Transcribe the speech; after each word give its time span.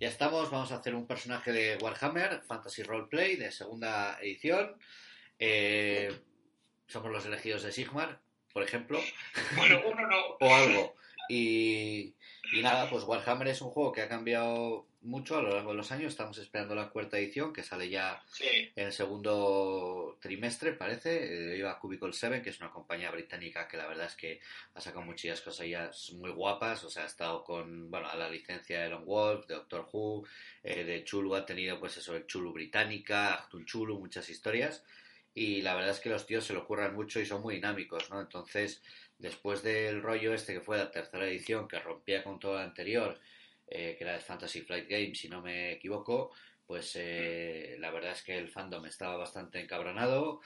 Ya 0.00 0.08
estamos, 0.08 0.50
vamos 0.50 0.72
a 0.72 0.76
hacer 0.76 0.94
un 0.94 1.06
personaje 1.06 1.52
de 1.52 1.76
Warhammer, 1.76 2.40
Fantasy 2.48 2.82
Roleplay, 2.82 3.36
de 3.36 3.52
segunda 3.52 4.18
edición. 4.22 4.78
Eh, 5.38 6.10
somos 6.86 7.12
los 7.12 7.26
elegidos 7.26 7.64
de 7.64 7.70
Sigmar, 7.70 8.18
por 8.50 8.62
ejemplo. 8.62 8.98
Bueno, 9.56 9.82
uno 9.84 10.06
no. 10.06 10.16
o 10.40 10.54
algo. 10.54 10.94
Y, 11.28 12.14
y 12.50 12.62
nada, 12.62 12.88
pues 12.88 13.04
Warhammer 13.04 13.48
es 13.48 13.60
un 13.60 13.72
juego 13.72 13.92
que 13.92 14.00
ha 14.00 14.08
cambiado 14.08 14.86
mucho 15.02 15.38
a 15.38 15.42
lo 15.42 15.54
largo 15.54 15.70
de 15.70 15.76
los 15.76 15.92
años. 15.92 16.12
Estamos 16.12 16.38
esperando 16.38 16.74
la 16.74 16.90
cuarta 16.90 17.18
edición, 17.18 17.52
que 17.52 17.62
sale 17.62 17.88
ya 17.88 18.22
Sí, 18.30 18.70
en 18.74 18.86
el 18.86 18.92
segundo 18.92 20.18
trimestre, 20.20 20.72
parece. 20.72 21.52
Eh, 21.52 21.58
iba 21.58 21.78
Cubicle 21.78 22.12
7, 22.12 22.42
que 22.42 22.50
es 22.50 22.60
una 22.60 22.70
compañía 22.70 23.10
británica 23.10 23.66
que 23.66 23.76
la 23.76 23.86
verdad 23.86 24.06
es 24.06 24.14
que 24.14 24.40
ha 24.74 24.80
sacado 24.80 25.04
muchas 25.04 25.40
cosillas 25.40 26.12
muy 26.12 26.30
guapas. 26.30 26.84
O 26.84 26.90
sea, 26.90 27.04
ha 27.04 27.06
estado 27.06 27.42
con, 27.44 27.90
bueno, 27.90 28.08
a 28.08 28.16
la 28.16 28.28
licencia 28.28 28.82
de 28.82 28.90
Lone 28.90 29.04
Wolf, 29.04 29.46
de 29.46 29.54
Doctor 29.54 29.88
Who, 29.92 30.26
eh, 30.62 30.84
de 30.84 31.04
Chulu 31.04 31.34
ha 31.34 31.46
tenido, 31.46 31.78
pues 31.80 31.96
eso, 31.96 32.14
el 32.14 32.26
Chulu 32.26 32.52
británica, 32.52 33.34
Actun 33.34 33.64
Chulu, 33.64 33.98
muchas 33.98 34.28
historias. 34.28 34.84
Y 35.32 35.62
la 35.62 35.74
verdad 35.74 35.90
es 35.92 36.00
que 36.00 36.10
los 36.10 36.26
tíos 36.26 36.44
se 36.44 36.54
lo 36.54 36.66
curran 36.66 36.94
mucho 36.94 37.20
y 37.20 37.26
son 37.26 37.40
muy 37.42 37.54
dinámicos, 37.54 38.10
¿no? 38.10 38.20
Entonces, 38.20 38.82
después 39.18 39.62
del 39.62 40.02
rollo 40.02 40.34
este 40.34 40.54
que 40.54 40.60
fue 40.60 40.76
la 40.76 40.90
tercera 40.90 41.26
edición, 41.26 41.68
que 41.68 41.78
rompía 41.78 42.24
con 42.24 42.40
todo 42.40 42.54
lo 42.54 42.58
anterior, 42.58 43.20
eh, 43.70 43.94
que 43.96 44.04
era 44.04 44.14
de 44.14 44.20
Fantasy 44.20 44.62
Flight 44.62 44.88
Games, 44.88 45.18
si 45.18 45.28
no 45.28 45.40
me 45.40 45.72
equivoco, 45.72 46.32
pues 46.66 46.96
eh, 46.96 47.76
la 47.78 47.90
verdad 47.90 48.12
es 48.12 48.22
que 48.22 48.36
el 48.36 48.48
fandom 48.48 48.84
estaba 48.86 49.16
bastante 49.16 49.60
encabronado 49.60 50.40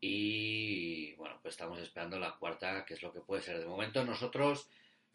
y 0.00 1.14
bueno, 1.14 1.38
pues 1.42 1.54
estamos 1.54 1.78
esperando 1.78 2.18
la 2.18 2.36
cuarta, 2.36 2.84
que 2.84 2.94
es 2.94 3.02
lo 3.02 3.12
que 3.12 3.20
puede 3.20 3.42
ser. 3.42 3.58
De 3.58 3.66
momento 3.66 4.04
nosotros, 4.04 4.68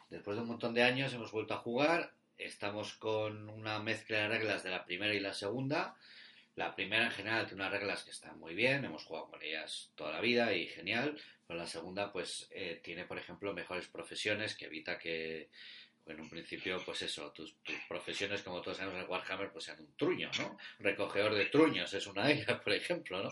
después 0.09 0.35
de 0.35 0.43
un 0.43 0.49
montón 0.49 0.73
de 0.73 0.83
años, 0.83 1.13
hemos 1.13 1.31
vuelto 1.31 1.53
a 1.53 1.59
jugar, 1.59 2.13
estamos 2.37 2.93
con 2.95 3.49
una 3.49 3.79
mezcla 3.79 4.17
de 4.17 4.27
reglas 4.27 4.63
de 4.63 4.71
la 4.71 4.85
primera 4.85 5.13
y 5.13 5.19
la 5.19 5.33
segunda. 5.33 5.95
La 6.55 6.75
primera 6.75 7.05
en 7.05 7.11
general 7.11 7.47
tiene 7.47 7.63
unas 7.63 7.73
reglas 7.73 8.03
que 8.03 8.11
están 8.11 8.39
muy 8.39 8.53
bien, 8.53 8.85
hemos 8.85 9.05
jugado 9.05 9.29
con 9.29 9.41
ellas 9.41 9.91
toda 9.95 10.11
la 10.11 10.21
vida 10.21 10.53
y 10.53 10.67
genial, 10.67 11.19
pero 11.47 11.57
la 11.57 11.65
segunda 11.65 12.11
pues 12.11 12.47
eh, 12.51 12.79
tiene 12.83 13.05
por 13.05 13.17
ejemplo 13.17 13.53
mejores 13.53 13.87
profesiones 13.87 14.55
que 14.55 14.65
evita 14.65 14.99
que 14.99 15.49
en 16.05 16.19
un 16.19 16.29
principio 16.29 16.81
pues 16.85 17.01
eso, 17.01 17.31
tus, 17.31 17.55
tus 17.63 17.75
profesiones 17.87 18.41
como 18.41 18.61
todos 18.61 18.77
sabemos 18.77 19.01
en 19.01 19.09
Warhammer 19.09 19.51
pues 19.51 19.65
sean 19.65 19.79
un 19.79 19.95
truño, 19.95 20.29
¿no? 20.37 20.57
Recogedor 20.79 21.33
de 21.33 21.45
truños 21.45 21.93
es 21.93 22.07
una 22.07 22.27
de 22.27 22.33
ellas, 22.33 22.59
por 22.63 22.73
ejemplo, 22.73 23.23
¿no? 23.23 23.31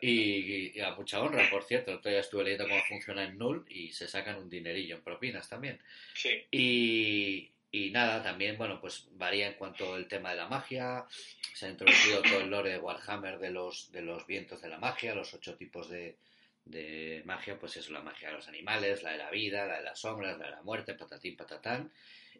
Y, 0.00 0.76
y 0.76 0.80
a 0.80 0.94
mucha 0.94 1.20
honra, 1.20 1.48
por 1.50 1.64
cierto, 1.64 1.98
día 1.98 2.20
estuve 2.20 2.44
leyendo 2.44 2.68
cómo 2.68 2.82
funciona 2.84 3.24
en 3.24 3.38
Null 3.38 3.64
y 3.68 3.92
se 3.92 4.08
sacan 4.08 4.36
un 4.36 4.50
dinerillo 4.50 4.96
en 4.96 5.02
propinas 5.02 5.48
también. 5.48 5.80
sí. 6.14 6.44
Y, 6.50 7.48
y 7.74 7.90
nada, 7.90 8.22
también, 8.22 8.58
bueno, 8.58 8.78
pues 8.78 9.08
varía 9.12 9.46
en 9.46 9.54
cuanto 9.54 9.94
al 9.94 10.06
tema 10.06 10.30
de 10.30 10.36
la 10.36 10.46
magia. 10.46 11.06
Se 11.54 11.64
ha 11.64 11.70
introducido 11.70 12.20
todo 12.20 12.40
el 12.42 12.50
lore 12.50 12.72
de 12.72 12.78
Warhammer 12.78 13.38
de 13.38 13.50
los, 13.50 13.90
de 13.90 14.02
los 14.02 14.26
vientos 14.26 14.60
de 14.60 14.68
la 14.68 14.78
magia, 14.78 15.14
los 15.14 15.32
ocho 15.32 15.54
tipos 15.56 15.88
de, 15.88 16.16
de 16.64 17.22
magia, 17.24 17.58
pues 17.58 17.76
es 17.76 17.90
la 17.90 18.00
magia 18.00 18.28
de 18.28 18.34
los 18.34 18.48
animales, 18.48 19.02
la 19.02 19.12
de 19.12 19.18
la 19.18 19.30
vida, 19.30 19.66
la 19.66 19.78
de 19.78 19.84
las 19.84 20.00
sombras, 20.00 20.38
la 20.38 20.46
de 20.46 20.50
la 20.52 20.62
muerte, 20.62 20.94
patatín, 20.94 21.36
patatán. 21.36 21.92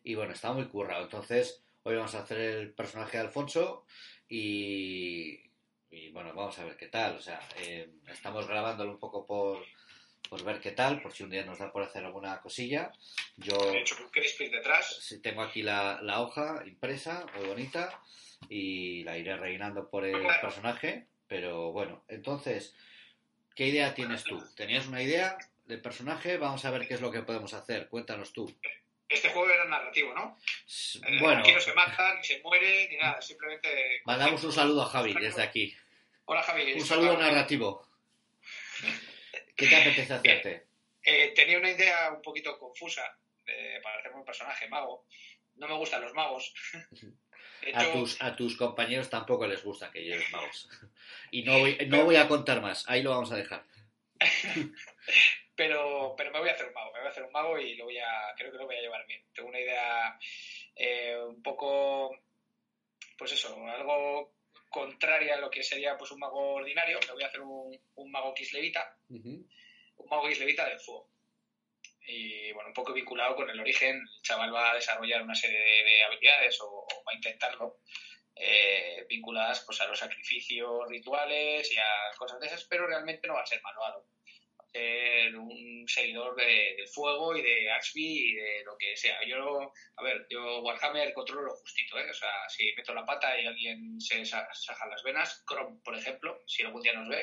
Y 0.04 0.14
bueno, 0.14 0.32
está 0.32 0.52
muy 0.52 0.66
currado. 0.66 1.04
Entonces, 1.04 1.62
hoy 1.82 1.96
vamos 1.96 2.14
a 2.14 2.20
hacer 2.20 2.38
el 2.38 2.72
personaje 2.72 3.18
de 3.18 3.24
Alfonso 3.24 3.86
y, 4.28 5.40
y 5.90 6.10
bueno, 6.10 6.32
vamos 6.34 6.58
a 6.58 6.64
ver 6.64 6.76
qué 6.76 6.88
tal. 6.88 7.16
O 7.16 7.20
sea, 7.20 7.40
eh, 7.58 7.90
estamos 8.08 8.46
grabándolo 8.46 8.92
un 8.92 8.98
poco 8.98 9.26
por, 9.26 9.64
por 10.28 10.44
ver 10.44 10.60
qué 10.60 10.72
tal, 10.72 11.02
por 11.02 11.12
si 11.12 11.24
un 11.24 11.30
día 11.30 11.44
nos 11.44 11.58
da 11.58 11.72
por 11.72 11.82
hacer 11.82 12.04
alguna 12.04 12.40
cosilla. 12.40 12.92
Yo 13.36 13.56
He 13.72 13.80
hecho 13.80 13.96
un 14.02 14.10
crispy 14.10 14.48
detrás. 14.48 15.18
tengo 15.22 15.42
aquí 15.42 15.62
la, 15.62 16.00
la 16.02 16.20
hoja 16.20 16.62
impresa, 16.66 17.26
muy 17.36 17.46
bonita, 17.48 18.00
y 18.48 19.04
la 19.04 19.18
iré 19.18 19.36
rellenando 19.36 19.90
por 19.90 20.04
el 20.04 20.26
personaje. 20.40 21.06
Pero 21.28 21.72
bueno, 21.72 22.04
entonces, 22.08 22.74
¿qué 23.54 23.66
idea 23.68 23.94
tienes 23.94 24.24
tú? 24.24 24.42
¿Tenías 24.54 24.86
una 24.86 25.02
idea 25.02 25.36
del 25.64 25.80
personaje? 25.80 26.36
Vamos 26.38 26.64
a 26.64 26.70
ver 26.70 26.86
qué 26.86 26.94
es 26.94 27.00
lo 27.00 27.10
que 27.10 27.22
podemos 27.22 27.52
hacer. 27.54 27.88
Cuéntanos 27.88 28.32
tú. 28.32 28.54
Este 29.08 29.28
juego 29.30 29.50
era 29.50 29.64
narrativo, 29.66 30.14
¿no? 30.14 30.38
Eh, 31.06 31.18
Bueno, 31.20 31.40
Aquí 31.40 31.52
no 31.52 31.60
se 31.60 31.74
mata, 31.74 32.14
ni 32.14 32.24
se 32.24 32.40
muere, 32.40 32.88
ni 32.88 32.96
nada. 32.96 33.20
Simplemente. 33.20 34.00
mandamos 34.04 34.42
un 34.44 34.52
saludo 34.52 34.82
a 34.82 34.86
Javi 34.86 35.12
desde 35.14 35.42
aquí. 35.42 35.76
Hola, 36.24 36.42
Javi. 36.42 36.72
Un 36.72 36.80
saludo 36.86 37.14
Hola. 37.14 37.26
narrativo. 37.30 37.86
¿Qué 39.56 39.66
te 39.66 39.76
apetece 39.76 40.14
hacerte? 40.14 40.66
Eh, 41.04 41.32
tenía 41.34 41.58
una 41.58 41.70
idea 41.70 42.10
un 42.10 42.22
poquito 42.22 42.58
confusa 42.58 43.02
eh, 43.46 43.80
para 43.82 43.98
hacerme 43.98 44.18
un 44.18 44.24
personaje 44.24 44.68
mago. 44.68 45.04
No 45.56 45.68
me 45.68 45.74
gustan 45.74 46.00
los 46.00 46.14
magos. 46.14 46.54
A 47.74 47.92
tus, 47.92 48.20
a 48.20 48.36
tus 48.36 48.56
compañeros 48.56 49.08
tampoco 49.08 49.46
les 49.46 49.62
gusta 49.62 49.90
que 49.90 50.02
lleves 50.02 50.28
magos. 50.32 50.68
Y 51.30 51.42
no 51.42 51.58
voy, 51.58 51.78
no 51.86 52.04
voy 52.04 52.16
a 52.16 52.28
contar 52.28 52.60
más, 52.60 52.84
ahí 52.88 53.02
lo 53.02 53.10
vamos 53.10 53.32
a 53.32 53.36
dejar. 53.36 53.64
pero, 55.54 56.14
pero 56.16 56.30
me 56.32 56.40
voy 56.40 56.48
a 56.48 56.52
hacer 56.52 56.66
un 56.66 56.74
mago. 56.74 56.92
Me 56.92 56.98
voy 57.00 57.08
a 57.08 57.10
hacer 57.10 57.22
un 57.24 57.32
mago 57.32 57.58
y 57.58 57.74
lo 57.76 57.84
voy 57.84 57.98
a, 57.98 58.34
creo 58.36 58.50
que 58.50 58.58
lo 58.58 58.66
voy 58.66 58.76
a 58.76 58.80
llevar 58.80 59.06
bien. 59.06 59.22
Tengo 59.34 59.48
una 59.48 59.60
idea 59.60 60.18
eh, 60.76 61.16
un 61.16 61.42
poco, 61.42 62.16
pues 63.16 63.32
eso, 63.32 63.56
algo 63.68 64.34
contraria 64.68 65.34
a 65.34 65.40
lo 65.40 65.50
que 65.50 65.62
sería 65.62 65.96
pues 65.96 66.10
un 66.10 66.18
mago 66.18 66.54
ordinario. 66.54 66.98
Me 67.06 67.12
voy 67.12 67.22
a 67.22 67.26
hacer 67.26 67.40
un, 67.40 67.78
un 67.94 68.10
mago 68.10 68.34
kislevita. 68.34 68.96
Un 69.08 69.46
mago 70.08 70.30
islevita 70.30 70.68
del 70.68 70.80
fuego. 70.80 71.11
Y 72.06 72.52
bueno, 72.52 72.68
un 72.68 72.74
poco 72.74 72.92
vinculado 72.92 73.34
con 73.36 73.48
el 73.48 73.60
origen, 73.60 73.96
el 73.96 74.22
chaval 74.22 74.54
va 74.54 74.72
a 74.72 74.74
desarrollar 74.74 75.22
una 75.22 75.34
serie 75.34 75.58
de, 75.58 75.84
de 75.84 76.04
habilidades 76.04 76.58
o, 76.60 76.86
va 77.06 77.12
a 77.12 77.14
intentarlo, 77.14 77.76
eh, 78.34 79.04
vinculadas 79.08 79.62
pues 79.66 79.80
a 79.80 79.86
los 79.86 79.98
sacrificios 79.98 80.88
rituales 80.88 81.70
y 81.72 81.76
a 81.78 82.10
cosas 82.16 82.40
de 82.40 82.46
esas, 82.46 82.64
pero 82.68 82.86
realmente 82.86 83.28
no 83.28 83.34
va 83.34 83.42
a 83.42 83.46
ser 83.46 83.60
malvado. 83.62 84.06
Va 84.58 84.64
a 84.64 84.68
ser 84.72 85.36
un 85.36 85.84
seguidor 85.86 86.34
de- 86.34 86.74
del 86.76 86.88
fuego 86.88 87.36
y 87.36 87.42
de 87.42 87.70
Axby 87.70 88.30
y 88.30 88.34
de 88.34 88.62
lo 88.64 88.76
que 88.78 88.96
sea. 88.96 89.18
Yo, 89.26 89.70
a 89.96 90.02
ver, 90.02 90.26
yo 90.30 90.60
Warhammer 90.62 91.12
controlo 91.12 91.42
lo 91.42 91.54
justito, 91.56 91.98
¿eh? 91.98 92.08
O 92.10 92.14
sea, 92.14 92.30
si 92.48 92.72
meto 92.74 92.94
la 92.94 93.04
pata 93.04 93.38
y 93.38 93.46
alguien 93.46 94.00
se 94.00 94.24
sa- 94.24 94.48
saja 94.52 94.86
las 94.86 95.02
venas, 95.02 95.44
Chrome, 95.46 95.78
por 95.84 95.94
ejemplo, 95.96 96.40
si 96.46 96.62
algún 96.62 96.80
día 96.82 96.94
nos 96.94 97.08
ve, 97.08 97.22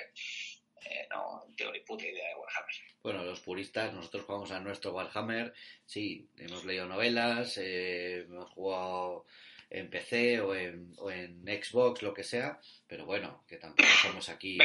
eh, 0.86 1.08
no 1.10 1.46
tengo 1.56 1.72
ni 1.72 1.80
puta 1.82 2.06
idea 2.06 2.30
de 2.30 2.36
Warhammer. 2.36 2.76
Bueno, 3.02 3.24
los 3.24 3.40
puristas, 3.40 3.94
nosotros 3.94 4.26
jugamos 4.26 4.52
a 4.52 4.60
nuestro 4.60 4.92
Warhammer, 4.92 5.54
sí, 5.86 6.28
hemos 6.38 6.66
leído 6.66 6.86
novelas, 6.86 7.58
eh, 7.58 8.22
hemos 8.22 8.50
jugado 8.52 9.26
en 9.70 9.90
PC 9.90 10.42
o 10.42 10.56
en, 10.56 10.94
o 10.98 11.12
en 11.12 11.44
Xbox, 11.46 12.02
lo 12.02 12.14
que 12.14 12.24
sea, 12.24 12.60
pero 12.88 13.06
bueno, 13.06 13.44
que 13.48 13.58
tampoco 13.58 13.90
somos 14.02 14.30
aquí... 14.30 14.58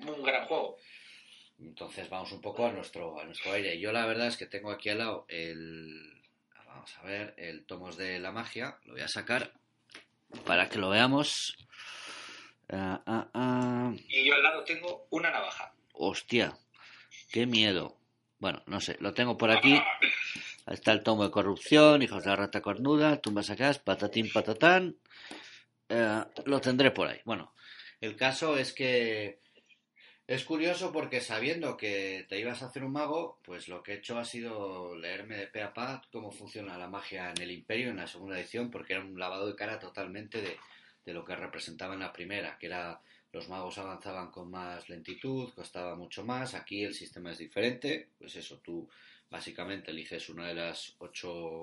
Un 0.00 0.22
gran 0.22 0.46
juego. 0.46 0.76
Entonces 1.58 2.08
vamos 2.08 2.32
un 2.32 2.40
poco 2.40 2.66
a 2.66 2.72
nuestro, 2.72 3.20
a 3.20 3.24
nuestro 3.24 3.52
aire. 3.52 3.78
Yo 3.78 3.92
la 3.92 4.06
verdad 4.06 4.26
es 4.26 4.36
que 4.36 4.46
tengo 4.46 4.70
aquí 4.70 4.88
al 4.90 4.98
lado 4.98 5.24
el... 5.28 6.20
Vamos 6.66 6.98
a 6.98 7.02
ver, 7.04 7.34
el 7.36 7.64
Tomos 7.66 7.96
de 7.96 8.18
la 8.18 8.32
Magia, 8.32 8.78
lo 8.84 8.94
voy 8.94 9.02
a 9.02 9.08
sacar 9.08 9.52
para 10.44 10.68
que 10.68 10.78
lo 10.78 10.90
veamos. 10.90 11.56
Ah, 12.70 13.02
ah, 13.06 13.28
ah. 13.34 13.92
Y 14.08 14.26
yo 14.26 14.34
al 14.34 14.42
lado 14.42 14.64
tengo 14.64 15.06
una 15.10 15.30
navaja. 15.30 15.72
Hostia, 15.92 16.56
qué 17.30 17.46
miedo. 17.46 17.96
Bueno, 18.38 18.62
no 18.66 18.80
sé, 18.80 18.96
lo 19.00 19.14
tengo 19.14 19.36
por 19.36 19.50
aquí. 19.50 19.74
Ahí 20.66 20.74
está 20.74 20.92
el 20.92 21.02
tomo 21.02 21.24
de 21.24 21.30
corrupción, 21.30 22.02
hijos 22.02 22.24
de 22.24 22.30
la 22.30 22.36
rata 22.36 22.60
cornuda, 22.60 23.20
tumbas 23.20 23.50
acá, 23.50 23.72
patatín 23.84 24.30
patatán. 24.32 24.96
Eh, 25.88 26.24
lo 26.46 26.60
tendré 26.60 26.90
por 26.90 27.08
ahí. 27.08 27.20
Bueno, 27.24 27.54
el 28.00 28.16
caso 28.16 28.56
es 28.56 28.72
que 28.72 29.40
es 30.26 30.44
curioso 30.44 30.90
porque 30.90 31.20
sabiendo 31.20 31.76
que 31.76 32.24
te 32.28 32.38
ibas 32.38 32.62
a 32.62 32.66
hacer 32.66 32.82
un 32.82 32.92
mago, 32.92 33.38
pues 33.44 33.68
lo 33.68 33.82
que 33.82 33.92
he 33.92 33.96
hecho 33.96 34.18
ha 34.18 34.24
sido 34.24 34.96
leerme 34.96 35.36
de 35.36 35.46
pe 35.48 35.62
a 35.62 35.74
pa 35.74 36.02
cómo 36.10 36.32
funciona 36.32 36.78
la 36.78 36.88
magia 36.88 37.30
en 37.30 37.42
el 37.42 37.50
Imperio 37.50 37.90
en 37.90 37.98
la 37.98 38.06
segunda 38.06 38.38
edición, 38.38 38.70
porque 38.70 38.94
era 38.94 39.04
un 39.04 39.18
lavado 39.18 39.46
de 39.46 39.54
cara 39.54 39.78
totalmente 39.78 40.40
de, 40.40 40.56
de 41.04 41.12
lo 41.12 41.24
que 41.24 41.36
representaba 41.36 41.94
en 41.94 42.00
la 42.00 42.12
primera, 42.12 42.58
que 42.58 42.66
era 42.66 43.00
los 43.34 43.48
magos 43.48 43.78
avanzaban 43.78 44.30
con 44.30 44.48
más 44.48 44.88
lentitud, 44.88 45.52
costaba 45.54 45.96
mucho 45.96 46.24
más. 46.24 46.54
Aquí 46.54 46.84
el 46.84 46.94
sistema 46.94 47.32
es 47.32 47.38
diferente. 47.38 48.10
Pues 48.16 48.36
eso, 48.36 48.58
tú 48.58 48.88
básicamente 49.28 49.90
eliges 49.90 50.28
una 50.28 50.46
de 50.46 50.54
las 50.54 50.94
ocho 50.98 51.62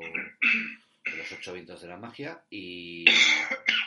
de 1.05 1.17
los 1.17 1.31
ocho 1.31 1.53
vientos 1.53 1.81
de 1.81 1.87
la 1.87 1.95
magia 1.95 2.43
y 2.49 3.05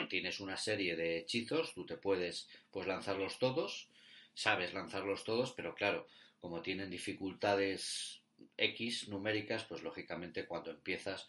tienes 0.08 0.40
una 0.40 0.56
serie 0.56 0.96
de 0.96 1.18
hechizos. 1.18 1.74
Tú 1.74 1.84
te 1.84 1.98
puedes 1.98 2.48
pues 2.70 2.86
lanzarlos 2.86 3.38
todos. 3.38 3.90
Sabes 4.32 4.72
lanzarlos 4.72 5.22
todos, 5.24 5.52
pero 5.52 5.74
claro, 5.74 6.06
como 6.40 6.62
tienen 6.62 6.90
dificultades 6.90 8.22
X 8.56 9.08
numéricas, 9.08 9.64
pues 9.64 9.82
lógicamente 9.82 10.46
cuando 10.46 10.70
empiezas 10.70 11.28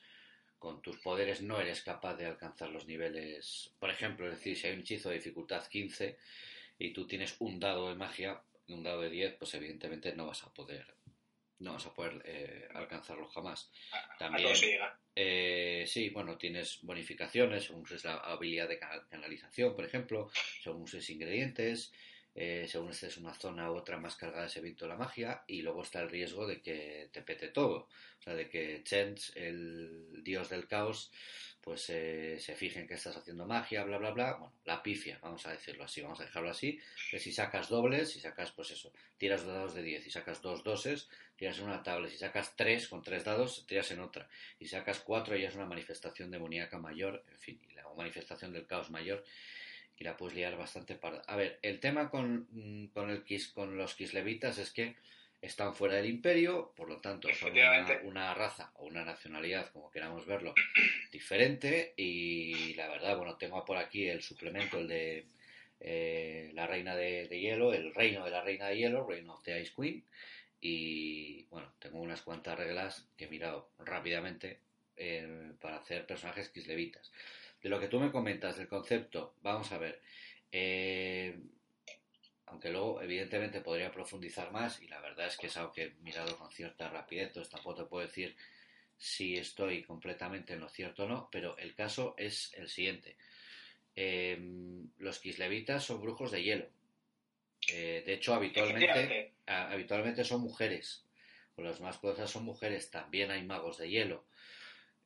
con 0.59 0.81
tus 0.81 0.97
poderes 0.99 1.41
no 1.41 1.59
eres 1.59 1.81
capaz 1.81 2.15
de 2.15 2.25
alcanzar 2.25 2.69
los 2.69 2.87
niveles. 2.87 3.71
Por 3.79 3.89
ejemplo, 3.89 4.25
es 4.27 4.33
decir, 4.37 4.57
si 4.57 4.67
hay 4.67 4.73
un 4.73 4.81
hechizo 4.81 5.09
de 5.09 5.15
dificultad 5.15 5.65
15 5.67 6.17
y 6.79 6.91
tú 6.93 7.05
tienes 7.07 7.35
un 7.39 7.59
dado 7.59 7.89
de 7.89 7.95
magia, 7.95 8.41
un 8.69 8.83
dado 8.83 9.01
de 9.01 9.09
10, 9.09 9.35
pues 9.35 9.53
evidentemente 9.53 10.15
no 10.15 10.27
vas 10.27 10.43
a 10.43 10.53
poder 10.53 10.95
no 11.57 11.71
vas 11.73 11.85
a 11.85 11.93
poder 11.93 12.21
eh, 12.25 12.67
alcanzarlo 12.73 13.27
jamás. 13.29 13.71
También- 14.19 14.51
a 14.51 14.55
se 14.55 14.67
llega. 14.67 14.99
Eh, 15.15 15.85
sí, 15.87 16.09
bueno, 16.09 16.37
tienes 16.37 16.79
bonificaciones 16.81 17.63
según 17.63 17.83
uses 17.83 18.03
la 18.03 18.15
habilidad 18.15 18.67
de 18.67 18.77
ca- 18.77 19.07
canalización, 19.09 19.73
por 19.73 19.85
ejemplo, 19.85 20.29
según 20.61 20.81
uses 20.81 21.09
ingredientes, 21.09 21.93
eh, 22.37 22.67
según 22.67 22.89
estés 22.89 23.15
una 23.17 23.33
zona 23.33 23.71
u 23.71 23.75
otra 23.75 23.97
más 23.97 24.17
cargada 24.17 24.47
ese 24.47 24.59
viento 24.59 24.83
de 24.83 24.89
la 24.89 24.97
magia, 24.97 25.43
y 25.47 25.61
luego 25.61 25.83
está 25.83 26.01
el 26.01 26.09
riesgo 26.09 26.45
de 26.45 26.61
que 26.61 27.09
te 27.11 27.21
pete 27.21 27.47
todo. 27.47 27.87
O 28.19 28.21
sea, 28.21 28.35
de 28.35 28.49
que 28.49 28.83
Chens, 28.83 29.31
el 29.35 30.21
dios 30.21 30.49
del 30.49 30.67
caos, 30.67 31.11
pues 31.61 31.89
eh, 31.89 32.37
se 32.39 32.53
fije 32.53 32.79
en 32.79 32.87
que 32.87 32.95
estás 32.95 33.15
haciendo 33.15 33.45
magia, 33.45 33.85
bla, 33.85 33.97
bla, 33.97 34.11
bla. 34.11 34.33
Bueno, 34.33 34.53
la 34.65 34.83
pifia, 34.83 35.17
vamos 35.21 35.45
a 35.47 35.51
decirlo 35.51 35.85
así, 35.85 36.01
vamos 36.01 36.19
a 36.19 36.25
dejarlo 36.25 36.49
así. 36.49 36.77
Que 37.09 37.19
si 37.19 37.31
sacas 37.31 37.69
dobles, 37.69 38.11
si 38.11 38.19
sacas, 38.19 38.51
pues 38.51 38.71
eso, 38.71 38.91
tiras 39.17 39.45
dos 39.45 39.53
dados 39.53 39.73
de 39.73 39.81
10 39.81 40.05
y 40.05 40.11
sacas 40.11 40.41
dos 40.41 40.63
doses, 40.63 41.09
tiras 41.38 41.57
en 41.59 41.65
una 41.65 41.83
tabla. 41.83 42.09
Si 42.09 42.17
sacas 42.17 42.55
tres 42.57 42.89
con 42.89 43.01
tres 43.01 43.23
dados, 43.23 43.65
tiras 43.65 43.89
en 43.91 44.01
otra 44.01 44.27
y 44.59 44.67
sacas 44.67 44.99
cuatro 44.99 45.38
ya 45.38 45.47
es 45.47 45.55
una 45.55 45.65
manifestación 45.65 46.29
demoníaca 46.29 46.77
mayor, 46.77 47.23
en 47.31 47.39
fin, 47.39 47.61
y 47.67 47.73
la 47.73 47.85
manifestación 47.95 48.51
del 48.51 48.67
caos 48.67 48.91
mayor 48.91 49.23
y 49.97 50.03
la 50.03 50.18
puedes 50.18 50.36
liar 50.36 50.57
bastante 50.57 50.95
parda. 50.95 51.21
A 51.27 51.36
ver, 51.36 51.59
el 51.62 51.80
tema 51.80 52.09
con, 52.09 52.47
mm, 52.51 52.88
con, 52.88 53.09
el 53.09 53.24
con 53.53 53.77
los 53.77 53.95
kislevitas 53.95 54.57
es 54.57 54.71
que 54.71 54.95
están 55.42 55.75
fuera 55.75 55.95
del 55.95 56.07
imperio, 56.07 56.74
por 56.75 56.89
lo 56.89 57.00
tanto 57.01 57.30
son 57.33 57.53
una, 58.03 58.33
raza 58.33 58.71
o 58.75 58.86
una 58.86 59.06
nacionalidad, 59.06 59.71
como 59.71 59.92
queramos 59.92 60.25
verlo, 60.25 60.53
diferente 61.12 61.94
y 61.97 62.74
la 62.74 62.88
verdad, 62.88 63.15
bueno, 63.18 63.38
tengo 63.38 63.63
por 63.63 63.77
aquí 63.77 64.07
el 64.07 64.21
suplemento, 64.21 64.80
el 64.80 64.88
de 64.88 65.25
eh, 65.80 66.51
la 66.53 66.65
reina 66.65 66.95
de, 66.95 67.27
de 67.27 67.39
hielo, 67.39 67.74
el 67.74 67.94
reino 67.94 68.25
de 68.25 68.31
la 68.31 68.41
reina 68.41 68.68
de 68.68 68.77
hielo, 68.77 69.06
Reign 69.07 69.30
of 69.30 69.44
the 69.44 69.62
Ice 69.62 69.74
Queen, 69.75 70.03
y 70.62 71.44
bueno, 71.51 71.71
tengo 71.77 72.00
unas 72.00 72.24
cuantas 72.24 72.57
reglas 72.57 73.07
que 73.15 73.25
he 73.25 73.30
mirado 73.30 73.69
rápidamente 73.77 74.59
eh, 74.98 75.51
para 75.62 75.77
hacer 75.77 76.07
personajes 76.07 76.50
kislevitas. 76.50 77.12
De 77.65 77.71
lo 77.71 77.79
que 77.79 77.88
tú 77.88 78.00
me 78.00 78.12
comentas 78.12 78.57
del 78.57 78.67
concepto, 78.67 79.33
vamos 79.41 79.71
a 79.71 79.79
ver. 79.79 80.00
eh, 80.51 81.35
aunque 82.45 82.69
luego, 82.69 83.01
evidentemente, 83.01 83.59
podría 83.62 83.91
profundizar 83.91 84.51
más, 84.51 84.79
y 84.83 84.88
la 84.88 85.01
verdad 85.01 85.25
es 85.25 85.35
que 85.35 85.47
es 85.47 85.57
algo 85.57 85.71
que 85.73 85.85
he 85.85 85.89
mirado 86.03 86.38
con 86.38 86.51
cierta 86.51 86.89
rapidez, 86.89 87.29
entonces 87.29 87.51
tampoco 87.51 87.81
te 87.81 87.89
puedo 87.89 88.06
decir 88.06 88.35
si 89.00 89.35
estoy 89.35 89.81
completamente 89.81 90.53
en 90.53 90.59
lo 90.59 90.69
cierto 90.69 91.06
o 91.06 91.07
no, 91.07 91.27
pero 91.31 91.57
el 91.57 91.73
caso 91.73 92.13
es 92.19 92.53
el 92.53 92.69
siguiente. 92.69 93.17
Eh, 93.95 94.38
los 95.00 95.17
kislevitas 95.17 95.83
son 95.83 96.03
brujos 96.03 96.29
de 96.29 96.44
hielo. 96.44 96.69
Eh, 97.73 98.03
de 98.06 98.13
hecho, 98.13 98.35
habitualmente 98.35 99.33
a- 99.47 99.71
habitualmente 99.71 100.23
son 100.23 100.41
mujeres, 100.41 101.03
o 101.56 101.63
las 101.63 101.81
más 101.81 101.97
poderosas 101.97 102.29
son 102.29 102.45
mujeres, 102.45 102.91
también 102.91 103.31
hay 103.31 103.41
magos 103.44 103.79
de 103.79 103.89
hielo. 103.89 104.27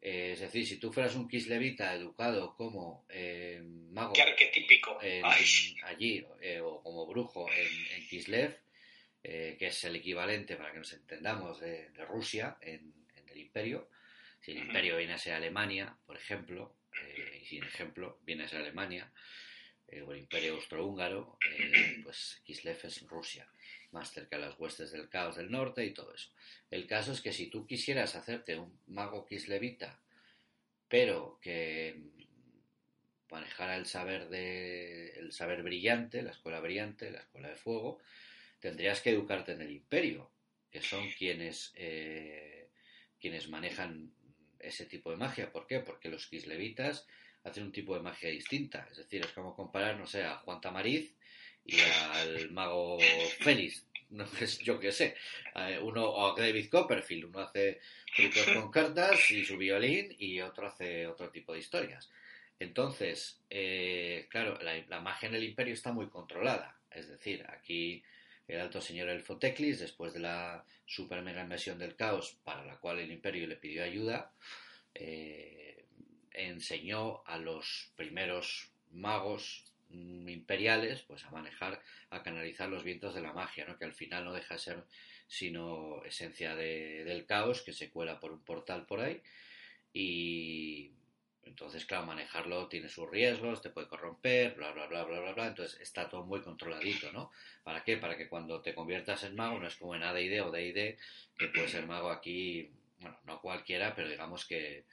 Eh, 0.02 0.32
es 0.34 0.40
decir, 0.40 0.66
si 0.66 0.78
tú 0.78 0.94
fueras 0.94 1.16
un 1.16 1.28
kislevita 1.28 1.94
educado 1.94 2.56
como 2.56 3.06
eh, 3.10 3.62
mago 3.92 4.14
Qué 4.14 4.22
arquetípico. 4.22 4.98
en- 5.02 5.26
allí, 5.84 6.26
eh, 6.42 6.62
o 6.62 6.82
como 6.82 7.06
brujo 7.06 7.48
en, 7.52 7.68
en 7.96 8.08
Kislev, 8.08 8.58
eh, 9.24 9.58
que 9.60 9.68
es 9.68 9.84
el 9.84 9.98
equivalente, 9.98 10.56
para 10.56 10.72
que 10.72 10.78
nos 10.80 10.94
entendamos, 10.94 11.60
de, 11.60 11.90
de 11.90 12.06
Rusia 12.06 12.58
en, 12.62 12.94
en 13.16 13.30
el 13.30 13.38
imperio. 13.38 13.90
Si 14.40 14.52
el 14.52 14.60
imperio 14.60 14.96
viene 14.96 15.14
a 15.14 15.18
ser 15.18 15.34
Alemania, 15.34 15.98
por 16.06 16.16
ejemplo, 16.16 16.78
y 17.42 17.46
sin 17.46 17.64
ejemplo 17.66 18.20
viene 18.24 18.46
a 18.46 18.48
ser 18.48 18.62
Alemania, 18.62 19.12
o 20.06 20.12
el 20.14 20.20
imperio 20.20 20.54
austrohúngaro, 20.54 21.38
pues 22.04 22.42
Kislev 22.46 22.80
es 22.84 23.02
Rusia, 23.08 23.46
más 23.92 24.12
cerca 24.12 24.38
de 24.38 24.46
las 24.46 24.60
huestes 24.60 24.92
del 24.92 25.10
caos 25.10 25.36
del 25.36 25.52
norte 25.52 25.86
y 25.86 25.94
todo 25.94 26.14
eso. 26.14 26.30
El 26.70 26.88
caso 26.88 27.12
es 27.12 27.22
que 27.22 27.34
si 27.34 27.48
tú 27.48 27.66
quisieras 27.66 28.16
hacerte 28.16 28.58
un 28.58 28.78
mago 28.88 29.26
kislevita, 29.26 30.00
pero 30.88 31.40
que 31.42 32.02
manejara 33.30 33.78
el 33.78 33.86
saber 33.86 34.30
de 34.30 35.12
el 35.20 35.32
saber 35.32 35.64
brillante, 35.64 36.22
la 36.22 36.32
escuela 36.32 36.60
brillante, 36.60 37.12
la 37.12 37.20
escuela 37.20 37.50
de 37.50 37.56
fuego, 37.56 38.00
tendrías 38.60 39.02
que 39.02 39.12
educarte 39.12 39.54
en 39.54 39.62
el 39.62 39.72
imperio, 39.72 40.32
que 40.72 40.82
son 40.82 41.10
quienes 41.12 41.72
eh, 41.76 42.70
quienes 43.20 43.50
manejan 43.50 44.12
ese 44.60 44.86
tipo 44.86 45.12
de 45.12 45.18
magia. 45.18 45.52
¿Por 45.52 45.68
qué? 45.68 45.80
Porque 45.80 46.10
los 46.10 46.28
kislevitas 46.28 47.08
hacen 47.44 47.64
un 47.64 47.72
tipo 47.72 47.96
de 47.96 48.02
magia 48.02 48.30
distinta. 48.30 48.88
Es 48.92 48.98
decir, 48.98 49.22
es 49.22 49.32
como 49.32 49.56
comparar, 49.56 49.98
no 49.98 50.08
sé, 50.08 50.24
a 50.24 50.38
Juan 50.38 50.62
Tamariz 50.62 51.16
y 51.72 51.80
al 52.14 52.52
mago 52.52 53.00
Félix. 53.40 53.86
No 54.10 54.26
es 54.42 54.58
yo 54.60 54.80
qué 54.80 54.92
sé. 54.92 55.16
Eh, 55.56 55.80
Uno, 55.82 56.10
o 56.10 56.32
a 56.32 56.40
David 56.40 56.70
Copperfield, 56.70 57.26
uno 57.26 57.40
hace 57.40 57.80
trucos 58.16 58.48
con 58.56 58.72
cartas 58.72 59.30
y 59.32 59.46
su 59.46 59.58
violín 59.58 60.16
y 60.18 60.42
otro 60.42 60.68
hace 60.68 61.06
otro 61.06 61.30
tipo 61.30 61.54
de 61.54 61.60
historias. 61.60 62.10
Entonces, 62.60 63.40
eh, 63.50 64.28
claro, 64.30 64.60
la, 64.62 65.00
magia 65.00 65.30
en 65.30 65.36
el 65.36 65.44
imperio 65.44 65.74
está 65.74 65.94
muy 65.94 66.10
controlada. 66.10 66.76
Es 66.92 67.08
decir, 67.08 67.46
aquí 67.50 68.04
el 68.48 68.60
alto 68.60 68.82
señor 68.82 69.10
Elfo 69.10 69.38
Teclis, 69.38 69.80
después 69.80 70.14
de 70.14 70.20
la 70.20 70.66
super 70.86 71.22
mega 71.22 71.44
invasión 71.44 71.78
del 71.78 71.96
caos, 71.96 72.38
para 72.44 72.66
la 72.66 72.78
cual 72.78 73.00
el 73.00 73.12
imperio 73.12 73.48
le 73.48 73.56
pidió 73.56 73.84
ayuda, 73.84 74.34
eh, 74.96 75.86
enseñó 76.34 77.24
a 77.26 77.38
los 77.38 77.92
primeros 77.96 78.72
magos 78.92 79.69
imperiales 79.92 81.02
pues 81.04 81.24
a 81.26 81.32
manejar, 81.32 81.82
a 82.12 82.22
canalizar 82.24 82.70
los 82.70 82.84
vientos 82.84 83.16
de 83.16 83.22
la 83.22 83.34
magia, 83.34 83.66
¿no? 83.66 83.78
que 83.78 83.86
al 83.86 83.94
final 83.94 84.26
no 84.26 84.34
deja 84.34 84.56
de 84.56 84.60
ser 84.60 84.84
sino 85.28 86.04
esencia 86.06 86.56
de- 86.56 87.04
del 87.06 87.26
caos 87.26 87.62
que 87.62 87.74
se 87.74 87.90
cuela 87.92 88.20
por 88.20 88.32
un 88.32 88.44
portal 88.44 88.86
por 88.86 89.00
ahí. 89.00 89.22
Y 89.94 90.92
entonces 91.44 91.86
claro 91.86 92.06
manejarlo 92.06 92.68
tiene 92.68 92.90
sus 92.90 93.10
riesgos 93.10 93.62
te 93.62 93.70
puede 93.72 93.88
corromper 93.88 94.54
bla 94.56 94.72
bla 94.72 94.86
bla 94.88 95.04
bla 95.04 95.20
bla 95.20 95.34
bla. 95.34 95.48
Entonces 95.48 95.80
está 95.82 96.08
todo 96.10 96.24
muy 96.24 96.42
controladito 96.42 97.12
no 97.12 97.32
para 97.64 97.84
qué 97.84 97.98
para 97.98 98.18
que 98.18 98.28
cuando 98.30 98.62
te 98.62 98.76
conviertas 98.76 99.24
en 99.24 99.36
mago 99.36 99.60
no 99.60 99.68
es 99.68 99.76
como 99.76 99.96
en 99.96 100.04
AD&D 100.04 100.42
o 100.42 100.52
D&D 100.52 100.98
que 101.38 101.48
puede 101.48 101.68
ser 101.68 101.88
mago 101.88 102.10
aquí 102.12 102.70
bueno 103.00 103.18
no 103.26 103.42
cualquiera 103.42 103.96
pero 103.96 104.10
digamos 104.10 104.46
que 104.46 104.86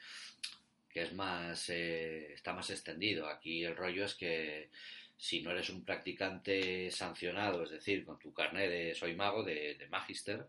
que 0.97 1.03
es 1.03 1.13
más 1.13 1.69
eh, 1.69 2.33
está 2.33 2.55
más 2.55 2.71
extendido 2.71 3.29
aquí 3.29 3.63
el 3.63 3.77
rollo 3.77 4.07
es 4.07 4.15
que 4.15 4.71
si 5.19 5.43
no 5.43 5.51
eres 5.51 5.69
un 5.69 5.85
practicante 5.85 6.91
sancionado 6.91 7.65
es 7.65 7.71
decir 7.71 8.03
con 8.03 8.19
tu 8.19 8.33
carnet 8.33 8.71
de 8.71 8.95
soy 8.95 9.15
mago 9.15 9.45
de, 9.45 9.75
de 9.75 9.89
magister 9.89 10.47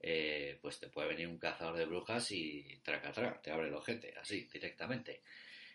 eh, 0.00 0.58
pues 0.60 0.80
te 0.80 0.88
puede 0.88 1.06
venir 1.10 1.28
un 1.28 1.38
cazador 1.38 1.76
de 1.76 1.86
brujas 1.86 2.28
y 2.32 2.80
traca 2.82 3.12
traca, 3.12 3.40
te 3.40 3.52
abre 3.52 3.68
el 3.68 3.74
ojete, 3.74 4.12
así, 4.20 4.48
directamente. 4.52 5.22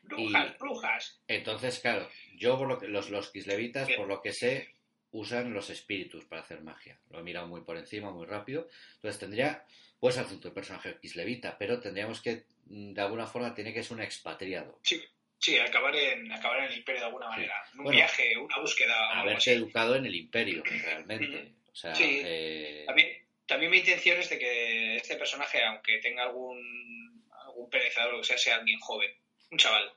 brujas, 0.03 0.51
y- 0.53 0.57
brujas. 0.59 1.19
Entonces, 1.25 1.79
claro, 1.79 2.07
yo 2.35 2.57
por 2.57 2.67
lo 2.67 2.77
que, 2.77 2.89
los, 2.89 3.09
los 3.09 3.31
kislevitas, 3.31 3.89
por 3.93 4.07
lo 4.07 4.21
que 4.21 4.33
sé, 4.33 4.75
usan 5.11 5.51
los 5.51 5.71
espíritus 5.71 6.25
para 6.25 6.41
hacer 6.41 6.61
magia. 6.61 6.99
Lo 7.09 7.19
he 7.19 7.23
mirado 7.23 7.47
muy 7.47 7.61
por 7.61 7.77
encima, 7.77 8.11
muy 8.11 8.27
rápido. 8.27 8.67
Entonces 8.97 9.19
tendría, 9.19 9.65
puedes 9.99 10.17
hacer 10.17 10.39
tu 10.39 10.53
personaje 10.53 10.97
kislevita, 11.01 11.57
pero 11.57 11.79
tendríamos 11.79 12.21
que, 12.21 12.45
mm, 12.65 12.93
de 12.93 13.01
alguna 13.01 13.27
forma, 13.27 13.53
tiene 13.53 13.73
que 13.73 13.83
ser 13.83 13.97
un 13.97 14.01
expatriado. 14.03 14.79
Sí, 14.83 15.01
sí, 15.37 15.57
acabar 15.59 15.95
en, 15.95 16.31
acabar 16.31 16.59
en 16.59 16.71
el 16.71 16.77
imperio 16.77 17.01
de 17.01 17.05
alguna 17.07 17.27
manera. 17.29 17.55
Un 17.75 17.83
Bueno, 17.83 17.97
viaje, 17.97 18.37
una 18.37 18.57
búsqueda. 18.59 19.19
Haberse 19.19 19.53
educado 19.53 19.95
en 19.95 20.05
el 20.05 20.15
imperio, 20.15 20.63
realmente. 20.63 21.53
O 21.71 21.75
sea, 21.75 21.93
Sí. 21.95 22.21
eh, 22.23 22.83
También, 22.85 23.09
también 23.45 23.71
mi 23.71 23.77
intención 23.79 24.17
es 24.19 24.29
de 24.29 24.39
que 24.39 24.95
este 24.97 25.15
personaje, 25.17 25.63
aunque 25.63 25.97
tenga 25.99 26.23
algún, 26.23 27.23
algún 27.45 27.69
perezador 27.69 28.13
o 28.13 28.15
lo 28.17 28.21
que 28.21 28.27
sea, 28.27 28.37
sea 28.37 28.55
alguien 28.57 28.79
joven, 28.79 29.11
un 29.51 29.57
chaval. 29.57 29.91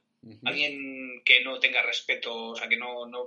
Alguien 0.44 1.22
que 1.24 1.42
no 1.42 1.58
tenga 1.58 1.82
respeto, 1.82 2.50
o 2.50 2.56
sea, 2.56 2.68
que 2.68 2.76
no, 2.76 3.06
no, 3.06 3.24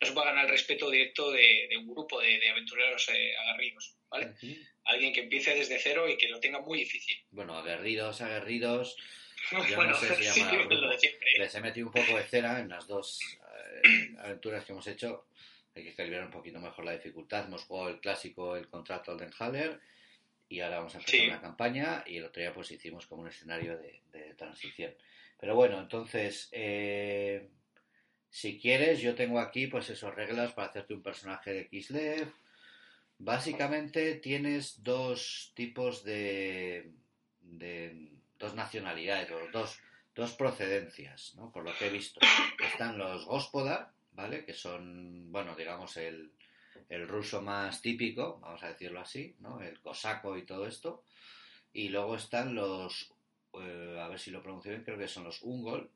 no 0.00 0.06
se 0.06 0.12
pueda 0.12 0.28
ganar 0.28 0.46
el 0.46 0.50
respeto 0.52 0.90
directo 0.90 1.30
de, 1.30 1.66
de 1.68 1.76
un 1.76 1.86
grupo 1.86 2.18
de, 2.20 2.38
de 2.38 2.48
aventureros 2.50 3.08
eh, 3.10 3.36
aguerridos, 3.36 3.94
¿vale? 4.08 4.32
Alguien 4.84 5.12
que 5.12 5.22
empiece 5.22 5.54
desde 5.54 5.78
cero 5.78 6.08
y 6.08 6.16
que 6.16 6.28
lo 6.28 6.40
tenga 6.40 6.60
muy 6.60 6.78
difícil. 6.80 7.16
Bueno, 7.30 7.56
aguerridos, 7.56 8.20
aguerridos, 8.20 8.96
Yo 9.50 9.76
bueno, 9.76 9.90
no 9.92 9.96
sé 9.96 10.14
si 10.16 10.24
sí, 10.24 10.40
llama 10.40 10.64
lo 10.70 10.88
de 10.90 10.98
siempre. 10.98 11.28
Les 11.38 11.54
he 11.54 11.60
metido 11.60 11.86
un 11.88 11.92
poco 11.92 12.16
de 12.16 12.24
cera 12.24 12.60
en 12.60 12.68
las 12.68 12.86
dos 12.86 13.20
eh, 13.84 14.14
aventuras 14.18 14.64
que 14.64 14.72
hemos 14.72 14.86
hecho. 14.86 15.26
Hay 15.74 15.84
que 15.84 15.94
calibrar 15.94 16.24
un 16.24 16.30
poquito 16.30 16.60
mejor 16.60 16.84
la 16.84 16.92
dificultad. 16.92 17.44
Hemos 17.46 17.64
jugado 17.64 17.88
el 17.90 18.00
clásico, 18.00 18.56
el 18.56 18.68
contrato 18.68 19.10
Aldenhaller, 19.12 19.80
y 20.48 20.60
ahora 20.60 20.78
vamos 20.78 20.94
a 20.94 20.98
empezar 20.98 21.20
Sí. 21.20 21.26
una 21.26 21.40
campaña. 21.40 22.04
Y 22.06 22.16
el 22.18 22.24
otro 22.24 22.40
día 22.40 22.54
pues 22.54 22.70
hicimos 22.70 23.06
como 23.06 23.22
un 23.22 23.28
escenario 23.28 23.76
de, 23.76 24.00
de 24.12 24.34
transición. 24.34 24.94
Pero 25.38 25.56
bueno, 25.56 25.78
entonces, 25.80 26.48
eh, 26.52 27.48
si 28.30 28.58
quieres, 28.58 29.00
yo 29.00 29.14
tengo 29.14 29.40
aquí 29.40 29.66
pues 29.66 29.90
esas 29.90 30.14
reglas 30.14 30.52
para 30.52 30.68
hacerte 30.68 30.94
un 30.94 31.02
personaje 31.02 31.52
de 31.52 31.68
Kislev. 31.68 32.32
Básicamente 33.24 34.16
tienes 34.16 34.82
dos 34.82 35.52
tipos 35.54 36.04
de, 36.04 36.92
de 37.40 38.10
dos 38.38 38.54
nacionalidades, 38.54 39.30
dos, 39.50 39.80
dos 40.14 40.32
procedencias, 40.34 41.34
¿no? 41.36 41.50
Por 41.50 41.64
lo 41.64 41.72
que 41.74 41.86
he 41.86 41.90
visto. 41.90 42.20
Están 42.62 42.98
los 42.98 43.24
Gospodar, 43.24 43.92
¿vale? 44.12 44.44
Que 44.44 44.52
son, 44.52 45.32
bueno, 45.32 45.56
digamos, 45.56 45.96
el, 45.96 46.32
el 46.90 47.08
ruso 47.08 47.40
más 47.40 47.80
típico, 47.80 48.40
vamos 48.40 48.62
a 48.62 48.68
decirlo 48.68 49.00
así, 49.00 49.34
¿no? 49.40 49.62
El 49.62 49.80
cosaco 49.80 50.36
y 50.36 50.44
todo 50.44 50.66
esto. 50.66 51.02
Y 51.72 51.88
luego 51.88 52.16
están 52.16 52.54
los, 52.54 53.10
eh, 53.54 53.98
a 54.02 54.08
ver 54.08 54.18
si 54.18 54.32
lo 54.32 54.42
pronuncio 54.42 54.70
bien, 54.70 54.84
creo 54.84 54.98
que 54.98 55.08
son 55.08 55.24
los 55.24 55.40
ungol, 55.40 55.90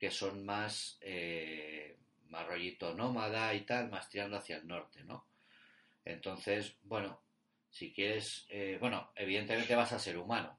que 0.00 0.10
son 0.10 0.44
más, 0.44 0.98
eh, 1.00 1.96
más 2.28 2.44
rollito 2.44 2.92
nómada 2.92 3.54
y 3.54 3.60
tal, 3.60 3.88
más 3.88 4.10
tirando 4.10 4.36
hacia 4.36 4.56
el 4.56 4.66
norte, 4.66 5.04
¿no? 5.04 5.27
Entonces, 6.04 6.76
bueno, 6.82 7.22
si 7.70 7.92
quieres, 7.92 8.46
eh, 8.50 8.78
bueno, 8.80 9.12
evidentemente 9.14 9.74
vas 9.74 9.92
a 9.92 9.98
ser 9.98 10.18
humano. 10.18 10.58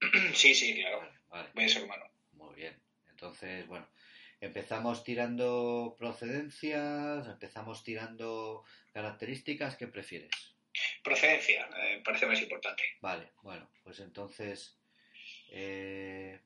Sí, 0.34 0.54
sí, 0.54 0.74
claro. 0.80 1.00
Vale, 1.00 1.18
vale, 1.28 1.50
Voy 1.54 1.64
a 1.64 1.68
ser 1.68 1.84
humano. 1.84 2.04
muy 2.32 2.54
bien. 2.54 2.78
Entonces, 3.10 3.66
bueno, 3.66 3.88
empezamos 4.40 5.02
tirando 5.04 5.94
procedencias, 5.98 7.26
empezamos 7.26 7.82
tirando 7.82 8.64
características, 8.92 9.76
¿qué 9.76 9.86
prefieres? 9.88 10.54
Procedencia, 11.02 11.68
eh, 11.78 12.02
parece 12.04 12.26
más 12.26 12.40
importante. 12.40 12.82
Vale, 13.00 13.32
bueno, 13.42 13.70
pues 13.82 14.00
entonces, 14.00 14.76
eh, 15.50 16.40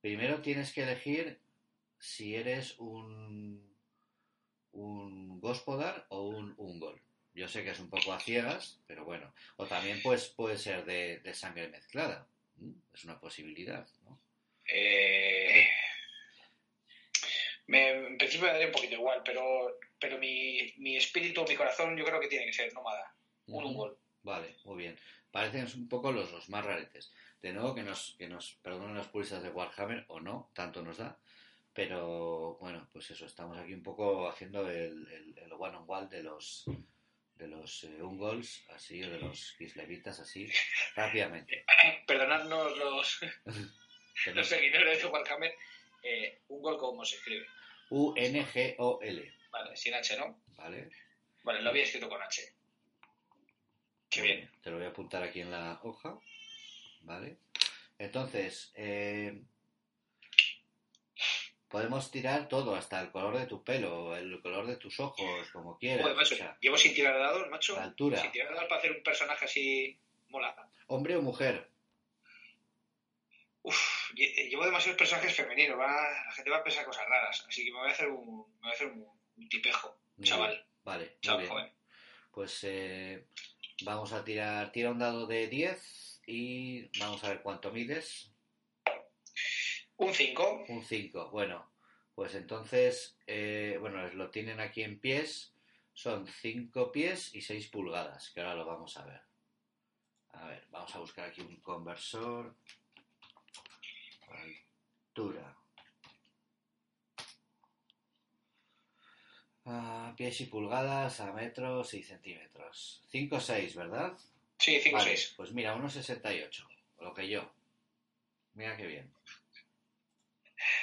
primero 0.00 0.40
tienes 0.40 0.72
que 0.72 0.82
elegir 0.82 1.38
si 1.98 2.34
eres 2.34 2.78
un, 2.78 3.74
un 4.72 5.40
Gospodar 5.40 6.06
o 6.08 6.28
un 6.28 6.54
Ungol. 6.56 7.00
Yo 7.36 7.48
sé 7.48 7.62
que 7.62 7.70
es 7.70 7.80
un 7.80 7.90
poco 7.90 8.14
a 8.14 8.18
ciegas, 8.18 8.80
pero 8.86 9.04
bueno. 9.04 9.30
O 9.56 9.66
también 9.66 10.00
pues, 10.02 10.28
puede 10.28 10.56
ser 10.56 10.86
de, 10.86 11.18
de 11.18 11.34
sangre 11.34 11.68
mezclada. 11.68 12.26
Es 12.94 13.04
una 13.04 13.20
posibilidad, 13.20 13.86
¿no? 14.04 14.18
Eh, 14.72 15.68
me, 17.66 17.90
en 17.90 18.16
principio 18.16 18.46
me 18.46 18.52
daría 18.52 18.68
un 18.68 18.72
poquito 18.72 18.94
igual, 18.94 19.20
pero, 19.22 19.78
pero 20.00 20.16
mi, 20.16 20.72
mi 20.78 20.96
espíritu, 20.96 21.44
mi 21.46 21.56
corazón, 21.56 21.94
yo 21.94 22.06
creo 22.06 22.18
que 22.18 22.28
tiene 22.28 22.46
que 22.46 22.54
ser 22.54 22.72
nómada. 22.72 23.14
Un 23.48 23.64
Ujú. 23.64 23.68
ungol. 23.68 23.98
Vale, 24.22 24.56
muy 24.64 24.78
bien. 24.78 24.98
Parecen 25.30 25.68
un 25.78 25.88
poco 25.90 26.12
los, 26.12 26.32
los 26.32 26.48
más 26.48 26.64
raretes. 26.64 27.12
De 27.42 27.52
nuevo, 27.52 27.74
que 27.74 27.82
nos, 27.82 28.16
que 28.18 28.28
nos 28.28 28.54
perdonen 28.62 28.96
los 28.96 29.08
puristas 29.08 29.42
de 29.42 29.50
Warhammer 29.50 30.06
o 30.08 30.20
no, 30.20 30.50
tanto 30.54 30.80
nos 30.80 30.96
da. 30.96 31.18
Pero 31.74 32.56
bueno, 32.62 32.88
pues 32.90 33.10
eso, 33.10 33.26
estamos 33.26 33.58
aquí 33.58 33.74
un 33.74 33.82
poco 33.82 34.26
haciendo 34.26 34.66
el, 34.70 35.06
el, 35.12 35.38
el 35.38 35.52
one 35.52 35.76
on 35.76 35.84
one 35.86 36.08
de 36.08 36.22
los 36.22 36.64
de 37.36 37.48
los 37.48 37.84
eh, 37.84 38.02
Ungols, 38.02 38.64
así, 38.70 39.02
o 39.02 39.10
de 39.10 39.18
los 39.18 39.52
Kislevitas, 39.58 40.18
así, 40.20 40.50
rápidamente. 40.94 41.64
Perdonadnos 42.06 42.76
los, 42.78 43.18
Que 43.18 44.30
no- 44.30 44.36
los 44.36 44.48
seguidores 44.48 45.02
de 45.02 45.06
Warhammer. 45.06 45.54
Eh, 46.02 46.40
ungol, 46.48 46.78
¿cómo 46.78 47.04
se 47.04 47.16
escribe? 47.16 47.46
U-N-G-O-L, 47.90 49.34
Vale, 49.50 49.76
sin 49.76 49.94
H, 49.94 50.16
¿no? 50.18 50.40
¿vale? 50.56 50.88
Vale, 51.42 51.62
lo 51.62 51.70
había 51.70 51.82
escrito 51.84 52.08
con 52.08 52.20
H. 52.22 52.42
Qué 54.10 54.20
Muy 54.20 54.28
bien. 54.28 54.50
Te 54.62 54.70
lo 54.70 54.76
voy 54.76 54.86
a 54.86 54.90
apuntar 54.90 55.22
aquí 55.22 55.40
en 55.40 55.50
la 55.50 55.80
hoja, 55.82 56.18
¿vale? 57.02 57.36
Entonces, 57.98 58.72
eh, 58.76 59.42
podemos 61.76 62.10
tirar 62.10 62.48
todo, 62.48 62.74
hasta 62.74 63.00
el 63.00 63.10
color 63.10 63.36
de 63.38 63.46
tu 63.46 63.62
pelo, 63.62 64.16
el 64.16 64.40
color 64.40 64.66
de 64.66 64.76
tus 64.76 64.98
ojos, 65.00 65.48
como 65.52 65.78
quieras. 65.78 66.02
Joder, 66.02 66.16
macho, 66.16 66.34
o 66.34 66.38
sea, 66.38 66.56
llevo 66.60 66.78
sin 66.78 66.94
tirar 66.94 67.18
dados, 67.18 67.48
macho. 67.50 67.76
la 67.76 67.84
altura. 67.84 68.18
Sin 68.18 68.32
tirar 68.32 68.48
dados 68.54 68.64
para 68.68 68.78
hacer 68.78 68.92
un 68.92 69.02
personaje 69.02 69.44
así 69.44 69.98
mola. 70.28 70.54
hombre 70.86 71.16
o 71.16 71.22
mujer. 71.22 71.68
Uf, 73.62 74.12
lle- 74.14 74.48
llevo 74.48 74.64
demasiados 74.64 74.96
personajes 74.98 75.34
femeninos, 75.34 75.78
va, 75.78 75.90
la 76.26 76.32
gente 76.32 76.50
va 76.50 76.58
a 76.58 76.64
pensar 76.64 76.84
cosas 76.84 77.06
raras, 77.08 77.44
así 77.48 77.64
que 77.64 77.72
me 77.72 77.78
voy 77.78 77.88
a 77.88 77.92
hacer 77.92 78.08
un, 78.08 78.46
me 78.54 78.60
voy 78.60 78.70
a 78.70 78.72
hacer 78.74 78.86
un, 78.86 79.06
un 79.36 79.48
tipejo, 79.48 79.98
chaval, 80.22 80.64
Vale, 80.84 81.16
chaval 81.20 81.48
joven. 81.48 81.72
Pues 82.30 82.60
eh, 82.64 83.26
vamos 83.82 84.12
a 84.12 84.24
tirar, 84.24 84.70
tira 84.72 84.90
un 84.92 84.98
dado 85.00 85.26
de 85.26 85.48
10 85.48 86.22
y 86.26 86.86
vamos 87.00 87.22
a 87.24 87.28
ver 87.30 87.42
cuánto 87.42 87.72
mides. 87.72 88.30
Un 89.98 90.12
5, 90.14 90.64
Un 90.68 90.84
5. 90.84 91.30
Bueno, 91.30 91.70
pues 92.14 92.34
entonces, 92.34 93.16
eh, 93.26 93.76
bueno, 93.80 94.06
lo 94.12 94.30
tienen 94.30 94.60
aquí 94.60 94.82
en 94.82 94.98
pies. 94.98 95.52
Son 95.94 96.26
5 96.26 96.92
pies 96.92 97.34
y 97.34 97.40
6 97.40 97.68
pulgadas, 97.68 98.30
que 98.30 98.40
ahora 98.40 98.54
lo 98.54 98.66
vamos 98.66 98.96
a 98.98 99.06
ver. 99.06 99.20
A 100.32 100.46
ver, 100.46 100.66
vamos 100.70 100.94
a 100.94 100.98
buscar 100.98 101.30
aquí 101.30 101.40
un 101.40 101.56
conversor. 101.60 102.54
Altura. 104.28 105.56
Ah, 109.64 110.14
pies 110.16 110.40
y 110.42 110.46
pulgadas 110.46 111.20
a 111.20 111.32
metros 111.32 111.94
y 111.94 112.02
centímetros. 112.02 113.02
5 113.10 113.40
6, 113.40 113.74
¿verdad? 113.74 114.16
sí, 114.58 114.78
5 114.80 114.96
Vale, 114.98 115.16
6. 115.16 115.34
pues 115.36 115.52
mira, 115.52 115.74
1,68. 115.76 116.66
Lo 117.00 117.12
que 117.14 117.28
yo. 117.28 117.50
Mira 118.54 118.76
qué 118.76 118.86
bien. 118.86 119.10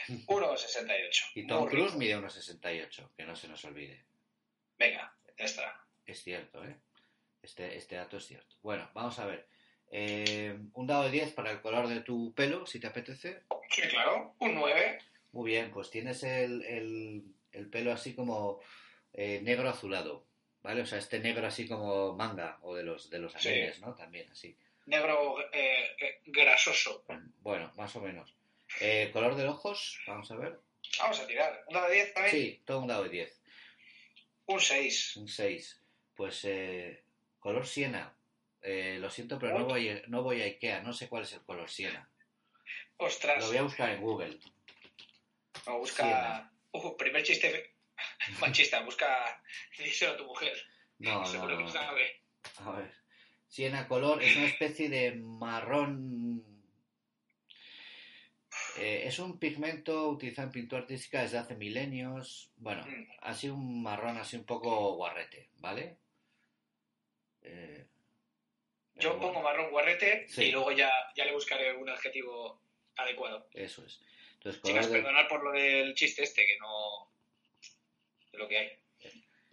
1,68. 0.07 1.31
Y 1.35 1.47
Tom 1.47 1.67
Cruise 1.67 1.95
mide 1.95 2.17
1,68, 2.17 3.09
que 3.15 3.25
no 3.25 3.35
se 3.35 3.47
nos 3.47 3.63
olvide. 3.65 4.03
Venga, 4.77 5.13
ya 5.37 5.45
está. 5.45 5.85
Es 6.05 6.23
cierto, 6.23 6.63
¿eh? 6.65 6.75
Este, 7.41 7.75
este 7.77 7.95
dato 7.95 8.17
es 8.17 8.25
cierto. 8.25 8.55
Bueno, 8.61 8.89
vamos 8.93 9.17
a 9.19 9.25
ver. 9.25 9.47
Eh, 9.91 10.57
un 10.73 10.87
dado 10.87 11.03
de 11.03 11.11
10 11.11 11.33
para 11.33 11.51
el 11.51 11.61
color 11.61 11.87
de 11.87 12.01
tu 12.01 12.33
pelo, 12.33 12.65
si 12.65 12.79
te 12.79 12.87
apetece. 12.87 13.43
Sí, 13.69 13.81
claro, 13.83 14.35
un 14.39 14.55
9. 14.55 14.99
Muy 15.33 15.51
bien, 15.51 15.71
pues 15.71 15.89
tienes 15.89 16.23
el, 16.23 16.63
el- 16.63 17.23
el 17.51 17.69
pelo 17.69 17.91
así 17.91 18.15
como 18.15 18.59
eh, 19.13 19.39
negro 19.43 19.69
azulado, 19.69 20.25
¿vale? 20.63 20.81
O 20.81 20.85
sea, 20.85 20.97
este 20.97 21.19
negro 21.19 21.45
así 21.45 21.67
como 21.67 22.13
manga 22.15 22.57
o 22.63 22.75
de 22.75 22.83
los, 22.83 23.09
de 23.11 23.19
los 23.19 23.33
Sí. 23.33 23.49
animes, 23.49 23.79
¿no? 23.81 23.93
También 23.93 24.29
así. 24.31 24.57
Negro 24.87 25.37
eh, 25.53 26.19
grasoso. 26.25 27.05
Bueno, 27.41 27.71
más 27.77 27.95
o 27.95 28.01
menos. 28.01 28.35
Eh, 28.79 29.09
color 29.13 29.35
de 29.35 29.47
ojos, 29.47 30.01
vamos 30.07 30.29
a 30.31 30.35
ver. 30.35 30.59
Vamos 30.99 31.19
a 31.19 31.27
tirar. 31.27 31.63
¿Un 31.67 31.73
dado 31.73 31.87
de 31.87 31.95
10 31.95 32.13
también? 32.13 32.35
Sí, 32.35 32.61
todo 32.65 32.79
un 32.79 32.87
dado 32.87 33.03
de 33.03 33.09
10. 33.09 33.41
Un 34.45 34.59
6. 34.59 35.17
Un 35.17 35.27
6. 35.27 35.81
Pues 36.15 36.45
eh, 36.45 37.03
color 37.39 37.65
siena. 37.65 38.15
Eh, 38.61 38.97
lo 38.99 39.09
siento, 39.09 39.39
pero 39.39 39.57
no 39.57 39.65
voy, 39.65 40.01
no 40.07 40.23
voy 40.23 40.41
a 40.41 40.45
Ikea. 40.45 40.81
No 40.81 40.93
sé 40.93 41.09
cuál 41.09 41.23
es 41.23 41.33
el 41.33 41.41
color 41.41 41.69
siena. 41.69 42.09
Ostras. 42.97 43.39
Lo 43.39 43.47
voy 43.47 43.57
a 43.57 43.63
buscar 43.63 43.89
en 43.89 44.01
Google. 44.01 44.39
No, 45.65 45.77
busca. 45.79 46.51
Uh, 46.71 46.95
primer 46.97 47.23
chiste 47.23 47.75
machista. 48.39 48.81
Busca. 48.81 49.41
Díselo 49.77 50.13
a 50.13 50.17
tu 50.17 50.25
mujer. 50.25 50.53
No, 50.99 51.19
no, 51.19 51.25
Seguro 51.25 51.59
no. 51.59 51.65
que 51.65 51.71
sabe. 51.71 52.21
A 52.57 52.71
ver. 52.71 52.93
Siena 53.47 53.87
color 53.87 54.23
es 54.23 54.35
una 54.35 54.47
especie 54.47 54.89
de 54.89 55.13
marrón. 55.15 56.43
Eh, 58.79 59.03
es 59.05 59.19
un 59.19 59.37
pigmento 59.39 60.09
utilizado 60.09 60.47
en 60.47 60.51
pintura 60.51 60.81
artística 60.81 61.21
desde 61.21 61.37
hace 61.37 61.55
milenios. 61.55 62.49
Bueno, 62.57 62.83
Mm. 62.85 63.07
así 63.21 63.49
un 63.49 63.83
marrón, 63.83 64.17
así 64.17 64.35
un 64.35 64.45
poco 64.45 64.95
guarrete, 64.95 65.49
¿vale? 65.59 65.97
Eh, 67.43 67.85
Yo 68.95 69.15
bueno. 69.15 69.27
pongo 69.27 69.41
marrón 69.43 69.69
guarrete 69.71 70.27
Sí. 70.29 70.45
y 70.45 70.51
luego 70.51 70.71
ya, 70.71 70.89
ya 71.15 71.25
le 71.25 71.33
buscaré 71.33 71.75
un 71.75 71.89
adjetivo 71.89 72.61
adecuado. 72.95 73.47
Eso 73.53 73.85
es. 73.85 74.01
Entonces, 74.35 74.61
Chicas, 74.61 74.87
de- 74.87 74.93
perdonar 74.99 75.27
por 75.27 75.43
lo 75.43 75.51
del 75.51 75.93
chiste 75.95 76.23
este, 76.23 76.45
que 76.45 76.57
no. 76.59 77.11
de 78.31 78.37
lo 78.39 78.47
que 78.47 78.57
hay. 78.57 78.71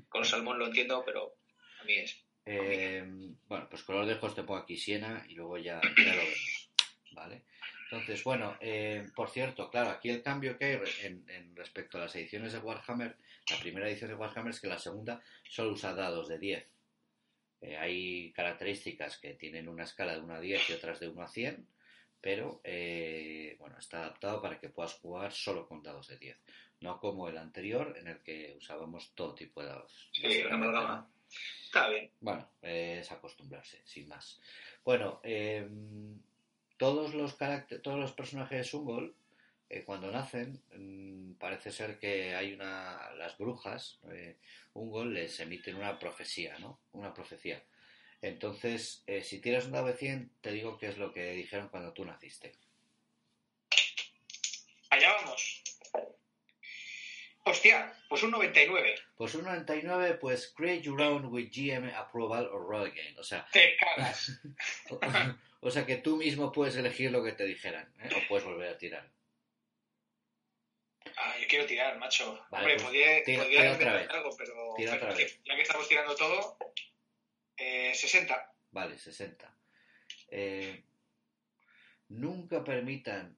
Con 0.09 0.25
salmón 0.25 0.59
lo 0.59 0.67
entiendo, 0.67 1.03
pero 1.05 1.37
a 1.81 1.85
mí 1.85 1.95
es. 1.97 2.17
Eh, 2.47 3.05
bueno, 3.47 3.69
pues 3.69 3.83
color 3.83 4.07
de 4.07 4.15
ojos 4.15 4.35
te 4.35 4.43
pongo 4.43 4.61
aquí 4.61 4.77
Siena 4.79 5.25
y 5.29 5.35
luego 5.35 5.59
ya, 5.59 5.81
ya 5.83 6.15
lo 6.15 6.23
vemos. 6.23 6.71
¿Vale? 7.13 7.43
Entonces, 7.91 8.23
bueno, 8.23 8.57
eh, 8.61 9.09
por 9.17 9.31
cierto, 9.31 9.69
claro, 9.69 9.91
aquí 9.91 10.11
el 10.11 10.23
cambio 10.23 10.57
que 10.57 10.65
hay 10.65 10.81
en, 11.03 11.29
en 11.29 11.57
respecto 11.57 11.99
a 11.99 12.03
las 12.03 12.15
ediciones 12.15 12.53
de 12.53 12.61
Warhammer, 12.61 13.17
la 13.51 13.59
primera 13.59 13.89
edición 13.89 14.11
de 14.11 14.17
Warhammer 14.17 14.51
es 14.51 14.61
que 14.61 14.69
la 14.69 14.79
segunda 14.79 15.21
solo 15.49 15.73
usa 15.73 15.93
dados 15.93 16.29
de 16.29 16.39
10. 16.39 16.67
Eh, 17.63 17.77
hay 17.77 18.33
características 18.33 19.19
que 19.19 19.35
tienen 19.35 19.69
una 19.69 19.85
escala 19.85 20.15
de 20.15 20.21
1 20.21 20.35
a 20.35 20.41
10 20.41 20.71
y 20.71 20.73
otras 20.73 21.01
de 21.01 21.09
1 21.09 21.23
a 21.23 21.29
100, 21.29 21.67
pero 22.21 22.61
eh, 22.63 23.57
bueno, 23.59 23.77
está 23.79 23.99
adaptado 23.99 24.41
para 24.41 24.61
que 24.61 24.69
puedas 24.69 24.95
jugar 24.95 25.33
solo 25.33 25.67
con 25.67 25.83
dados 25.83 26.07
de 26.07 26.19
10. 26.19 26.39
No 26.83 27.01
como 27.01 27.29
el 27.29 27.39
anterior, 27.39 27.97
en 27.99 28.07
el 28.07 28.23
que 28.23 28.55
usábamos 28.57 29.13
todo 29.15 29.35
tipo 29.35 29.61
de 29.61 29.67
dados. 29.67 30.09
Sí, 30.13 30.43
una 30.47 30.55
amalgama. 30.55 31.11
Está 31.63 31.89
bien. 31.89 32.11
Bueno, 32.21 32.49
es 32.63 33.11
acostumbrarse, 33.13 33.83
sin 33.85 34.09
más. 34.09 34.41
Bueno, 34.85 35.21
eh, 35.23 35.69
todos 36.81 37.13
los 37.13 37.37
todos 37.83 37.99
los 37.99 38.13
personajes 38.13 38.73
Ungol, 38.73 39.15
eh, 39.69 39.85
cuando 39.85 40.11
nacen, 40.11 40.63
mm, 40.75 41.35
parece 41.35 41.71
ser 41.71 41.99
que 41.99 42.35
hay 42.35 42.55
una. 42.55 43.13
las 43.19 43.37
brujas, 43.37 44.01
eh, 44.11 44.39
Ungol, 44.73 45.13
les 45.13 45.39
emiten 45.41 45.77
una 45.77 45.99
profecía, 45.99 46.59
¿no? 46.59 46.81
Una 46.93 47.13
profecía. 47.13 47.63
Entonces, 48.23 49.05
eh, 49.07 49.23
si 49.23 49.43
tiras 49.43 49.67
un 49.67 49.73
dado 49.73 49.89
de 49.89 49.93
100, 49.93 50.33
te 50.41 50.53
digo 50.53 50.79
qué 50.79 50.87
es 50.87 50.97
lo 50.97 51.13
que 51.13 51.33
dijeron 51.33 51.69
cuando 51.69 51.93
tú 51.93 52.07
naciste. 52.07 52.53
Allá 54.89 55.13
vamos. 55.21 55.63
Hostia, 57.45 57.93
pues 58.09 58.23
un 58.23 58.31
99. 58.31 58.95
Pues 59.17 59.35
un 59.35 59.45
99, 59.45 60.15
pues 60.15 60.51
create 60.57 60.83
your 60.83 61.01
own 61.03 61.27
with 61.27 61.51
GM 61.51 61.95
approval 61.95 62.47
or 62.47 62.67
roll 62.67 62.87
again. 62.87 63.19
O 63.19 63.23
sea, 63.23 63.47
Te 63.53 63.77
cagas. 63.77 64.41
o, 65.61 65.71
sea 65.71 65.87
que 65.87 65.97
tú 65.97 66.17
mismo 66.17 66.53
puedes 66.53 66.77
elegir 66.77 67.11
lo 67.11 67.23
que 67.23 67.33
te 67.33 67.45
dijeran, 67.45 67.93
¿eh? 68.01 68.11
o 68.17 68.29
puedes 68.29 68.45
volver 68.45 68.71
a 68.71 68.79
tirar. 68.79 69.11
Ah, 71.17 71.37
yo 71.41 71.47
quiero 71.49 71.67
tirar, 71.67 71.99
macho. 71.99 72.47
Vale, 72.51 72.77
Hombre, 72.77 72.85
pues 72.85 73.25
tira- 73.25 73.47
tira 73.49 73.73
otra 73.73 73.95
vez. 73.95 74.09
algo, 74.11 74.31
pero, 74.37 74.75
Tira 74.77 74.95
otra 74.95 75.15
vez. 75.15 75.41
ya 75.45 75.55
que 75.57 75.63
estamos 75.63 75.89
tirando 75.89 76.15
todo, 76.15 76.57
eh, 77.57 77.95
60. 77.95 78.55
Vale, 78.71 78.99
60. 78.99 79.55
Eh, 80.29 80.85
nunca 82.09 82.63
permitan 82.65 83.37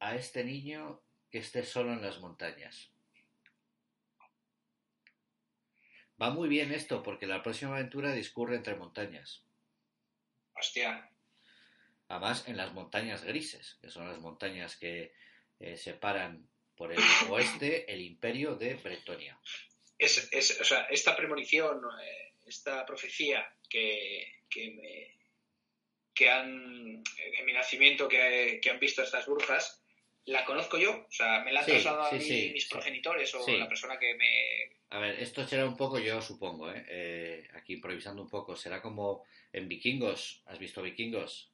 a 0.00 0.14
este 0.16 0.44
niño 0.44 1.02
que 1.30 1.38
esté 1.38 1.64
solo 1.64 1.92
en 1.92 2.02
las 2.02 2.18
montañas. 2.20 2.90
Va 6.20 6.30
muy 6.30 6.48
bien 6.48 6.72
esto 6.72 7.02
porque 7.02 7.26
la 7.26 7.42
próxima 7.42 7.76
aventura 7.76 8.12
discurre 8.12 8.56
entre 8.56 8.76
montañas. 8.76 9.44
Hostia. 10.54 11.08
Además, 12.12 12.46
en 12.46 12.58
las 12.58 12.74
montañas 12.74 13.24
grises, 13.24 13.78
que 13.80 13.88
son 13.88 14.06
las 14.06 14.18
montañas 14.18 14.76
que 14.76 15.14
eh, 15.58 15.78
separan 15.78 16.46
por 16.76 16.92
el 16.92 16.98
oeste 17.30 17.90
el 17.90 18.02
imperio 18.02 18.54
de 18.54 18.74
Bretonia. 18.74 19.38
Es, 19.98 20.28
es, 20.30 20.60
o 20.60 20.64
sea, 20.64 20.82
esta 20.90 21.16
premonición, 21.16 21.80
eh, 22.02 22.32
esta 22.46 22.84
profecía 22.84 23.50
que, 23.66 24.42
que, 24.50 24.70
me, 24.72 25.16
que 26.12 26.28
han, 26.28 27.02
en 27.38 27.46
mi 27.46 27.54
nacimiento, 27.54 28.08
que, 28.08 28.60
que 28.62 28.68
han 28.68 28.78
visto 28.78 29.02
estas 29.02 29.24
brujas, 29.24 29.82
la 30.26 30.44
conozco 30.44 30.76
yo. 30.76 31.06
O 31.08 31.10
sea, 31.12 31.42
me 31.42 31.50
la 31.50 31.60
han 31.60 31.64
Sí, 31.66 31.72
trasladado 31.72 32.10
sí, 32.10 32.16
a 32.16 32.18
mí 32.18 32.24
sí, 32.24 32.50
mis 32.52 32.68
progenitores 32.68 33.34
o 33.34 33.48
la 33.56 33.68
persona 33.68 33.98
que 33.98 34.14
me. 34.16 34.76
A 34.90 34.98
ver, 34.98 35.18
esto 35.18 35.46
será 35.46 35.64
un 35.64 35.78
poco, 35.78 35.98
yo 35.98 36.20
supongo, 36.20 36.70
¿eh? 36.70 36.84
Eh, 36.88 37.48
aquí 37.54 37.72
improvisando 37.72 38.20
un 38.20 38.28
poco, 38.28 38.54
será 38.54 38.82
como 38.82 39.24
en 39.50 39.66
Vikingos. 39.66 40.42
¿Has 40.44 40.58
visto 40.58 40.82
Vikingos? 40.82 41.51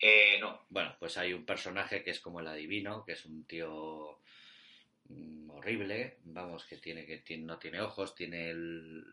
Eh, 0.00 0.38
no. 0.40 0.64
Bueno, 0.70 0.96
pues 0.98 1.16
hay 1.18 1.32
un 1.34 1.44
personaje 1.44 2.02
que 2.02 2.10
es 2.10 2.20
como 2.20 2.40
el 2.40 2.48
adivino, 2.48 3.04
que 3.04 3.12
es 3.12 3.24
un 3.26 3.44
tío 3.44 4.18
mm, 5.04 5.50
horrible, 5.50 6.16
vamos, 6.24 6.64
que 6.64 6.78
tiene 6.78 7.04
que 7.06 7.18
tiene- 7.18 7.44
no 7.44 7.58
tiene 7.58 7.80
ojos, 7.80 8.14
tiene 8.14 8.50
el, 8.50 9.04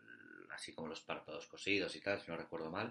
así 0.50 0.72
como 0.72 0.88
los 0.88 1.00
párpados 1.00 1.46
cosidos 1.46 1.94
y 1.96 2.00
tal, 2.00 2.20
si 2.20 2.30
no 2.30 2.36
recuerdo 2.36 2.70
mal, 2.70 2.90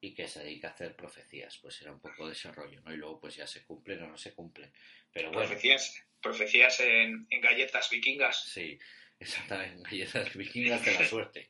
y 0.00 0.14
que 0.14 0.28
se 0.28 0.42
dedica 0.44 0.68
a 0.68 0.70
hacer 0.72 0.94
profecías. 0.96 1.58
Pues 1.58 1.80
era 1.82 1.92
un 1.92 2.00
poco 2.00 2.26
de 2.26 2.32
ese 2.32 2.50
rollo, 2.52 2.80
¿no? 2.82 2.92
Y 2.92 2.96
luego 2.96 3.20
pues 3.20 3.34
ya 3.36 3.46
se 3.46 3.64
cumplen 3.64 4.02
o 4.04 4.08
no 4.08 4.16
se 4.16 4.32
cumplen. 4.32 4.72
Pero 5.12 5.30
bueno, 5.32 5.48
Profecías, 5.48 6.02
profecías 6.22 6.80
en, 6.80 7.26
en 7.30 7.40
galletas 7.40 7.90
vikingas. 7.90 8.42
sí, 8.44 8.78
exactamente, 9.20 9.82
galletas 9.90 10.34
vikingas 10.34 10.84
de 10.84 10.94
la 10.94 11.04
suerte. 11.06 11.48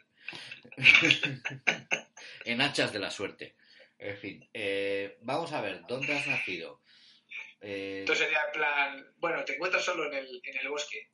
en 2.44 2.61
hachas 2.61 2.92
de 2.92 2.99
la 2.99 3.11
suerte. 3.11 3.54
En 3.99 4.17
fin, 4.17 4.49
eh, 4.55 5.19
vamos 5.23 5.52
a 5.52 5.61
ver, 5.61 5.85
¿dónde 5.88 6.14
has 6.17 6.26
nacido? 6.26 6.81
Eh, 7.61 8.00
Entonces 8.00 8.26
sería 8.26 8.45
en 8.47 8.52
plan, 8.52 9.14
bueno, 9.17 9.45
te 9.45 9.55
encuentras 9.55 9.85
solo 9.85 10.07
en 10.07 10.14
el, 10.14 10.40
en 10.45 10.59
el 10.59 10.69
bosque, 10.69 11.11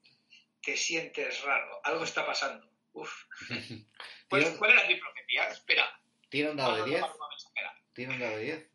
te 0.60 0.76
sientes 0.76 1.42
raro, 1.42 1.80
algo 1.84 2.04
está 2.04 2.26
pasando. 2.26 2.68
Uf. 2.92 3.24
Pues, 4.28 4.50
¿Cuál 4.58 4.72
era 4.72 4.88
mi 4.88 4.96
profecía? 4.96 5.48
Espera. 5.48 6.00
tira 6.28 6.50
un 6.50 6.56
dado 6.56 6.76
de 6.84 6.90
10. 6.90 7.04
Espera. 7.36 7.84
Tira 7.92 8.10
un 8.12 8.18
dado 8.18 8.36
de 8.36 8.42
10. 8.44 8.70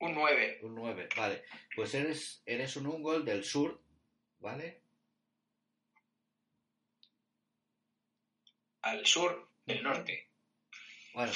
Un 0.00 0.14
9. 0.14 0.58
Un 0.62 0.74
9, 0.74 1.08
vale. 1.16 1.44
Pues 1.74 1.94
eres, 1.94 2.42
eres 2.44 2.76
un 2.76 2.88
Ungol 2.88 3.24
del 3.24 3.42
sur, 3.44 3.80
¿vale? 4.40 4.82
Al 8.82 9.06
sur 9.06 9.50
del 9.64 9.82
norte. 9.82 10.25
Bueno, 11.16 11.32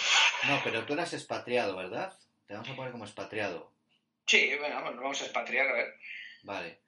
no, 0.46 0.60
pero 0.62 0.84
tú 0.84 0.92
eras 0.92 1.14
expatriado, 1.14 1.74
¿verdad? 1.74 2.12
Te 2.46 2.52
vamos 2.52 2.68
a 2.68 2.76
poner 2.76 2.92
como 2.92 3.06
expatriado. 3.06 3.72
Sí, 4.26 4.54
bueno, 4.58 4.74
vamos, 4.74 4.92
nos 4.92 5.02
vamos 5.02 5.22
a 5.22 5.24
expatriar, 5.24 5.68
a 5.68 5.72
ver. 5.72 5.94
Vale. 6.42 6.80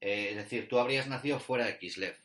Eh, 0.00 0.30
es 0.30 0.36
decir, 0.36 0.68
tú 0.68 0.80
habrías 0.80 1.06
nacido 1.06 1.38
fuera 1.38 1.66
de 1.66 1.78
Kislev. 1.78 2.16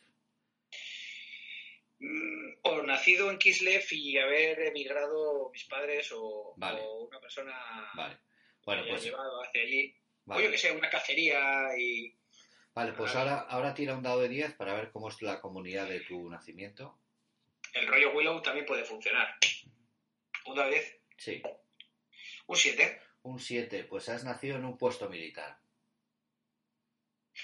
Mm, 1.99 2.53
O 2.63 2.81
nacido 2.81 3.29
en 3.29 3.37
Kislev 3.37 3.85
y 3.91 4.17
haber 4.17 4.59
emigrado 4.61 5.51
mis 5.53 5.65
padres 5.65 6.11
o, 6.11 6.55
Vale. 6.57 6.81
o 6.81 7.03
una 7.03 7.19
persona 7.19 7.53
Vale. 7.93 8.17
Bueno, 8.65 8.83
que 8.83 8.89
pues, 8.89 9.03
llevado 9.03 9.43
hacia 9.43 9.61
allí. 9.61 9.95
O 10.25 10.29
yo 10.29 10.35
vale. 10.37 10.51
que 10.51 10.57
sé, 10.57 10.71
una 10.71 10.89
cacería 10.89 11.77
y... 11.77 12.15
Vale, 12.73 12.93
pues 12.93 13.15
ahora, 13.15 13.41
ahora 13.41 13.75
tira 13.75 13.93
un 13.93 14.01
dado 14.01 14.21
de 14.21 14.29
10 14.29 14.53
para 14.55 14.73
ver 14.73 14.89
cómo 14.89 15.09
es 15.09 15.21
la 15.21 15.39
comunidad 15.39 15.87
de 15.87 15.99
tu 15.99 16.27
nacimiento. 16.31 16.97
El 17.73 17.85
rollo 17.85 18.11
Willow 18.13 18.41
también 18.41 18.65
puede 18.65 18.83
funcionar. 18.85 19.37
Una 20.45 20.65
vez, 20.65 20.99
Sí. 21.17 21.41
un 22.47 22.55
7. 22.57 23.01
Un 23.23 23.39
7, 23.39 23.83
pues 23.85 24.09
has 24.09 24.23
nacido 24.23 24.57
en 24.57 24.65
un 24.65 24.77
puesto 24.77 25.09
militar. 25.09 25.57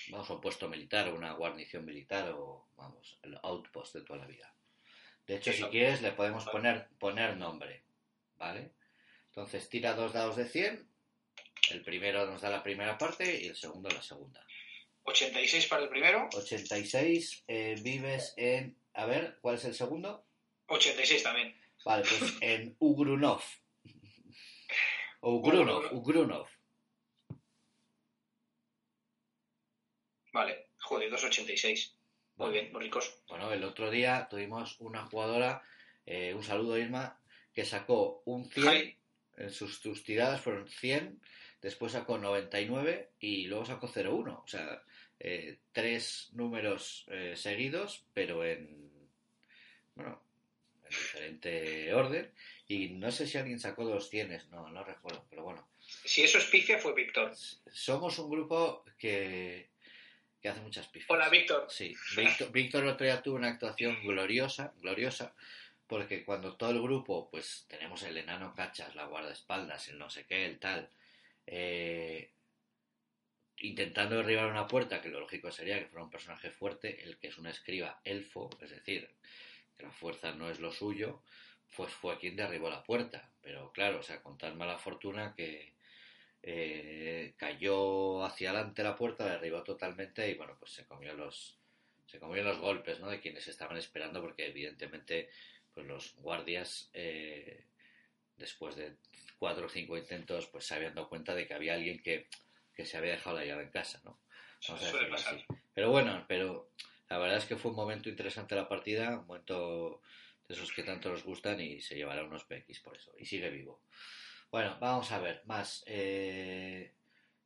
Vamos, 0.10 0.30
un 0.30 0.42
puesto 0.42 0.70
militar 0.70 1.10
o 1.10 1.16
una 1.16 1.34
guarnición 1.34 1.86
militar 1.86 2.30
o, 2.30 2.68
vamos, 2.76 3.20
el 3.24 3.38
outpost 3.44 3.96
de 3.96 4.02
toda 4.02 4.20
la 4.20 4.28
vida. 4.28 4.54
De 5.28 5.36
hecho, 5.36 5.52
si 5.54 5.64
quieres, 5.66 6.02
le 6.02 6.12
podemos 6.12 6.46
poner, 6.46 6.88
poner 7.00 7.38
nombre, 7.38 7.84
¿vale? 8.38 8.72
Entonces, 9.28 9.70
tira 9.70 9.94
dos 9.94 10.14
dados 10.14 10.36
de 10.36 10.46
100. 10.46 10.88
El 11.72 11.84
primero 11.84 12.26
nos 12.26 12.42
da 12.42 12.50
la 12.50 12.64
primera 12.64 12.98
parte 12.98 13.42
y 13.42 13.48
el 13.48 13.56
segundo 13.56 13.90
la 13.90 14.02
segunda. 14.02 14.46
86 15.04 15.68
para 15.68 15.84
el 15.84 15.90
primero, 15.90 16.30
86, 16.34 17.44
eh, 17.48 17.76
vives 17.82 18.34
en... 18.38 18.78
A 18.94 19.06
ver, 19.06 19.38
¿cuál 19.42 19.56
es 19.56 19.66
el 19.66 19.74
segundo? 19.74 20.26
86 20.68 21.24
también. 21.24 21.61
Vale, 21.86 22.04
pues 22.04 22.38
en 22.42 22.76
Ugrunov. 22.80 23.42
O 25.22 25.36
Ugrunov, 25.36 25.94
Ugrunov. 25.94 26.48
Vale, 30.34 30.70
joder, 30.80 31.10
286. 31.10 31.96
Muy 32.38 32.52
bien, 32.52 32.72
muy 32.72 32.82
ricos. 32.82 33.22
Bueno, 33.28 33.52
el 33.52 33.64
otro 33.64 33.92
día 33.92 34.28
tuvimos 34.30 34.80
una 34.80 35.06
jugadora, 35.06 35.62
eh, 36.06 36.34
un 36.34 36.44
saludo 36.44 36.78
Irma, 36.78 37.20
que 37.54 37.66
sacó 37.66 38.24
un 38.26 38.50
100, 38.50 38.66
Jai. 38.66 38.98
en 39.38 39.52
sus, 39.52 39.80
sus 39.80 40.04
tiradas 40.04 40.42
fueron 40.42 40.68
100, 40.68 41.22
después 41.62 41.92
sacó 41.92 42.18
99 42.18 43.12
y 43.20 43.46
luego 43.46 43.66
sacó 43.66 43.92
01. 43.94 44.42
O 44.44 44.48
sea, 44.48 44.82
eh, 45.20 45.60
tres 45.72 46.30
números 46.34 47.06
eh, 47.10 47.36
seguidos, 47.36 48.06
pero 48.14 48.44
en, 48.44 48.90
bueno, 49.94 50.24
en 50.24 50.31
orden. 51.94 52.32
Y 52.68 52.90
no 52.90 53.12
sé 53.12 53.28
si 53.28 53.38
alguien 53.38 53.60
sacó 53.60 53.84
dos 53.84 54.10
cienes, 54.10 54.48
no, 54.50 54.70
no 54.70 54.84
recuerdo, 54.84 55.26
pero 55.30 55.44
bueno. 55.44 55.68
Si 55.82 56.24
eso 56.24 56.38
es 56.38 56.46
pifia, 56.46 56.78
fue 56.78 56.94
Víctor. 56.94 57.34
Somos 57.70 58.18
un 58.20 58.30
grupo 58.30 58.86
que, 58.98 59.70
que 60.42 60.50
hace 60.50 60.62
muchas 60.62 60.88
pifias. 60.88 61.10
Hola, 61.10 61.30
Víctor. 61.30 61.68
Sí, 61.70 61.94
Víctor, 62.16 62.52
Víctor 62.52 62.84
el 62.84 62.90
otro 62.90 63.06
día 63.06 63.22
tuvo 63.22 63.36
una 63.36 63.50
actuación 63.50 64.02
gloriosa, 64.04 64.74
gloriosa, 64.80 65.36
porque 65.88 66.24
cuando 66.24 66.56
todo 66.56 66.72
el 66.72 66.82
grupo, 66.82 67.30
pues 67.30 67.66
tenemos 67.68 68.04
el 68.04 68.16
enano 68.16 68.56
cachas, 68.56 68.96
la 68.96 69.06
guardaespaldas, 69.06 69.90
el 69.90 70.00
no 70.00 70.10
sé 70.10 70.26
qué, 70.26 70.46
el 70.46 70.58
tal, 70.58 70.90
eh, 71.48 72.32
intentando 73.58 74.16
derribar 74.16 74.48
una 74.48 74.68
puerta, 74.68 75.02
que 75.02 75.10
lo 75.10 75.20
lógico 75.20 75.52
sería 75.52 75.78
que 75.78 75.88
fuera 75.88 76.06
un 76.06 76.10
personaje 76.10 76.52
fuerte, 76.52 77.04
el 77.04 77.18
que 77.18 77.28
es 77.28 77.38
un 77.38 77.48
escriba 77.48 78.00
elfo, 78.06 78.50
es 78.62 78.70
decir, 78.70 79.10
que 79.82 79.88
la 79.88 79.94
fuerza 79.94 80.32
no 80.32 80.50
es 80.50 80.60
lo 80.60 80.72
suyo, 80.72 81.22
pues 81.76 81.92
fue 81.92 82.18
quien 82.20 82.36
derribó 82.36 82.70
la 82.70 82.84
puerta. 82.84 83.30
Pero 83.42 83.72
claro, 83.72 84.00
o 84.00 84.04
sea, 84.04 84.22
con 84.22 84.38
tan 84.38 84.58
mala 84.58 84.78
fortuna 84.78 85.34
que 85.36 85.74
eh, 86.44 87.34
cayó 87.38 88.24
hacia 88.24 88.52
adelante 88.52 88.84
la 88.84 88.96
puerta, 88.96 89.26
la 89.26 89.34
derribó 89.34 89.64
totalmente 89.64 90.30
y 90.30 90.36
bueno, 90.36 90.56
pues 90.60 90.72
se 90.72 90.86
comió 90.86 91.14
los 91.14 91.58
se 92.06 92.20
comió 92.20 92.44
los 92.44 92.60
golpes, 92.60 93.00
¿no? 93.00 93.10
De 93.10 93.22
quienes 93.22 93.48
estaban 93.48 93.78
esperando, 93.78 94.22
porque 94.22 94.48
evidentemente, 94.48 95.30
pues 95.74 95.88
los 95.88 96.14
guardias, 96.18 96.90
eh, 96.94 97.64
después 98.36 98.76
de 98.76 98.98
cuatro 99.40 99.68
o 99.68 99.70
cinco 99.70 99.98
intentos, 99.98 100.48
pues 100.48 100.66
se 100.66 100.76
habían 100.76 100.94
dado 100.94 101.08
cuenta 101.08 101.34
de 101.34 101.48
que 101.48 101.54
había 101.54 101.76
alguien 101.76 102.02
que, 102.04 102.28
que 102.76 102.86
se 102.86 102.98
había 102.98 103.14
dejado 103.14 103.38
la 103.38 103.46
llave 103.46 103.64
en 103.64 103.70
casa, 103.70 104.02
¿no? 104.04 104.20
Vamos 104.68 104.84
a 104.84 104.90
Suele 104.90 105.08
decirlo 105.08 105.16
pasar. 105.16 105.36
así. 105.36 105.46
Pero 105.74 105.90
bueno, 105.90 106.26
pero 106.28 106.72
la 107.12 107.18
verdad 107.18 107.40
es 107.40 107.46
que 107.46 107.58
fue 107.58 107.72
un 107.72 107.78
momento 107.78 108.08
interesante 108.08 108.56
la 108.56 108.70
partida, 108.70 109.20
un 109.20 109.28
momento 109.28 110.02
de 110.48 110.54
esos 110.54 110.72
que 110.72 110.82
tanto 110.82 111.10
nos 111.10 111.26
gustan 111.26 111.60
y 111.60 111.82
se 111.82 111.96
llevará 111.96 112.24
unos 112.24 112.46
PX 112.46 112.80
por 112.80 112.96
eso. 112.96 113.12
Y 113.18 113.26
sigue 113.26 113.50
vivo. 113.50 113.82
Bueno, 114.50 114.78
vamos 114.80 115.12
a 115.12 115.20
ver, 115.20 115.42
más. 115.44 115.84
eh, 115.88 116.94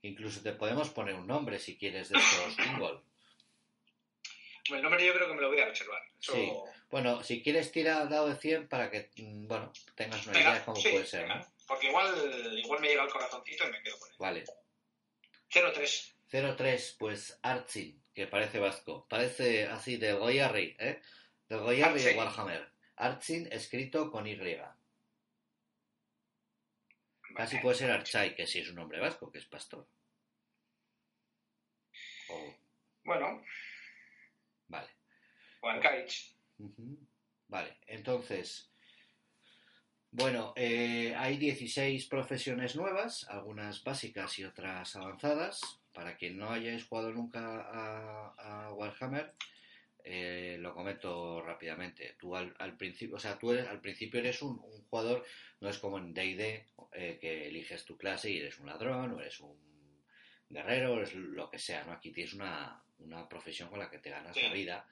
incluso 0.03 0.43
te 0.43 0.51
podemos 0.53 0.91
poner 0.91 1.15
un 1.15 1.25
nombre 1.25 1.57
si 1.57 1.79
quieres 1.79 2.09
de 2.09 2.19
estos 2.19 2.67
Ungol. 2.73 3.03
El 4.69 4.83
nombre 4.83 5.03
yo 5.03 5.15
creo 5.15 5.29
que 5.29 5.33
me 5.33 5.41
lo 5.41 5.47
voy 5.49 5.59
a 5.59 5.65
reservar. 5.65 6.01
Eso... 6.21 6.33
Sí. 6.33 6.51
Bueno, 6.91 7.23
si 7.23 7.41
quieres 7.41 7.71
tira 7.71 8.01
al 8.01 8.09
dado 8.09 8.29
de 8.29 8.35
100 8.35 8.67
para 8.67 8.91
que, 8.91 9.09
mm, 9.17 9.47
bueno, 9.47 9.73
tengas 9.95 10.27
una 10.27 10.37
Venga, 10.37 10.49
idea 10.51 10.59
de 10.59 10.65
cómo 10.65 10.77
sí, 10.77 10.89
puede 10.89 11.05
ser. 11.07 11.27
Porque 11.67 11.87
igual, 11.87 12.59
igual 12.59 12.81
me 12.81 12.87
llega 12.89 13.03
el 13.03 13.09
corazoncito 13.09 13.67
y 13.67 13.71
me 13.71 13.81
quedo 13.81 13.97
con 13.97 14.09
él. 14.09 14.15
Vale. 14.19 14.43
03. 15.49 16.14
03, 16.41 16.95
pues 16.99 17.39
Archin, 17.41 18.01
que 18.13 18.27
parece 18.27 18.59
vasco. 18.59 19.05
Parece 19.07 19.65
así 19.67 19.97
de 19.97 20.13
Goyarri, 20.13 20.75
¿eh? 20.79 21.01
De 21.49 21.57
Goyarri 21.57 22.01
de. 22.01 22.17
Warhammer. 22.17 22.69
Archin 22.97 23.47
escrito 23.51 24.09
con 24.11 24.25
Y. 24.27 24.37
Casi 27.35 27.57
puede 27.59 27.75
ser 27.75 27.91
Archai, 27.91 28.33
que 28.35 28.47
sí 28.47 28.59
es 28.59 28.69
un 28.69 28.75
nombre 28.75 28.99
vasco, 28.99 29.29
que 29.31 29.39
es 29.39 29.45
pastor. 29.45 29.87
O- 32.29 32.55
Bueno, 33.03 33.43
vale. 34.67 34.89
o. 35.61 36.33
Vale, 37.47 37.77
entonces, 37.87 38.71
bueno, 40.11 40.53
eh, 40.55 41.13
hay 41.15 41.37
16 41.37 42.07
profesiones 42.07 42.75
nuevas, 42.75 43.25
algunas 43.29 43.83
básicas 43.83 44.39
y 44.39 44.45
otras 44.45 44.95
avanzadas. 44.95 45.59
Para 45.95 46.15
quien 46.17 46.37
no 46.37 46.51
hayáis 46.51 46.83
jugado 46.85 47.11
nunca 47.11 47.61
a, 47.61 48.67
a 48.67 48.73
Warhammer, 48.73 49.33
eh, 50.03 50.57
lo 50.59 50.75
comento 50.75 51.41
rápidamente. 51.41 52.15
Tú 52.19 52.35
al, 52.35 52.53
al 52.59 52.77
principio, 52.77 53.15
o 53.15 53.19
sea, 53.19 53.39
tú 53.39 53.51
eres- 53.53 53.67
al 53.67 53.79
principio 53.81 54.19
eres 54.19 54.41
un, 54.41 54.59
un 54.59 54.83
jugador, 54.89 55.25
no 55.61 55.69
es 55.69 55.79
como 55.79 55.97
en 55.97 56.13
D&D, 56.13 56.65
eh, 56.93 57.17
que 57.19 57.47
eliges 57.47 57.85
tu 57.85 57.97
clase 57.97 58.29
y 58.29 58.37
eres 58.39 58.59
un 58.59 58.67
ladrón 58.67 59.13
o 59.13 59.19
eres 59.21 59.39
un 59.39 59.57
guerrero, 60.49 60.93
o 60.93 60.97
eres 60.97 61.15
lo 61.15 61.49
que 61.49 61.57
sea, 61.57 61.83
¿no? 61.85 61.93
Aquí 61.93 62.11
tienes 62.11 62.33
una, 62.33 62.83
una 62.99 63.27
profesión 63.27 63.69
con 63.69 63.79
la 63.79 63.89
que 63.89 63.97
te 63.99 64.11
ganas 64.11 64.35
Sí. 64.35 64.43
la 64.43 64.53
vida 64.53 64.87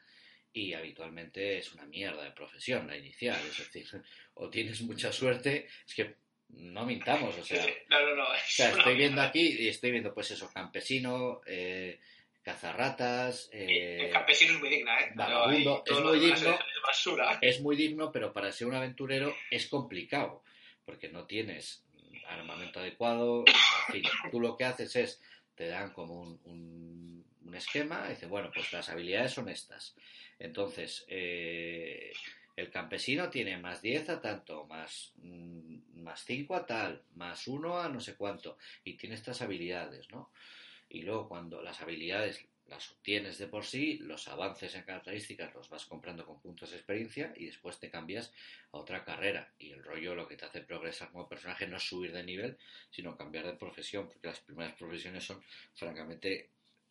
y 0.52 0.74
habitualmente 0.74 1.58
es 1.60 1.74
una 1.74 1.86
mierda 1.86 2.24
de 2.24 2.32
profesión 2.32 2.88
la 2.88 2.96
inicial, 2.98 3.39
es 3.46 3.58
decir, 3.58 3.86
o 4.36 4.50
tienes 4.50 4.82
mucha 4.82 5.12
suerte, 5.12 5.68
es 5.86 5.94
que 5.94 6.16
no 6.58 6.86
mintamos, 6.86 7.38
o 7.38 7.44
sea, 7.44 7.66
no, 7.89 8.00
no, 8.06 8.16
no. 8.16 8.24
o 8.24 8.36
sea, 8.48 8.70
estoy 8.70 8.96
viendo 8.96 9.22
aquí 9.22 9.42
y 9.60 9.68
estoy 9.68 9.92
viendo 9.92 10.13
pues 10.13 10.32
eso, 10.32 10.50
campesino, 10.54 11.42
eh, 11.46 12.00
cazarratas, 12.42 13.50
eh, 13.52 14.06
El 14.08 14.12
campesino 14.12 14.54
es 14.54 14.60
muy 14.60 14.70
digna, 14.70 15.00
¿eh? 15.00 15.12
Vagabundo, 15.16 15.84
es 15.86 16.00
muy 16.00 16.20
digno. 16.20 16.36
Es 16.36 16.82
basura. 16.86 17.38
es 17.42 17.62
muy 17.62 17.76
digno, 17.76 18.12
pero 18.12 18.32
para 18.34 18.52
ser 18.52 18.68
un 18.68 18.76
aventurero 18.76 19.36
es 19.50 19.68
complicado, 19.68 20.44
porque 20.86 21.10
no 21.10 21.26
tienes 21.26 21.84
armamento 22.28 22.80
adecuado. 22.80 23.44
En 23.88 23.94
fin, 23.94 24.04
tú 24.32 24.39
lo 24.39 24.56
que 24.56 24.66
haces 24.66 24.96
es, 24.96 25.22
te 25.56 25.68
dan 25.68 25.92
como 25.94 26.22
un, 26.22 26.39
un- 26.46 27.26
un 27.46 27.56
esquema, 27.56 28.06
y 28.08 28.12
dices, 28.12 28.30
bueno, 28.30 28.50
pues 28.54 28.72
las 28.74 28.89
habilidades 28.89 29.32
son 29.34 29.50
estas. 29.50 29.96
Entonces, 30.39 31.06
eh, 31.08 32.12
el 32.56 32.70
campesino 32.70 33.30
tiene 33.30 33.58
más 33.58 33.82
10 33.82 34.10
a 34.10 34.22
tanto, 34.22 34.66
más, 34.66 35.13
mm, 35.16 36.02
más 36.02 36.24
5 36.26 36.56
a 36.56 36.66
tal, 36.66 37.04
más 37.16 37.48
1 37.48 37.80
a 37.80 37.89
no 37.89 38.00
sé 38.00 38.16
cuánto, 38.16 38.58
y 38.84 38.94
tiene 38.96 39.16
estas 39.16 39.42
habilidades, 39.42 40.10
¿no? 40.12 40.32
Y 40.89 41.02
luego 41.02 41.28
cuando 41.28 41.62
las 41.62 41.82
habilidades 41.82 42.46
las 42.68 42.92
obtienes 42.92 43.38
de 43.38 43.48
por 43.48 43.66
sí, 43.66 43.98
los 44.00 44.28
avances 44.28 44.74
en 44.76 44.84
características 44.84 45.54
los 45.54 45.70
vas 45.70 45.86
comprando 45.86 46.26
con 46.26 46.39
puntos 46.39 46.72
de 46.72 46.78
experiencia 46.78 47.34
y 47.36 47.48
después 47.48 47.78
te 47.80 47.89
cambias 47.89 48.32
a 48.72 48.78
otra 48.78 49.04
carrera. 49.04 49.52
Y 49.60 49.72
el 49.72 49.84
rollo 49.84 50.16
lo 50.16 50.28
que 50.28 50.38
te 50.38 50.46
hace 50.46 50.62
progresar 50.62 51.12
como 51.12 51.28
personaje 51.28 51.68
no 51.68 51.78
es 51.78 51.84
subir 51.84 52.13
de 52.13 52.24
nivel, 52.24 52.58
sino 52.89 53.18
cambiar 53.18 53.46
de 53.46 53.54
profesión, 53.54 54.08
porque 54.08 54.28
las 54.28 54.39
primeras 54.39 54.74
profesiones 54.74 55.24
son 55.24 55.44
francamente 55.76 56.50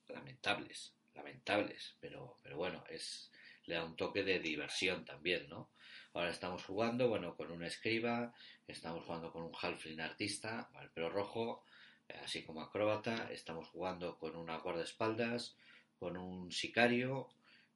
lamentables, 0.08 0.92
lamentables, 1.14 1.96
pero, 2.00 2.38
pero 2.42 2.56
bueno, 2.56 2.84
es 2.88 3.30
le 3.66 3.74
da 3.74 3.84
un 3.84 3.96
toque 3.96 4.22
de 4.22 4.40
diversión 4.40 5.04
también, 5.04 5.48
¿no? 5.48 5.70
Ahora 6.14 6.30
estamos 6.30 6.64
jugando, 6.64 7.08
bueno, 7.08 7.36
con 7.36 7.50
un 7.50 7.64
escriba, 7.64 8.34
estamos 8.66 9.04
jugando 9.04 9.32
con 9.32 9.42
un 9.44 9.52
halfling 9.58 10.00
artista, 10.00 10.68
el 10.80 10.90
pelo 10.90 11.08
rojo, 11.08 11.64
eh, 12.08 12.18
así 12.22 12.42
como 12.42 12.60
acróbata, 12.60 13.30
estamos 13.32 13.68
jugando 13.68 14.18
con 14.18 14.36
una 14.36 14.58
guardaespaldas, 14.58 15.56
con 15.98 16.16
un 16.16 16.52
sicario 16.52 17.28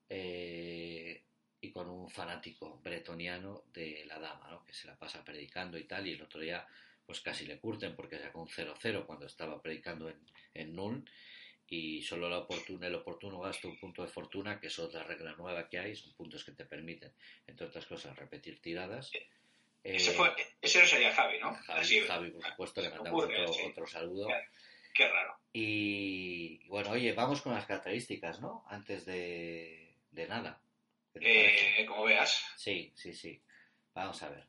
eh, 0.09 1.22
y 1.61 1.70
con 1.70 1.88
un 1.88 2.11
fanático 2.11 2.79
bretoniano 2.83 3.64
de 3.72 4.05
la 4.07 4.18
dama, 4.18 4.51
¿no? 4.51 4.64
que 4.64 4.75
se 4.75 4.87
la 4.87 4.96
pasa 4.96 5.25
predicando 5.25 5.79
y 5.79 5.85
tal, 5.85 6.07
y 6.07 6.12
el 6.12 6.22
otro 6.22 6.40
día 6.40 6.66
pues 7.07 7.20
casi 7.20 7.46
le 7.46 7.59
curten 7.59 7.94
porque 7.94 8.18
sacó 8.18 8.42
un 8.42 8.49
0-0 8.49 9.07
cuando 9.07 9.27
estaba 9.27 9.62
predicando 9.62 10.09
en, 10.11 10.20
en 10.55 10.75
Null 10.75 11.09
y 11.68 12.02
solo 12.02 12.29
la 12.29 12.38
oportuna, 12.38 12.87
el 12.87 12.94
oportuno 12.94 13.40
gasto 13.40 13.68
un 13.68 13.79
punto 13.79 14.02
de 14.02 14.09
fortuna, 14.09 14.61
que 14.61 14.68
es 14.68 14.79
otra 14.79 15.02
regla 15.02 15.33
nueva 15.37 15.68
que 15.68 15.79
hay, 15.79 15.96
son 15.96 16.12
puntos 16.14 16.44
que 16.44 16.52
te 16.52 16.64
permiten, 16.64 17.12
entre 17.46 17.66
otras 17.66 17.87
cosas, 17.87 18.16
repetir 18.16 18.61
tiradas. 18.61 19.11
Ese, 19.83 20.11
Eh, 20.11 20.14
fue, 20.14 20.35
ese 20.62 20.81
no 20.81 20.87
sería 20.87 21.12
Javi, 21.14 21.38
¿no? 21.38 21.55
Javi, 21.55 21.81
Así, 21.81 22.00
Javi, 22.00 22.31
por 22.31 22.44
supuesto, 22.44 22.81
le 22.83 22.90
mandamos 22.90 23.22
ocurre, 23.24 23.40
otro, 23.42 23.52
sí. 23.55 23.62
otro 23.70 23.87
saludo. 23.87 24.29
Qué 24.94 25.09
raro. 25.09 25.38
Y 25.52 26.66
bueno, 26.68 26.90
oye, 26.90 27.12
vamos 27.12 27.42
con 27.42 27.52
las 27.55 27.66
características, 27.66 28.40
¿no? 28.40 28.64
Antes 28.68 29.05
de, 29.05 29.94
de 30.11 30.26
nada. 30.29 30.61
Eh, 31.14 31.85
como 31.87 32.05
veas. 32.05 32.44
Sí, 32.57 32.92
sí, 32.94 33.12
sí. 33.12 33.40
Vamos 33.94 34.22
a 34.22 34.29
ver. 34.31 34.44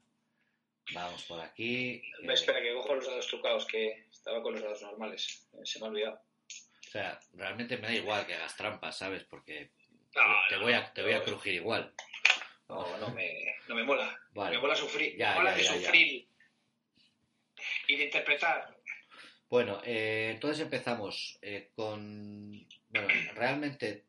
Vamos 0.93 1.23
por 1.23 1.39
aquí. 1.41 1.95
eh, 1.95 2.33
Espera, 2.33 2.61
que 2.61 2.73
cojo 2.73 2.95
los 2.95 3.05
dados 3.07 3.27
trucados, 3.27 3.65
que 3.65 4.05
estaba 4.11 4.41
con 4.41 4.53
los 4.53 4.61
dados 4.63 4.81
normales. 4.81 5.47
Eh, 5.53 5.65
Se 5.65 5.79
me 5.79 5.85
ha 5.85 5.89
olvidado. 5.89 6.21
Sea, 6.97 7.19
realmente 7.33 7.77
me 7.77 7.87
da 7.87 7.93
igual 7.93 8.25
que 8.25 8.33
hagas 8.33 8.55
trampas, 8.55 8.97
¿sabes? 8.97 9.23
Porque 9.23 9.71
No, 10.15 10.21
te, 10.49 10.55
no, 10.55 10.63
voy 10.63 10.73
a, 10.73 10.93
te 10.93 11.03
voy 11.03 11.13
a 11.13 11.23
crujir 11.23 11.53
igual. 11.53 11.93
No, 12.67 12.97
no 12.97 13.09
me, 13.09 13.55
no 13.67 13.75
me 13.75 13.83
mola. 13.83 14.19
Vale. 14.31 14.55
Me 14.55 14.61
mola 14.61 14.75
sufrir. 14.75 15.15
Ya, 15.17 15.31
me 15.31 15.35
mola 15.37 15.51
ya, 15.51 15.57
de 15.57 15.63
ya, 15.63 15.73
sufrir. 15.73 16.27
Y 17.87 17.95
de 17.95 18.03
interpretar. 18.05 18.75
Bueno, 19.49 19.81
eh, 19.85 20.31
entonces 20.33 20.63
empezamos 20.63 21.39
eh, 21.41 21.71
con... 21.75 22.51
Bueno, 22.89 23.07
realmente 23.33 24.05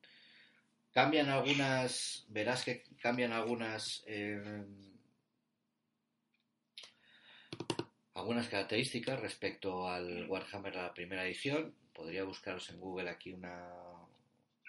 cambian 0.92 1.28
algunas... 1.28 2.24
Verás 2.28 2.64
que 2.64 2.84
cambian 3.00 3.32
algunas... 3.32 4.02
eh, 4.06 4.64
algunas 8.14 8.48
características 8.48 9.20
respecto 9.20 9.88
al 9.88 10.28
Warhammer 10.28 10.72
de 10.72 10.82
la 10.82 10.92
primera 10.92 11.24
edición. 11.24 11.74
Podría 11.98 12.22
buscaros 12.22 12.70
en 12.70 12.78
Google 12.78 13.10
aquí 13.10 13.32
una... 13.32 13.68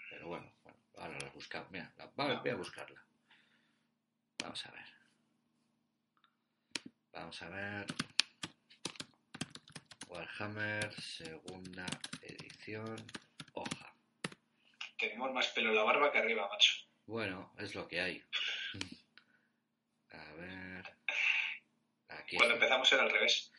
Pero 0.09 0.29
bueno, 0.29 0.51
bueno 0.63 0.79
ahora 0.97 1.19
la 1.19 1.29
buscamos. 1.29 1.69
Mira, 1.69 1.93
la- 1.95 2.07
voy 2.07 2.49
a 2.49 2.55
buscarla. 2.55 2.99
Vamos 4.41 4.65
a 4.65 4.71
ver. 4.71 4.85
Vamos 7.13 7.41
a 7.43 7.49
ver. 7.49 7.85
Warhammer, 10.07 10.91
segunda 10.99 11.85
edición, 12.23 12.95
hoja. 13.53 13.93
Tenemos 14.97 15.31
más 15.31 15.47
pelo 15.49 15.69
en 15.69 15.75
la 15.75 15.83
barba 15.83 16.11
que 16.11 16.17
arriba, 16.17 16.49
macho. 16.49 16.73
Bueno, 17.05 17.53
es 17.59 17.75
lo 17.75 17.87
que 17.87 18.01
hay. 18.01 18.23
A 20.13 20.33
ver. 20.33 20.97
Aquí 22.07 22.37
Cuando 22.37 22.55
está. 22.55 22.65
empezamos 22.65 22.91
era 22.91 23.03
al 23.03 23.11
revés. 23.11 23.51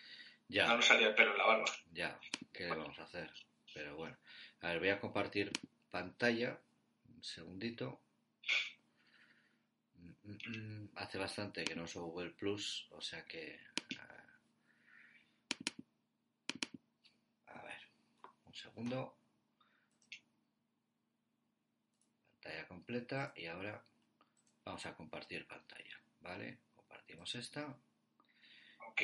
No 0.49 0.55
Ya, 0.57 0.75
nos 0.75 0.85
salía 0.87 1.07
el 1.07 1.15
pelo 1.15 1.31
en 1.31 1.39
la 1.39 1.47
barba. 1.47 1.67
ya. 1.93 2.19
¿Qué 2.53 2.65
le 2.65 2.75
vamos 2.75 2.99
a 2.99 3.05
hacer? 3.05 3.31
Pero 3.75 3.97
bueno. 3.97 4.17
A 4.61 4.69
ver, 4.69 4.79
voy 4.79 4.89
a 4.91 5.01
compartir 5.01 5.53
pantalla. 5.91 6.61
Un 7.05 7.23
segundito. 7.23 8.01
Hace 10.97 11.19
bastante 11.19 11.65
que 11.65 11.75
no 11.75 11.85
uso 11.85 12.05
Google 12.05 12.31
Plus, 12.31 12.87
o 12.91 13.01
sea 13.01 13.25
que. 13.25 13.61
A 17.47 17.63
ver, 17.63 17.81
un 18.45 18.55
segundo. 18.55 19.17
Pantalla 22.43 22.69
completa 22.69 23.33
y 23.37 23.47
ahora 23.47 23.85
vamos 24.65 24.87
a 24.87 24.95
compartir 24.95 25.47
pantalla, 25.47 26.01
¿vale? 26.21 26.59
Compartimos 26.75 27.35
esta. 27.35 27.77
Ok. 28.89 29.03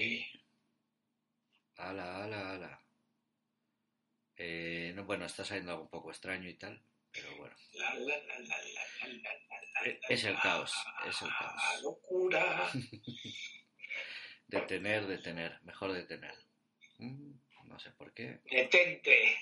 Ala, 1.77 2.25
ala, 2.25 2.53
ala. 2.53 2.86
Eh, 4.39 4.93
no, 4.95 5.05
bueno, 5.05 5.25
está 5.27 5.45
saliendo 5.45 5.81
un 5.81 5.89
poco 5.89 6.11
extraño 6.11 6.49
y 6.49 6.55
tal, 6.55 6.81
pero 7.13 7.37
bueno. 7.37 7.55
La, 7.75 7.95
la, 7.95 8.17
la, 8.19 8.59
Es 10.09 10.25
el 10.25 10.39
caos, 10.41 10.73
es 11.09 11.23
el 11.23 11.29
la 11.29 11.39
caos. 11.39 11.83
locura. 11.83 12.71
Detener, 14.49 15.07
detener, 15.07 15.61
mejor 15.63 15.93
detener. 15.93 16.35
Mm, 16.99 17.33
No 17.65 17.79
sé 17.81 17.91
por 17.91 18.13
qué. 18.15 18.39
Detente. 18.51 19.37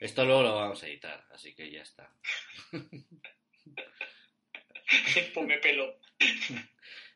Esto 0.00 0.24
luego 0.24 0.42
lo 0.44 0.54
vamos 0.54 0.82
a 0.82 0.86
editar, 0.86 1.26
así 1.30 1.54
que 1.54 1.70
ya 1.70 1.82
está. 1.82 2.10
Ponme 5.34 5.58
pelo. 5.58 5.98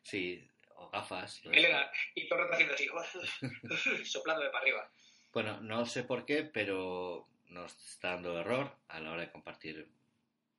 Sí, 0.03 0.47
o 0.75 0.90
gafas. 0.90 1.40
Elena, 1.45 1.90
y 2.14 2.29
todo 2.29 2.42
haciendo 2.53 2.75
así, 2.75 2.87
soplándome 4.05 4.51
para 4.51 4.62
arriba. 4.62 4.90
Bueno, 5.33 5.61
no 5.61 5.87
sé 5.87 6.05
por 6.05 6.25
qué, 6.25 6.45
pero 6.45 7.29
nos 7.47 7.73
está 7.88 8.11
dando 8.11 8.38
error 8.38 8.77
a 8.88 9.01
la 9.01 9.12
hora 9.12 9.23
de 9.23 9.31
compartir 9.31 9.88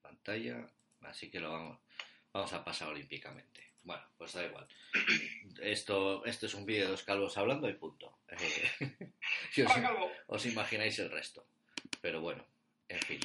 pantalla, 0.02 0.68
así 1.02 1.30
que 1.30 1.40
lo 1.40 1.52
vamos, 1.52 1.80
vamos 2.32 2.54
a 2.54 2.64
pasar 2.64 2.90
olímpicamente. 2.90 3.74
Bueno, 3.84 4.04
pues 4.18 4.34
da 4.34 4.46
igual. 4.46 4.68
Esto, 5.62 6.26
esto 6.26 6.46
es 6.46 6.54
un 6.54 6.66
vídeo 6.66 6.86
de 6.86 6.92
dos 6.92 7.04
calvos 7.04 7.38
hablando 7.38 7.70
y 7.70 7.74
punto. 7.74 8.18
Eh, 8.30 8.94
si 9.52 9.64
os, 10.28 10.46
imagináis 10.46 10.98
el 11.00 11.12
resto. 11.12 11.46
Pero 12.02 12.22
bueno, 12.22 12.46
En 12.88 13.00
fin. 13.00 13.20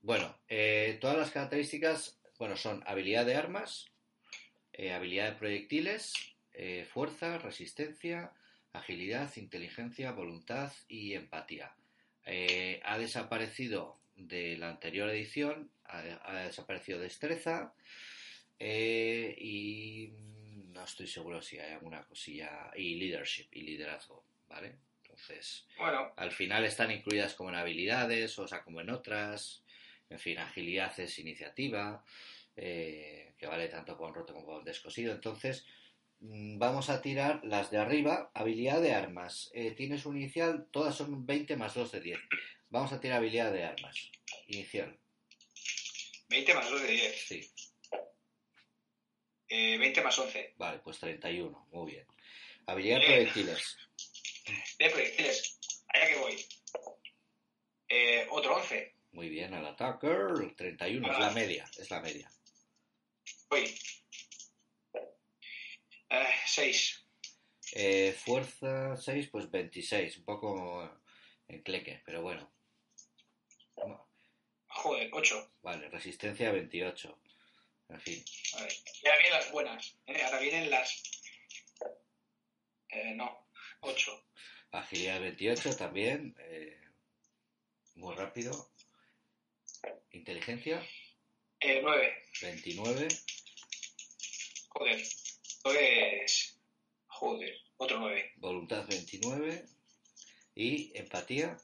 Bueno, 0.00 0.38
eh, 0.48 0.96
todas 1.00 1.16
las 1.16 1.30
características, 1.30 2.20
bueno, 2.38 2.56
son 2.56 2.82
habilidad 2.86 3.26
de 3.26 3.34
armas, 3.34 3.86
eh, 4.72 4.92
habilidad 4.92 5.32
de 5.32 5.38
proyectiles, 5.38 6.14
eh, 6.52 6.86
fuerza, 6.90 7.38
resistencia, 7.38 8.32
agilidad, 8.72 9.34
inteligencia, 9.36 10.12
voluntad 10.12 10.72
y 10.88 11.14
empatía. 11.14 11.72
Eh, 12.24 12.80
ha 12.84 12.98
desaparecido 12.98 13.98
de 14.16 14.56
la 14.56 14.70
anterior 14.70 15.08
edición, 15.08 15.70
ha, 15.84 15.98
ha 16.24 16.44
desaparecido 16.44 16.98
destreza 16.98 17.72
eh, 18.58 19.34
y 19.38 20.12
no 20.72 20.84
estoy 20.84 21.06
seguro 21.06 21.40
si 21.40 21.58
hay 21.58 21.72
alguna 21.72 22.02
cosilla 22.04 22.70
y 22.76 22.96
leadership 22.96 23.48
y 23.52 23.62
liderazgo, 23.62 24.24
¿vale? 24.48 24.76
Entonces, 25.02 25.66
Bueno, 25.78 26.12
al 26.16 26.32
final 26.32 26.64
están 26.64 26.90
incluidas 26.90 27.34
como 27.34 27.50
en 27.50 27.56
habilidades, 27.56 28.38
o 28.38 28.46
sea, 28.46 28.62
como 28.62 28.80
en 28.80 28.90
otras. 28.90 29.62
En 30.10 30.18
fin, 30.18 30.38
agilidad 30.38 30.98
es 31.00 31.18
iniciativa, 31.18 32.04
eh, 32.56 33.32
que 33.38 33.46
vale 33.46 33.68
tanto 33.68 33.96
con 33.96 34.14
roto 34.14 34.34
como 34.34 34.46
con 34.46 34.64
descosido. 34.64 35.12
Entonces, 35.12 35.66
vamos 36.20 36.90
a 36.90 37.00
tirar 37.00 37.40
las 37.44 37.70
de 37.70 37.78
arriba. 37.78 38.30
Habilidad 38.34 38.80
de 38.80 38.94
armas. 38.94 39.50
Eh, 39.54 39.72
tienes 39.72 40.06
un 40.06 40.16
inicial, 40.16 40.66
todas 40.70 40.94
son 40.94 41.26
20 41.26 41.56
más 41.56 41.74
2 41.74 41.92
de 41.92 42.00
10. 42.00 42.18
Vamos 42.70 42.92
a 42.92 43.00
tirar 43.00 43.18
habilidad 43.18 43.52
de 43.52 43.64
armas. 43.64 44.10
Inicial, 44.46 44.98
20 46.28 46.54
más 46.54 46.70
2 46.70 46.82
de 46.82 46.88
10. 46.88 47.26
sí. 47.26 47.50
Eh, 49.48 49.78
20 49.78 50.02
más 50.02 50.18
11. 50.18 50.54
Vale, 50.58 50.78
pues 50.80 50.98
31, 50.98 51.68
muy 51.72 51.92
bien. 51.92 52.06
Habilidad 52.66 53.00
de 53.00 53.06
proyectiles, 53.06 53.78
De 54.78 54.90
proyectiles. 54.90 55.58
Allá 55.88 56.08
que 56.08 56.18
voy. 56.18 56.46
Eh, 57.88 58.26
otro 58.30 58.56
11. 58.56 58.94
muy 59.12 59.30
bien. 59.30 59.54
Al 59.54 59.66
attacker, 59.66 60.54
31, 60.54 61.10
es 61.10 61.18
la 61.18 61.30
media, 61.30 61.70
es 61.78 61.90
la 61.90 62.00
media. 62.00 62.30
Voy. 63.48 63.74
Eh, 66.10 66.34
6. 66.46 67.04
Eh, 67.72 68.12
fuerza 68.12 68.96
6, 68.96 69.28
pues 69.30 69.50
26, 69.50 70.18
un 70.18 70.24
poco 70.24 71.00
encleque, 71.48 72.02
pero 72.04 72.22
bueno. 72.22 72.50
Joder, 74.68 75.10
8. 75.12 75.52
Vale, 75.62 75.88
resistencia 75.90 76.50
28. 76.52 77.18
En 77.90 78.00
fin, 78.00 78.22
A 78.58 78.62
ver. 78.62 78.72
Ya 79.02 79.16
vienen 79.16 79.32
las 79.32 79.50
buenas. 79.50 79.96
¿eh? 80.06 80.22
Ahora 80.22 80.38
vienen 80.40 80.70
las. 80.70 81.02
Eh, 82.90 83.14
no. 83.14 83.46
8. 83.80 84.24
agilidad 84.72 85.20
28 85.20 85.76
también. 85.76 86.34
eh, 86.38 86.80
muy 87.94 88.14
rápido. 88.14 88.70
Inteligencia 90.10 90.82
Eh, 91.60 91.80
9. 91.82 92.22
29. 92.42 93.08
Joder. 94.68 95.02
Pues. 95.74 96.58
Joder. 97.06 97.54
Otro 97.76 97.98
9. 98.00 98.32
Voluntad 98.36 98.86
29. 98.88 99.64
Y 100.54 100.92
empatía 100.98 101.56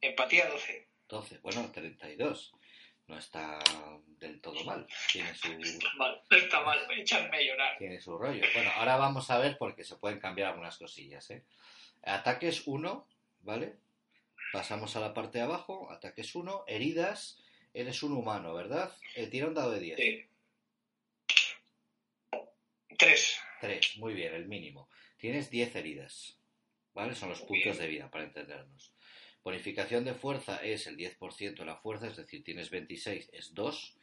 Empatía 0.00 0.48
12. 0.48 0.88
12. 1.08 1.38
Bueno, 1.38 1.70
32. 1.72 2.52
No 3.06 3.18
está 3.18 3.58
del 4.18 4.40
todo 4.40 4.64
mal. 4.64 4.86
Tiene 5.12 5.34
su, 5.34 5.48
Mal. 5.96 6.22
No 6.30 6.36
está 6.36 6.60
mal. 6.62 6.78
Echarme 6.90 7.36
a 7.36 7.42
llorar. 7.42 7.78
tiene 7.78 8.00
su 8.00 8.16
rollo. 8.18 8.44
Bueno, 8.54 8.70
ahora 8.76 8.96
vamos 8.96 9.30
a 9.30 9.38
ver 9.38 9.56
porque 9.58 9.84
se 9.84 9.96
pueden 9.96 10.18
cambiar 10.18 10.48
algunas 10.48 10.76
cosillas. 10.78 11.30
¿eh? 11.30 11.44
Ataques 12.02 12.66
1, 12.66 13.06
¿vale? 13.42 13.76
Pasamos 14.52 14.96
a 14.96 15.00
la 15.00 15.14
parte 15.14 15.38
de 15.38 15.44
abajo. 15.44 15.90
Ataques 15.90 16.34
1. 16.34 16.64
Heridas. 16.66 17.38
Eres 17.74 18.02
un 18.02 18.12
humano, 18.12 18.52
¿verdad? 18.54 18.94
Eh, 19.14 19.28
tira 19.28 19.46
un 19.46 19.54
dado 19.54 19.70
de 19.70 19.80
10. 19.80 19.96
Sí. 19.98 20.26
3. 23.02 23.38
3, 23.60 23.96
muy 23.98 24.14
bien, 24.14 24.34
el 24.34 24.46
mínimo. 24.46 24.88
Tienes 25.16 25.50
10 25.50 25.74
heridas. 25.76 26.38
¿Vale? 26.94 27.14
Son 27.14 27.30
los 27.30 27.40
Muy 27.40 27.48
puntos 27.48 27.78
bien. 27.78 27.78
de 27.78 27.86
vida, 27.88 28.10
para 28.10 28.24
entendernos. 28.24 28.92
Bonificación 29.42 30.04
de 30.04 30.14
fuerza 30.14 30.56
es 30.62 30.86
el 30.86 30.96
10% 30.96 31.62
de 31.62 31.64
la 31.64 31.76
fuerza, 31.76 32.06
es 32.08 32.16
decir, 32.16 32.44
tienes 32.44 32.70
26, 32.70 33.30
es 33.32 33.54
2. 33.54 33.96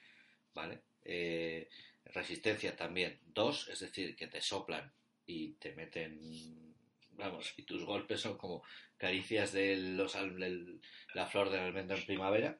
¿Vale? 0.53 0.81
Eh, 1.05 1.69
resistencia 2.05 2.75
también 2.75 3.19
2, 3.27 3.67
es 3.69 3.79
decir, 3.79 4.15
que 4.15 4.27
te 4.27 4.41
soplan 4.41 4.91
y 5.27 5.49
te 5.53 5.73
meten. 5.73 6.73
Vamos, 7.11 7.53
y 7.57 7.63
tus 7.63 7.83
golpes 7.85 8.21
son 8.21 8.37
como 8.37 8.63
caricias 8.97 9.51
de 9.53 9.75
los, 9.77 10.13
del- 10.13 10.81
la 11.13 11.27
flor 11.27 11.49
del 11.51 11.59
almendro 11.61 11.95
en 11.97 12.05
primavera. 12.05 12.59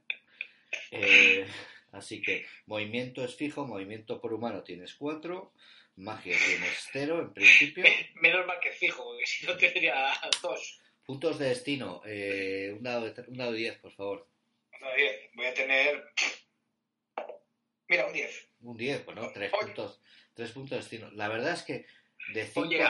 Eh, 0.91 1.47
así 1.91 2.21
que 2.21 2.45
movimiento 2.67 3.23
es 3.23 3.35
fijo, 3.35 3.65
movimiento 3.65 4.21
por 4.21 4.33
humano 4.33 4.63
tienes 4.63 4.93
4, 4.95 5.53
magia 5.99 6.37
tienes 6.45 6.89
0 6.91 7.19
en 7.19 7.33
principio. 7.33 7.83
Menos 8.15 8.47
mal 8.47 8.59
que 8.59 8.71
fijo, 8.71 9.03
porque 9.03 9.25
si 9.25 9.45
no 9.45 9.57
tendría 9.57 10.13
2. 10.41 10.79
Puntos 11.05 11.39
de 11.39 11.49
destino, 11.49 12.01
eh, 12.05 12.73
un, 12.75 12.83
dado 12.83 13.11
de, 13.11 13.21
un 13.27 13.37
dado 13.37 13.51
de 13.51 13.57
10, 13.59 13.77
por 13.79 13.91
favor. 13.91 14.27
No, 14.79 14.87
10. 14.95 15.29
Voy 15.33 15.45
a 15.45 15.53
tener. 15.53 16.03
Mira, 17.87 18.05
un 18.05 18.13
10. 18.13 18.47
Un 18.61 18.77
10, 18.77 19.05
bueno, 19.05 19.31
3 19.33 19.53
Oye. 19.53 19.65
puntos, 19.65 20.01
tres 20.33 20.51
puntos 20.51 20.71
de 20.71 20.77
destino. 20.77 21.11
La 21.11 21.27
verdad 21.27 21.53
es 21.53 21.63
que 21.63 21.85
de 22.33 22.45
5 22.45 22.59
Oye, 22.61 22.85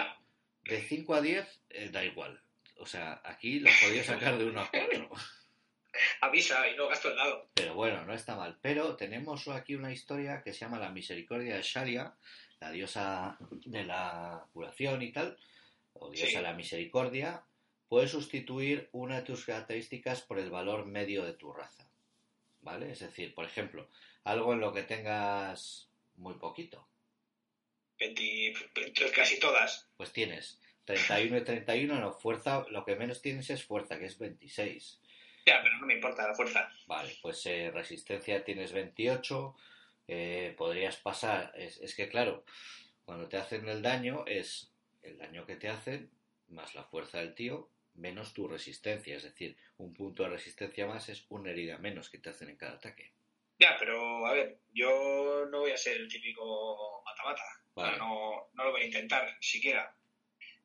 de 0.63 0.81
5 0.81 1.15
a 1.15 1.21
10 1.21 1.61
eh, 1.69 1.89
da 1.89 2.03
igual. 2.03 2.41
O 2.77 2.85
sea, 2.85 3.21
aquí 3.23 3.59
lo 3.59 3.69
podía 3.81 4.03
sacar 4.03 4.37
de 4.37 4.45
1 4.45 4.61
a 4.61 4.69
4. 4.69 5.09
avisa 6.21 6.67
y 6.69 6.75
no 6.75 6.87
gasto 6.87 7.09
el 7.09 7.15
dado. 7.15 7.49
Pero 7.53 7.73
bueno, 7.73 8.05
no 8.05 8.13
está 8.13 8.35
mal. 8.35 8.57
Pero 8.61 8.95
tenemos 8.95 9.47
aquí 9.47 9.75
una 9.75 9.91
historia 9.91 10.41
que 10.43 10.53
se 10.53 10.59
llama 10.59 10.79
la 10.79 10.89
misericordia 10.89 11.55
de 11.55 11.61
Shalia, 11.61 12.13
la 12.59 12.71
diosa 12.71 13.37
de 13.65 13.83
la 13.85 14.45
curación 14.53 15.01
y 15.01 15.11
tal, 15.11 15.37
o 15.93 16.09
diosa 16.11 16.27
Sí. 16.27 16.35
de 16.35 16.41
la 16.41 16.53
misericordia. 16.53 17.43
Puedes 17.87 18.11
sustituir 18.11 18.89
una 18.91 19.17
de 19.17 19.21
tus 19.23 19.45
características 19.45 20.21
por 20.21 20.39
el 20.39 20.51
valor 20.51 20.85
medio 20.85 21.23
de 21.25 21.33
tu 21.33 21.51
raza. 21.51 21.89
¿Vale? 22.61 22.91
Es 22.91 22.99
decir, 22.99 23.33
por 23.33 23.45
ejemplo, 23.45 23.89
algo 24.25 24.53
en 24.53 24.59
lo 24.59 24.73
que 24.73 24.83
tengas 24.83 25.89
muy 26.17 26.35
poquito. 26.35 26.85
20, 27.99 28.53
entonces 28.75 29.11
casi 29.11 29.39
todas. 29.39 29.87
Pues 29.97 30.11
tienes 30.13 30.59
31 30.85 31.37
y 31.37 31.41
31, 31.43 31.99
no, 31.99 32.13
fuerza, 32.13 32.65
lo 32.69 32.83
que 32.85 32.95
menos 32.95 33.21
tienes 33.21 33.49
es 33.49 33.63
fuerza, 33.63 33.99
que 33.99 34.05
es 34.05 34.17
26. 34.17 34.99
Ya, 35.49 35.61
pero 35.63 35.77
no 35.77 35.85
me 35.87 35.95
importa 35.95 36.27
la 36.27 36.35
fuerza. 36.35 36.69
Vale, 36.85 37.15
pues 37.21 37.43
eh, 37.47 37.71
resistencia 37.71 38.43
tienes 38.43 38.71
28, 38.71 39.55
eh, 40.07 40.53
podrías 40.57 40.97
pasar, 40.97 41.51
es, 41.55 41.77
es 41.79 41.95
que 41.95 42.07
claro, 42.07 42.43
cuando 43.03 43.27
te 43.27 43.37
hacen 43.37 43.67
el 43.67 43.81
daño 43.81 44.25
es 44.27 44.71
el 45.01 45.17
daño 45.17 45.45
que 45.47 45.55
te 45.55 45.69
hacen 45.69 46.11
más 46.49 46.75
la 46.75 46.83
fuerza 46.83 47.17
del 47.19 47.33
tío 47.33 47.69
menos 47.95 48.33
tu 48.33 48.47
resistencia, 48.47 49.15
es 49.15 49.23
decir, 49.23 49.57
un 49.77 49.93
punto 49.93 50.23
de 50.23 50.29
resistencia 50.29 50.85
más 50.85 51.09
es 51.09 51.25
una 51.29 51.49
herida 51.51 51.77
menos 51.79 52.09
que 52.09 52.19
te 52.19 52.29
hacen 52.29 52.49
en 52.49 52.55
cada 52.57 52.73
ataque. 52.75 53.11
Ya, 53.59 53.75
pero 53.79 54.25
a 54.27 54.33
ver, 54.33 54.59
yo 54.71 55.45
no 55.51 55.59
voy 55.61 55.71
a 55.71 55.77
ser 55.77 55.97
el 55.97 56.07
típico 56.07 57.01
mata-mata. 57.05 57.41
Vale. 57.75 57.97
No, 57.97 58.49
no 58.53 58.63
lo 58.63 58.71
voy 58.71 58.81
a 58.83 58.85
intentar, 58.85 59.35
siquiera. 59.41 59.93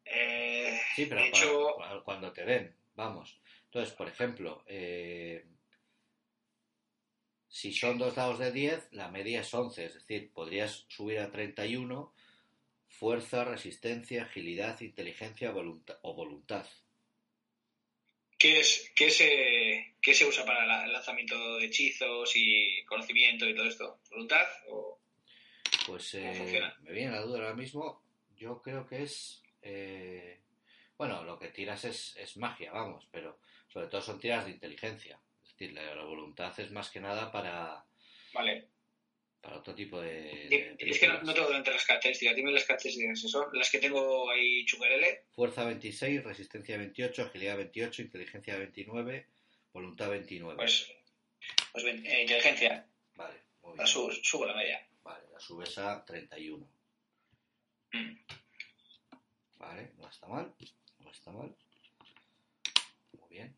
Eh, 0.04 0.78
Sí, 0.94 1.06
pero 1.06 1.22
de 1.22 1.30
para- 1.30 1.42
hecho, 1.42 1.74
para 1.78 2.00
cuando 2.02 2.32
te 2.32 2.44
den, 2.44 2.76
vamos. 2.94 3.40
Entonces, 3.74 3.96
por 3.96 4.06
ejemplo, 4.06 4.62
eh, 4.68 5.44
si 7.48 7.72
son 7.72 7.98
dos 7.98 8.14
dados 8.14 8.38
de 8.38 8.52
10, 8.52 8.86
la 8.92 9.08
media 9.08 9.40
es 9.40 9.52
11, 9.52 9.86
es 9.86 9.94
decir, 9.94 10.30
podrías 10.32 10.84
subir 10.86 11.18
a 11.18 11.32
31 11.32 12.14
fuerza, 12.86 13.42
resistencia, 13.44 14.22
agilidad, 14.22 14.80
inteligencia 14.80 15.50
volunta- 15.50 15.98
o 16.02 16.14
voluntad. 16.14 16.64
¿qué, 18.38 18.60
es, 18.60 18.92
qué, 18.94 19.10
se, 19.10 19.96
¿qué 20.00 20.14
se 20.14 20.24
usa 20.26 20.44
para 20.44 20.64
la- 20.66 20.84
el 20.84 20.92
lanzamiento 20.92 21.56
de 21.56 21.64
hechizos 21.66 22.30
y 22.36 22.84
conocimiento 22.84 23.44
y 23.48 23.56
todo 23.56 23.66
esto? 23.66 23.98
¿Voluntad? 24.10 24.46
O... 24.68 25.00
Pues 25.86 26.12
¿Cómo 26.12 26.24
eh, 26.24 26.72
me 26.82 26.92
viene 26.92 27.10
la 27.10 27.22
duda 27.22 27.38
ahora 27.38 27.54
mismo, 27.54 28.04
yo 28.36 28.62
creo 28.62 28.86
que 28.86 29.02
es... 29.02 29.42
eh, 29.62 30.38
bueno, 30.96 31.24
lo 31.24 31.40
que 31.40 31.48
tiras 31.48 31.84
es, 31.86 32.14
es 32.18 32.36
magia, 32.36 32.70
vamos, 32.70 33.08
pero 33.10 33.40
sobre 33.74 33.88
todo 33.88 34.00
son 34.00 34.20
tiras 34.20 34.44
de 34.46 34.52
inteligencia. 34.52 35.20
Es 35.44 35.50
decir, 35.50 35.72
la, 35.74 35.94
la 35.96 36.04
voluntad 36.04 36.58
es 36.60 36.70
más 36.70 36.90
que 36.90 37.00
nada 37.00 37.30
para, 37.32 37.84
Vale. 38.32 38.68
para 39.40 39.58
otro 39.58 39.74
tipo 39.74 40.00
de... 40.00 40.10
de 40.48 40.76
Di- 40.78 40.90
Es 40.90 40.98
que 41.00 41.08
no, 41.08 41.20
no 41.22 41.34
tengo 41.34 41.48
delante 41.48 41.72
las 41.72 41.84
características. 41.84 42.36
Dime 42.36 42.52
las 42.52 42.64
características. 42.64 43.20
que 43.22 43.28
Son 43.28 43.46
las 43.52 43.70
que 43.70 43.78
tengo 43.80 44.30
ahí 44.30 44.64
chucarele. 44.64 45.24
Fuerza 45.32 45.64
26, 45.64 46.22
resistencia 46.22 46.78
28, 46.78 47.22
agilidad 47.22 47.56
28, 47.56 48.02
inteligencia 48.02 48.56
29, 48.56 49.26
voluntad 49.72 50.08
29. 50.10 50.56
Pues, 50.56 50.88
pues 51.72 51.84
eh, 51.84 52.20
inteligencia. 52.22 52.88
Vale, 53.16 53.42
muy 53.62 53.72
La 53.76 53.82
bien. 53.82 53.86
subo, 53.88 54.12
subo 54.12 54.46
la 54.46 54.54
media. 54.54 54.86
Vale, 55.02 55.24
la 55.32 55.40
subes 55.40 55.76
a 55.78 56.04
31. 56.04 56.66
Mm. 57.92 58.16
Vale, 59.58 59.92
no 59.98 60.08
está 60.08 60.26
mal. 60.28 60.54
No 61.00 61.10
está 61.10 61.30
mal. 61.32 61.54
Bien. 63.34 63.52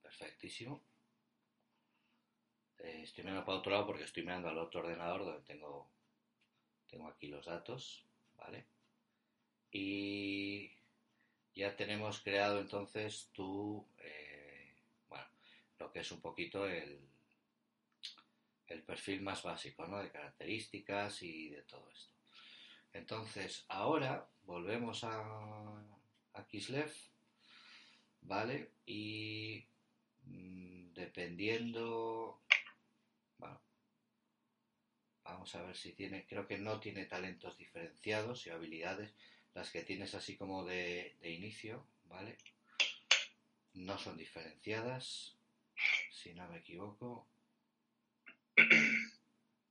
Perfectísimo. 0.00 0.80
Eh, 2.78 3.00
estoy 3.02 3.24
mirando 3.24 3.44
para 3.44 3.58
otro 3.58 3.72
lado 3.72 3.84
porque 3.84 4.04
estoy 4.04 4.22
mirando 4.22 4.48
al 4.48 4.58
otro 4.58 4.78
ordenador 4.78 5.24
donde 5.24 5.42
tengo, 5.42 5.90
tengo 6.88 7.08
aquí 7.08 7.26
los 7.26 7.46
datos, 7.46 8.06
¿vale? 8.36 8.64
Y 9.72 10.70
ya 11.52 11.74
tenemos 11.74 12.20
creado 12.20 12.60
entonces 12.60 13.30
tu, 13.32 13.84
eh, 13.98 14.76
bueno, 15.08 15.26
lo 15.80 15.90
que 15.90 15.98
es 15.98 16.12
un 16.12 16.20
poquito 16.20 16.68
el, 16.68 17.00
el 18.68 18.82
perfil 18.84 19.22
más 19.22 19.42
básico, 19.42 19.84
¿no? 19.88 19.98
De 19.98 20.12
características 20.12 21.24
y 21.24 21.48
de 21.48 21.62
todo 21.62 21.90
esto. 21.90 22.14
Entonces, 22.92 23.64
ahora 23.66 24.28
volvemos 24.44 25.02
a, 25.02 25.82
a 26.34 26.46
Kislev, 26.46 26.94
¿vale? 28.28 28.70
Y 28.86 29.66
mm, 30.24 30.92
dependiendo, 30.92 32.40
bueno, 33.38 33.60
vamos 35.24 35.54
a 35.54 35.62
ver 35.62 35.76
si 35.76 35.92
tiene, 35.92 36.26
creo 36.26 36.46
que 36.46 36.58
no 36.58 36.78
tiene 36.78 37.06
talentos 37.06 37.56
diferenciados 37.56 38.46
y 38.46 38.50
habilidades, 38.50 39.14
las 39.54 39.70
que 39.70 39.82
tienes 39.82 40.14
así 40.14 40.36
como 40.36 40.64
de, 40.64 41.16
inicio, 41.22 41.86
¿vale? 42.04 42.36
No 43.72 43.98
son 43.98 44.16
diferenciadas, 44.18 45.36
si 46.10 46.34
no 46.34 46.46
me 46.48 46.58
equivoco. 46.58 47.26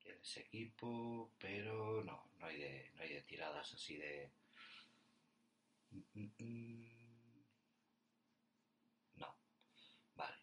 Tienes 0.01 0.37
equipo, 0.37 1.31
pero 1.37 2.03
no, 2.03 2.29
no 2.39 2.45
hay 2.45 2.59
de, 2.59 2.91
no 2.95 3.03
hay 3.03 3.13
de 3.13 3.21
tiradas 3.21 3.73
así 3.73 3.97
de... 3.97 4.31
Mm, 5.91 6.01
mm, 6.13 6.31
mm. 6.39 6.97
No, 9.17 9.35
vale. 10.15 10.37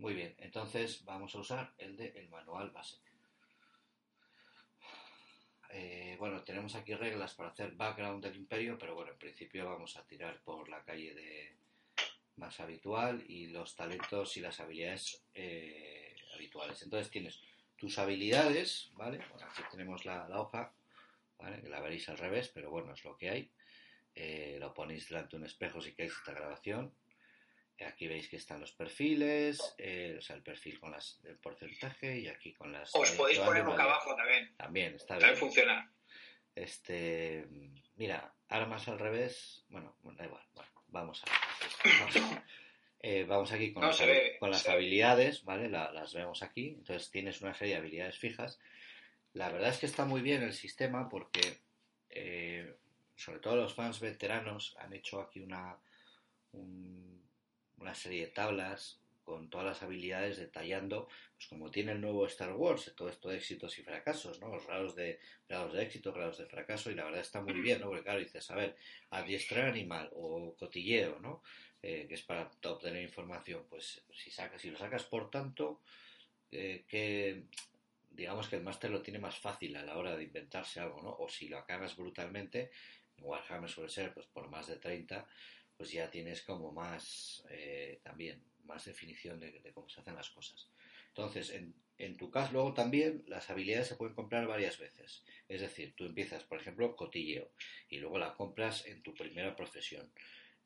Muy 0.00 0.14
bien, 0.14 0.34
entonces 0.38 1.04
vamos 1.04 1.34
a 1.34 1.40
usar 1.40 1.74
el 1.76 1.94
de 1.94 2.08
el 2.16 2.30
manual 2.30 2.70
base. 2.70 2.96
Eh, 5.72 6.16
bueno, 6.18 6.42
tenemos 6.42 6.74
aquí 6.74 6.94
reglas 6.94 7.34
para 7.34 7.50
hacer 7.50 7.72
background 7.72 8.24
del 8.24 8.36
imperio, 8.36 8.78
pero 8.78 8.94
bueno, 8.94 9.12
en 9.12 9.18
principio 9.18 9.66
vamos 9.66 9.98
a 9.98 10.06
tirar 10.06 10.40
por 10.40 10.70
la 10.70 10.82
calle 10.84 11.14
de 11.14 11.54
más 12.36 12.58
habitual 12.60 13.22
y 13.28 13.48
los 13.48 13.76
talentos 13.76 14.38
y 14.38 14.40
las 14.40 14.58
habilidades 14.58 15.22
eh, 15.34 16.16
habituales. 16.34 16.80
Entonces 16.80 17.10
tienes 17.10 17.38
tus 17.76 17.98
habilidades, 17.98 18.90
¿vale? 18.94 19.18
Bueno, 19.30 19.48
aquí 19.50 19.62
tenemos 19.70 20.06
la, 20.06 20.26
hoja, 20.40 20.72
¿vale? 21.38 21.60
Que 21.60 21.68
la 21.68 21.80
veréis 21.80 22.08
al 22.08 22.16
revés, 22.16 22.48
pero 22.48 22.70
bueno, 22.70 22.94
es 22.94 23.04
lo 23.04 23.18
que 23.18 23.28
hay. 23.28 23.50
Eh, 24.14 24.56
lo 24.58 24.72
ponéis 24.72 25.10
delante 25.10 25.32
de 25.32 25.42
un 25.42 25.46
espejo 25.46 25.82
si 25.82 25.92
queréis 25.92 26.16
esta 26.16 26.32
grabación. 26.32 26.90
Aquí 27.86 28.06
veis 28.08 28.28
que 28.28 28.36
están 28.36 28.60
los 28.60 28.72
perfiles, 28.72 29.74
eh, 29.78 30.16
o 30.18 30.20
sea, 30.20 30.36
el 30.36 30.42
perfil 30.42 30.78
con 30.78 30.90
las, 30.90 31.18
el 31.24 31.36
porcentaje 31.38 32.18
y 32.18 32.28
aquí 32.28 32.52
con 32.52 32.70
las... 32.72 32.94
Os 32.94 33.10
podéis 33.12 33.38
poner 33.38 33.62
boca 33.64 33.84
abajo 33.84 34.14
también. 34.14 34.54
También, 34.56 34.94
está 34.94 35.14
También 35.14 35.30
bien. 35.30 35.40
funciona. 35.40 35.92
Este, 36.54 37.46
mira, 37.96 38.34
armas 38.48 38.86
al 38.88 38.98
revés, 38.98 39.64
bueno, 39.68 39.96
bueno, 40.02 40.18
da 40.18 40.26
igual, 40.26 40.42
bueno, 40.54 40.70
vamos 40.88 41.22
a, 41.24 41.26
vamos, 42.00 42.16
a- 42.16 42.44
eh, 43.00 43.24
vamos 43.24 43.52
aquí 43.52 43.72
con, 43.72 43.82
No, 43.82 43.88
las, 43.88 44.00
ve, 44.00 44.36
con 44.38 44.50
las 44.50 44.68
habilidades, 44.68 45.44
¿vale? 45.44 45.68
La- 45.70 45.90
las 45.92 46.12
vemos 46.12 46.42
aquí, 46.42 46.74
entonces 46.76 47.10
tienes 47.10 47.40
una 47.40 47.54
serie 47.54 47.74
de 47.74 47.80
habilidades 47.80 48.18
fijas. 48.18 48.58
La 49.32 49.48
verdad 49.50 49.70
es 49.70 49.78
que 49.78 49.86
está 49.86 50.04
muy 50.04 50.20
bien 50.20 50.42
el 50.42 50.52
sistema 50.52 51.08
porque, 51.08 51.60
eh, 52.10 52.74
sobre 53.16 53.38
todo 53.38 53.56
los 53.56 53.72
fans 53.74 54.00
veteranos, 54.00 54.76
han 54.80 54.92
hecho 54.92 55.20
aquí 55.20 55.40
una, 55.40 55.78
un- 56.52 57.19
una 57.80 57.94
serie 57.94 58.26
de 58.26 58.32
tablas 58.32 59.00
con 59.24 59.48
todas 59.48 59.66
las 59.66 59.82
habilidades 59.82 60.38
detallando, 60.38 61.08
pues 61.36 61.46
como 61.46 61.70
tiene 61.70 61.92
el 61.92 62.00
nuevo 62.00 62.26
Star 62.26 62.52
Wars, 62.52 62.92
todo 62.96 63.08
esto 63.08 63.28
de 63.28 63.36
éxitos 63.36 63.78
y 63.78 63.82
fracasos, 63.82 64.40
¿no? 64.40 64.48
Los 64.48 64.66
grados 64.66 64.96
de, 64.96 65.20
grados 65.48 65.72
de 65.72 65.82
éxito, 65.82 66.12
grados 66.12 66.38
de 66.38 66.46
fracaso, 66.46 66.90
y 66.90 66.94
la 66.94 67.04
verdad 67.04 67.20
está 67.20 67.40
muy 67.40 67.60
bien, 67.60 67.80
¿no? 67.80 67.86
Porque 67.86 68.02
claro, 68.02 68.18
dices, 68.18 68.50
a 68.50 68.56
ver, 68.56 68.76
adiestrar 69.10 69.68
animal 69.68 70.10
o 70.14 70.56
cotilleo, 70.56 71.20
¿no? 71.20 71.42
Eh, 71.82 72.06
que 72.08 72.14
es 72.14 72.22
para 72.22 72.50
obtener 72.64 73.02
información, 73.02 73.64
pues 73.70 74.02
si 74.12 74.30
sacas, 74.30 74.60
si 74.60 74.70
lo 74.70 74.76
sacas 74.76 75.04
por 75.04 75.30
tanto, 75.30 75.80
eh, 76.50 76.84
que 76.88 77.44
digamos 78.10 78.48
que 78.48 78.56
el 78.56 78.62
máster 78.62 78.90
lo 78.90 79.00
tiene 79.00 79.18
más 79.18 79.38
fácil 79.38 79.76
a 79.76 79.84
la 79.84 79.96
hora 79.96 80.16
de 80.16 80.24
inventarse 80.24 80.80
algo, 80.80 81.00
¿no? 81.02 81.16
O 81.18 81.28
si 81.28 81.48
lo 81.48 81.58
acabas 81.58 81.96
brutalmente, 81.96 82.70
en 83.16 83.24
Warhammer 83.24 83.70
suele 83.70 83.88
ser 83.90 84.12
pues 84.12 84.26
por 84.26 84.48
más 84.50 84.66
de 84.66 84.76
30, 84.76 85.26
pues 85.80 85.92
ya 85.92 86.10
tienes 86.10 86.42
como 86.42 86.72
más 86.72 87.42
eh, 87.48 88.00
también 88.02 88.44
más 88.64 88.84
definición 88.84 89.40
de, 89.40 89.62
cómo 89.72 89.88
se 89.88 90.02
hacen 90.02 90.14
las 90.14 90.28
cosas. 90.28 90.68
Entonces, 91.08 91.48
en, 91.48 91.74
en 91.96 92.18
tu 92.18 92.30
caso, 92.30 92.52
luego 92.52 92.74
también 92.74 93.24
las 93.28 93.48
habilidades 93.48 93.88
se 93.88 93.96
pueden 93.96 94.14
comprar 94.14 94.46
varias 94.46 94.78
veces. 94.78 95.24
Es 95.48 95.62
decir, 95.62 95.94
tú 95.96 96.04
empiezas, 96.04 96.44
por 96.44 96.60
ejemplo, 96.60 96.94
cotilleo 96.94 97.50
y 97.88 97.96
luego 97.96 98.18
la 98.18 98.34
compras 98.34 98.84
en 98.84 99.02
tu 99.02 99.14
primera 99.14 99.56
profesión 99.56 100.12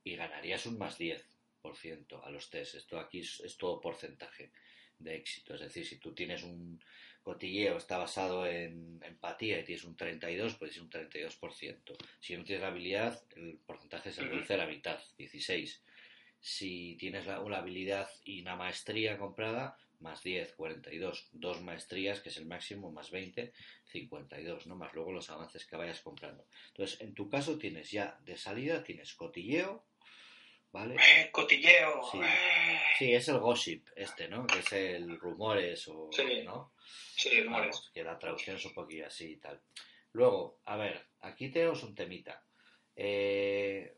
y 0.03 0.17
ganarías 0.17 0.67
un 0.67 0.79
más 0.79 0.99
10% 0.99 2.21
a 2.25 2.31
los 2.33 2.51
test. 2.51 2.75
Esto 2.75 2.99
aquí 2.99 3.21
es 3.21 3.57
todo 3.57 3.81
porcentaje 3.81 4.51
de 4.99 5.15
éxito. 5.15 5.55
Es 5.55 5.61
decir, 5.61 5.87
si 5.87 5.99
tú 5.99 6.13
tienes 6.13 6.43
un 6.43 6.83
cotilleo, 7.25 7.79
está 7.79 7.99
basado 7.99 8.47
en 8.47 9.01
empatía 9.03 9.59
y 9.59 9.65
tienes 9.65 9.85
un 9.85 9.97
32, 9.97 10.55
pues 10.55 10.73
es 10.73 10.81
un 10.81 10.91
32%. 10.91 11.97
Si 12.21 12.37
no 12.37 12.45
tienes 12.45 12.63
la 12.63 12.69
habilidad, 12.69 13.21
el 13.35 13.59
porcentaje 13.67 14.13
se 14.13 14.23
reduce 14.23 14.55
a 14.55 14.59
la 14.59 14.67
mitad, 14.67 15.01
16. 15.19 15.83
Si 16.41 16.97
tienes 17.01 17.27
la, 17.27 17.41
una 17.41 17.59
habilidad 17.59 18.09
y 18.25 18.43
una 18.43 18.55
maestría 18.55 19.19
comprada, 19.19 19.77
más 20.01 20.23
10, 20.23 20.53
42. 20.53 21.29
Dos 21.33 21.63
maestrías, 21.63 22.21
que 22.21 22.29
es 22.29 22.37
el 22.37 22.47
máximo, 22.47 22.93
más 22.93 23.11
20, 23.11 23.53
52, 23.87 24.67
¿no? 24.67 24.77
Más 24.77 24.93
luego 24.93 25.13
los 25.13 25.31
avances 25.31 25.65
que 25.65 25.77
vayas 25.77 26.01
comprando. 26.01 26.47
Entonces, 26.69 27.01
en 27.01 27.15
tu 27.15 27.29
caso 27.31 27.59
tienes 27.59 27.91
ya 27.91 28.21
de 28.25 28.37
salida, 28.37 28.85
tienes 28.85 29.15
cotilleo, 29.15 29.83
¿vale? 30.75 30.97
Eh, 30.97 31.31
cotilleo. 31.31 32.03
Sí. 32.11 32.19
eh. 32.21 32.81
Sí, 32.99 33.15
es 33.15 33.29
el 33.29 33.39
gossip 33.39 33.87
este, 33.97 34.27
¿no? 34.29 34.45
Que 34.47 34.59
es 34.59 34.73
el 34.73 35.19
rumores 35.21 35.87
o, 35.89 36.11
Sí. 36.13 36.43
¿no? 36.45 36.73
Sí, 37.17 37.41
rumores. 37.43 37.71
Vamos, 37.77 37.91
que 37.95 38.03
la 38.05 38.19
traducción 38.19 38.57
es 38.57 38.65
un 38.67 38.75
poquillo 38.75 39.07
así 39.07 39.33
y 39.33 39.37
tal. 39.37 39.61
Luego, 40.13 40.61
a 40.65 40.77
ver, 40.77 41.07
aquí 41.21 41.49
tenemos 41.49 41.83
un 41.85 41.95
temita. 41.95 42.43
Eh, 42.97 43.95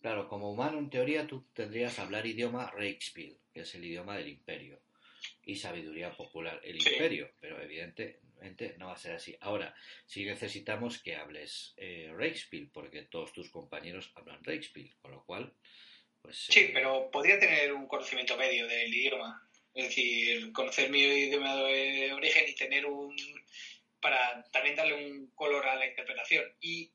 Claro, 0.00 0.28
como 0.28 0.52
humano, 0.52 0.78
en 0.78 0.90
teoría, 0.90 1.26
tú 1.26 1.44
tendrías 1.52 1.98
hablar 1.98 2.24
idioma 2.24 2.70
Reichspiel, 2.70 3.36
que 3.52 3.60
es 3.62 3.74
el 3.74 3.84
idioma 3.84 4.16
del 4.16 4.28
imperio, 4.28 4.80
y 5.42 5.56
sabiduría 5.56 6.16
popular, 6.16 6.60
el 6.62 6.80
Sí. 6.80 6.90
imperio, 6.90 7.32
pero 7.40 7.60
no 8.78 8.86
va 8.88 8.94
a 8.94 8.98
ser 8.98 9.12
así. 9.12 9.36
Ahora, 9.40 9.74
sí 10.06 10.24
necesitamos 10.24 11.02
que 11.02 11.16
hables 11.16 11.74
eh, 11.76 12.12
porque 12.72 13.02
todos 13.02 13.32
tus 13.32 13.50
compañeros 13.50 14.12
hablan 14.14 14.42
Reichspiel, 14.44 14.94
con 15.00 15.12
lo 15.12 15.24
cual, 15.24 15.54
pues... 16.22 16.36
Sí, 16.36 16.60
eh, 16.60 16.70
pero 16.72 17.10
podría 17.10 17.38
tener 17.38 17.72
un 17.72 17.86
conocimiento 17.86 18.36
medio 18.36 18.66
del 18.66 18.94
idioma. 18.94 19.48
Es 19.74 19.88
decir, 19.88 20.52
conocer 20.52 20.90
mi 20.90 21.02
idioma 21.02 21.54
de 21.56 22.12
origen 22.12 22.48
y 22.48 22.54
tener 22.54 22.86
un. 22.86 23.14
para 24.00 24.42
también 24.50 24.74
darle 24.74 24.94
un 24.94 25.30
color 25.34 25.66
a 25.66 25.76
la 25.76 25.86
interpretación. 25.86 26.44
Y 26.60 26.90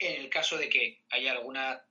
en 0.00 0.20
el 0.22 0.28
caso 0.30 0.56
de 0.58 0.68
que 0.68 1.02
haya 1.10 1.32
alguna 1.32 1.84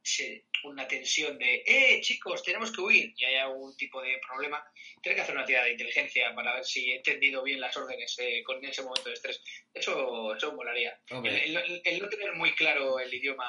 una 0.63 0.88
tensión 0.88 1.38
de, 1.38 1.63
eh, 1.65 2.02
chicos, 2.02 2.43
tenemos 2.43 2.72
que 2.74 2.82
huir, 2.82 3.13
y 3.15 3.24
haya 3.24 3.43
algún 3.43 3.78
tipo 3.78 4.02
de 4.02 4.19
problema, 4.28 4.62
tener 5.02 5.15
que 5.15 5.22
hacer 5.22 5.36
una 5.36 5.45
tirada 5.45 5.65
de 5.65 5.72
inteligencia 5.72 6.36
para 6.36 6.56
ver 6.56 6.65
si 6.65 6.89
he 6.91 6.98
entendido 6.98 7.41
bien 7.43 7.62
las 7.62 7.78
órdenes 7.78 8.13
eh, 8.19 8.43
con 8.43 8.63
ese 8.65 8.82
momento 8.82 9.08
de 9.08 9.13
estrés. 9.15 9.41
Eso, 9.74 10.36
eso 10.36 10.52
molaría. 10.54 11.00
El, 11.08 11.15
hombre, 11.15 11.45
el- 11.45 11.82
el 11.86 12.02
no 12.02 12.10
tener 12.10 12.34
muy 12.34 12.52
claro 12.56 13.00
el 13.00 13.13
idioma, 13.13 13.48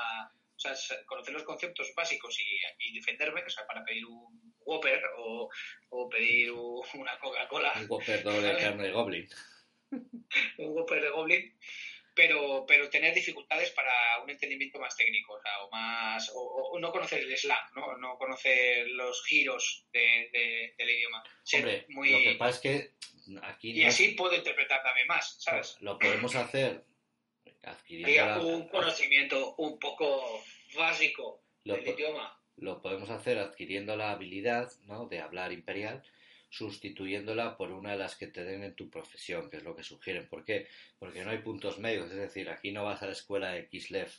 o 0.55 0.59
sea, 0.61 0.75
conocer 1.07 1.35
los 1.35 1.43
conceptos 1.43 1.91
básicos 1.97 2.39
y, 2.39 2.89
y 2.91 2.95
defenderme, 2.95 3.43
o 3.45 3.51
sea, 3.51 3.67
para 3.67 3.83
pedir 3.85 4.05
un 4.07 4.55
Whopper 4.61 5.03
o, 5.19 5.49
o 5.89 6.09
pedir 6.09 6.53
un- 6.53 6.83
una 6.95 7.19
Coca-Cola, 7.19 7.73
un 7.81 7.87
Whopper 7.89 8.23
doble 8.23 8.47
de 8.53 8.57
carne 8.61 8.85
de 8.85 8.93
Goblin. 8.93 9.29
un 9.91 10.69
Whopper 10.77 11.03
de 11.03 11.11
Goblin, 11.11 11.59
pero, 12.15 12.65
pero 12.67 12.89
tener 12.91 13.15
dificultades 13.15 13.71
para 13.71 13.93
un 14.23 14.31
entendimiento 14.31 14.79
más 14.79 14.97
técnico, 14.97 15.35
o 15.35 15.41
sea, 15.41 15.63
o 15.65 15.71
más, 15.71 16.31
o, 16.35 16.79
no 16.79 16.91
conocer 16.93 17.21
el 17.23 17.37
slang, 17.39 17.73
¿no? 17.77 17.97
No 17.99 18.17
conocer 18.19 18.89
los 18.89 19.25
giros 19.27 19.87
de- 19.93 20.29
de- 20.33 20.75
del 20.79 20.91
idioma. 20.91 21.23
Hombre, 21.55 21.87
muy, 21.89 22.11
lo 22.11 22.19
que 22.19 22.35
pasa 22.37 22.51
es 22.51 22.61
que 22.61 22.95
aquí 23.43 23.71
y 23.79 23.83
no- 23.83 23.89
así 23.89 24.09
puedo 24.11 24.35
interpretar 24.35 24.83
también 24.83 25.07
más, 25.07 25.37
¿sabes? 25.43 25.77
lo 25.81 25.99
podemos 25.99 26.35
hacer 26.35 26.85
adquiriendo 27.63 28.37
la- 28.37 28.39
un 28.41 28.69
conocimiento 28.69 29.55
un 29.57 29.79
poco 29.79 30.43
básico 30.75 31.43
lo 31.65 31.75
del 31.75 31.85
po- 31.85 31.91
idioma. 31.93 32.41
lo 32.57 32.81
podemos 32.83 33.11
hacer 33.11 33.39
adquiriendo 33.39 33.97
la 33.97 34.13
habilidad 34.13 34.71
¿no? 34.85 35.07
de 35.07 35.21
hablar 35.21 35.53
imperial, 35.53 36.03
sustituyéndola 36.51 37.57
por 37.57 37.71
una 37.71 37.93
de 37.93 37.99
las 37.99 38.17
que 38.17 38.27
te 38.27 38.45
den 38.45 38.65
en 38.65 38.75
tu 38.75 38.91
profesión, 38.91 39.49
que 39.49 39.59
es 39.59 39.65
lo 39.65 39.75
que 39.75 39.83
sugieren. 39.83 40.29
¿Por 40.29 40.45
qué? 40.45 40.67
Porque 40.99 41.25
no 41.25 41.31
hay 41.31 41.39
puntos 41.39 41.79
medios, 41.79 42.11
es 42.11 42.19
decir, 42.19 42.51
aquí 42.51 42.73
no 42.73 42.85
vas 42.85 43.03
a 43.03 43.07
la 43.07 43.13
escuela 43.13 43.53
de 43.53 43.69
Kislev 43.69 44.11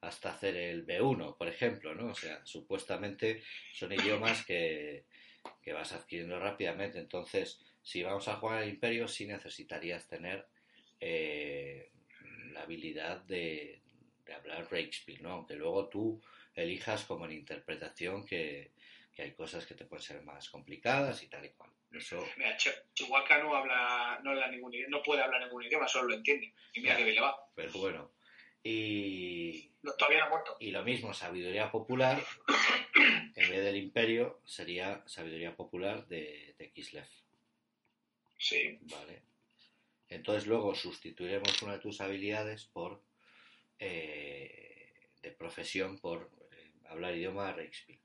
hasta 0.00 0.32
hacer 0.32 0.56
el 0.56 0.86
B1, 0.86 1.36
por 1.36 1.48
ejemplo, 1.48 1.94
¿no? 1.94 2.12
O 2.12 2.14
sea, 2.14 2.40
supuestamente 2.44 3.42
son 3.72 3.92
idiomas 3.92 4.44
que, 4.44 5.04
que 5.62 5.72
vas 5.72 5.92
adquiriendo 5.92 6.38
rápidamente. 6.38 6.98
Entonces, 6.98 7.60
si 7.82 8.02
vamos 8.02 8.28
a 8.28 8.36
jugar 8.36 8.62
al 8.62 8.68
Imperio, 8.68 9.08
sí 9.08 9.26
necesitarías 9.26 10.06
tener 10.06 10.46
eh, 11.00 11.90
la 12.52 12.62
habilidad 12.62 13.22
de, 13.22 13.80
hablar 14.36 14.68
Breakspear, 14.68 15.22
¿no? 15.22 15.30
Aunque 15.30 15.54
luego 15.54 15.88
tú 15.88 16.20
elijas 16.54 17.04
como 17.04 17.24
en 17.24 17.32
interpretación 17.32 18.26
que, 18.26 18.72
que 19.18 19.24
hay 19.24 19.32
cosas 19.32 19.66
que 19.66 19.74
te 19.74 19.84
pueden 19.84 20.04
ser 20.04 20.22
más 20.22 20.48
complicadas 20.48 21.24
y 21.24 21.26
tal 21.26 21.44
y 21.44 21.48
cual. 21.48 21.72
Eso... 21.90 22.24
Mira, 22.36 22.56
Chihuahua 22.56 23.38
no 23.38 23.56
habla, 23.56 24.20
no, 24.22 24.30
habla 24.30 24.48
ningún, 24.48 24.72
no 24.86 25.02
puede 25.02 25.22
hablar 25.22 25.42
ningún 25.42 25.64
idioma, 25.64 25.88
solo 25.88 26.10
lo 26.10 26.14
entiende. 26.14 26.54
Y 26.72 26.80
mira 26.80 26.96
que 26.96 27.02
bien 27.02 27.16
le 27.16 27.22
va. 27.22 27.36
Pero 27.56 27.72
bueno. 27.72 28.12
Y, 28.62 29.72
no, 29.82 29.92
todavía 29.94 30.20
no 30.20 30.26
ha 30.26 30.28
muerto. 30.28 30.56
Y 30.60 30.70
lo 30.70 30.84
mismo, 30.84 31.12
sabiduría 31.12 31.68
popular, 31.68 32.22
en 33.34 33.50
vez 33.50 33.64
del 33.64 33.76
imperio, 33.78 34.40
sería 34.44 35.02
sabiduría 35.08 35.56
popular 35.56 36.06
de, 36.06 36.54
de 36.56 36.70
Kislev. 36.70 37.08
Sí. 38.38 38.78
Vale. 38.82 39.22
Entonces 40.10 40.46
luego 40.46 40.76
sustituiremos 40.76 41.60
una 41.62 41.72
de 41.72 41.80
tus 41.80 42.00
habilidades 42.00 42.66
por 42.66 43.02
eh, 43.80 45.10
de 45.20 45.32
profesión 45.32 45.98
por 45.98 46.30
eh, 46.52 46.70
hablar 46.88 47.16
idioma 47.16 47.52
Reichspiel. 47.52 47.98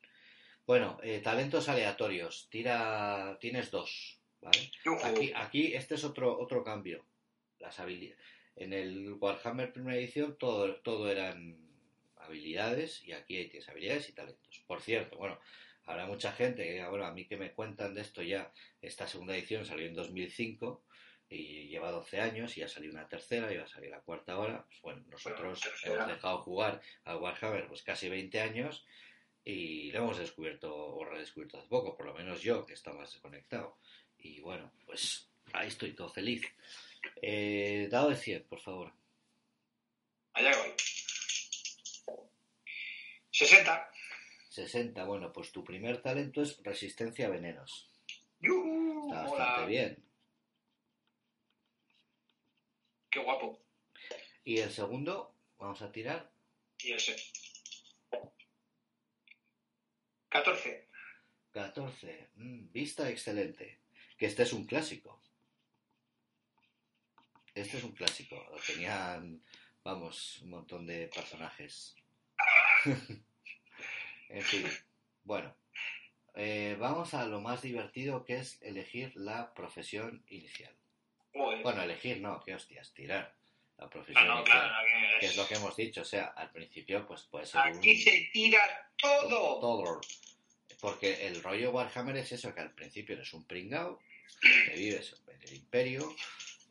Bueno, 0.66 0.97
eh, 1.03 1.20
talentos 1.20 1.68
aleatorios. 1.68 2.47
Tira, 2.49 3.38
tienes 3.41 3.70
dos, 3.70 4.20
¿vale? 4.41 4.72
Aquí, 5.03 5.32
aquí 5.36 5.74
este 5.74 5.95
es 5.95 6.03
otro 6.05 6.39
otro 6.39 6.64
cambio. 6.64 7.05
Las 7.59 7.80
habilidades. 7.80 8.24
En 8.55 8.72
el 8.72 9.14
Warhammer 9.14 9.74
primera 9.74 9.97
edición 9.97 10.38
todo, 10.38 10.76
todo 10.78 11.11
eran 11.11 11.57
habilidades 12.18 13.03
y 13.03 13.11
aquí 13.11 13.43
tienes 13.49 13.68
habilidades 13.68 14.09
y 14.09 14.14
talentos. 14.14 14.64
Por 14.66 14.82
cierto, 14.82 15.18
bueno, 15.18 15.38
habrá 15.86 16.05
mucha 16.05 16.32
gente 16.32 16.64
que, 16.64 16.86
bueno, 16.88 17.05
a 17.05 17.14
mí 17.14 17.26
que 17.26 17.36
me 17.36 17.51
cuentan 17.51 17.93
de 17.93 18.01
esto 18.01 18.22
ya, 18.22 18.51
esta 18.82 19.07
segunda 19.07 19.36
edición 19.36 19.66
salió 19.66 19.86
en 19.88 19.95
2005 19.95 20.82
y 21.30 21.68
lleva 21.68 21.91
12 21.91 22.22
años 22.22 22.57
y 22.57 22.61
ha 22.61 22.70
salido 22.70 22.93
una 22.93 23.07
tercera 23.09 23.51
y 23.51 23.57
va 23.57 23.64
a 23.64 23.68
salir 23.68 23.89
la 23.89 24.01
cuarta 24.01 24.34
ahora. 24.34 24.66
Pues 24.68 24.82
bueno, 24.82 25.03
nosotros 25.09 25.61
hemos 25.84 26.07
dejado 26.07 26.38
jugar 26.43 26.82
al 27.03 27.18
Warhammer 27.18 27.68
pues 27.68 27.82
casi 27.82 28.07
20 28.07 28.39
años 28.39 28.86
y 29.46 29.91
lo 29.91 30.00
hemos 30.00 30.18
descubierto 30.18 30.74
o 30.74 31.04
redescubierto 31.06 31.58
hace 31.58 31.68
poco, 31.68 31.96
por 31.96 32.06
lo 32.06 32.14
menos 32.14 32.41
yo 32.41 32.66
que 32.66 32.74
estaba 32.74 33.00
más 33.00 33.12
desconectado. 33.12 33.78
Y 34.18 34.39
bueno, 34.39 34.72
pues 34.86 35.30
ahí 35.54 35.68
estoy 35.68 35.94
todo 35.94 36.10
feliz. 36.10 36.44
Eh, 37.22 37.88
dado 37.91 38.10
de 38.10 38.16
100, 38.16 38.44
por 38.44 38.62
favor. 38.62 38.94
Allá 40.34 40.52
voy. 40.58 40.74
60. 43.32 43.91
60, 44.50 45.04
bueno, 45.06 45.34
pues 45.34 45.52
tu 45.52 45.64
primer 45.64 46.02
talento 46.02 46.41
es 46.41 46.62
resistencia 46.64 47.28
a 47.28 47.32
venenos. 47.32 47.89
Está 48.39 49.24
bastante 49.24 49.66
bien. 49.68 50.04
Qué 53.10 53.20
guapo. 53.20 53.60
Y 54.44 54.60
el 54.60 54.72
segundo, 54.72 55.36
vamos 55.58 55.82
a 55.82 55.91
tirar. 55.91 56.32
Y 56.80 56.94
ese. 56.94 57.16
14. 60.34 60.88
14. 61.52 62.30
Mm, 62.38 62.72
vista 62.72 63.08
excelente. 63.08 63.82
Que 64.18 64.26
este 64.26 64.42
es 64.42 64.52
un 64.52 64.66
clásico. 64.66 65.22
Este 67.54 67.78
es 67.78 67.84
un 67.84 67.92
clásico. 67.92 68.44
Lo 68.50 68.58
tenían, 68.58 69.44
vamos, 69.84 70.42
un 70.42 70.50
montón 70.50 70.88
de 70.88 71.08
personajes. 71.08 71.96
en 74.30 74.42
fin. 74.42 74.68
Bueno. 75.24 75.56
Eh, 76.36 76.78
vamos 76.80 77.14
a 77.14 77.28
lo 77.28 77.40
más 77.40 77.62
divertido 77.62 78.26
que 78.26 78.38
es 78.38 78.60
elegir 78.64 79.16
la 79.16 79.54
profesión 79.54 80.26
inicial. 80.30 80.76
Bueno, 81.32 81.84
elegir 81.84 82.22
no, 82.22 82.42
qué 82.44 82.56
hostias, 82.56 82.92
tirar 82.96 83.36
la 83.78 83.90
profesión 83.90 84.28
no, 84.28 84.38
inicial. 84.40 84.60
claro, 84.60 84.86
que 84.88 85.20
Que 85.20 85.26
es 85.28 85.38
lo 85.38 85.48
que 85.48 85.56
hemos 85.56 85.76
dicho, 85.76 86.02
o 86.02 86.06
sea, 86.06 86.26
al 86.36 86.52
principio 86.52 87.06
pues 87.08 87.24
puede 87.24 87.46
ser 87.46 87.62
un... 87.62 87.78
Aquí 87.78 87.98
se 88.02 88.30
tira 88.32 88.92
todo. 88.98 89.60
todo. 89.60 90.02
Porque 90.80 91.28
el 91.28 91.42
rollo 91.42 91.72
Warhammer 91.72 92.18
es 92.18 92.32
eso, 92.34 92.54
que 92.54 92.62
al 92.62 92.74
principio 92.74 93.16
eres 93.16 93.34
un 93.34 93.46
pringao, 93.46 94.00
que 94.42 94.76
vives 94.76 95.16
en 95.28 95.42
el 95.42 95.54
imperio, 95.56 96.16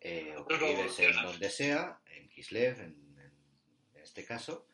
eh, 0.00 0.34
o 0.36 0.46
que 0.46 0.56
vives 0.58 0.98
en 0.98 1.14
donde 1.14 1.48
sea, 1.50 1.98
en 2.06 2.28
Kislev, 2.28 2.78
en, 2.80 3.16
en- 3.18 4.02
este 4.02 4.24
caso. 4.26 4.66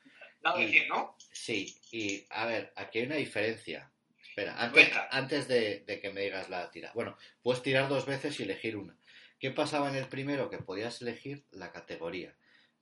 Nada 0.42 0.60
Y- 0.60 0.66
de 0.66 0.72
100, 0.72 0.88
¿no? 0.88 1.16
Sí, 1.32 1.76
y 1.92 2.24
a 2.30 2.46
ver, 2.46 2.72
aquí 2.76 2.98
hay 2.98 3.06
una 3.06 3.16
diferencia. 3.16 3.90
Espera, 4.20 4.56
antes, 4.60 4.90
antes 5.10 5.48
de, 5.48 5.80
de 5.80 6.00
que 6.00 6.10
me 6.10 6.22
digas 6.22 6.48
la 6.48 6.70
tira. 6.70 6.90
Bueno, 6.94 7.16
puedes 7.42 7.62
tirar 7.62 7.88
dos 7.88 8.06
veces 8.06 8.38
y 8.40 8.44
elegir 8.44 8.76
una. 8.76 8.96
¿Qué 9.38 9.50
pasaba 9.50 9.88
en 9.88 9.96
el 9.96 10.06
primero? 10.08 10.50
Que 10.50 10.58
podías 10.58 11.00
elegir 11.02 11.44
la 11.52 11.70
categoría, 11.72 12.34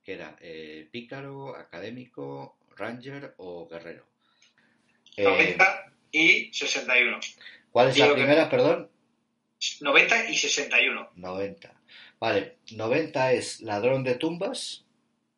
que 0.04 0.14
era 0.14 0.36
eh, 0.40 0.88
pícaro, 0.90 1.54
académico, 1.56 2.56
ranger 2.76 3.34
o 3.38 3.68
guerrero. 3.68 4.06
Eh, 5.16 5.24
90 5.24 5.92
y 6.12 6.52
61. 6.52 7.18
¿Cuál 7.70 7.88
es 7.88 7.98
la 7.98 8.08
que- 8.08 8.14
primera, 8.14 8.48
perdón? 8.50 8.90
90 9.80 10.30
y 10.30 10.36
61. 10.36 11.10
90. 11.16 11.74
Vale, 12.20 12.56
90 12.72 13.32
es 13.32 13.60
ladrón 13.60 14.04
de 14.04 14.14
tumbas, 14.16 14.84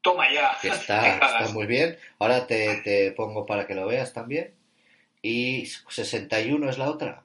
Toma 0.00 0.32
ya. 0.32 0.56
que 0.60 0.68
está, 0.68 1.14
está 1.14 1.48
muy 1.52 1.66
bien. 1.66 1.98
Ahora 2.18 2.46
te, 2.46 2.80
te 2.82 3.12
pongo 3.12 3.44
para 3.46 3.66
que 3.66 3.74
lo 3.74 3.86
veas 3.86 4.12
también. 4.12 4.54
Y 5.22 5.66
61 5.66 6.70
es 6.70 6.78
la 6.78 6.90
otra, 6.90 7.24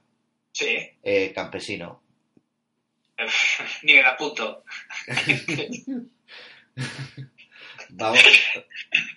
Sí. 0.51 0.77
eh, 1.03 1.31
campesino. 1.33 2.01
Ni 3.83 3.93
me 3.93 4.01
la 4.03 4.09
apunto. 4.09 4.63
Vamos, 7.89 8.19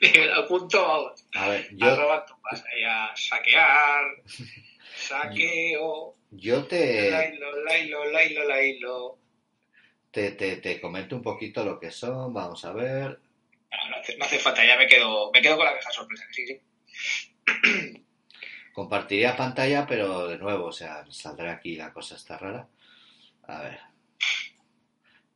Ni 0.02 0.10
me 0.10 0.26
la 0.26 0.36
apunto, 0.36 0.82
vamos. 0.86 1.24
a 1.34 1.48
ver, 1.48 1.66
A 1.66 1.74
yo, 1.76 1.96
robar 1.96 2.26
tumbas. 2.26 2.62
Ahí 2.72 2.84
a 2.84 3.10
saquear. 3.16 4.04
Saqueo. 4.94 6.14
yo 6.30 6.64
te, 6.66 7.10
Lailo, 7.10 7.64
lailo, 7.64 8.04
lailo, 8.10 8.44
lailo. 8.44 9.18
te, 10.10 10.32
te, 10.32 10.56
te 10.56 10.80
comento 10.80 11.16
un 11.16 11.22
poquito 11.22 11.64
lo 11.64 11.78
que 11.80 11.90
son, 11.90 12.34
vamos 12.34 12.64
a 12.64 12.72
ver. 12.72 13.18
No, 13.70 13.88
no 13.90 13.96
hace, 13.96 14.16
no 14.18 14.24
hace 14.26 14.38
falta, 14.38 14.64
ya 14.64 14.76
me 14.76 14.86
quedo, 14.86 15.30
me 15.32 15.40
quedo 15.40 15.56
con 15.56 15.64
la 15.66 15.74
caja 15.78 15.90
sorpresa. 15.92 16.24
Sí, 16.32 16.46
sí. 16.46 16.60
Compartiría 18.74 19.36
pantalla, 19.36 19.86
pero 19.86 20.28
de 20.28 20.36
nuevo, 20.38 20.66
o 20.66 20.72
sea, 20.72 21.04
saldrá 21.10 21.52
aquí 21.52 21.76
la 21.76 21.92
cosa 21.94 22.16
está 22.16 22.36
rara. 22.36 22.68
A 23.44 23.62
ver. 23.62 23.80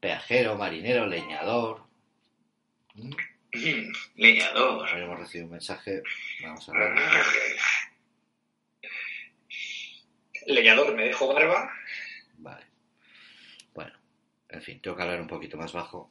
Peajero, 0.00 0.56
marinero, 0.56 1.06
leñador. 1.06 1.82
Mm, 2.94 3.12
Leñador. 4.16 4.88
A 4.88 4.94
ver, 4.94 5.02
hemos 5.02 5.18
recibido 5.18 5.46
un 5.46 5.52
mensaje. 5.52 6.02
Vamos 6.42 6.68
a 6.68 6.72
ver. 6.72 6.94
Leñador, 10.46 10.94
me 10.94 11.04
dejo 11.04 11.32
barba. 11.32 11.70
Vale. 12.38 12.64
Bueno, 13.74 13.92
en 14.48 14.62
fin, 14.62 14.80
tengo 14.80 14.96
que 14.96 15.02
hablar 15.02 15.20
un 15.20 15.26
poquito 15.26 15.58
más 15.58 15.72
bajo. 15.72 16.10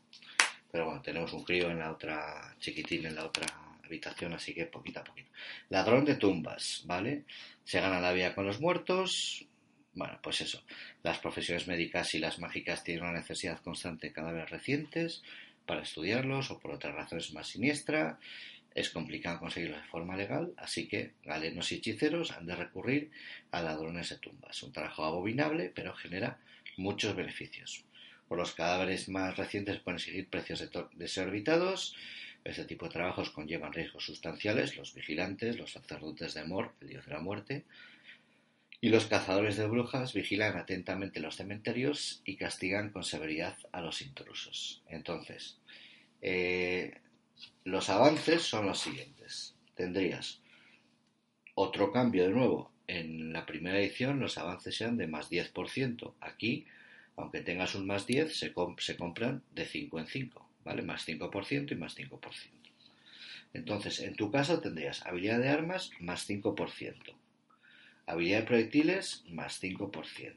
Pero 0.72 0.86
bueno, 0.86 1.02
tenemos 1.02 1.34
un 1.34 1.44
crío 1.44 1.72
en 1.72 1.80
la 1.80 1.92
otra, 1.92 2.56
chiquitín 2.60 3.08
en 3.08 3.16
la 3.16 3.26
otra 3.26 3.48
habitación, 3.84 4.34
así 4.34 4.54
que 4.54 4.68
poquito 4.68 5.00
a 5.00 5.04
poquito. 5.04 5.32
Ladrón 5.70 6.06
de 6.06 6.16
tumbas, 6.16 6.84
¿vale? 6.86 7.26
Se 7.64 7.82
gana 7.82 8.00
la 8.00 8.14
vida 8.14 8.36
con 8.36 8.46
los 8.46 8.62
muertos. 8.62 9.49
Bueno, 10.00 10.18
pues 10.24 10.40
eso. 10.40 10.64
Las 11.04 11.18
profesiones 11.20 11.68
médicas 11.68 12.14
y 12.14 12.20
las 12.20 12.40
mágicas 12.40 12.86
tienen 12.86 13.04
una 13.04 13.20
necesidad 13.20 13.60
constante 13.60 14.08
de 14.08 14.14
cadáveres 14.14 14.50
recientes 14.50 15.24
para 15.66 15.82
estudiarlos 15.82 16.52
o 16.52 16.58
por 16.58 16.72
otras 16.72 16.96
razones 16.96 17.34
más 17.34 17.50
siniestra. 17.50 18.18
Es 18.74 18.92
complicado 18.92 19.42
conseguirlos 19.42 19.82
de 19.82 19.90
forma 19.90 20.16
legal, 20.16 20.54
así 20.56 20.88
que 20.88 21.16
galenos 21.26 21.74
y 21.74 21.76
hechiceros 21.76 22.32
han 22.32 22.46
de 22.46 22.56
recurrir 22.56 23.12
a 23.52 23.62
ladrones 23.62 24.08
de 24.08 24.20
tumbas. 24.20 24.64
Un 24.64 24.72
trabajo 24.72 25.04
abominable, 25.04 25.70
pero 25.76 25.94
genera 25.94 26.40
muchos 26.78 27.14
beneficios. 27.14 27.84
Por 28.30 28.38
los 28.38 28.54
cadáveres 28.54 29.10
más 29.10 29.36
recientes 29.36 29.80
pueden 29.80 29.98
exigir 29.98 30.30
precios 30.30 30.64
desorbitados. 30.94 31.94
Este 32.46 32.64
tipo 32.64 32.86
de 32.86 32.94
trabajos 32.94 33.32
conllevan 33.32 33.74
riesgos 33.74 34.06
sustanciales. 34.06 34.78
Los 34.78 34.94
vigilantes, 34.94 35.58
los 35.58 35.74
sacerdotes 35.74 36.36
de 36.36 36.46
Mor, 36.46 36.74
el 36.80 36.88
dios 36.88 37.06
de 37.06 37.12
la 37.12 37.20
muerte, 37.20 37.66
y 38.82 38.90
los 38.90 39.08
cazadores 39.08 39.58
de 39.58 39.68
brujas 39.68 40.14
vigilan 40.14 40.58
atentamente 40.58 41.20
los 41.20 41.36
cementerios 41.36 42.22
y 42.26 42.38
castigan 42.38 42.92
con 42.92 43.04
severidad 43.04 43.58
a 43.72 43.82
los 43.82 44.02
intrusos. 44.02 44.82
Entonces, 44.88 45.60
eh, 46.22 47.00
los 47.64 47.90
avances 47.90 48.42
son 48.42 48.66
los 48.68 48.80
siguientes. 48.80 49.56
Tendrías 49.76 50.42
otro 51.56 51.92
cambio 51.92 52.24
de 52.24 52.32
nuevo. 52.32 52.72
En 52.88 53.34
la 53.34 53.46
primera 53.46 53.80
edición 53.80 54.20
los 54.20 54.38
avances 54.38 54.80
eran 54.82 54.98
de 54.98 55.08
más 55.08 55.30
10%. 55.30 56.14
Aquí, 56.22 56.66
aunque 57.18 57.42
tengas 57.42 57.76
un 57.76 57.86
más 57.86 58.08
10, 58.08 58.38
se, 58.38 58.54
se 58.78 58.98
compran 58.98 59.44
de 59.52 59.66
5 59.66 60.00
en 60.00 60.08
5, 60.08 60.50
¿vale? 60.64 60.82
Más 60.84 61.08
5% 61.08 61.72
y 61.72 61.76
más 61.76 61.98
5%. 61.98 62.20
Entonces, 63.54 64.00
en 64.00 64.16
tu 64.16 64.32
caso 64.32 64.62
tendrías 64.62 65.06
habilidad 65.06 65.40
de 65.40 65.50
armas 65.50 65.92
más 66.00 66.30
5%, 66.30 67.16
habilidad 68.12 68.40
de 68.40 68.46
proyectiles 68.48 69.24
más 69.30 69.62
5%, 69.62 70.36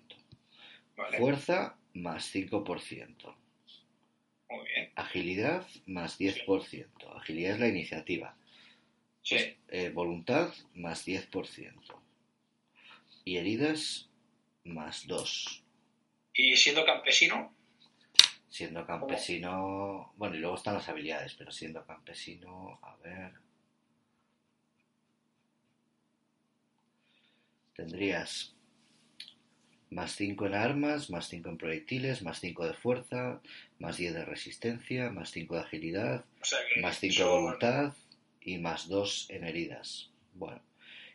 Vale. 0.96 1.18
fuerza 1.18 1.76
más 1.94 2.34
5%, 2.34 3.36
Muy 4.50 4.66
bien. 4.68 4.92
agilidad 4.96 5.66
más 5.86 6.18
10%. 6.18 6.86
Agilidad 7.16 7.54
es 7.54 7.60
la 7.60 7.68
iniciativa. 7.68 8.36
Sí. 9.22 9.36
Pues, 9.36 9.56
eh, 9.68 9.90
voluntad 9.90 10.52
más 10.74 11.06
10%. 11.06 12.00
Y 13.24 13.36
heridas 13.36 14.10
más 14.64 15.06
2. 15.06 15.62
Y 16.34 16.56
siendo 16.56 16.84
campesino, 16.84 17.54
Siendo 18.48 18.84
campesino. 18.86 20.12
Bueno, 20.16 20.36
y 20.36 20.38
luego 20.40 20.56
están 20.56 20.74
las 20.74 20.86
habilidades, 20.86 21.34
pero 21.36 21.50
siendo 21.50 21.86
campesino, 21.86 22.78
a 22.82 22.96
ver. 22.96 23.32
Tendrías 27.82 28.54
más 29.90 30.14
5 30.14 30.46
en 30.46 30.54
armas, 30.54 31.10
más 31.10 31.26
5 31.26 31.48
en 31.48 31.58
proyectiles, 31.58 32.22
más 32.22 32.38
5 32.38 32.64
de 32.64 32.74
fuerza, 32.74 33.40
más 33.80 33.96
10 33.96 34.14
de 34.14 34.24
resistencia, 34.24 35.10
más 35.10 35.32
5 35.32 35.56
de 35.56 35.60
agilidad, 35.62 36.24
o 36.40 36.44
sea 36.44 36.60
que 36.72 36.80
más 36.80 37.00
5 37.00 37.14
de 37.16 37.28
voluntad 37.28 37.92
y 38.40 38.58
más 38.58 38.88
2 38.88 39.26
en 39.30 39.42
heridas. 39.42 40.10
Bueno, 40.34 40.62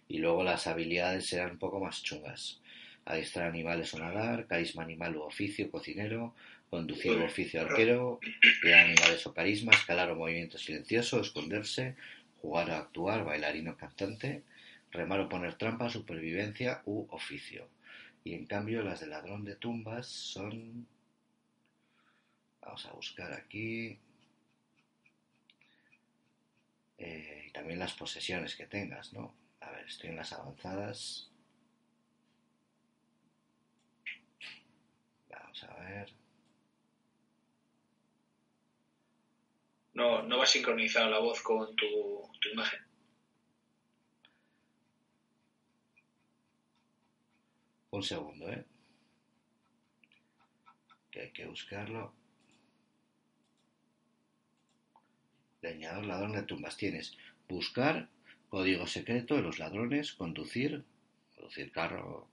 y 0.09 0.17
luego 0.17 0.43
las 0.43 0.67
habilidades 0.67 1.27
serán 1.27 1.51
un 1.51 1.57
poco 1.57 1.79
más 1.79 2.03
chungas. 2.03 2.59
Adiestrar 3.05 3.47
animales 3.47 3.93
o 3.93 3.99
nadar, 3.99 4.45
carisma 4.45 4.83
animal 4.83 5.15
u 5.15 5.21
oficio, 5.21 5.71
cocinero, 5.71 6.35
conducir 6.69 7.13
u 7.13 7.23
oficio 7.23 7.61
arquero, 7.61 8.19
criar 8.59 8.87
animales 8.87 9.25
o 9.25 9.33
carisma, 9.33 9.71
escalar 9.71 10.11
o 10.11 10.17
movimiento 10.17 10.57
silencioso, 10.57 11.21
esconderse, 11.21 11.95
jugar 12.41 12.69
o 12.71 12.75
actuar, 12.75 13.23
bailarino 13.23 13.71
o 13.71 13.77
cantante, 13.77 14.43
remar 14.91 15.19
o 15.19 15.29
poner 15.29 15.55
trampa, 15.55 15.89
supervivencia 15.89 16.81
u 16.85 17.07
oficio. 17.09 17.69
Y 18.23 18.33
en 18.33 18.45
cambio 18.45 18.83
las 18.83 18.99
de 18.99 19.07
ladrón 19.07 19.45
de 19.45 19.55
tumbas 19.55 20.07
son... 20.07 20.87
Vamos 22.61 22.85
a 22.85 22.93
buscar 22.93 23.31
aquí. 23.33 23.97
Eh, 26.97 27.45
y 27.47 27.51
también 27.51 27.79
las 27.79 27.93
posesiones 27.93 28.55
que 28.55 28.65
tengas, 28.65 29.13
¿no? 29.13 29.33
A 29.61 29.71
ver, 29.71 29.85
estoy 29.85 30.09
en 30.09 30.17
las 30.17 30.33
avanzadas. 30.33 31.31
Vamos 35.29 35.63
a 35.63 35.73
ver. 35.79 36.13
no, 39.97 40.21
no 40.21 40.37
va 40.37 40.45
sincronizado 40.45 41.09
la 41.09 41.19
voz 41.19 41.41
con 41.41 41.75
tu 41.75 42.29
imagen. 42.53 42.86
Un 47.97 48.03
segundo, 48.03 48.47
¿eh? 48.47 48.63
Que 51.09 51.21
hay 51.21 51.31
que 51.31 51.47
buscarlo. 51.47 52.13
Leñador, 55.63 56.05
ladrón 56.05 56.33
de 56.33 56.43
tumbas. 56.43 56.77
Tienes 56.77 57.17
buscar, 57.49 58.07
código 58.49 58.85
secreto 58.85 59.35
de 59.35 59.41
los 59.41 59.57
ladrones, 59.57 60.13
conducir, 60.13 60.83
conducir 61.33 61.71
carro, 61.71 62.27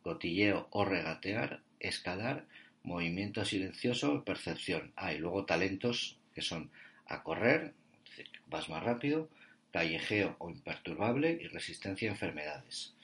cotilleo 0.00 0.66
o 0.70 0.86
regatear, 0.86 1.60
escalar, 1.78 2.46
movimiento 2.82 3.44
silencioso, 3.44 4.24
percepción. 4.24 4.94
Ah, 4.96 5.12
y 5.12 5.18
luego 5.18 5.44
talentos 5.44 6.18
que 6.34 6.40
son 6.40 6.70
a 7.04 7.22
correr, 7.22 7.74
es 8.02 8.16
decir, 8.16 8.30
vas 8.46 8.70
más 8.70 8.82
rápido, 8.82 9.28
callejeo 9.72 10.36
o 10.38 10.48
imperturbable 10.48 11.38
y 11.38 11.48
resistencia 11.48 12.08
a 12.08 12.14
enfermedades. 12.14 12.94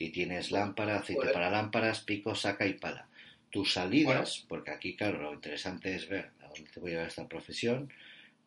Y 0.00 0.08
tienes 0.08 0.50
lámpara, 0.50 0.96
aceite 0.96 1.28
para 1.28 1.50
lámparas, 1.50 2.00
pico, 2.00 2.34
saca 2.34 2.66
y 2.66 2.72
pala. 2.72 3.06
Tus 3.50 3.74
salidas, 3.74 4.46
porque 4.48 4.70
aquí, 4.70 4.96
claro, 4.96 5.20
lo 5.20 5.34
interesante 5.34 5.94
es 5.94 6.08
ver 6.08 6.30
a 6.40 6.46
dónde 6.46 6.70
te 6.72 6.80
voy 6.80 6.92
a 6.92 6.94
llevar 6.94 7.08
esta 7.08 7.28
profesión, 7.28 7.92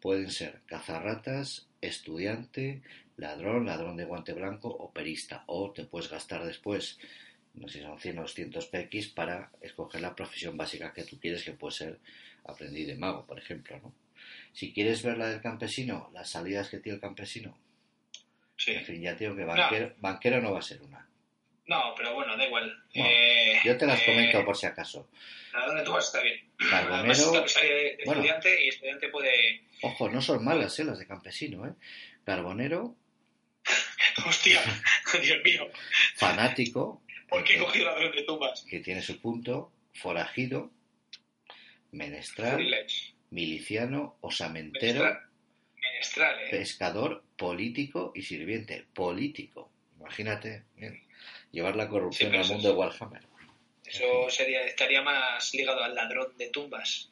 pueden 0.01 0.31
ser 0.31 0.61
cazarratas, 0.65 1.67
estudiante, 1.79 2.81
ladrón, 3.17 3.67
ladrón 3.67 3.97
de 3.97 4.05
guante 4.05 4.33
blanco 4.33 4.67
o 4.67 4.91
perista. 4.91 5.43
O 5.45 5.71
te 5.71 5.85
puedes 5.85 6.09
gastar 6.09 6.43
después, 6.43 6.97
no 7.53 7.67
sé 7.67 7.79
si 7.79 7.85
son 7.85 7.99
100 7.99 8.17
o 8.17 8.21
200 8.23 8.65
PX, 8.65 9.09
para 9.09 9.51
escoger 9.61 10.01
la 10.01 10.15
profesión 10.15 10.57
básica 10.57 10.91
que 10.91 11.03
tú 11.03 11.19
quieres, 11.19 11.43
que 11.43 11.53
puede 11.53 11.75
ser 11.75 11.99
aprendiz 12.45 12.87
de 12.87 12.95
mago, 12.95 13.27
por 13.27 13.37
ejemplo, 13.37 13.79
¿no? 13.79 13.93
Si 14.53 14.73
quieres 14.73 15.03
ver 15.03 15.19
la 15.19 15.27
del 15.27 15.41
campesino, 15.41 16.09
las 16.13 16.31
salidas 16.31 16.69
que 16.69 16.79
tiene 16.79 16.95
el 16.95 17.01
campesino, 17.01 17.55
Sí. 18.57 18.71
en 18.71 18.85
fin, 18.85 19.01
ya 19.01 19.15
te 19.15 19.25
digo 19.25 19.35
que 19.35 19.45
banquero, 19.45 19.93
banquero 19.99 20.41
no 20.41 20.53
va 20.53 20.59
a 20.59 20.63
ser 20.63 20.81
una. 20.81 21.07
No, 21.65 21.93
pero 21.95 22.13
bueno, 22.13 22.35
da 22.35 22.45
igual. 22.45 22.65
Bueno, 22.93 23.09
Eh, 23.09 23.59
Yo 23.63 23.77
te 23.77 23.85
las 23.85 24.01
eh, 24.01 24.05
comento 24.05 24.43
por 24.45 24.57
si 24.57 24.65
acaso. 24.65 25.09
¿A 25.53 25.65
dónde 25.67 25.83
tú 25.83 25.91
vas? 25.93 26.05
Está 26.07 26.21
bien. 26.21 26.35
Carbonero, 26.69 27.31
de, 27.31 27.39
de 27.39 27.97
bueno. 28.05 28.21
estudiante 28.21 28.65
y 28.65 28.67
estudiante 28.69 29.09
puede. 29.09 29.61
ojo, 29.81 30.09
no 30.09 30.21
son 30.21 30.43
malas, 30.43 30.77
¿eh? 30.79 30.83
Las 30.83 30.99
de 30.99 31.07
campesino, 31.07 31.65
¿eh? 31.67 31.73
Carbonero, 32.25 32.95
Hostia, 34.25 34.61
Dios 35.21 35.37
mío, 35.43 35.69
fanático, 36.15 37.01
¿por 37.29 37.43
qué 37.43 37.55
he 37.55 37.59
cogido 37.59 37.85
ladrón 37.85 38.11
de 38.11 38.23
tumbas? 38.23 38.65
que 38.69 38.79
tiene 38.79 39.01
su 39.01 39.19
punto, 39.21 39.71
forajido, 39.93 40.71
menestral, 41.91 42.55
Freelance. 42.55 43.13
miliciano, 43.29 44.17
osamentero, 44.21 45.03
Menestral. 45.03 45.29
Menestral, 45.81 46.39
eh. 46.39 46.47
pescador, 46.51 47.23
político 47.37 48.11
y 48.15 48.21
sirviente. 48.23 48.85
Político. 48.93 49.71
Imagínate, 49.99 50.63
¿eh? 50.77 51.03
Llevar 51.53 51.75
la 51.77 51.87
corrupción 51.87 52.31
Sí, 52.31 52.37
al 52.37 52.47
mundo 52.47 52.67
de 52.69 52.75
Warhammer. 52.75 53.21
Eso 53.85 54.29
sería, 54.29 54.63
estaría 54.65 55.01
más 55.01 55.53
ligado 55.53 55.81
al 55.83 55.95
ladrón 55.95 56.35
de 56.37 56.49
tumbas. 56.49 57.09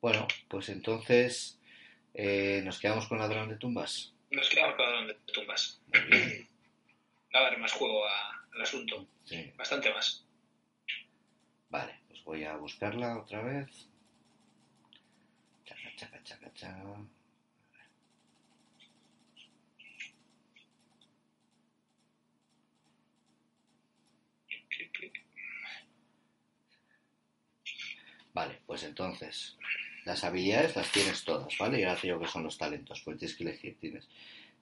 Bueno, 0.00 0.26
pues 0.48 0.68
entonces 0.70 1.58
eh, 2.14 2.62
nos 2.64 2.78
quedamos 2.80 3.06
con 3.06 3.18
ladrón 3.18 3.48
de 3.48 3.56
tumbas. 3.56 4.12
Nos 4.30 4.48
quedamos 4.48 4.74
con 4.76 4.86
ladrón 4.86 5.06
de 5.08 5.14
tumbas. 5.32 5.80
Muy 5.92 6.00
bien, 6.02 6.48
Va 7.34 7.40
a 7.40 7.42
dar 7.42 7.58
más 7.58 7.72
juego 7.72 8.06
a- 8.06 8.46
al 8.54 8.62
asunto. 8.62 9.06
sí. 9.24 9.52
Bastante 9.56 9.92
más. 9.92 10.24
Vale, 11.68 12.00
pues 12.08 12.24
voy 12.24 12.44
a 12.44 12.56
buscarla 12.56 13.18
otra 13.18 13.42
vez. 13.42 13.68
Chaca, 15.66 15.92
chaca, 15.96 16.22
chaca, 16.22 16.52
chaca. 16.54 16.84
Vale, 28.36 28.60
pues 28.66 28.82
entonces, 28.82 29.56
las 30.04 30.22
habilidades 30.22 30.76
las 30.76 30.92
tienes 30.92 31.24
todas, 31.24 31.56
¿vale? 31.56 31.80
Y 31.80 31.84
ahora 31.84 31.98
te 31.98 32.08
digo 32.08 32.20
que 32.20 32.26
son 32.26 32.42
los 32.42 32.58
talentos, 32.58 33.00
pues 33.02 33.16
tienes 33.16 33.34
que 33.34 33.44
elegir. 33.44 33.78
Tienes 33.80 34.06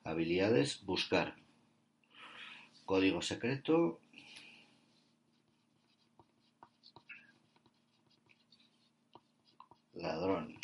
habilidades, 0.05 0.85
buscar, 0.85 1.35
código 2.85 3.21
secreto, 3.21 3.99
ladrón, 9.95 10.57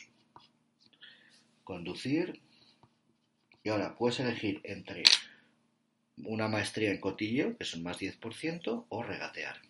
conducir, 1.65 2.41
y 3.65 3.71
ahora 3.71 3.97
puedes 3.97 4.21
elegir 4.21 4.61
entre 4.63 5.03
una 6.19 6.47
maestría 6.47 6.93
en 6.93 7.01
cotillo, 7.01 7.59
que 7.59 7.65
son 7.65 7.83
más 7.83 7.99
10%, 7.99 8.87
o 8.89 9.03
regatear. 9.03 9.61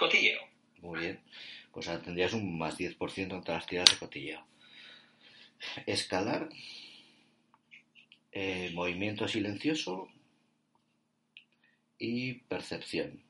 Cotilleo. 0.00 0.40
Muy 0.80 0.98
bien. 1.00 1.20
Pues 1.72 1.86
ahora 1.86 2.02
tendrías 2.02 2.32
un 2.32 2.56
más 2.56 2.78
10% 2.78 3.34
entre 3.34 3.52
las 3.54 3.66
tiras 3.66 3.90
de 3.90 3.98
cotilleo. 3.98 4.42
Escalar. 5.86 6.48
eh, 8.32 8.70
movimiento 8.72 9.28
silencioso. 9.28 10.08
Y 11.98 12.34
percepción. 12.48 13.22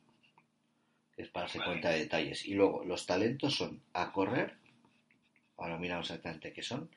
Que 1.17 1.23
es 1.23 1.29
para 1.29 1.47
darse 1.47 1.59
Vale. 1.59 1.71
cuenta 1.73 1.91
de 1.91 1.99
detalles. 1.99 2.47
Y 2.47 2.55
luego 2.55 2.85
los 2.85 3.05
talentos 3.05 3.57
son 3.57 3.83
a 3.93 4.13
correr. 4.13 4.55
Ahora 5.57 5.77
miramos 5.77 6.07
exactamente 6.09 6.53
qué 6.53 6.63
son. 6.63 6.89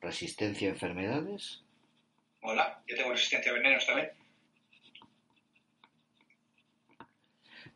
Resistencia 0.00 0.68
a 0.68 0.72
enfermedades. 0.72 1.62
Hola, 2.40 2.82
yo 2.88 2.96
tengo 2.96 3.10
resistencia 3.12 3.52
a 3.52 3.54
venenos 3.54 3.86
también. 3.86 4.10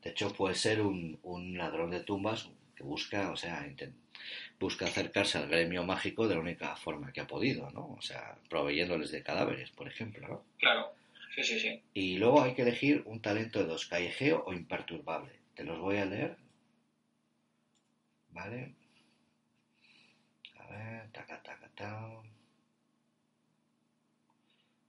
De 0.02 0.10
hecho, 0.10 0.32
puede 0.32 0.54
ser 0.54 0.80
un, 0.82 1.18
un 1.22 1.56
ladrón 1.56 1.90
de 1.90 2.00
tumbas 2.00 2.48
que 2.74 2.82
busca, 2.82 3.30
o 3.30 3.36
sea, 3.36 3.66
busca 4.58 4.86
acercarse 4.86 5.38
al 5.38 5.48
gremio 5.48 5.84
mágico 5.84 6.26
de 6.26 6.34
la 6.34 6.40
única 6.40 6.76
forma 6.76 7.12
que 7.12 7.20
ha 7.20 7.26
podido, 7.26 7.70
¿no? 7.70 7.94
O 7.98 8.02
sea, 8.02 8.36
proveyéndoles 8.48 9.10
de 9.10 9.22
cadáveres, 9.22 9.70
por 9.70 9.88
ejemplo, 9.88 10.26
¿no? 10.26 10.44
Claro. 10.58 10.92
Sí, 11.34 11.42
sí, 11.44 11.60
sí. 11.60 11.82
Y 11.94 12.18
luego 12.18 12.42
hay 12.42 12.54
que 12.54 12.62
elegir 12.62 13.02
un 13.06 13.20
talento 13.20 13.60
de 13.60 13.66
dos, 13.66 13.86
callejeo 13.86 14.44
o 14.46 14.52
imperturbable. 14.52 15.32
Te 15.54 15.64
los 15.64 15.78
voy 15.78 15.96
a 15.96 16.04
leer 16.04 16.36
¿Vale? 18.32 18.74
A 20.58 20.66
ver, 20.66 21.10
taca, 21.12 21.42
taca, 21.42 21.68
ta. 21.76 22.22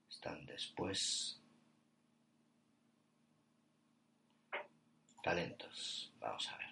Están 0.09 0.45
después. 0.45 1.39
Talentos. 5.23 6.11
Vamos 6.19 6.47
a 6.49 6.57
ver. 6.57 6.67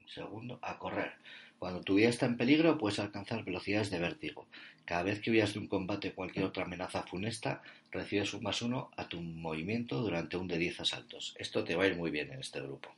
Un 0.00 0.08
segundo. 0.08 0.58
A 0.62 0.78
correr. 0.78 1.12
Cuando 1.58 1.82
tu 1.82 1.96
vida 1.96 2.08
está 2.08 2.26
en 2.26 2.36
peligro, 2.36 2.78
puedes 2.78 3.00
alcanzar 3.00 3.44
velocidades 3.44 3.90
de 3.90 3.98
vértigo. 3.98 4.46
Cada 4.84 5.02
vez 5.02 5.20
que 5.20 5.32
huyas 5.32 5.52
de 5.52 5.58
un 5.58 5.66
combate 5.66 6.10
o 6.10 6.14
cualquier 6.14 6.44
otra 6.44 6.62
amenaza 6.64 7.02
funesta, 7.02 7.60
recibes 7.90 8.32
un 8.34 8.44
más 8.44 8.62
uno 8.62 8.92
a 8.96 9.08
tu 9.08 9.20
movimiento 9.20 10.00
durante 10.00 10.36
un 10.36 10.46
de 10.46 10.58
10 10.58 10.78
asaltos. 10.80 11.34
Esto 11.38 11.64
te 11.64 11.74
va 11.74 11.84
a 11.84 11.88
ir 11.88 11.96
muy 11.96 12.10
bien 12.12 12.32
en 12.32 12.38
este 12.40 12.60
grupo. 12.60 12.94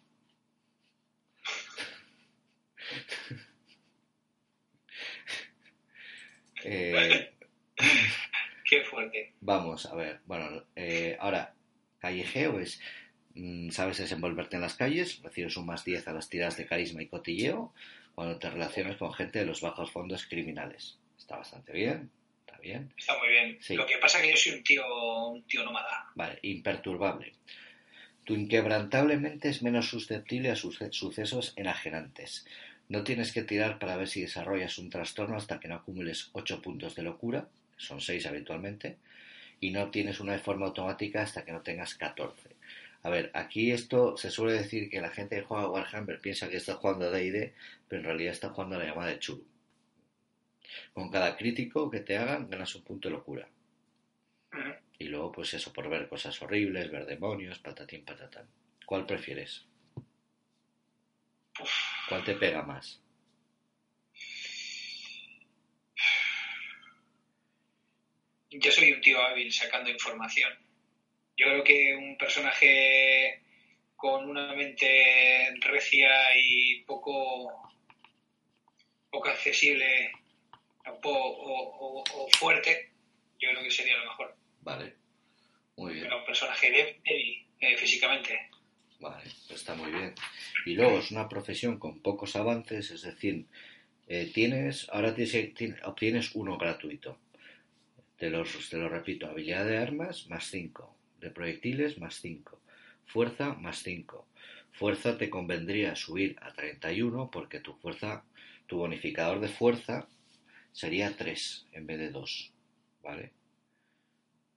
Eh, 6.64 7.30
Qué 8.64 8.82
fuerte. 8.82 9.34
Vamos 9.40 9.86
a 9.86 9.94
ver. 9.94 10.20
Bueno, 10.26 10.64
eh, 10.74 11.16
ahora, 11.20 11.54
callejeo 12.00 12.60
es. 12.60 12.80
mm, 13.34 13.70
Sabes 13.70 13.98
desenvolverte 13.98 14.56
en 14.56 14.62
las 14.62 14.74
calles, 14.74 15.20
recibes 15.22 15.56
un 15.56 15.66
más 15.66 15.84
10 15.84 16.06
a 16.08 16.12
las 16.12 16.28
tiradas 16.28 16.56
de 16.56 16.66
carisma 16.66 17.02
y 17.02 17.06
cotilleo 17.08 17.72
cuando 18.14 18.38
te 18.38 18.50
relacionas 18.50 18.96
con 18.96 19.12
gente 19.12 19.38
de 19.38 19.46
los 19.46 19.60
bajos 19.60 19.90
fondos 19.92 20.26
criminales. 20.26 20.98
Está 21.16 21.36
bastante 21.36 21.72
bien, 21.72 22.10
está 22.46 22.58
bien. 22.58 22.92
Está 22.96 23.16
muy 23.18 23.28
bien. 23.28 23.58
Sí. 23.60 23.74
Lo 23.76 23.86
que 23.86 23.98
pasa 23.98 24.18
es 24.18 24.24
que 24.24 24.30
yo 24.32 24.36
soy 24.36 24.52
un 24.58 24.64
tío, 24.64 25.26
un 25.28 25.42
tío 25.44 25.64
nómada. 25.64 26.06
Vale, 26.14 26.38
imperturbable. 26.42 27.34
Tu 28.24 28.34
inquebrantablemente 28.34 29.48
es 29.48 29.62
menos 29.62 29.88
susceptible 29.88 30.50
a 30.50 30.56
suce- 30.56 30.92
sucesos 30.92 31.52
enajenantes. 31.56 32.44
No 32.88 33.04
tienes 33.04 33.32
que 33.32 33.42
tirar 33.42 33.78
para 33.78 33.96
ver 33.96 34.08
si 34.08 34.20
desarrollas 34.22 34.78
un 34.78 34.90
trastorno 34.90 35.36
hasta 35.36 35.60
que 35.60 35.68
no 35.68 35.76
acumules 35.76 36.30
8 36.32 36.60
puntos 36.60 36.94
de 36.94 37.02
locura, 37.02 37.48
son 37.76 38.00
6 38.00 38.26
habitualmente, 38.26 38.98
y 39.60 39.70
no 39.70 39.82
obtienes 39.82 40.20
una 40.20 40.32
de 40.32 40.38
forma 40.38 40.66
automática 40.66 41.22
hasta 41.22 41.44
que 41.44 41.52
no 41.52 41.62
tengas 41.62 41.94
14. 41.94 42.56
A 43.02 43.10
ver, 43.10 43.30
aquí 43.34 43.70
esto 43.70 44.16
se 44.16 44.30
suele 44.30 44.54
decir 44.54 44.90
que 44.90 45.00
la 45.00 45.10
gente 45.10 45.36
que 45.36 45.42
juega 45.42 45.64
a 45.64 45.70
Warhammer 45.70 46.20
piensa 46.20 46.48
que 46.48 46.56
está 46.56 46.74
jugando 46.74 47.06
a 47.06 47.10
D&D, 47.10 47.54
pero 47.88 48.00
en 48.00 48.06
realidad 48.06 48.32
está 48.32 48.50
jugando 48.50 48.76
a 48.76 48.78
la 48.80 48.86
llamada 48.86 49.10
de 49.10 49.18
Churu. 49.18 49.44
Con 50.92 51.10
cada 51.10 51.36
crítico 51.36 51.90
que 51.90 52.00
te 52.00 52.18
hagan 52.18 52.50
ganas 52.50 52.74
un 52.74 52.82
punto 52.82 53.08
de 53.08 53.14
locura. 53.14 53.48
Ujú. 54.52 54.72
Y 54.98 55.04
luego, 55.04 55.30
pues 55.32 55.54
eso, 55.54 55.72
por 55.72 55.88
ver 55.88 56.08
cosas 56.08 56.40
horribles, 56.42 56.90
ver 56.90 57.06
demonios, 57.06 57.58
patatín, 57.60 58.04
patatán. 58.04 58.46
¿Cuál 58.84 59.06
prefieres? 59.06 59.64
¿Cuál 62.08 62.24
te 62.24 62.34
pega 62.34 62.62
más? 62.62 63.00
Yo 68.50 68.70
soy 68.72 68.92
un 68.92 69.00
tío 69.00 69.20
hábil 69.20 69.52
sacando 69.52 69.90
información. 69.90 70.52
Yo 71.36 71.46
creo 71.46 71.64
que 71.64 71.94
un 71.96 72.16
personaje 72.16 73.42
con 73.96 74.28
una 74.28 74.54
mente 74.54 75.52
recia 75.60 76.10
y 76.36 76.82
poco, 76.84 77.70
poco 79.10 79.28
accesible 79.28 80.12
o, 80.86 81.10
o- 81.10 82.04
o- 82.14 82.28
fuerte, 82.38 82.90
yo 83.38 83.50
creo 83.50 83.62
que 83.62 83.70
sería 83.70 83.96
lo 83.98 84.04
mejor. 84.04 84.36
Vale. 84.62 84.94
Muy 85.76 85.92
bien. 85.94 86.04
Pero 86.06 86.18
un 86.20 86.26
personaje 86.26 86.70
débil 86.70 87.46
eh, 87.60 87.76
físicamente. 87.76 88.38
Vale, 89.00 89.24
está 89.50 89.74
muy 89.74 89.92
bien. 89.92 90.14
Y 90.66 90.74
luego 90.74 90.98
es 90.98 91.10
una 91.12 91.28
profesión 91.28 91.78
con 91.78 92.00
pocos 92.00 92.34
avances, 92.34 92.90
es 92.90 93.02
decir, 93.02 93.46
eh, 94.08 94.30
tienes, 94.34 94.88
ahora 94.90 95.14
tienes, 95.14 95.34
obtienes 95.84 96.34
uno 96.34 96.56
gratuito. 96.58 97.18
Te 98.18 98.30
los, 98.30 98.68
te 98.68 98.76
lo 98.76 98.88
repito, 98.88 99.26
habilidad 99.28 99.64
de 99.64 99.78
armas 99.78 100.26
más 100.28 100.46
5, 100.50 100.96
de 101.20 101.30
proyectiles 101.30 101.98
más 101.98 102.16
5, 102.20 102.60
fuerza 103.06 103.54
más 103.54 103.82
5. 103.82 104.26
Fuerza 104.72 105.16
te 105.18 105.30
convendría 105.30 105.94
subir 105.96 106.36
a 106.40 106.52
31 106.52 107.30
porque 107.30 107.60
tu 107.60 107.74
fuerza, 107.74 108.24
tu 108.66 108.78
bonificador 108.78 109.40
de 109.40 109.48
fuerza 109.48 110.08
sería 110.72 111.16
3 111.16 111.66
en 111.72 111.86
vez 111.86 111.98
de 111.98 112.10
2, 112.10 112.52
¿vale? 113.02 113.32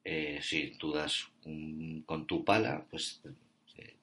Eh, 0.03 0.39
si 0.41 0.75
tú 0.77 0.91
das 0.93 1.27
un- 1.45 2.01
con 2.07 2.25
tu 2.25 2.43
pala, 2.43 2.83
pues 2.89 3.21
eh, 3.77 3.95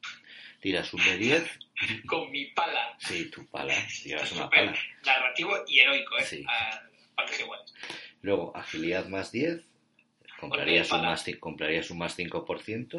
tiras 0.61 0.93
un 0.95 1.05
de 1.05 1.17
10 1.19 1.59
Con 2.07 2.31
mi 2.33 2.47
pala. 2.47 2.97
Sí, 3.01 3.31
tu 3.31 3.45
pala, 3.47 3.75
llevas 4.05 4.31
una 4.33 4.49
pala. 4.51 4.75
narrativo 5.05 5.57
y 5.67 5.81
heroico, 5.81 6.17
¿eh? 6.19 6.25
Sí. 6.25 6.45
A 6.49 6.81
partes 7.17 7.41
iguales. 7.41 7.75
Luego, 8.23 8.57
agilidad 8.57 9.07
más 9.09 9.33
10, 9.33 9.63
comprarías 10.41 10.91
un 10.93 11.03
más, 11.03 11.25
comprarías 11.41 11.91
un 11.91 11.99
más 11.99 12.17
5%. 12.17 12.99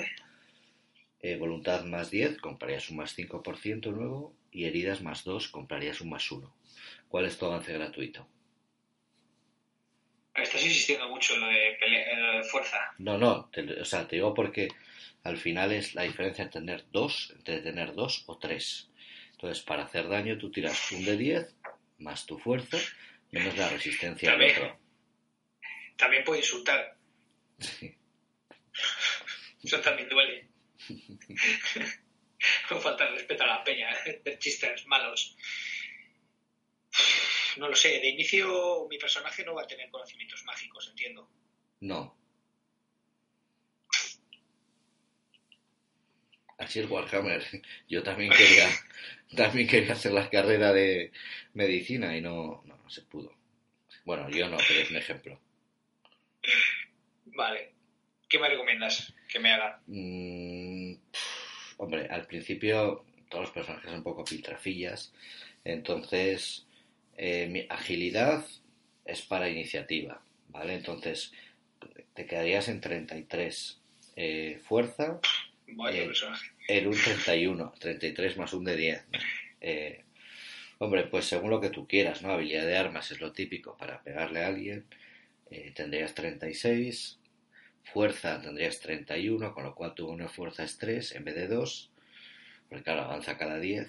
Eh, 1.22 1.36
voluntad 1.38 1.84
más 1.84 2.10
10, 2.12 2.38
comprarías 2.38 2.90
un 2.90 2.98
más 2.98 3.14
5% 3.16 3.92
nuevo. 3.92 4.34
Y 4.52 4.66
heridas 4.66 5.02
más 5.02 5.24
2, 5.24 5.50
comprarías 5.50 6.02
un 6.02 6.10
más 6.10 6.32
1. 6.32 6.52
¿Cuál 7.08 7.26
es 7.26 7.38
tu 7.38 7.46
avance 7.46 7.72
gratuito? 7.74 8.28
Estás 10.34 10.64
insistiendo 10.64 11.10
mucho 11.10 11.34
en 11.36 11.42
lo 11.42 11.48
de, 11.48 11.78
pele- 11.80 12.12
en 12.14 12.22
lo 12.26 12.34
de 12.38 12.44
fuerza. 12.44 12.78
No, 12.98 13.18
no, 13.18 13.46
te- 13.52 13.82
o 13.82 13.86
sea, 13.86 14.08
te 14.08 14.16
digo 14.16 14.34
porque 14.34 14.70
al 15.24 15.38
final 15.38 15.72
es 15.74 15.96
la 15.96 16.04
diferencia 16.04 16.44
entre 16.46 16.62
tener 16.62 16.86
2, 16.92 17.34
entre 17.36 17.60
tener 17.60 17.94
2 17.94 18.24
o 18.28 18.38
3. 18.38 18.90
Entonces, 19.34 19.64
para 19.64 19.84
hacer 19.84 20.08
daño, 20.08 20.38
tú 20.38 20.50
tiras 20.52 20.92
un 20.92 21.04
de 21.06 21.18
10 21.18 21.56
más 22.00 22.26
tu 22.26 22.40
fuerza 22.40 22.78
menos 23.32 23.56
la 23.58 23.70
resistencia 23.70 24.32
del 24.32 24.52
otro. 24.52 24.80
También 26.00 26.24
puede 26.24 26.40
insultar. 26.40 26.96
Sí. 27.60 27.94
Eso 29.62 29.82
también 29.82 30.08
duele. 30.08 30.48
no 32.72 32.80
falta 32.80 33.06
el 33.06 33.16
respeto 33.16 33.44
a 33.44 33.48
la 33.48 33.64
peña, 33.66 33.92
¿eh? 34.06 34.22
de 34.24 34.40
chistes 34.40 34.88
malos. 34.88 35.36
No 37.58 37.68
lo 37.68 37.76
sé, 37.76 38.00
de 38.00 38.12
inicio 38.12 38.88
mi 38.90 38.98
personaje 38.98 39.44
no 39.44 39.56
va 39.56 39.64
a 39.64 39.68
tener 39.68 39.90
conocimientos 39.90 40.46
mágicos, 40.46 40.88
entiendo. 40.88 41.30
No. 41.82 42.18
Así 46.58 46.80
es 46.80 46.90
Warhammer. 46.90 47.44
Yo 47.90 48.04
también 48.04 48.32
quería, 48.32 48.70
también 49.36 49.68
quería 49.68 49.94
hacer 49.94 50.14
la 50.14 50.30
carrera 50.30 50.72
de 50.72 51.12
medicina 51.54 52.16
y 52.16 52.22
no, 52.22 52.64
no, 52.64 52.78
no 52.78 52.90
se 52.90 53.02
pudo. 53.02 53.34
Bueno, 54.06 54.30
yo 54.30 54.48
no, 54.48 54.56
pero 54.66 54.80
es 54.80 54.90
un 54.90 54.96
ejemplo. 54.96 55.42
Vale. 57.26 57.74
¿Qué 58.28 58.38
me 58.40 58.50
recomiendas 58.50 59.14
que 59.28 59.40
me 59.40 59.52
haga? 59.52 59.82
Mm, 59.88 60.94
hombre, 61.78 62.08
al 62.10 62.26
principio 62.28 63.06
todos 63.30 63.46
los 63.46 63.52
personajes 63.54 63.90
son 63.90 64.00
un 64.00 64.04
poco 64.04 64.24
piltrafillas, 64.24 65.14
entonces 65.64 66.66
eh, 67.18 67.48
mi 67.50 67.66
agilidad 67.70 68.46
es 69.06 69.22
para 69.24 69.50
iniciativa, 69.50 70.22
¿vale? 70.50 70.76
Entonces 70.76 71.34
te 72.14 72.26
quedarías 72.26 72.68
en 72.68 72.82
33. 72.82 73.82
Eh, 74.16 74.60
fuerza, 74.68 75.20
Vaya 75.68 76.02
Eh, 76.02 76.06
personaje. 76.08 76.52
en 76.68 76.88
un 76.88 76.94
31, 76.98 77.74
33 77.80 78.38
más 78.38 78.54
un 78.54 78.66
de 78.66 78.76
10. 78.76 79.06
¿no? 79.12 79.20
Eh, 79.62 80.04
hombre, 80.80 81.04
pues 81.04 81.26
según 81.26 81.50
lo 81.52 81.62
que 81.62 81.70
tú 81.70 81.88
quieras, 81.88 82.22
¿no? 82.22 82.32
Habilidad 82.32 82.66
de 82.66 82.76
armas 82.78 83.12
es 83.12 83.22
lo 83.22 83.32
típico 83.32 83.78
para 83.78 84.02
pegarle 84.04 84.44
a 84.44 84.48
alguien. 84.48 84.86
Eh, 85.52 85.72
tendrías 85.76 86.14
36. 86.16 87.20
Fuerza 87.84 88.42
tendrías 88.42 88.80
31, 88.80 89.54
con 89.54 89.64
lo 89.64 89.76
cual 89.76 89.94
tu 89.96 90.08
una 90.10 90.30
fuerza 90.30 90.64
es 90.64 90.78
3 90.78 91.14
en 91.16 91.24
vez 91.26 91.36
de 91.36 91.48
2. 91.48 91.92
Porque 92.70 92.84
claro, 92.84 93.02
avanza 93.02 93.38
cada 93.38 93.60
10. 93.60 93.88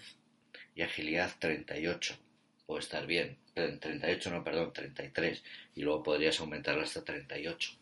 Y 0.74 0.82
agilidad 0.82 1.30
38. 1.38 2.18
Puede 2.66 2.80
estar 2.80 3.06
bien. 3.06 3.38
Pero 3.54 3.68
en 3.68 3.80
38 3.80 4.30
no, 4.30 4.44
perdón, 4.44 4.72
33. 4.72 5.42
Y 5.74 5.82
luego 5.82 6.02
podrías 6.02 6.40
aumentarlo 6.40 6.82
hasta 6.82 7.04
38. 7.04 7.72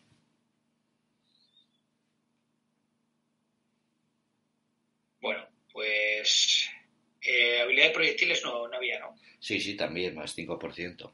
Bueno, 5.21 5.47
pues. 5.71 6.69
eh, 7.21 7.61
habilidad 7.61 7.87
de 7.87 7.93
proyectiles 7.93 8.43
no, 8.43 8.67
no 8.67 8.75
había, 8.77 8.99
¿no? 8.99 9.15
Sí, 9.39 9.59
sí, 9.59 9.75
también, 9.75 10.15
más 10.15 10.35
5%. 10.37 11.13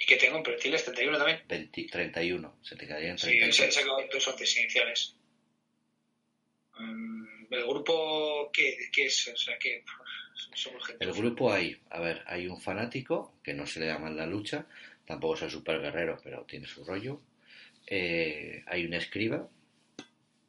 Y 0.00 0.06
que 0.06 0.16
tengo 0.16 0.36
en 0.36 0.42
proyectiles 0.44 0.84
31 0.84 1.18
también. 1.18 1.42
20 1.48 1.86
31. 1.90 2.58
Se 2.62 2.76
te 2.76 2.86
quedaría 2.86 3.10
en 3.10 3.18
Sí, 3.18 3.26
36. 3.26 3.68
he 3.68 3.72
sacado 3.72 3.98
dos 4.12 4.28
once 4.28 4.60
iniciales. 4.60 5.16
Mm, 6.78 7.52
¿El 7.52 7.66
grupo 7.66 8.50
qué, 8.52 8.76
qué 8.92 9.06
es? 9.06 9.28
O 9.28 9.36
sea, 9.36 9.58
que 9.58 9.82
somos 10.54 10.86
gente. 10.86 11.04
El 11.04 11.12
grupo 11.12 11.52
hay, 11.52 11.80
a 11.90 12.00
ver, 12.00 12.22
hay 12.26 12.46
un 12.46 12.60
fanático 12.60 13.34
que 13.42 13.54
no 13.54 13.66
se 13.66 13.80
le 13.80 13.86
da 13.86 13.98
mal 13.98 14.16
la 14.16 14.26
lucha, 14.26 14.66
tampoco 15.04 15.34
es 15.34 15.42
el 15.42 15.50
super 15.50 15.80
guerrero, 15.80 16.20
pero 16.22 16.44
tiene 16.44 16.66
su 16.66 16.84
rollo. 16.84 17.20
Eh, 17.86 18.62
hay 18.66 18.84
un 18.84 18.94
escriba, 18.94 19.48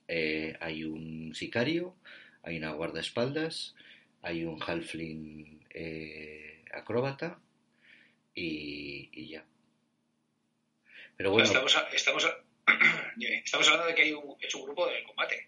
eh, 0.07 0.55
hay 0.59 0.83
un 0.83 1.33
sicario, 1.33 1.95
hay 2.43 2.57
una 2.57 2.71
guardaespaldas, 2.73 3.75
hay 4.21 4.43
un 4.43 4.61
halfling 4.61 5.65
eh, 5.71 6.65
acróbata 6.73 7.39
y, 8.39 9.09
y 9.13 9.29
ya. 9.29 9.45
Pero 11.17 11.31
bueno, 11.31 11.45
Estamos, 11.45 11.75
a- 11.75 11.89
estamos, 11.89 12.25
estamos 13.45 13.67
hablando 13.67 13.87
de 13.87 13.95
que 13.95 14.01
hay 14.03 14.13
un, 14.13 14.35
es 14.39 14.55
un 14.55 14.63
grupo 14.63 14.87
de 14.87 15.03
combate. 15.03 15.47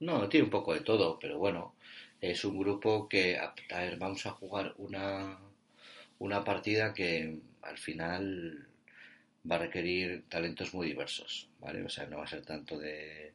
no, 0.00 0.28
tiene 0.28 0.44
un 0.44 0.50
poco 0.50 0.74
de 0.74 0.80
todo, 0.80 1.18
pero 1.18 1.38
bueno, 1.38 1.74
es 2.20 2.44
un 2.44 2.58
grupo 2.58 3.08
que, 3.08 3.36
a, 3.38 3.54
a 3.70 3.80
ver, 3.80 3.98
vamos 3.98 4.24
a 4.26 4.30
jugar 4.30 4.74
una, 4.78 5.38
una 6.18 6.44
partida 6.44 6.94
que 6.94 7.38
al 7.62 7.78
final 7.78 8.68
va 9.50 9.56
a 9.56 9.58
requerir 9.60 10.24
talentos 10.28 10.74
muy 10.74 10.86
diversos, 10.88 11.48
¿vale? 11.58 11.82
O 11.84 11.88
sea, 11.88 12.06
no 12.06 12.18
va 12.18 12.24
a 12.24 12.28
ser 12.28 12.44
tanto 12.44 12.78
de 12.78 13.34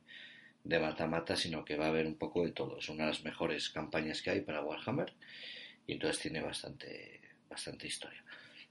de 0.64 0.80
mata-mata, 0.80 1.36
sino 1.36 1.64
que 1.64 1.78
va 1.78 1.86
a 1.86 1.89
haber 1.89 2.08
un 2.08 2.16
poco 2.18 2.43
de 2.43 2.52
todo. 2.52 2.80
Es 2.80 2.89
una 2.89 3.04
de 3.06 3.12
las 3.12 3.24
mejores 3.24 3.70
campañas 3.70 4.22
que 4.22 4.32
hay 4.32 4.41
para 4.41 4.62
Warhammer 4.64 5.14
y 5.88 5.93
entonces 5.93 6.22
tiene 6.22 6.41
bastante, 6.41 7.22
bastante 7.50 7.88
historia. 7.88 8.24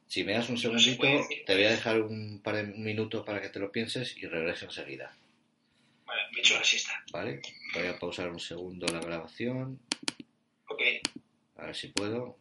Si 0.06 0.22
me 0.22 0.32
das 0.32 0.48
un 0.48 0.54
No 0.54 0.60
se 0.78 0.90
segundito, 0.94 1.28
te 1.46 1.54
voy 1.54 1.64
a 1.64 1.70
dejar 1.70 2.00
un 2.02 2.40
par 2.42 2.56
de 2.56 2.62
minutos 2.64 3.24
para 3.24 3.40
que 3.40 3.48
te 3.48 3.58
lo 3.58 3.72
pienses 3.72 4.16
y 4.16 4.26
regreso 4.26 4.66
enseguida, 4.66 5.16
Vale, 6.06 6.22
me 6.32 6.38
he 6.38 6.40
hecho 6.40 6.54
la 6.54 6.64
siesta. 6.64 7.02
¿vale? 7.12 7.40
Voy 7.74 7.86
a 7.86 7.98
pausar 7.98 8.28
un 8.28 8.38
segundo 8.38 8.86
la 8.92 9.00
grabación, 9.00 9.80
Ok. 10.68 10.82
a 11.56 11.66
ver 11.66 11.74
si 11.74 11.88
puedo. 11.88 12.38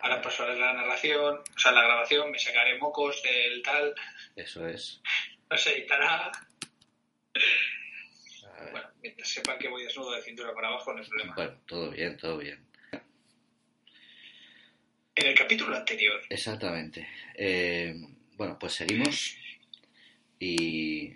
Ahora 0.00 0.22
paso 0.22 0.44
a 0.44 0.54
la 0.54 0.72
narración, 0.74 1.38
o 1.38 1.58
sea, 1.58 1.72
la 1.72 1.82
grabación, 1.82 2.30
me 2.30 2.38
sacaré 2.38 2.78
mocos 2.78 3.20
del 3.22 3.60
tal, 3.62 3.94
Eso 4.36 4.68
es. 4.68 5.00
no 5.50 5.58
se 5.58 5.76
editará. 5.76 6.30
Bueno, 8.70 8.88
mientras 9.02 9.28
sepan 9.28 9.58
que 9.58 9.68
voy 9.68 9.84
desnudo 9.84 10.12
de 10.12 10.22
cintura 10.22 10.54
para 10.54 10.68
abajo, 10.68 10.92
no 10.92 11.00
hay 11.00 11.08
problema. 11.08 11.34
Bueno, 11.34 11.60
todo 11.66 11.90
bien, 11.90 12.16
todo 12.16 12.38
bien. 12.38 12.64
En 15.18 15.26
el 15.26 15.34
capítulo 15.34 15.74
anterior, 15.74 16.20
Exactamente. 16.30 17.08
Eh, 17.34 17.92
bueno, 18.36 18.56
pues 18.56 18.74
seguimos. 18.74 19.34
Y, 20.38 21.12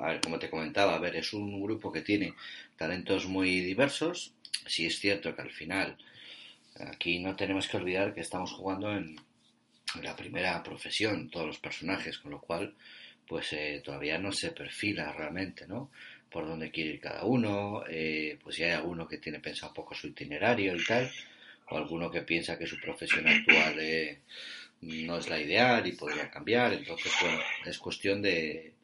a 0.00 0.08
ver, 0.08 0.20
como 0.20 0.40
te 0.40 0.50
comentaba, 0.50 0.96
a 0.96 0.98
ver, 0.98 1.14
es 1.14 1.32
un 1.32 1.62
grupo 1.62 1.92
que 1.92 2.00
tiene 2.00 2.34
talentos 2.76 3.26
muy 3.26 3.60
diversos. 3.60 4.34
Sí 4.66 4.86
es 4.86 4.98
cierto 4.98 5.36
que 5.36 5.42
al 5.42 5.52
final, 5.52 5.96
aquí 6.80 7.20
no 7.20 7.36
tenemos 7.36 7.68
que 7.68 7.76
olvidar 7.76 8.12
que 8.12 8.22
estamos 8.22 8.50
jugando 8.50 8.90
en 8.90 9.14
la 10.02 10.16
primera 10.16 10.60
profesión, 10.64 11.30
todos 11.30 11.46
los 11.46 11.60
personajes, 11.60 12.18
con 12.18 12.32
lo 12.32 12.40
cual, 12.40 12.74
pues 13.24 13.52
eh, 13.52 13.80
todavía 13.84 14.18
no 14.18 14.32
se 14.32 14.50
perfila 14.50 15.12
realmente, 15.12 15.64
¿no? 15.68 15.92
Por 16.28 16.44
dónde 16.44 16.72
quiere 16.72 16.90
ir 16.90 17.00
cada 17.00 17.22
uno, 17.22 17.84
eh, 17.88 18.36
pues 18.42 18.56
si 18.56 18.64
hay 18.64 18.72
alguno 18.72 19.06
que 19.06 19.18
tiene 19.18 19.38
pensado 19.38 19.70
un 19.70 19.76
poco 19.76 19.94
su 19.94 20.08
itinerario 20.08 20.74
y 20.74 20.84
tal, 20.84 21.08
o 21.70 21.76
alguno 21.76 22.10
que 22.10 22.22
piensa 22.22 22.58
que 22.58 22.66
su 22.66 22.78
profesión 22.80 23.26
actual 23.26 23.78
eh, 23.78 24.20
no 24.82 25.18
es 25.18 25.28
la 25.28 25.40
ideal 25.40 25.86
y 25.86 25.92
podría 25.92 26.30
cambiar. 26.30 26.72
Entonces, 26.72 27.12
bueno, 27.20 27.40
es 27.66 27.78
cuestión 27.78 28.22
de, 28.22 28.74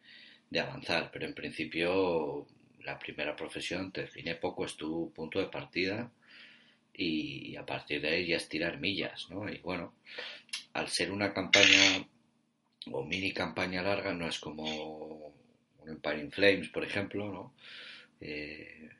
de 0.50 0.60
avanzar, 0.60 1.10
pero 1.12 1.26
en 1.26 1.34
principio 1.34 2.46
la 2.84 2.98
primera 2.98 3.34
profesión 3.34 3.90
te 3.90 4.02
define 4.02 4.34
poco, 4.36 4.64
es 4.64 4.76
tu 4.76 5.12
punto 5.12 5.40
de 5.40 5.46
partida 5.46 6.10
y, 6.92 7.56
a 7.56 7.66
partir 7.66 8.00
de 8.00 8.08
ahí 8.08 8.26
ya 8.26 8.36
es 8.36 8.48
tirar 8.48 8.78
millas, 8.78 9.28
¿no? 9.30 9.48
Y 9.48 9.58
bueno, 9.58 9.94
al 10.74 10.88
ser 10.88 11.10
una 11.10 11.32
campaña 11.32 12.06
o 12.92 13.04
mini 13.04 13.32
campaña 13.32 13.82
larga, 13.82 14.12
no 14.12 14.28
es 14.28 14.38
como 14.38 15.34
un 15.78 15.88
Empire 15.88 16.20
in 16.20 16.30
Flames, 16.30 16.68
por 16.68 16.84
ejemplo, 16.84 17.32
¿no? 17.32 17.54
Eh, 18.20 18.90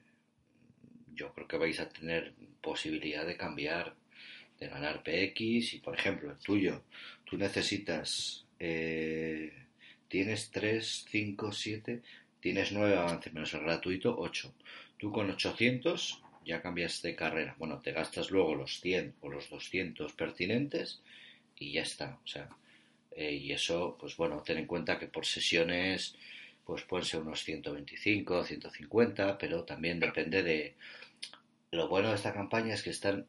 yo 1.15 1.33
creo 1.33 1.47
que 1.47 1.57
vais 1.57 1.79
a 1.79 1.89
tener 1.89 2.35
posibilidad 2.65 3.27
de 3.27 3.37
cambiar, 3.37 3.95
de 4.59 4.69
ganar 4.69 5.03
PX 5.03 5.75
y, 5.75 5.81
por 5.81 5.99
ejemplo, 5.99 6.31
el 6.31 6.39
tuyo, 6.39 6.83
tú 7.25 7.37
necesitas, 7.37 8.47
eh, 8.59 9.53
tienes 10.09 10.51
3, 10.51 11.05
5, 11.11 11.53
7, 11.53 12.03
tienes 12.41 12.73
9 12.73 12.97
avances 12.97 13.33
menos 13.35 13.53
el 13.53 13.61
gratuito, 13.61 14.17
8. 14.19 14.55
Tú 14.97 15.13
con 15.13 15.31
800 15.31 16.23
ya 16.45 16.63
cambias 16.63 17.03
de 17.03 17.15
carrera. 17.15 17.55
Bueno, 17.59 17.81
te 17.81 17.93
gastas 17.93 18.31
luego 18.31 18.55
los 18.55 18.81
100 18.81 19.15
o 19.21 19.29
los 19.29 19.51
200 19.51 20.13
pertinentes 20.13 21.03
y 21.59 21.73
ya 21.73 21.83
está. 21.83 22.19
O 22.25 22.27
sea, 22.27 22.49
eh, 23.17 23.35
y 23.35 23.53
eso, 23.53 23.97
pues 23.99 24.17
bueno, 24.17 24.43
ten 24.43 24.59
en 24.59 24.67
cuenta 24.67 24.99
que 24.99 25.07
por 25.07 25.27
sesiones 25.27 26.17
pues 26.65 26.83
pueden 26.83 27.05
ser 27.05 27.21
unos 27.21 27.45
125, 27.45 28.45
150, 28.45 29.39
pero 29.39 29.65
también 29.65 30.01
depende 30.01 30.43
de... 30.43 30.75
Lo 31.75 31.89
bueno 31.89 32.11
de 32.11 32.15
esta 32.15 32.33
campaña 32.33 32.75
es 32.75 32.85
que 32.85 32.91
están 32.91 33.27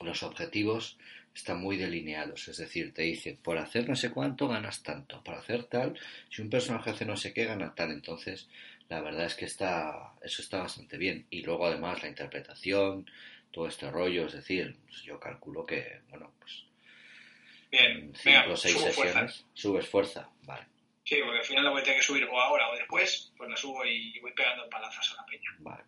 los 0.00 0.24
objetivos 0.24 0.98
están 1.32 1.60
muy 1.60 1.76
delineados, 1.76 2.48
es 2.48 2.56
decir, 2.56 2.92
te 2.92 3.02
dicen, 3.02 3.36
por 3.36 3.58
hacer 3.58 3.88
no 3.88 3.94
sé 3.94 4.10
cuánto 4.10 4.48
ganas 4.48 4.82
tanto, 4.82 5.22
por 5.22 5.34
hacer 5.34 5.64
tal, 5.64 5.98
si 6.28 6.42
un 6.42 6.50
personaje 6.50 6.90
hace 6.90 7.06
no 7.06 7.16
sé 7.16 7.32
qué 7.32 7.44
gana 7.44 7.74
tal, 7.74 7.92
entonces 7.92 8.48
la 8.88 9.00
verdad 9.00 9.26
es 9.26 9.34
que 9.36 9.44
está, 9.44 10.14
eso 10.22 10.42
está 10.42 10.58
bastante 10.58 10.98
bien. 10.98 11.26
Y 11.30 11.42
luego 11.42 11.66
además 11.66 12.02
la 12.02 12.08
interpretación, 12.08 13.08
todo 13.52 13.68
este 13.68 13.88
rollo, 13.88 14.26
es 14.26 14.32
decir, 14.32 14.76
pues 14.84 15.02
yo 15.04 15.20
calculo 15.20 15.64
que, 15.64 16.00
bueno, 16.08 16.32
pues 16.40 16.64
bien, 17.70 18.12
5 18.14 18.20
venga, 18.24 18.52
o 18.52 18.56
6 18.56 18.74
subo 18.74 18.82
fuerza. 18.90 19.28
sesiones, 19.28 19.46
subes 19.54 19.88
fuerza, 19.88 20.28
vale, 20.42 20.66
Sí, 21.04 21.16
porque 21.22 21.38
al 21.38 21.44
final 21.44 21.64
la 21.64 21.70
voy 21.70 21.80
a 21.80 21.84
tener 21.84 22.00
que 22.00 22.06
subir 22.06 22.24
o 22.24 22.40
ahora 22.40 22.68
o 22.68 22.76
después, 22.76 23.32
pues 23.36 23.48
la 23.48 23.56
subo 23.56 23.84
y 23.86 24.18
voy 24.20 24.32
pegando 24.32 24.68
palazas 24.68 25.12
a 25.12 25.22
la 25.22 25.26
peña. 25.26 25.50
vale. 25.60 25.84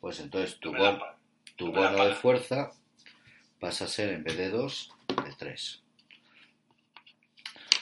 Pues 0.00 0.20
entonces 0.20 0.58
tu, 0.60 0.72
No 0.72 0.78
me 0.78 0.84
da 0.84 0.90
bon- 0.90 0.98
pa- 1.00 1.18
tu 1.56 1.72
bono 1.72 2.04
de 2.04 2.14
fuerza 2.14 2.70
pasa 3.60 3.84
a 3.84 3.88
ser 3.88 4.10
en 4.10 4.24
vez 4.24 4.36
de 4.36 4.50
2, 4.50 4.90
de 5.08 5.32
3. 5.38 5.82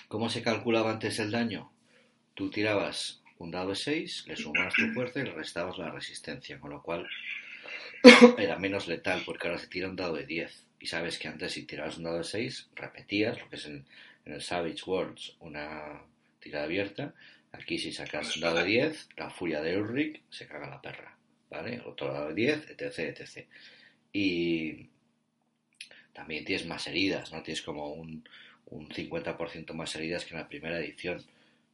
¿Cómo 0.08 0.28
se 0.28 0.42
calculaba 0.42 0.90
antes 0.90 1.18
el 1.18 1.30
daño? 1.30 1.72
Tú 2.34 2.50
tirabas 2.50 3.22
un 3.38 3.50
dado 3.50 3.70
de 3.70 3.76
6, 3.76 4.24
le 4.28 4.36
sumabas 4.36 4.74
tu 4.74 4.86
fuerza 4.92 5.20
y 5.20 5.24
le 5.24 5.32
restabas 5.32 5.78
la 5.78 5.90
resistencia, 5.90 6.60
con 6.60 6.70
lo 6.70 6.82
cual 6.82 7.08
era 8.38 8.58
menos 8.58 8.86
letal 8.88 9.22
porque 9.24 9.48
ahora 9.48 9.58
se 9.58 9.66
tira 9.68 9.88
un 9.88 9.96
dado 9.96 10.14
de 10.14 10.26
10. 10.26 10.66
Y 10.80 10.86
sabes 10.86 11.18
que 11.18 11.28
antes 11.28 11.52
si 11.52 11.64
tirabas 11.64 11.96
un 11.98 12.04
dado 12.04 12.18
de 12.18 12.24
6, 12.24 12.68
repetías, 12.74 13.40
lo 13.40 13.48
que 13.48 13.56
es 13.56 13.66
en, 13.66 13.86
en 14.26 14.32
el 14.34 14.42
Savage 14.42 14.82
Worlds 14.86 15.36
una 15.40 16.02
tirada 16.40 16.64
abierta. 16.66 17.14
Aquí 17.52 17.78
si 17.78 17.92
sacas 17.92 18.34
un 18.36 18.42
dado 18.42 18.58
de 18.58 18.64
10, 18.64 19.08
la 19.16 19.30
furia 19.30 19.60
de 19.60 19.76
Ulrich 19.78 20.22
se 20.30 20.46
caga 20.46 20.68
la 20.68 20.80
perra. 20.80 21.16
¿Vale? 21.52 21.82
Otro 21.84 22.10
dado 22.12 22.28
de 22.28 22.34
10, 22.34 22.70
etc, 22.70 22.98
etc. 23.20 23.46
Y 24.12 24.88
también 26.14 26.44
tienes 26.46 26.66
más 26.66 26.86
heridas, 26.86 27.30
¿no? 27.30 27.42
Tienes 27.42 27.60
como 27.60 27.88
un, 27.92 28.26
un 28.66 28.88
50% 28.88 29.74
más 29.74 29.94
heridas 29.94 30.24
que 30.24 30.32
en 30.34 30.40
la 30.40 30.48
primera 30.48 30.78
edición. 30.78 31.22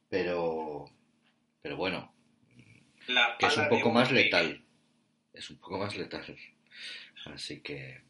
Pero, 0.09 0.85
pero 1.61 1.77
bueno, 1.77 2.13
La 3.07 3.37
que 3.39 3.45
es 3.45 3.55
un 3.57 3.69
poco 3.69 3.89
más 3.91 4.11
letal. 4.11 4.61
Es 5.33 5.49
un 5.49 5.57
poco 5.57 5.77
más 5.77 5.95
letal. 5.95 6.37
Así 7.33 7.61
que, 7.61 8.01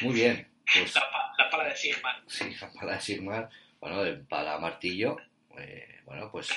muy 0.00 0.14
bien. 0.14 0.48
Pues 0.74 0.94
La, 0.94 1.00
pa- 1.10 1.34
la 1.36 1.50
pala 1.50 1.64
de 1.68 1.76
Sigmar. 1.76 2.22
sí, 2.26 2.44
la 2.60 2.72
pala 2.72 2.94
de 2.94 3.00
Sigmar, 3.00 3.50
bueno, 3.80 4.02
de 4.04 4.14
pala 4.14 4.58
martillo, 4.58 5.16
eh, 5.58 6.00
bueno, 6.06 6.30
pues... 6.30 6.50
eh, 6.50 6.54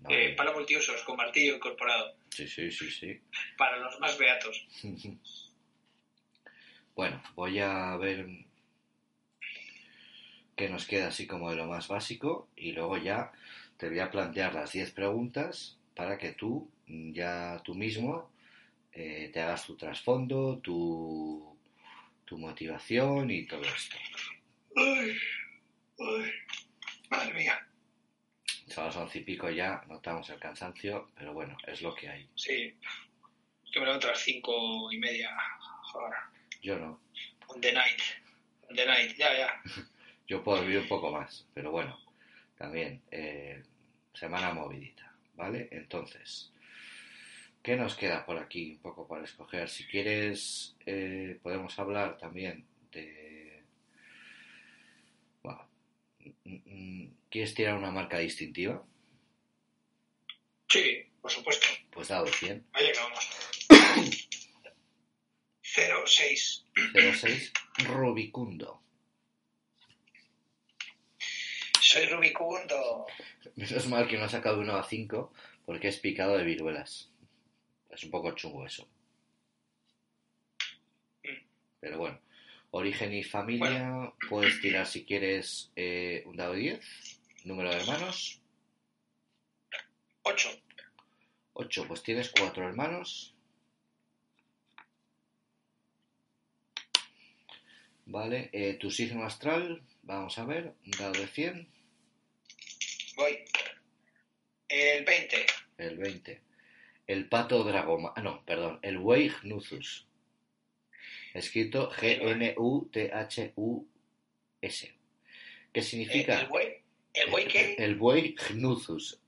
no 0.00 0.10
Eh, 0.10 0.34
pala 0.36 0.52
multiusos 0.52 1.02
con 1.02 1.16
martillo 1.16 1.56
incorporado. 1.56 2.14
Sí, 2.34 2.48
sí, 2.48 2.70
sí, 2.70 2.90
sí. 2.90 3.20
Para 3.58 3.76
los 3.76 4.00
más 4.00 4.16
beatos. 4.18 4.66
Bueno, 6.94 7.22
voy 7.36 7.58
a 7.58 7.96
ver 7.96 8.26
qué 10.54 10.68
nos 10.68 10.86
queda 10.86 11.08
así 11.08 11.26
como 11.26 11.48
de 11.48 11.56
lo 11.56 11.64
más 11.66 11.88
básico 11.88 12.50
y 12.54 12.72
luego 12.72 12.98
ya 12.98 13.32
te 13.78 13.88
voy 13.88 13.98
a 14.00 14.10
plantear 14.10 14.52
las 14.52 14.72
10 14.72 14.90
preguntas 14.90 15.78
para 15.96 16.18
que 16.18 16.32
tú 16.32 16.70
ya 16.86 17.62
tú 17.64 17.74
mismo 17.74 18.30
eh, 18.92 19.30
te 19.32 19.40
hagas 19.40 19.64
tu 19.64 19.74
trasfondo, 19.74 20.58
tu, 20.58 21.56
tu 22.26 22.36
motivación 22.36 23.30
y 23.30 23.46
todo 23.46 23.62
esto. 23.62 23.96
Ay, 24.76 25.16
ay, 25.98 26.30
madre 27.08 27.32
mía. 27.32 27.66
Son 28.72 28.86
las 28.86 28.96
once 28.96 29.18
y 29.18 29.22
pico 29.22 29.50
ya, 29.50 29.84
notamos 29.86 30.30
el 30.30 30.38
cansancio, 30.38 31.10
pero 31.14 31.34
bueno, 31.34 31.58
es 31.66 31.82
lo 31.82 31.94
que 31.94 32.08
hay. 32.08 32.26
Sí. 32.34 32.74
Que 33.70 33.80
me 33.80 33.84
levanto 33.84 34.06
a 34.06 34.12
las 34.12 34.20
cinco 34.20 34.90
y 34.90 34.96
media. 34.96 35.30
Joder. 35.92 36.14
Yo 36.62 36.78
no, 36.78 36.98
On 37.48 37.60
the 37.60 37.70
night. 37.70 38.00
On 38.70 38.74
the 38.74 38.86
night. 38.86 39.14
Ya, 39.18 39.36
ya. 39.36 39.62
yo 40.26 40.42
puedo 40.42 40.62
vivir 40.62 40.78
un 40.78 40.88
poco 40.88 41.10
más, 41.10 41.46
pero 41.52 41.70
bueno, 41.70 41.98
también 42.56 43.02
eh, 43.10 43.62
semana 44.14 44.54
movidita, 44.54 45.12
¿vale? 45.34 45.68
Entonces, 45.70 46.50
¿qué 47.62 47.76
nos 47.76 47.94
queda 47.94 48.24
por 48.24 48.38
aquí 48.38 48.72
un 48.72 48.78
poco 48.78 49.06
para 49.06 49.24
escoger? 49.24 49.68
Si 49.68 49.84
quieres, 49.84 50.76
eh, 50.86 51.38
podemos 51.42 51.78
hablar 51.78 52.16
también 52.16 52.64
de... 52.90 53.62
Bueno, 55.42 55.68
mm, 56.11 56.11
mm, 56.11 56.11
¿quieres 57.30 57.54
tirar 57.54 57.76
una 57.76 57.90
marca 57.90 58.18
distintiva? 58.18 58.84
Sí, 60.68 61.04
por 61.20 61.30
supuesto. 61.30 61.66
Pues 61.90 62.08
dado 62.08 62.26
100. 62.26 62.66
Vaya 62.72 62.92
que 62.92 62.98
vamos. 62.98 64.28
06. 65.62 66.64
06. 66.92 67.52
Rubicundo. 67.84 68.82
Soy 71.80 72.06
Rubicundo. 72.06 73.06
Menos 73.56 73.86
mal 73.88 74.08
que 74.08 74.16
no 74.16 74.24
ha 74.24 74.28
sacado 74.28 74.60
uno 74.60 74.76
a 74.76 74.84
5 74.84 75.32
porque 75.66 75.88
es 75.88 75.98
picado 75.98 76.38
de 76.38 76.44
viruelas. 76.44 77.10
Es 77.90 78.04
un 78.04 78.10
poco 78.10 78.34
chungo 78.34 78.66
eso. 78.66 78.88
Mm. 81.24 81.44
Pero 81.80 81.98
bueno. 81.98 82.18
Origen 82.74 83.12
y 83.12 83.22
familia. 83.22 84.12
Puedes 84.30 84.60
tirar 84.62 84.86
si 84.86 85.04
quieres 85.04 85.70
eh, 85.76 86.22
un 86.26 86.36
dado 86.36 86.54
10. 86.54 86.80
Número 87.44 87.68
de 87.70 87.76
hermanos. 87.76 88.40
8. 90.22 90.48
8. 91.52 91.84
Pues 91.86 92.02
tienes 92.02 92.30
4 92.30 92.66
hermanos. 92.66 93.34
Vale. 98.06 98.48
eh, 98.52 98.74
tu 98.80 98.90
signo 98.90 99.24
astral. 99.24 99.82
Vamos 100.02 100.38
a 100.38 100.46
ver. 100.46 100.74
Un 100.86 100.90
dado 100.92 101.12
de 101.12 101.26
100. 101.26 101.68
Voy. 103.16 103.38
El 104.68 105.04
20. 105.04 105.46
El 105.76 105.98
20. 105.98 106.42
El 107.06 107.28
pato 107.28 107.64
dragoma. 107.64 108.14
Ah, 108.16 108.22
no, 108.22 108.42
perdón. 108.46 108.78
El 108.80 108.96
buey. 108.96 109.30
Escrito 111.34 111.90
G-N-U-T-H-U-S. 113.52 114.94
¿Qué 115.72 115.82
significa? 115.82 116.40
¿El 116.40 116.46
buey? 116.48 116.68
¿El 117.14 117.30
buey 117.30 117.46
qué? 117.46 117.74
El 117.78 117.94
buey 117.96 118.34
gnuthus. 118.50 119.20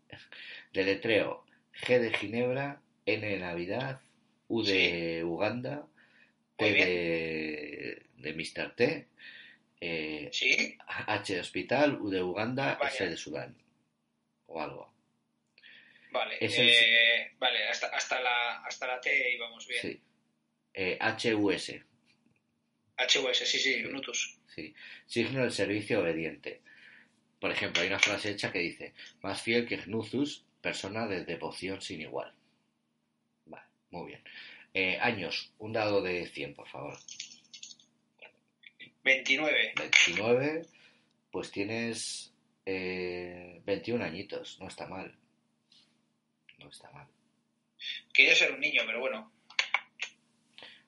Deletreo. 0.72 1.44
G 1.82 1.98
de 1.98 2.12
Ginebra, 2.16 2.80
N 3.07 3.26
de 3.26 3.38
Navidad, 3.38 4.00
U 4.48 4.62
de 4.62 5.24
Uganda, 5.24 5.86
T 6.57 6.72
de, 6.72 8.07
de 8.16 8.32
Mr. 8.32 8.74
T, 8.76 9.09
eh, 9.80 10.28
Sí. 10.32 10.78
H 10.86 11.34
de 11.34 11.40
Hospital, 11.40 11.98
U 12.00 12.11
de 12.11 12.22
Uganda, 12.22 12.76
Vaya. 12.76 12.94
S 12.94 13.09
de 13.09 13.16
Sudán. 13.16 13.57
O 14.46 14.61
algo. 14.61 14.92
Vale. 16.12 16.36
Es 16.40 16.57
el- 16.59 16.68
eh, 16.68 17.32
Vale, 17.38 17.66
hasta, 17.68 17.88
hasta, 17.88 18.20
la, 18.22 18.59
hasta 18.64 18.86
la 18.86 19.00
T 19.00 19.32
íbamos 19.34 19.66
bien. 19.66 19.82
Sí. 19.82 20.00
Eh, 20.74 20.98
HUS. 21.00 21.72
HUS, 22.99 23.38
sí, 23.38 23.59
sí, 23.59 23.82
Nutus. 23.82 24.38
Sí. 24.55 24.74
Signo 25.07 25.42
del 25.42 25.53
servicio 25.53 26.01
obediente. 26.01 26.62
Por 27.40 27.51
ejemplo, 27.51 27.82
hay 27.82 27.88
una 27.88 27.99
frase 27.99 28.30
hecha 28.30 28.53
que 28.53 28.61
dice, 28.61 28.95
más 29.22 29.42
fiel 29.42 29.66
que 29.66 29.76
Gnuthus, 29.76 30.45
persona 30.61 31.07
de 31.07 31.24
devoción 31.24 31.82
sin 31.82 32.01
igual. 32.01 32.32
Vale, 33.47 33.66
muy 33.90 34.09
bien. 34.09 34.24
Eh, 34.72 34.99
años, 35.01 35.53
un 35.59 35.72
dado 35.72 36.01
de 36.03 36.26
100, 36.26 36.55
por 36.55 36.68
favor. 36.68 36.97
29. 39.03 39.74
29, 39.76 40.66
pues 41.30 41.51
tienes 41.51 42.32
eh, 42.64 43.61
21 43.66 44.05
añitos, 44.05 44.59
no 44.61 44.68
está 44.68 44.86
mal. 44.86 45.14
No 46.59 46.70
está 46.70 46.90
mal. 46.92 47.07
Quería 48.12 48.34
ser 48.34 48.53
un 48.53 48.61
niño, 48.61 48.82
pero 48.86 49.01
bueno. 49.01 49.34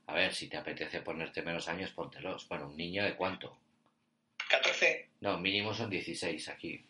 A 0.06 0.14
ver, 0.14 0.32
si 0.34 0.48
te 0.48 0.56
apetece 0.56 1.00
ponerte 1.00 1.42
menos 1.42 1.68
años, 1.68 1.90
póntelos. 1.90 2.48
Bueno, 2.48 2.68
un 2.68 2.76
niño 2.76 3.04
de 3.04 3.14
cuánto? 3.14 3.58
14. 4.48 5.08
No, 5.20 5.38
mínimo 5.38 5.74
son 5.74 5.90
16 5.90 6.48
aquí. 6.48 6.80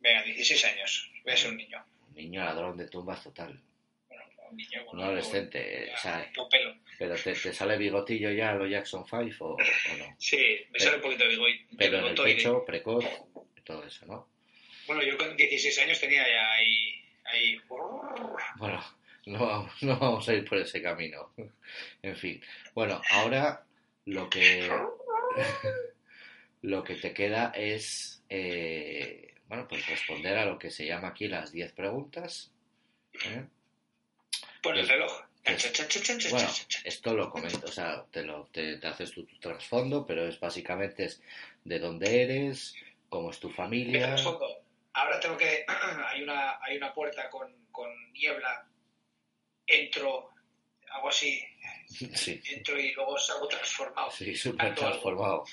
Venga, 0.00 0.22
16 0.22 0.64
años. 0.64 1.10
Voy 1.22 1.32
a 1.32 1.36
ser 1.36 1.50
un 1.50 1.56
niño. 1.58 1.84
Un 2.08 2.14
niño 2.14 2.44
ladrón 2.44 2.76
de 2.78 2.88
tumbas 2.88 3.22
total. 3.22 3.60
Bueno, 4.08 4.24
un 4.50 4.56
niño. 4.56 4.84
Un 4.90 5.00
adolescente, 5.02 5.86
ya, 5.88 5.94
o 5.94 5.98
sea, 5.98 6.32
con 6.34 6.48
pelo. 6.48 6.74
Pero 6.98 7.14
te, 7.16 7.34
te 7.34 7.52
sale 7.52 7.76
bigotillo 7.76 8.30
ya 8.30 8.50
a 8.50 8.54
lo 8.54 8.66
Jackson 8.66 9.04
5 9.04 9.44
o, 9.44 9.52
o 9.54 9.56
no. 9.98 10.16
Sí, 10.18 10.64
me 10.70 10.80
sale 10.80 10.96
un 10.96 11.02
poquito 11.02 11.24
de 11.24 11.30
bigote. 11.30 11.66
Pero 11.76 11.98
en 11.98 12.04
el 12.06 12.14
pecho, 12.14 12.64
precoz, 12.64 13.04
todo 13.64 13.84
eso, 13.84 14.06
¿no? 14.06 14.28
Bueno, 14.86 15.02
yo 15.02 15.18
con 15.18 15.36
16 15.36 15.78
años 15.80 16.00
tenía 16.00 16.26
ya 16.26 16.52
ahí. 16.54 17.02
ahí... 17.24 17.60
Bueno, 18.56 18.82
no 19.26 19.46
vamos, 19.46 19.72
no 19.82 19.98
vamos 19.98 20.28
a 20.28 20.34
ir 20.34 20.48
por 20.48 20.58
ese 20.58 20.82
camino. 20.82 21.32
En 22.02 22.16
fin. 22.16 22.42
Bueno, 22.74 23.00
ahora 23.10 23.64
lo 24.06 24.28
que 24.30 24.70
lo 26.62 26.82
que 26.84 26.94
te 26.96 27.12
queda 27.12 27.52
es 27.54 28.22
eh, 28.28 29.34
bueno, 29.48 29.66
pues 29.68 29.86
responder 29.86 30.36
a 30.38 30.46
lo 30.46 30.58
que 30.58 30.70
se 30.70 30.86
llama 30.86 31.08
aquí 31.08 31.28
las 31.28 31.52
10 31.52 31.72
preguntas. 31.72 32.50
¿eh? 33.26 33.44
El 33.44 33.48
Pues- 34.62 34.88
reloj. 34.88 35.12
chan, 35.44 35.56
chan, 35.58 35.88
chan, 35.88 36.18
Bueno, 36.30 36.48
esto 36.84 37.14
lo 37.14 37.30
comento, 37.30 37.66
o 37.66 37.70
sea, 37.70 38.04
te, 38.10 38.22
lo, 38.22 38.46
te, 38.46 38.78
te 38.78 38.86
haces 38.86 39.12
tu, 39.12 39.24
tu 39.26 39.38
trasfondo, 39.38 40.06
pero 40.06 40.26
es 40.26 40.40
básicamente 40.40 41.04
es 41.04 41.20
de 41.64 41.78
dónde 41.78 42.22
eres, 42.22 42.74
cómo 43.10 43.30
es 43.30 43.38
tu 43.38 43.50
familia. 43.50 44.16
Ahora 44.94 45.20
tengo 45.20 45.36
que. 45.36 45.66
hay, 46.08 46.22
una, 46.22 46.58
hay 46.62 46.76
una 46.78 46.94
puerta 46.94 47.28
con, 47.28 47.52
con 47.70 47.90
niebla. 48.12 48.66
Entro, 49.66 50.30
hago 50.90 51.08
así. 51.08 51.42
Sí, 51.86 52.40
Entro 52.50 52.78
y 52.78 52.92
luego 52.92 53.18
salgo 53.18 53.46
transformado. 53.48 54.10
sí, 54.10 54.34
súper 54.34 54.74
transformado. 54.74 55.44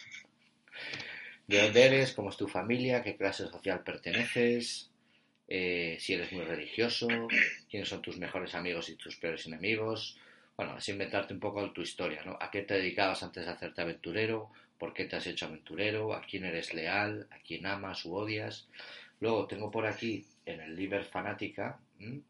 ¿De 1.47 1.61
dónde 1.61 1.85
eres? 1.85 2.13
¿Cómo 2.13 2.29
es 2.29 2.37
tu 2.37 2.47
familia? 2.47 3.03
¿Qué 3.03 3.15
clase 3.17 3.47
social 3.47 3.83
perteneces? 3.83 4.89
Eh, 5.47 5.97
si 5.99 6.13
eres 6.13 6.31
muy 6.31 6.45
religioso, 6.45 7.07
quiénes 7.69 7.89
son 7.89 8.01
tus 8.01 8.17
mejores 8.17 8.55
amigos 8.55 8.89
y 8.89 8.95
tus 8.95 9.17
peores 9.17 9.45
enemigos. 9.47 10.17
Bueno, 10.55 10.77
es 10.77 10.87
inventarte 10.89 11.33
un 11.33 11.39
poco 11.39 11.71
tu 11.71 11.81
historia, 11.81 12.23
¿no? 12.23 12.37
¿A 12.39 12.49
qué 12.49 12.61
te 12.61 12.75
dedicabas 12.75 13.21
antes 13.23 13.45
de 13.45 13.51
hacerte 13.51 13.81
aventurero? 13.81 14.49
¿Por 14.77 14.93
qué 14.93 15.05
te 15.05 15.17
has 15.17 15.27
hecho 15.27 15.47
aventurero? 15.47 16.13
¿A 16.13 16.21
quién 16.21 16.45
eres 16.45 16.73
leal? 16.73 17.27
¿A 17.31 17.39
quién 17.39 17.65
amas 17.65 18.05
u 18.05 18.15
odias? 18.15 18.67
Luego 19.19 19.45
tengo 19.45 19.69
por 19.69 19.85
aquí 19.85 20.25
en 20.45 20.61
el 20.61 20.75
Liber 20.75 21.03
Fanática, 21.03 21.79
¿m? 21.99 22.21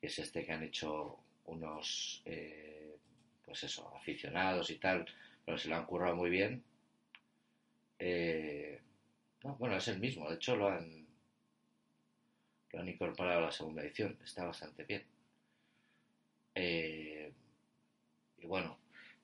Que 0.00 0.06
es 0.06 0.18
este 0.18 0.44
que 0.44 0.52
han 0.52 0.62
hecho 0.62 1.18
unos, 1.46 2.22
eh, 2.24 2.96
pues 3.44 3.64
eso, 3.64 3.92
aficionados 3.96 4.70
y 4.70 4.76
tal, 4.76 5.06
pero 5.44 5.58
se 5.58 5.68
lo 5.68 5.76
han 5.76 5.86
currado 5.86 6.14
muy 6.16 6.30
bien. 6.30 6.62
Eh, 7.98 8.80
no, 9.42 9.56
bueno, 9.56 9.76
es 9.76 9.88
el 9.88 9.98
mismo, 9.98 10.28
de 10.28 10.36
hecho 10.36 10.56
lo 10.56 10.68
han, 10.68 11.06
lo 12.72 12.80
han 12.80 12.88
incorporado 12.88 13.38
a 13.38 13.46
la 13.46 13.52
segunda 13.52 13.82
edición, 13.82 14.18
está 14.24 14.44
bastante 14.44 14.84
bien. 14.84 15.04
Eh, 16.54 17.32
y 18.38 18.46
bueno, 18.46 18.78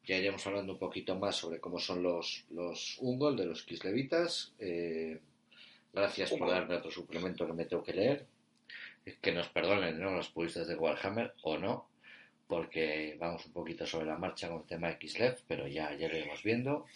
ya 0.05 0.17
iremos 0.17 0.47
hablando 0.47 0.73
un 0.73 0.79
poquito 0.79 1.17
más 1.17 1.37
sobre 1.37 1.61
cómo 1.61 1.79
son 1.79 2.03
los, 2.03 2.45
los 2.51 2.99
Ungol 3.01 3.37
de 3.37 3.47
los 3.47 3.63
Kislevitas. 3.63 4.55
Gracias 5.93 6.33
por 6.33 6.51
darme 6.51 6.77
otro 6.77 6.91
suplemento 6.91 7.47
que 7.47 7.53
me 7.53 7.67
tengo 7.67 7.85
que 7.85 7.93
leer. 7.93 8.27
Que 9.21 9.33
nos 9.33 9.49
perdonen, 9.49 10.01
¿no? 10.01 10.13
Los 10.13 10.31
puristas 10.31 10.67
de 10.67 10.77
Warhammer 10.77 11.35
o 11.43 11.59
no, 11.59 11.89
porque 12.47 13.17
vamos 13.19 13.45
un 13.47 13.53
poquito 13.53 13.87
sobre 13.87 14.07
la 14.07 14.19
marcha 14.19 14.49
con 14.49 14.61
el 14.63 14.67
tema 14.67 14.89
de 14.89 15.37
pero 15.47 15.67
ya, 15.67 15.95
ya 15.95 16.09
lo 16.09 16.17
iremos 16.17 16.43
viendo 16.43 16.87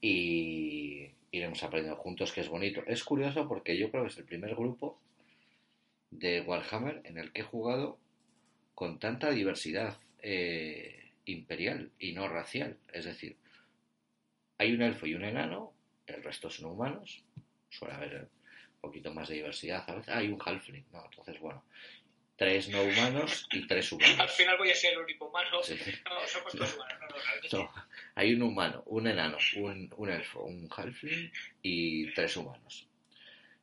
y 0.00 1.10
iremos 1.30 1.62
aprendiendo 1.62 2.00
juntos, 2.00 2.32
que 2.32 2.40
es 2.40 2.48
bonito. 2.48 2.82
Es 2.86 3.04
curioso 3.04 3.48
porque 3.48 3.76
yo 3.76 3.90
creo 3.90 4.04
que 4.04 4.10
es 4.10 4.18
el 4.18 4.24
primer 4.24 4.54
grupo 4.54 5.00
de 6.10 6.40
Warhammer 6.40 7.02
en 7.04 7.18
el 7.18 7.32
que 7.32 7.40
he 7.40 7.44
jugado 7.44 7.98
con 8.74 8.98
tanta 8.98 9.30
diversidad 9.30 9.96
eh, 10.22 11.12
imperial 11.24 11.90
y 11.98 12.12
no 12.12 12.28
racial. 12.28 12.76
Es 12.92 13.04
decir, 13.04 13.36
hay 14.58 14.72
un 14.72 14.82
elfo 14.82 15.06
y 15.06 15.14
un 15.14 15.24
enano, 15.24 15.72
el 16.06 16.22
resto 16.22 16.50
son 16.50 16.70
humanos, 16.70 17.24
suele 17.70 17.94
haber 17.94 18.28
poquito 18.86 19.12
más 19.12 19.28
de 19.28 19.36
diversidad 19.36 19.84
a 19.88 19.94
veces. 19.94 20.14
Ah, 20.14 20.18
hay 20.18 20.28
un 20.28 20.38
halfling, 20.44 20.84
¿no? 20.92 21.04
Entonces, 21.04 21.38
bueno, 21.40 21.64
tres 22.36 22.68
no 22.68 22.82
humanos 22.82 23.46
y 23.52 23.66
tres 23.66 23.92
Al 23.92 23.98
humanos. 23.98 24.32
final 24.32 24.56
voy 24.58 24.70
a 24.70 24.74
ser 24.74 24.92
el 24.94 24.98
único 25.00 25.26
humano. 25.26 25.62
Sí. 25.62 25.76
No, 26.04 26.26
somos 26.26 26.52
dos 26.54 26.74
humanos. 26.74 26.98
No, 27.52 27.58
no. 27.58 27.64
No, 27.64 27.74
hay 28.14 28.34
un 28.34 28.42
humano, 28.42 28.82
un 28.86 29.06
enano, 29.06 29.38
un, 29.56 29.92
un 29.96 30.10
elfo, 30.10 30.42
un 30.44 30.68
halfling 30.74 31.30
y 31.62 32.12
tres 32.14 32.36
humanos. 32.36 32.88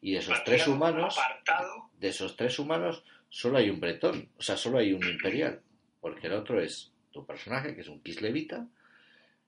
Y 0.01 0.13
de 0.13 0.17
esos 0.19 0.43
tres 0.43 0.67
humanos, 0.67 1.15
Apartado. 1.17 1.89
de 1.99 2.07
esos 2.07 2.36
tres 2.36 2.57
humanos, 2.57 3.03
solo 3.30 3.59
hay 3.59 3.69
un 3.69 3.80
bretón, 3.80 4.30
o 4.38 4.41
sea, 4.41 4.57
solo 4.57 4.80
hay 4.80 4.93
un 4.93 5.03
imperial, 5.07 5.61
porque 5.99 6.26
el 6.28 6.34
otro 6.34 6.59
es 6.59 6.91
tu 7.11 7.24
personaje, 7.26 7.76
que 7.76 7.82
es 7.82 7.88
un 7.88 8.01
kislevita, 8.01 8.65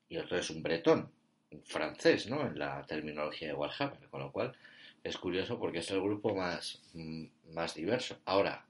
y 0.09 0.15
el 0.17 0.25
otro 0.25 0.37
es 0.37 0.49
un 0.51 0.61
bretón, 0.61 1.11
un 1.49 1.63
francés, 1.65 2.27
¿no? 2.29 2.45
En 2.45 2.59
la 2.59 2.85
terminología 2.85 3.47
de 3.47 3.53
Warhammer, 3.55 4.07
con 4.09 4.19
lo 4.21 4.31
cual 4.31 4.55
es 5.03 5.17
curioso 5.17 5.59
porque 5.59 5.79
es 5.79 5.91
el 5.91 6.01
grupo 6.01 6.33
más, 6.33 6.81
más 7.51 7.75
diverso. 7.75 8.19
Ahora, 8.25 8.65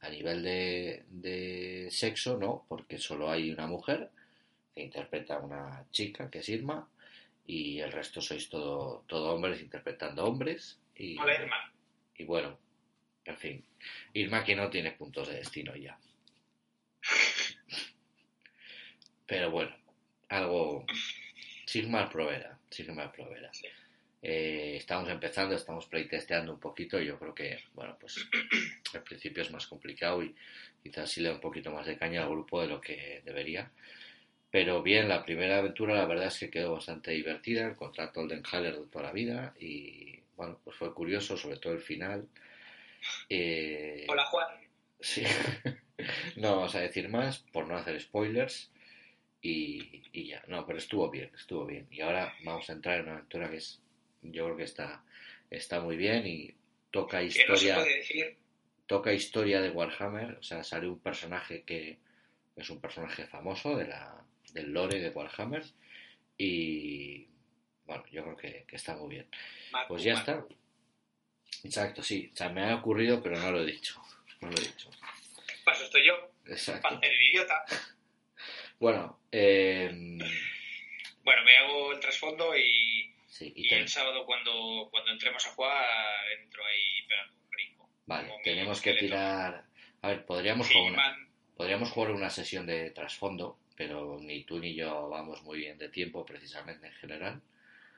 a 0.00 0.08
nivel 0.08 0.42
de, 0.42 1.04
de 1.08 1.88
sexo, 1.90 2.38
no, 2.38 2.64
porque 2.68 2.98
solo 2.98 3.30
hay 3.30 3.50
una 3.50 3.66
mujer 3.66 4.10
que 4.74 4.82
interpreta 4.82 5.36
a 5.36 5.40
una 5.40 5.86
chica, 5.90 6.30
que 6.30 6.38
es 6.38 6.48
Irma, 6.48 6.88
y 7.46 7.78
el 7.80 7.92
resto 7.92 8.20
sois 8.20 8.48
todo, 8.48 9.04
todo 9.06 9.34
hombres 9.34 9.60
interpretando 9.60 10.24
hombres. 10.24 10.78
Y, 10.96 11.18
Hola, 11.18 11.34
Irma. 11.34 11.72
y 12.16 12.24
bueno, 12.24 12.58
en 13.24 13.36
fin, 13.36 13.64
Irma 14.14 14.44
que 14.44 14.56
no 14.56 14.70
tiene 14.70 14.92
puntos 14.92 15.28
de 15.28 15.36
destino 15.36 15.76
ya. 15.76 15.98
pero 19.26 19.50
bueno, 19.50 19.76
algo 20.28 20.86
Sigmar 21.66 22.08
Provera, 22.10 22.58
Sigmar 22.70 23.12
Provera. 23.12 23.52
Sí. 23.52 23.66
Eh, 24.28 24.78
estamos 24.78 25.08
empezando, 25.08 25.54
estamos 25.54 25.86
playtesteando 25.86 26.52
un 26.52 26.58
poquito. 26.58 26.98
Yo 26.98 27.16
creo 27.16 27.32
que, 27.32 27.60
bueno, 27.74 27.96
pues 28.00 28.16
al 28.94 29.04
principio 29.04 29.44
es 29.44 29.52
más 29.52 29.68
complicado 29.68 30.20
y 30.20 30.34
quizás 30.82 31.08
sí 31.08 31.20
le 31.20 31.28
da 31.28 31.36
un 31.36 31.40
poquito 31.40 31.70
más 31.70 31.86
de 31.86 31.96
caña 31.96 32.24
al 32.24 32.30
grupo 32.30 32.60
de 32.60 32.66
lo 32.66 32.80
que 32.80 33.22
debería. 33.24 33.70
Pero 34.50 34.82
bien, 34.82 35.08
la 35.08 35.24
primera 35.24 35.58
aventura 35.58 35.94
la 35.94 36.06
verdad 36.06 36.26
es 36.26 36.40
que 36.40 36.50
quedó 36.50 36.72
bastante 36.72 37.12
divertida, 37.12 37.68
el 37.68 37.76
contrato 37.76 38.18
Olden 38.18 38.42
Haller 38.50 38.76
de 38.76 38.86
toda 38.86 39.04
la 39.04 39.12
vida 39.12 39.54
y 39.60 40.18
bueno, 40.34 40.58
pues 40.64 40.74
fue 40.76 40.92
curioso, 40.92 41.36
sobre 41.36 41.58
todo 41.58 41.74
el 41.74 41.80
final. 41.80 42.26
Eh, 43.28 44.06
Hola 44.08 44.24
Juan. 44.24 44.48
Sí. 44.98 45.22
no 46.36 46.56
vamos 46.56 46.74
a 46.74 46.80
decir 46.80 47.08
más 47.08 47.38
por 47.52 47.68
no 47.68 47.76
hacer 47.76 48.00
spoilers 48.00 48.72
y, 49.40 50.02
y 50.12 50.26
ya. 50.26 50.42
No, 50.48 50.66
pero 50.66 50.80
estuvo 50.80 51.08
bien, 51.12 51.30
estuvo 51.32 51.64
bien. 51.64 51.86
Y 51.92 52.00
ahora 52.00 52.34
vamos 52.42 52.68
a 52.68 52.72
entrar 52.72 52.98
en 52.98 53.04
una 53.04 53.12
aventura 53.18 53.48
que 53.48 53.58
es, 53.58 53.80
yo 54.22 54.44
creo 54.44 54.56
que 54.56 54.64
está, 54.64 55.04
está 55.50 55.80
muy 55.80 55.96
bien 55.96 56.26
y 56.26 56.54
toca 56.90 57.18
no 57.20 57.26
historia, 57.26 57.84
toca 58.86 59.12
historia 59.12 59.60
de 59.60 59.70
Warhammer. 59.70 60.36
O 60.38 60.42
sea, 60.42 60.62
sale 60.64 60.88
un 60.88 60.98
personaje 61.00 61.62
que 61.62 61.98
es 62.56 62.70
un 62.70 62.80
personaje 62.80 63.26
famoso 63.26 63.76
de 63.76 63.88
la, 63.88 64.22
del 64.52 64.72
lore 64.72 65.00
de 65.00 65.10
Warhammer 65.10 65.64
y 66.38 67.26
bueno, 67.86 68.04
yo 68.10 68.22
creo 68.24 68.36
que, 68.36 68.64
que 68.66 68.76
está 68.76 68.96
muy 68.96 69.14
bien. 69.14 69.26
Marco, 69.70 69.88
Pues 69.88 70.02
ya 70.02 70.14
Marco. 70.14 70.48
está. 70.48 70.56
Exacto, 71.64 72.02
sí. 72.02 72.30
O 72.32 72.36
sea, 72.36 72.48
me 72.48 72.64
ha 72.64 72.74
ocurrido, 72.76 73.22
pero 73.22 73.38
no 73.38 73.50
lo 73.52 73.62
he 73.62 73.66
dicho. 73.66 74.00
No 74.40 74.48
lo 74.50 74.56
he 74.56 74.60
dicho. 74.60 74.90
Paso 75.64 75.84
estoy 75.84 76.06
yo. 76.06 76.14
Exacto. 76.46 76.98
El 77.02 77.22
idiota. 77.22 77.64
Bueno, 78.78 79.20
eh, 79.32 79.88
Bueno, 81.22 81.42
me 81.44 81.56
hago 81.56 81.92
el 81.92 82.00
trasfondo 82.00 82.56
y, 82.56 83.05
sí, 83.38 83.52
y 83.54 83.66
y 83.66 83.68
ten- 83.68 83.80
el 83.82 83.88
sábado 83.88 84.24
cuando, 84.24 84.88
cuando 84.90 85.10
entremos 85.12 85.44
a 85.46 85.50
jugar 85.50 85.84
entro 86.40 86.64
ahí 86.64 87.06
pegando 87.08 87.34
un 87.34 87.50
brinco. 87.50 87.90
vale, 88.06 88.32
tenemos 88.44 88.80
que 88.80 88.94
tirar. 88.94 89.64
A 90.02 90.08
ver, 90.08 90.24
podríamos 90.24 90.68
jugar, 90.68 90.92
una, 90.92 91.28
podríamos 91.56 91.90
jugar 91.90 92.10
una 92.12 92.30
sesión 92.30 92.66
de 92.66 92.90
trasfondo, 92.90 93.58
pero 93.76 94.18
ni 94.20 94.44
tú 94.44 94.58
ni 94.58 94.74
yo 94.74 95.08
vamos 95.08 95.42
muy 95.42 95.58
bien 95.58 95.78
de 95.78 95.88
tiempo, 95.88 96.24
precisamente 96.24 96.86
en 96.86 96.92
general. 96.94 97.42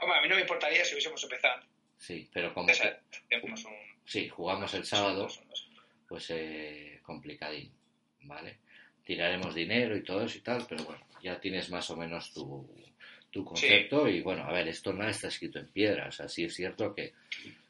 Hombre, 0.00 0.18
a 0.18 0.22
mí 0.22 0.28
no 0.28 0.34
me 0.36 0.42
importaría 0.42 0.84
si 0.84 0.94
hubiésemos 0.94 1.22
empezado. 1.24 1.62
Sí, 1.96 2.28
pero 2.32 2.54
como 2.54 2.70
hacemos 2.70 3.64
un. 3.64 3.74
sí, 4.04 4.28
jugamos 4.28 4.72
el 4.74 4.84
sábado, 4.84 5.28
pues 6.08 6.30
eh, 6.30 7.00
complicadín, 7.02 7.72
¿vale? 8.22 8.60
Tiraremos 9.04 9.54
dinero 9.54 9.96
y 9.96 10.04
todo 10.04 10.24
eso 10.24 10.38
y 10.38 10.42
tal, 10.42 10.64
pero 10.68 10.84
bueno, 10.84 11.04
ya 11.22 11.40
tienes 11.40 11.68
más 11.70 11.90
o 11.90 11.96
menos 11.96 12.32
tu, 12.32 12.70
tu 13.30 13.44
concepto 13.44 14.08
y 14.08 14.20
bueno, 14.20 14.44
a 14.44 14.52
ver, 14.52 14.68
esto 14.68 14.92
nada 14.92 15.10
está 15.10 15.28
escrito 15.28 15.58
en 15.58 15.68
piedra, 15.68 16.08
o 16.08 16.12
sea, 16.12 16.28
sí 16.28 16.44
es 16.44 16.54
cierto 16.54 16.94
que, 16.94 17.12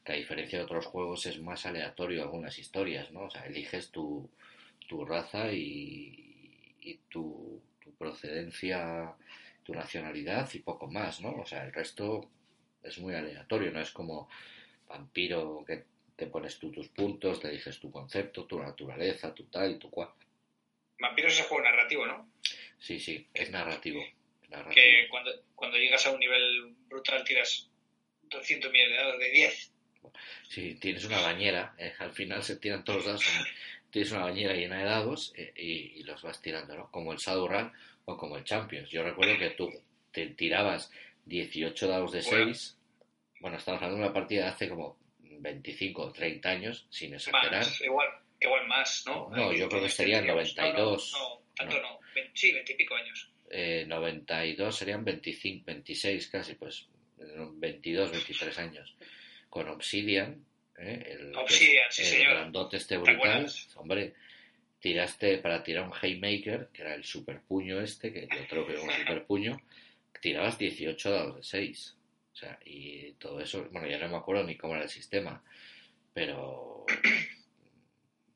que 0.05 0.13
a 0.13 0.17
diferencia 0.17 0.59
de 0.59 0.65
otros 0.65 0.87
juegos 0.87 1.27
es 1.27 1.41
más 1.41 1.67
aleatorio 1.67 2.23
algunas 2.23 2.59
historias, 2.59 3.11
¿no? 3.11 3.23
O 3.23 3.31
sea, 3.31 3.47
eliges 3.47 3.91
tu, 3.91 4.29
tu 4.87 5.05
raza 5.05 5.53
y, 5.53 6.75
y 6.81 6.95
tu, 7.09 7.61
tu 7.83 7.93
procedencia, 7.95 9.13
tu 9.65 9.75
nacionalidad 9.75 10.49
y 10.55 10.61
poco 10.61 10.87
más, 10.87 11.21
¿no? 11.21 11.33
O 11.33 11.47
sea, 11.47 11.65
el 11.65 11.73
resto 11.73 12.29
es 12.83 12.99
muy 12.99 13.15
aleatorio, 13.15 13.71
no 13.73 13.81
es 13.81 13.91
como 13.91 14.29
vampiro 14.89 15.65
que 15.67 15.85
te 16.17 16.27
pones 16.27 16.59
tú 16.59 16.73
tus 16.73 16.89
puntos, 16.89 17.41
te 17.41 17.49
eliges 17.49 17.79
tu 17.79 17.91
concepto, 17.91 18.45
tu 18.45 18.59
naturaleza, 18.61 19.35
tu 19.35 19.45
tal 19.45 19.73
y 19.73 19.79
tu 19.79 19.91
cual. 19.91 20.09
Vampiros 21.01 21.33
es 21.33 21.41
el 21.41 21.47
juego 21.47 21.65
narrativo, 21.65 22.07
¿no? 22.07 22.29
Sí, 22.79 22.99
sí, 22.99 23.27
es 23.33 23.51
narrativo. 23.51 24.01
Que 24.73 25.07
cuando, 25.11 25.31
cuando 25.55 25.77
llegas 25.77 26.07
a 26.07 26.11
un 26.11 26.21
nivel 26.21 26.75
brutal 26.89 27.23
tiras 27.25 27.69
200 28.23 28.71
millones 28.73 28.93
de 28.97 29.03
dados 29.05 29.19
de 29.19 29.31
10. 29.31 29.73
Sí, 30.49 30.75
tienes 30.77 31.05
una 31.05 31.21
bañera, 31.21 31.75
eh, 31.79 31.93
al 31.99 32.13
final 32.13 32.43
se 32.43 32.57
tiran 32.57 32.83
todos 32.85 32.99
los 32.99 33.07
dados, 33.07 33.27
en- 33.27 33.91
tienes 33.91 34.11
una 34.13 34.23
bañera 34.23 34.55
llena 34.55 34.79
de 34.79 34.85
dados 34.85 35.33
eh, 35.37 35.53
y, 35.57 36.01
y 36.01 36.03
los 36.05 36.23
vas 36.23 36.41
tirando, 36.41 36.75
¿no? 36.77 36.91
Como 36.91 37.13
el 37.13 37.19
Shadowrun 37.19 37.73
o 38.07 38.17
como 38.17 38.37
el 38.37 38.45
Champions. 38.45 38.89
Yo 38.91 39.03
recuerdo 39.03 39.37
que 39.39 39.51
tú 39.51 39.71
te 40.13 40.27
tirabas 40.29 40.91
18 41.27 41.89
dados 41.89 42.13
de 42.13 42.23
Bueno. 42.23 42.47
6. 42.55 42.77
Bueno, 43.41 43.57
estamos 43.59 43.83
hablando 43.83 43.99
de 44.03 44.05
una 44.07 44.15
partida 44.15 44.45
de 44.45 44.49
hace 44.51 44.69
como 44.69 44.99
25 45.21 46.03
o 46.03 46.13
30 46.13 46.49
años, 46.51 46.87
sin 46.91 47.15
exagerar. 47.15 47.65
Más, 47.65 47.81
igual, 47.83 48.09
igual 48.41 48.67
más, 48.67 49.05
¿no? 49.07 49.29
No, 49.31 49.53
yo 49.53 49.69
creo 49.69 49.83
que 49.83 49.89
serían 49.91 50.27
No, 50.27 50.35
no, 50.35 50.41
92. 50.41 51.13
No, 51.13 51.43
tanto 51.55 51.81
no. 51.83 51.99
Ve- 52.15 52.31
Sí, 52.35 52.53
20 52.53 52.73
y 52.73 52.77
pico 52.77 52.95
años. 52.95 53.31
Eh, 53.51 53.85
92 53.87 54.77
serían 54.77 55.05
25, 55.05 55.65
26 55.67 56.29
casi, 56.29 56.55
pues 56.55 56.87
eh, 57.19 57.25
22, 57.53 58.11
23 58.13 58.59
años. 58.59 58.95
Con 59.49 59.69
Obsidian, 59.69 60.45
¿eh? 60.79 61.03
el, 61.19 61.35
Obsidian, 61.37 61.91
sí, 61.91 62.03
el 62.03 62.09
señor. 62.09 62.33
grandote 62.35 62.77
este 62.77 62.97
¿Te 62.97 63.01
brutal, 63.01 63.51
hombre, 63.77 64.15
tiraste 64.81 65.39
para 65.39 65.63
tirar 65.63 65.85
un 65.85 65.93
Haymaker, 66.01 66.69
que 66.73 66.83
era 66.83 66.95
el 66.95 67.05
super 67.05 67.41
puño 67.41 67.81
este, 67.81 68.13
que 68.13 68.23
yo 68.23 68.47
creo 68.49 68.67
que 68.67 68.73
era 68.75 68.83
un 68.83 68.91
super 68.91 69.25
puño, 69.25 69.61
tirabas 70.21 70.59
18 70.59 71.11
dados 71.11 71.37
de 71.37 71.43
6. 71.43 71.95
O 72.33 72.37
sea, 72.37 72.59
y 72.65 73.13
todo 73.15 73.41
eso, 73.41 73.67
bueno, 73.73 73.89
ya 73.89 73.99
no 73.99 74.09
me 74.09 74.17
acuerdo 74.19 74.45
ni 74.45 74.57
cómo 74.57 74.75
era 74.75 74.85
el 74.85 74.91
sistema, 74.91 75.43
pero 76.15 76.85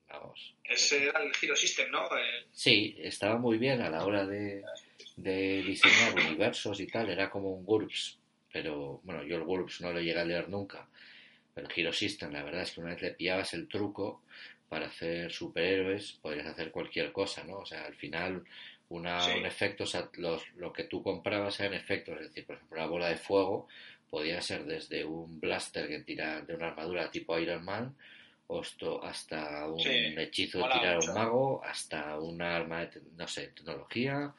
vamos, 0.09 0.55
Ese 0.65 1.05
era 1.09 1.23
el 1.23 1.31
Hero 1.41 1.55
System, 1.57 1.91
¿no? 1.91 2.05
El- 2.17 2.47
Sí, 2.53 2.97
estaba 2.99 3.37
muy 3.39 3.59
bien 3.59 3.81
a 3.81 3.91
la 3.91 4.05
hora 4.05 4.27
de, 4.27 4.65
de 5.17 5.63
diseñar 5.63 6.15
universos 6.15 6.81
y 6.81 6.87
tal, 6.87 7.11
era 7.11 7.31
como 7.31 7.51
un 7.53 7.65
GURPS, 7.65 8.19
pero 8.53 9.01
bueno, 9.05 9.23
yo 9.25 9.37
el 9.37 9.45
GURPS 9.45 9.81
no 9.83 9.93
lo 9.93 10.01
llegué 10.01 10.21
a 10.21 10.25
leer 10.25 10.49
nunca, 10.49 10.87
pero 11.55 11.67
el 11.69 11.73
Hero 11.75 11.93
System, 11.93 12.33
la 12.33 12.43
verdad 12.43 12.63
es 12.63 12.73
que 12.73 12.81
una 12.81 12.91
vez 12.91 13.03
le 13.03 13.11
pillabas 13.13 13.55
el 13.55 13.69
truco 13.69 14.23
para 14.69 14.87
hacer 14.87 15.31
superhéroes, 15.33 16.13
podrías 16.23 16.47
hacer 16.47 16.71
cualquier 16.71 17.13
cosa, 17.13 17.45
¿no? 17.45 17.59
O 17.59 17.67
sea, 17.67 17.85
al 17.85 17.95
final 17.95 18.43
una, 18.89 19.27
Sí. 19.27 19.39
un 19.39 19.47
efecto, 19.47 19.85
o 19.85 19.87
sea, 19.87 20.09
los- 20.15 20.49
lo 20.57 20.73
que 20.73 20.85
tú 20.85 21.03
comprabas 21.03 21.61
eran 21.61 21.75
efectos, 21.75 22.15
es 22.21 22.29
decir, 22.29 22.47
por 22.47 22.57
ejemplo, 22.57 22.79
la 22.79 22.87
bola 22.87 23.09
de 23.09 23.17
fuego 23.17 23.69
podía 24.11 24.41
ser 24.43 24.65
desde 24.65 25.05
un 25.05 25.41
blaster 25.41 25.89
que 25.89 26.01
tira 26.01 26.41
de 26.43 26.55
una 26.55 26.69
armadura 26.69 27.11
tipo 27.11 27.39
Iron 27.39 27.65
Man, 27.65 27.95
hasta 29.03 29.67
un 29.69 29.79
Sí, 29.83 30.15
hechizo 30.19 30.59
de 30.59 30.65
tirar 30.65 30.97
a 30.97 31.01
un 31.01 31.15
mago, 31.15 31.63
hasta 31.65 32.19
una 32.19 32.57
arma 32.57 32.85
de, 32.87 33.01
no 33.17 33.27
sé, 33.27 33.49
tecnología 33.49 34.33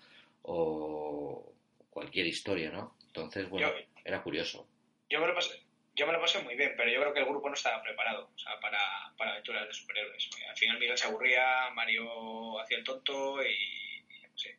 o 0.43 1.53
cualquier 1.89 2.27
historia, 2.27 2.69
¿no? 2.71 2.95
Entonces, 3.07 3.49
bueno, 3.49 3.69
Yo- 3.69 3.85
era 4.05 4.21
curioso. 4.23 4.67
Yo 5.09 5.19
me 5.19 5.27
lo 5.27 5.35
pasé. 5.35 5.61
Yo 5.95 6.07
me 6.07 6.13
lo 6.13 6.19
pasé 6.19 6.41
muy 6.41 6.55
bien, 6.55 6.73
pero 6.75 6.89
yo 6.91 6.99
creo 7.01 7.13
que 7.13 7.19
el 7.19 7.25
grupo 7.27 7.47
no 7.49 7.53
estaba 7.53 7.81
preparado 7.83 8.31
o 8.33 8.37
sea, 8.39 8.59
para, 8.59 8.79
para 9.15 9.33
aventuras 9.33 9.67
de 9.67 9.73
superhéroes. 9.73 10.27
Al 10.49 10.57
final 10.57 10.79
Miguel 10.79 10.97
se 10.97 11.05
aburría, 11.05 11.69
Mario 11.75 12.59
hacía 12.59 12.77
el 12.79 12.83
tonto 12.83 13.43
y, 13.43 13.51
y 13.51 14.21
no 14.27 14.35
sé. 14.37 14.57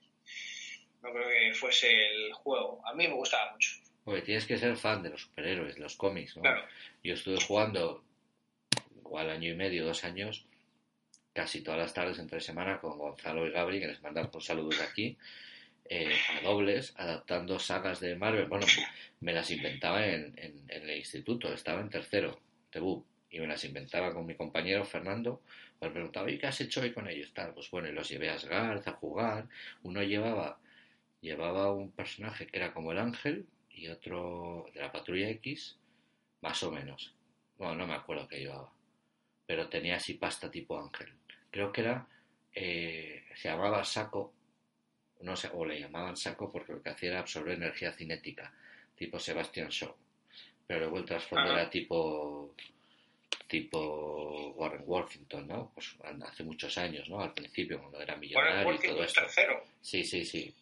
No 1.03 1.13
creo 1.13 1.29
que 1.29 1.53
fuese 1.55 1.91
el 2.07 2.33
juego. 2.35 2.81
A 2.87 2.95
mí 2.95 3.09
me 3.09 3.15
gustaba 3.15 3.51
mucho. 3.53 3.71
Porque 4.05 4.23
tienes 4.23 4.47
que 4.47 4.59
ser 4.59 4.77
fan 4.77 5.03
de 5.03 5.11
los 5.11 5.23
superhéroes, 5.23 5.75
de 5.75 5.81
los 5.81 5.97
cómics, 5.97 6.37
¿no? 6.37 6.43
Claro. 6.43 6.65
Yo 7.03 7.15
estuve 7.15 7.41
jugando 7.41 8.05
igual 8.97 9.31
año 9.31 9.51
y 9.51 9.55
medio, 9.57 9.85
dos 9.85 10.05
años, 10.05 10.47
casi 11.33 11.63
todas 11.65 11.81
las 11.81 11.95
tardes 11.95 12.19
entre 12.21 12.41
semana 12.41 12.81
con 12.81 12.97
Gonzalo 12.97 13.45
y 13.47 13.51
Gabri, 13.51 13.81
que 13.81 13.89
les 13.89 14.01
mandamos 14.03 14.45
saludos 14.45 14.79
de 14.79 14.85
aquí, 14.85 15.19
eh, 15.87 16.15
a 16.39 16.41
dobles, 16.43 16.95
adaptando 16.97 17.59
sagas 17.59 18.01
de 18.01 18.17
Marvel. 18.17 18.47
Bueno, 18.47 18.67
me 19.21 19.33
las 19.33 19.51
inventaba 19.51 20.07
en, 20.07 20.35
el 20.69 20.91
instituto, 20.91 21.53
estaba 21.53 21.81
en 21.81 21.91
tercero, 21.91 22.41
TEBU, 22.71 23.05
y 23.31 23.41
me 23.41 23.47
las 23.47 23.65
inventaba 23.65 24.13
con 24.13 24.27
mi 24.27 24.35
compañero 24.35 24.85
Fernando. 24.85 25.43
Me 25.81 25.91
preguntaba, 25.91 26.31
¿y 26.31 26.39
qué 26.39 26.47
has 26.47 26.61
hecho 26.61 26.81
hoy 26.81 26.93
con 26.93 27.09
ellos? 27.09 27.33
Tal, 27.35 27.53
pues 27.53 27.71
bueno, 27.71 27.89
y 27.89 27.93
los 27.93 28.09
llevé 28.09 28.31
a 28.31 28.35
Asgard 28.35 28.87
a 28.89 28.93
jugar. 28.93 29.49
Uno 29.83 30.03
llevaba, 30.03 30.59
llevaba 31.21 31.73
un 31.73 31.91
personaje 31.91 32.47
que 32.47 32.59
era 32.59 32.73
como 32.73 32.93
el 32.93 32.99
ángel 32.99 33.47
y 33.71 33.89
otro 33.89 34.67
de 34.73 34.81
la 34.81 34.93
patrulla 34.93 35.29
X, 35.31 35.79
más 36.41 36.63
o 36.63 36.71
menos. 36.71 37.15
Bueno, 37.59 37.77
no 37.77 37.87
me 37.87 37.95
acuerdo 37.95 38.29
qué 38.29 38.41
llevaba, 38.41 38.73
pero 39.47 39.69
tenía 39.69 39.97
así 39.97 40.15
pasta 40.15 40.51
tipo 40.51 40.79
ángel. 40.79 41.13
Creo 41.51 41.73
que 41.73 41.81
era, 41.81 42.07
eh, 42.53 43.25
se 43.35 43.49
llamaba 43.49 43.85
saco, 43.85 44.34
no 45.25 45.37
sé, 45.37 45.49
o 45.53 45.65
le 45.65 45.81
llamaban 45.81 46.17
saco 46.17 46.53
porque 46.53 46.75
lo 46.75 46.83
que 46.83 46.91
hacía 46.91 47.11
era 47.11 47.21
absorber 47.21 47.55
energía 47.55 47.93
cinética, 47.93 48.53
tipo 48.97 49.19
Sebastian 49.19 49.69
Shaw. 49.69 49.95
Pero 50.67 50.81
luego 50.81 50.99
el 50.99 51.05
trasfondo 51.05 51.53
era 51.53 51.69
tipo 51.69 52.55
tipo 53.47 54.53
Warren 54.57 54.85
Worthington, 54.87 55.47
¿no? 55.47 55.71
Pues 55.75 55.95
hace 56.23 56.45
muchos 56.45 56.77
años, 56.79 57.09
¿no? 57.09 57.21
Al 57.21 57.33
principio, 57.33 57.79
cuando 57.79 58.01
era 58.01 58.15
Warren 58.15 58.21
millonario 58.21 58.75
y 58.75 58.79
todo 58.79 59.03
es 59.03 59.09
esto. 59.09 59.21
tercero. 59.23 59.65
Sí, 59.81 60.05
sí, 60.05 60.25
sí. 60.25 60.55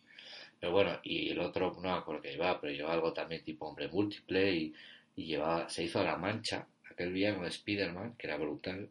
Pero 0.60 0.72
bueno, 0.72 1.00
y 1.02 1.30
el 1.30 1.40
otro, 1.40 1.72
no 1.74 1.92
me 1.92 1.98
acuerdo 1.98 2.22
qué 2.22 2.32
llevaba, 2.32 2.60
pero 2.60 2.72
llevaba 2.72 2.94
algo 2.94 3.12
también 3.12 3.42
tipo 3.42 3.66
hombre 3.66 3.88
múltiple 3.88 4.52
y, 4.52 4.74
y 5.16 5.24
llevaba, 5.26 5.68
se 5.68 5.84
hizo 5.84 6.00
a 6.00 6.04
la 6.04 6.16
mancha, 6.16 6.66
aquel 6.90 7.12
villano 7.12 7.42
de 7.42 7.48
Spider-Man, 7.48 8.14
que 8.16 8.26
era 8.26 8.36
brutal, 8.36 8.88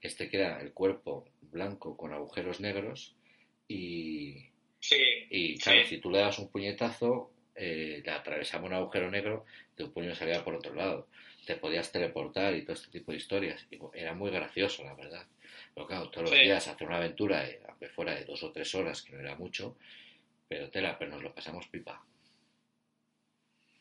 este 0.00 0.28
que 0.28 0.38
era 0.38 0.60
el 0.60 0.72
cuerpo 0.72 1.26
blanco 1.42 1.96
con 1.96 2.12
agujeros 2.12 2.60
negros 2.60 3.14
y, 3.68 4.49
Sí. 4.80 5.26
Y 5.30 5.58
claro, 5.58 5.82
sí. 5.82 5.88
si 5.88 5.98
tú 5.98 6.10
le 6.10 6.18
das 6.18 6.38
un 6.38 6.50
puñetazo, 6.50 7.30
eh, 7.54 8.00
te 8.02 8.10
atravesaba 8.10 8.66
un 8.66 8.72
agujero 8.72 9.10
negro, 9.10 9.44
tu 9.76 9.92
puño 9.92 10.14
salía 10.14 10.42
por 10.42 10.54
otro 10.54 10.74
lado. 10.74 11.08
Te 11.46 11.56
podías 11.56 11.92
teleportar 11.92 12.54
y 12.54 12.62
todo 12.62 12.74
este 12.74 12.90
tipo 12.90 13.12
de 13.12 13.18
historias. 13.18 13.66
Y 13.70 13.78
era 13.94 14.14
muy 14.14 14.30
gracioso, 14.30 14.84
la 14.84 14.94
verdad. 14.94 15.26
Pero 15.74 15.86
claro, 15.86 16.10
todos 16.10 16.30
los 16.30 16.40
días 16.40 16.66
hacer 16.66 16.86
una 16.86 16.96
aventura, 16.96 17.46
eh, 17.46 17.60
aunque 17.68 17.88
fuera 17.88 18.14
de 18.14 18.24
dos 18.24 18.42
o 18.42 18.52
tres 18.52 18.74
horas, 18.74 19.02
que 19.02 19.12
no 19.12 19.20
era 19.20 19.34
mucho, 19.36 19.76
pero 20.48 20.70
tela, 20.70 20.98
pero 20.98 21.10
nos 21.10 21.22
lo 21.22 21.34
pasamos 21.34 21.66
pipa. 21.68 22.04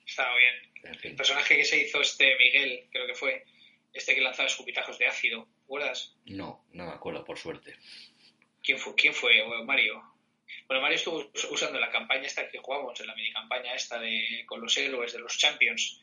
Estaba 0.05 0.35
bien. 0.37 0.55
En 0.83 0.95
fin. 0.99 1.11
El 1.11 1.17
personaje 1.17 1.57
que 1.57 1.65
se 1.65 1.81
hizo 1.81 2.01
este 2.01 2.35
Miguel, 2.37 2.87
creo 2.91 3.07
que 3.07 3.15
fue, 3.15 3.45
este 3.93 4.15
que 4.15 4.21
lanzaba 4.21 4.47
escupitazos 4.47 4.97
de 4.97 5.07
ácido. 5.07 5.45
¿Te 5.45 5.63
acuerdas? 5.63 6.15
No, 6.25 6.65
no 6.71 6.85
me 6.85 6.91
acuerdo, 6.91 7.23
por 7.23 7.37
suerte. 7.37 7.75
¿Quién 8.63 8.77
fue? 8.77 8.95
¿Quién 8.95 9.13
fue? 9.13 9.31
Mario. 9.63 10.03
Bueno, 10.69 10.81
Mario 10.83 10.97
estuvo 10.97 11.17
us- 11.17 11.47
usando 11.49 11.79
la 11.79 11.89
campaña 11.89 12.27
esta 12.27 12.47
que 12.47 12.59
jugamos, 12.59 12.99
en 13.01 13.07
la 13.07 13.15
mini 13.15 13.33
campaña 13.33 13.73
esta 13.73 13.99
de 13.99 14.43
con 14.45 14.61
los 14.61 14.77
héroes 14.77 15.11
de 15.11 15.17
los 15.19 15.35
Champions. 15.35 15.99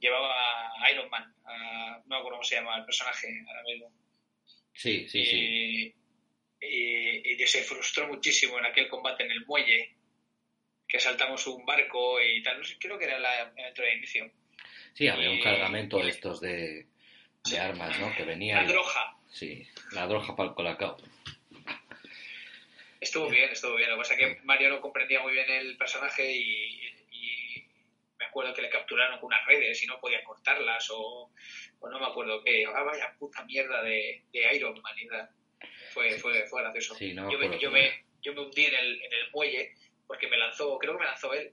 Llevaba 0.00 0.72
a 0.76 0.90
Iron 0.90 1.08
Man, 1.08 1.32
a- 1.44 1.98
no 2.04 2.08
me 2.08 2.16
acuerdo 2.16 2.38
cómo 2.38 2.42
se 2.44 2.56
llama 2.56 2.76
el 2.78 2.84
personaje 2.84 3.28
ahora 3.46 3.62
mismo. 3.62 3.92
Sí, 4.74 5.08
sí, 5.08 5.24
sí. 5.24 5.36
Y, 5.36 6.66
y- 6.66 7.42
y 7.42 7.46
se 7.46 7.62
frustró 7.62 8.08
muchísimo 8.08 8.58
en 8.58 8.66
aquel 8.66 8.88
combate 8.88 9.22
en 9.24 9.30
el 9.30 9.46
muelle, 9.46 9.94
que 10.88 10.98
saltamos 10.98 11.46
un 11.46 11.64
barco 11.64 12.20
y 12.20 12.42
tal. 12.42 12.58
No 12.58 12.64
sé, 12.64 12.76
creo 12.78 12.98
que 12.98 13.04
era 13.04 13.20
la 13.20 13.40
aventura 13.42 13.86
de 13.88 13.94
inicio. 13.98 14.32
Sí, 14.94 15.06
había 15.06 15.30
un 15.30 15.40
cargamento 15.40 15.98
de 15.98 16.08
estos 16.10 16.40
de, 16.40 16.86
de 17.48 17.58
armas, 17.60 17.96
¿no? 18.00 18.12
Que 18.16 18.24
venía. 18.24 18.56
La 18.56 18.64
y- 18.64 18.66
droja. 18.72 19.14
Sí, 19.30 19.64
la 19.92 20.06
droga 20.08 20.34
para 20.34 20.48
el 20.48 20.54
colacao. 20.56 20.96
Estuvo 23.00 23.28
bien, 23.28 23.50
estuvo 23.50 23.76
bien. 23.76 23.90
Lo 23.90 23.96
que 23.96 24.00
pasa 24.00 24.14
es 24.14 24.20
que 24.20 24.40
Mario 24.42 24.70
no 24.70 24.80
comprendía 24.80 25.20
muy 25.20 25.32
bien 25.32 25.48
el 25.48 25.76
personaje 25.76 26.32
y, 26.32 26.80
y 27.12 27.64
me 28.18 28.24
acuerdo 28.24 28.52
que 28.54 28.62
le 28.62 28.70
capturaron 28.70 29.20
con 29.20 29.28
unas 29.28 29.46
redes 29.46 29.82
y 29.82 29.86
no 29.86 30.00
podía 30.00 30.22
cortarlas 30.24 30.88
o, 30.90 31.30
o 31.78 31.88
no 31.88 32.00
me 32.00 32.06
acuerdo 32.06 32.42
qué. 32.42 32.64
Ah, 32.66 32.82
vaya 32.82 33.14
puta 33.18 33.44
mierda 33.44 33.82
de, 33.82 34.24
de 34.32 34.56
Iron 34.56 34.80
Man. 34.82 35.28
Fue, 35.92 36.18
fue, 36.18 36.46
fue 36.46 36.62
gracioso. 36.62 36.94
Sí, 36.96 37.14
no 37.14 37.26
me 37.26 37.32
yo, 37.32 37.38
me, 37.38 37.58
yo, 37.58 37.70
me, 37.70 38.04
yo 38.20 38.32
me 38.34 38.40
hundí 38.40 38.64
en 38.64 38.74
el, 38.74 39.02
en 39.02 39.12
el 39.12 39.30
muelle 39.32 39.72
porque 40.06 40.26
me 40.26 40.36
lanzó, 40.36 40.78
creo 40.78 40.94
que 40.94 41.00
me 41.00 41.06
lanzó 41.06 41.32
él. 41.34 41.52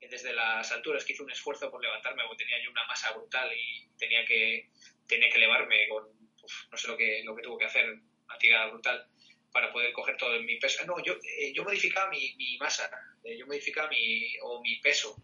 Desde 0.00 0.32
las 0.32 0.72
alturas 0.72 1.04
que 1.04 1.12
hizo 1.12 1.22
un 1.22 1.30
esfuerzo 1.30 1.70
por 1.70 1.82
levantarme, 1.82 2.24
porque 2.26 2.44
tenía 2.44 2.62
yo 2.64 2.70
una 2.70 2.86
masa 2.86 3.12
brutal 3.12 3.48
y 3.52 3.86
tenía 3.98 4.24
que, 4.24 4.68
tenía 5.06 5.28
que 5.28 5.36
elevarme 5.36 5.86
con, 5.88 6.04
uf, 6.42 6.52
no 6.70 6.76
sé 6.76 6.88
lo 6.88 6.96
que, 6.96 7.22
lo 7.22 7.36
que 7.36 7.42
tuvo 7.42 7.58
que 7.58 7.66
hacer, 7.66 7.88
una 7.90 8.38
tirada 8.38 8.66
brutal 8.70 9.06
para 9.52 9.72
poder 9.72 9.92
coger 9.92 10.16
todo 10.16 10.40
mi 10.42 10.56
peso. 10.58 10.84
No, 10.86 11.02
yo, 11.02 11.14
eh, 11.38 11.52
yo 11.54 11.64
modificaba 11.64 12.10
mi, 12.10 12.34
mi 12.36 12.56
masa, 12.58 12.90
eh, 13.24 13.36
yo 13.36 13.46
modificaba 13.46 13.88
mi, 13.88 14.32
o 14.42 14.60
mi 14.62 14.76
peso 14.80 15.16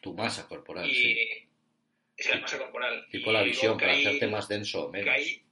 Tu 0.00 0.12
masa 0.14 0.46
corporal, 0.48 0.88
y 0.88 0.94
sí. 0.94 1.18
esa 2.16 2.28
es 2.30 2.34
la 2.36 2.40
masa 2.42 2.58
corporal. 2.58 3.06
Tipo 3.10 3.30
Y 3.30 3.32
la 3.34 3.42
visión, 3.42 3.78
para 3.78 3.92
hacerte 3.92 4.26
más 4.28 4.48
denso 4.48 4.86
o 4.86 4.90
menos. 4.90 5.06
Caí, 5.06 5.42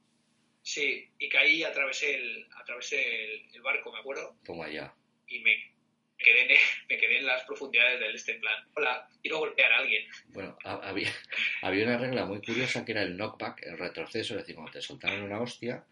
sí, 0.61 1.07
y 1.19 1.29
caí, 1.29 1.63
atravesé 1.63 2.15
el, 2.15 2.47
atravesé 2.55 3.25
el, 3.25 3.45
el 3.53 3.61
barco, 3.61 3.91
me 3.91 3.99
acuerdo, 3.99 4.35
Toma 4.43 4.69
ya. 4.69 4.93
y 5.27 5.39
me 5.39 5.71
quedé, 6.17 6.41
en, 6.53 6.59
me 6.89 6.97
quedé 6.97 7.19
en 7.19 7.25
las 7.27 7.43
profundidades 7.43 7.99
del 7.99 8.15
este 8.15 8.31
en 8.33 8.41
plan, 8.41 8.55
hola, 8.75 9.07
quiero 9.21 9.39
golpear 9.39 9.71
a 9.71 9.77
alguien. 9.79 10.07
Bueno, 10.29 10.57
ha- 10.63 10.87
había, 10.89 11.11
había 11.61 11.85
una 11.85 11.97
regla 11.97 12.25
muy 12.25 12.41
curiosa 12.41 12.83
que 12.85 12.93
era 12.93 13.03
el 13.03 13.15
knockback, 13.17 13.61
el 13.67 13.77
retroceso, 13.77 14.33
es 14.33 14.39
decir, 14.41 14.55
cuando 14.55 14.71
te 14.71 14.81
soltaban 14.81 15.21
una 15.21 15.39
hostia, 15.41 15.85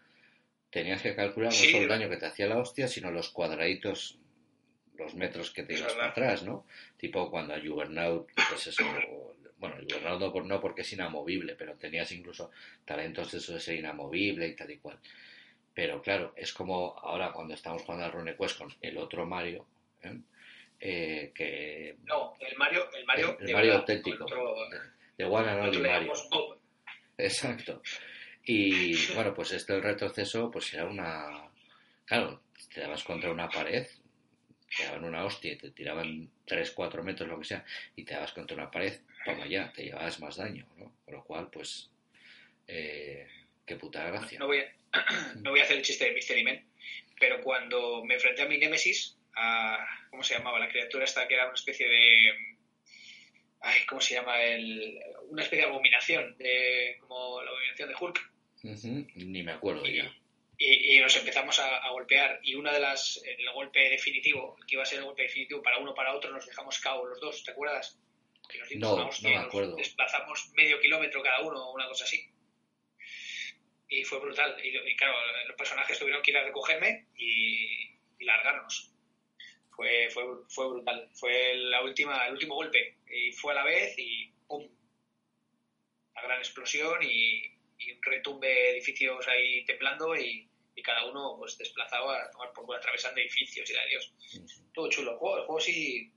tenías 0.74 1.00
que 1.00 1.14
calcular 1.14 1.50
no 1.52 1.56
Sí. 1.56 1.70
solo 1.70 1.84
el 1.84 1.88
daño 1.88 2.08
que 2.10 2.16
te 2.16 2.26
hacía 2.26 2.46
la 2.48 2.58
hostia, 2.58 2.88
sino 2.88 3.10
los 3.12 3.30
cuadraditos, 3.30 4.18
los 4.96 5.14
metros 5.14 5.50
que 5.52 5.62
te 5.62 5.74
ibas 5.78 5.92
para 5.94 6.08
atrás, 6.10 6.42
¿no? 6.42 6.66
Tipo 6.96 7.30
cuando 7.30 7.54
a 7.54 7.60
Juggernaut, 7.60 8.28
pues 8.50 8.66
eso, 8.66 8.84
bueno, 9.58 9.76
Juggernaut 9.82 10.20
no, 10.20 10.32
por- 10.32 10.44
no 10.46 10.60
porque 10.60 10.82
es 10.82 10.92
inamovible, 10.92 11.54
pero 11.54 11.76
tenías 11.76 12.10
incluso 12.12 12.50
talentos 12.84 13.30
de 13.32 13.38
eso 13.38 13.54
de 13.54 13.60
ser 13.60 13.76
inamovible 13.76 14.48
y 14.48 14.56
tal 14.56 14.70
y 14.72 14.78
cual. 14.78 14.98
Pero 15.72 16.02
claro, 16.02 16.32
es 16.36 16.52
como 16.52 16.96
ahora 16.98 17.32
cuando 17.32 17.54
estamos 17.54 17.82
jugando 17.82 18.04
al 18.06 18.12
RuneQuest 18.12 18.58
con 18.58 18.74
el 18.80 18.98
otro 18.98 19.24
Mario, 19.26 19.66
¿eh? 20.02 20.18
Eh, 20.80 21.32
que 21.34 21.96
No, 22.04 22.34
el 22.40 22.56
Mario, 22.56 22.88
el 22.96 23.04
Mario, 23.06 23.38
El 23.40 23.52
Mario 23.52 23.56
verdad, 23.70 23.76
auténtico. 23.76 24.24
otro- 24.24 24.56
de 25.16 25.24
One 25.24 25.48
and 25.48 25.60
Only 25.62 25.78
Mario. 25.78 26.12
Bob. 26.30 26.58
Exacto. 27.16 27.80
Y 28.44 29.12
bueno, 29.14 29.32
pues 29.34 29.52
este 29.52 29.74
el 29.74 29.82
retroceso, 29.82 30.50
pues 30.50 30.72
era 30.74 30.84
una. 30.84 31.48
Claro, 32.04 32.42
te 32.72 32.80
dabas 32.80 33.02
contra 33.02 33.30
una 33.30 33.48
pared, 33.48 33.86
te 34.76 34.84
daban 34.84 35.04
una 35.04 35.24
hostia 35.24 35.52
y 35.52 35.56
te 35.56 35.70
tiraban 35.70 36.30
3, 36.44 36.70
4 36.72 37.02
metros, 37.02 37.28
lo 37.28 37.38
que 37.38 37.46
sea, 37.46 37.64
y 37.96 38.04
te 38.04 38.14
dabas 38.14 38.32
contra 38.32 38.56
una 38.56 38.70
pared, 38.70 39.00
toma 39.24 39.46
ya, 39.46 39.72
te 39.72 39.84
llevabas 39.84 40.20
más 40.20 40.36
daño, 40.36 40.66
¿no? 40.76 40.92
Con 41.04 41.14
lo 41.14 41.24
cual, 41.24 41.48
pues. 41.50 41.90
Eh, 42.66 43.26
qué 43.66 43.76
puta 43.76 44.04
gracia. 44.06 44.38
No 44.38 44.46
voy, 44.46 44.60
a, 44.60 44.72
no 45.36 45.50
voy 45.50 45.60
a 45.60 45.62
hacer 45.62 45.76
el 45.76 45.82
chiste 45.82 46.04
de 46.04 46.12
Mystery 46.12 46.44
Man, 46.44 46.62
pero 47.18 47.40
cuando 47.40 48.04
me 48.04 48.14
enfrenté 48.14 48.42
a 48.42 48.46
mi 48.46 48.58
Némesis, 48.58 49.16
a, 49.36 49.86
¿cómo 50.10 50.22
se 50.22 50.34
llamaba? 50.34 50.58
La 50.58 50.68
criatura 50.68 51.04
esta 51.04 51.26
que 51.26 51.34
era 51.34 51.44
una 51.44 51.54
especie 51.54 51.88
de... 51.88 52.56
Ay, 53.60 53.86
¿cómo 53.86 54.00
se 54.00 54.14
llama? 54.14 54.42
El, 54.42 55.00
una 55.30 55.42
especie 55.42 55.64
de 55.64 55.70
abominación, 55.70 56.36
de, 56.36 56.98
como 57.00 57.42
la 57.42 57.50
abominación 57.50 57.88
de 57.88 57.94
Hulk. 57.98 58.33
Ujú, 58.64 59.06
Ni 59.14 59.42
me 59.42 59.52
acuerdo 59.52 59.86
Y, 59.86 59.96
ya. 59.98 60.12
y- 60.58 60.96
y 60.96 61.00
nos 61.00 61.14
empezamos 61.16 61.58
a, 61.58 61.76
a 61.78 61.90
golpear 61.90 62.40
y 62.42 62.54
una 62.54 62.72
de 62.72 62.80
las, 62.80 63.20
el 63.24 63.50
golpe 63.52 63.88
definitivo, 63.90 64.56
que 64.66 64.74
iba 64.74 64.82
a 64.82 64.86
ser 64.86 64.98
el 65.00 65.04
golpe 65.04 65.22
definitivo 65.22 65.62
para 65.62 65.78
uno 65.78 65.94
para 65.94 66.14
otro, 66.14 66.30
nos 66.32 66.46
dejamos 66.46 66.78
cao 66.80 67.04
los 67.04 67.20
dos, 67.20 67.44
¿te 67.44 67.50
acuerdas? 67.52 67.98
Que 68.48 68.58
nos 68.58 68.68
dimos 68.68 68.88
No, 68.88 68.94
una 68.96 69.06
hostia 69.06 69.28
no 69.28 69.34
me 69.36 69.40
nos 69.42 69.46
acuerdo. 69.48 69.76
desplazamos 69.76 70.50
medio 70.54 70.80
kilómetro 70.80 71.22
cada 71.22 71.40
uno 71.42 71.58
o 71.68 71.74
una 71.74 71.86
cosa 71.88 72.04
así. 72.04 72.24
Y 73.88 74.02
fue 74.04 74.18
brutal. 74.18 74.56
Y, 74.64 74.68
y 74.68 74.96
claro, 74.96 75.14
los 75.46 75.56
personajes 75.56 75.98
tuvieron 75.98 76.22
que 76.22 76.30
ir 76.30 76.36
a 76.38 76.44
recogerme 76.44 77.06
y, 77.16 77.94
largarnos. 78.24 78.90
Fue, 79.70 80.08
fue, 80.10 80.24
fue 80.48 80.68
brutal. 80.68 81.10
Fue 81.14 81.54
la 81.56 81.82
última, 81.82 82.26
el 82.26 82.32
último 82.32 82.54
golpe. 82.54 82.96
Y 83.10 83.32
fue 83.32 83.52
a 83.52 83.56
la 83.56 83.64
vez 83.64 83.94
y 83.98 84.30
¡pum! 84.46 84.66
Una 86.12 86.22
gran 86.22 86.38
explosión 86.38 86.98
y, 87.02 87.42
y 87.86 87.92
un 87.92 88.02
retumbe 88.02 88.48
de 88.48 88.70
edificios 88.72 89.26
ahí 89.28 89.64
temblando 89.64 90.16
y, 90.16 90.48
y 90.74 90.82
cada 90.82 91.04
uno 91.06 91.36
pues 91.38 91.56
desplazado 91.58 92.10
a 92.10 92.30
tomar 92.30 92.52
por 92.52 92.64
culo, 92.64 92.78
atravesando 92.78 93.20
edificios 93.20 93.68
y 93.70 93.72
de 93.72 93.88
Dios. 93.90 94.12
Todo 94.72 94.88
chulo. 94.88 95.12
El 95.12 95.18
juego, 95.18 95.38
el 95.38 95.44
juego 95.44 95.60
sí, 95.60 96.10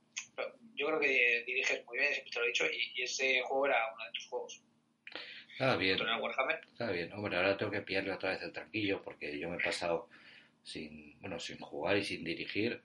yo 0.74 0.86
creo 0.86 1.00
que 1.00 1.44
diriges 1.46 1.84
muy 1.86 1.98
bien, 1.98 2.12
siempre 2.12 2.32
te 2.32 2.38
lo 2.38 2.44
he 2.44 2.48
dicho, 2.48 2.66
y, 2.66 3.00
y 3.00 3.02
ese 3.02 3.42
juego 3.42 3.66
era 3.66 3.92
uno 3.94 4.04
de 4.04 4.12
tus 4.12 4.26
juegos. 4.26 4.62
Estaba 5.52 5.76
bien, 5.76 5.98
está 6.70 6.90
bien. 6.92 7.12
Hombre, 7.12 7.36
ahora 7.36 7.56
tengo 7.56 7.72
que 7.72 7.82
pillarle 7.82 8.12
otra 8.12 8.30
vez 8.30 8.42
el 8.42 8.52
tranquillo 8.52 9.02
porque 9.02 9.36
yo 9.40 9.48
me 9.50 9.56
he 9.56 9.60
pasado 9.60 10.08
sin, 10.62 11.18
bueno, 11.20 11.40
sin 11.40 11.58
jugar 11.58 11.96
y 11.96 12.04
sin 12.04 12.22
dirigir. 12.22 12.80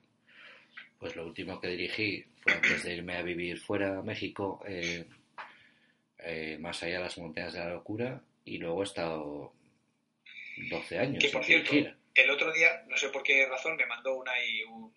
Pues 0.98 1.14
lo 1.14 1.24
último 1.24 1.60
que 1.60 1.68
dirigí 1.68 2.24
fue 2.40 2.52
antes 2.52 2.82
de 2.82 2.94
irme 2.94 3.16
a 3.16 3.22
vivir 3.22 3.60
fuera 3.60 3.98
a 3.98 4.02
México, 4.02 4.60
eh, 4.66 5.04
eh, 6.18 6.56
más 6.58 6.82
allá 6.82 6.94
de 6.94 7.04
las 7.04 7.18
montañas 7.18 7.52
de 7.52 7.58
la 7.60 7.70
locura, 7.70 8.20
y 8.44 8.58
luego 8.58 8.82
he 8.82 8.84
estado 8.84 9.52
12 10.70 10.98
años 10.98 11.22
Que 11.24 11.30
por 11.30 11.44
cierto, 11.44 11.72
dirigir. 11.72 11.96
el 12.14 12.30
otro 12.30 12.52
día, 12.52 12.84
no 12.88 12.96
sé 12.96 13.08
por 13.08 13.22
qué 13.22 13.46
razón, 13.46 13.76
me 13.76 13.86
mandó 13.86 14.14
una 14.16 14.32
y 14.44 14.62
un- 14.64 14.92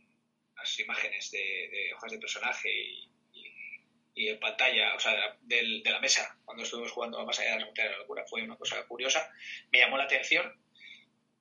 unas 0.54 0.80
imágenes 0.80 1.32
de, 1.32 1.70
de 1.72 1.94
hojas 1.94 2.12
de 2.12 2.20
personaje 2.20 2.70
y, 2.74 3.10
y- 3.34 3.84
y 4.16 4.30
en 4.30 4.40
pantalla, 4.40 4.96
o 4.96 5.00
sea, 5.00 5.12
de 5.14 5.18
la, 5.20 5.38
del- 5.42 5.84
de 5.84 5.92
la 5.92 6.00
mesa, 6.00 6.38
cuando 6.46 6.64
estuvimos 6.64 6.92
jugando 6.92 7.24
más 7.26 7.40
allá 7.40 7.54
de 7.54 7.60
la 7.60 7.66
montaña 7.66 7.88
de 7.90 7.94
la 7.94 8.00
locura. 8.00 8.26
Fue 8.28 8.42
una 8.44 8.56
cosa 8.58 8.84
curiosa, 8.88 9.32
me 9.72 9.80
llamó 9.80 9.98
la 9.98 10.04
atención 10.06 10.54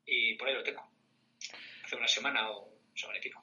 y 0.04 0.34
por 0.34 0.48
ahí 0.48 0.54
lo 0.54 0.62
tengo. 0.62 0.82
Hace 1.84 1.96
una 1.96 2.08
semana 2.08 2.50
o 2.50 2.66
un 2.68 2.96
semana 2.98 3.18
y 3.18 3.22
pico. 3.22 3.42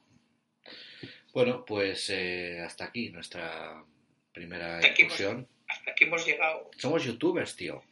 Bueno, 1.34 1.66
pues 1.66 2.10
eh, 2.12 2.60
hasta 2.62 2.86
aquí 2.86 3.10
nuestra 3.10 3.84
primera 4.32 4.76
Hasta 4.78 4.88
aquí 4.90 5.02
hemos- 5.04 5.14
incursión. 5.20 5.48
Hasta 5.68 5.92
aquí 5.92 6.04
hemos 6.04 6.26
llegado. 6.26 6.70
Somos 6.78 7.04
youtubers, 7.04 7.56
tío. 7.56 7.84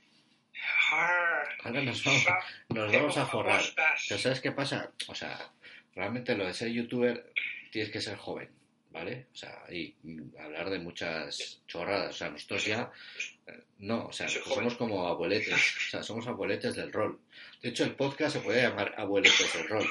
Ahora 1.63 1.81
nos 1.83 2.03
vamos, 2.03 2.25
nos 2.69 2.91
vamos 2.91 3.17
a 3.17 3.25
forrar. 3.25 3.61
Pero 4.09 4.19
¿sabes 4.21 4.41
qué 4.41 4.51
pasa? 4.51 4.91
O 5.07 5.15
sea, 5.15 5.39
realmente 5.95 6.35
lo 6.35 6.45
de 6.45 6.53
ser 6.53 6.69
youtuber 6.69 7.31
tienes 7.71 7.91
que 7.91 8.01
ser 8.01 8.17
joven, 8.17 8.49
¿vale? 8.91 9.27
O 9.33 9.35
sea, 9.37 9.63
y 9.71 9.95
hablar 10.39 10.69
de 10.69 10.79
muchas 10.79 11.61
chorradas. 11.67 12.15
O 12.15 12.17
sea, 12.17 12.29
nosotros 12.29 12.65
ya... 12.65 12.91
eh, 13.47 13.59
No, 13.79 14.07
o 14.07 14.11
sea, 14.13 14.25
nosotros 14.27 14.55
somos 14.55 14.75
como 14.75 15.07
abueletes. 15.07 15.53
O 15.53 15.89
sea, 15.91 16.03
somos 16.03 16.27
abueletes 16.27 16.75
del 16.75 16.91
rol. 16.91 17.19
De 17.61 17.69
hecho, 17.69 17.83
el 17.83 17.95
podcast 17.95 18.35
se 18.35 18.41
puede 18.41 18.61
llamar 18.63 18.93
abueletes 18.97 19.53
del 19.53 19.67
rol. 19.67 19.87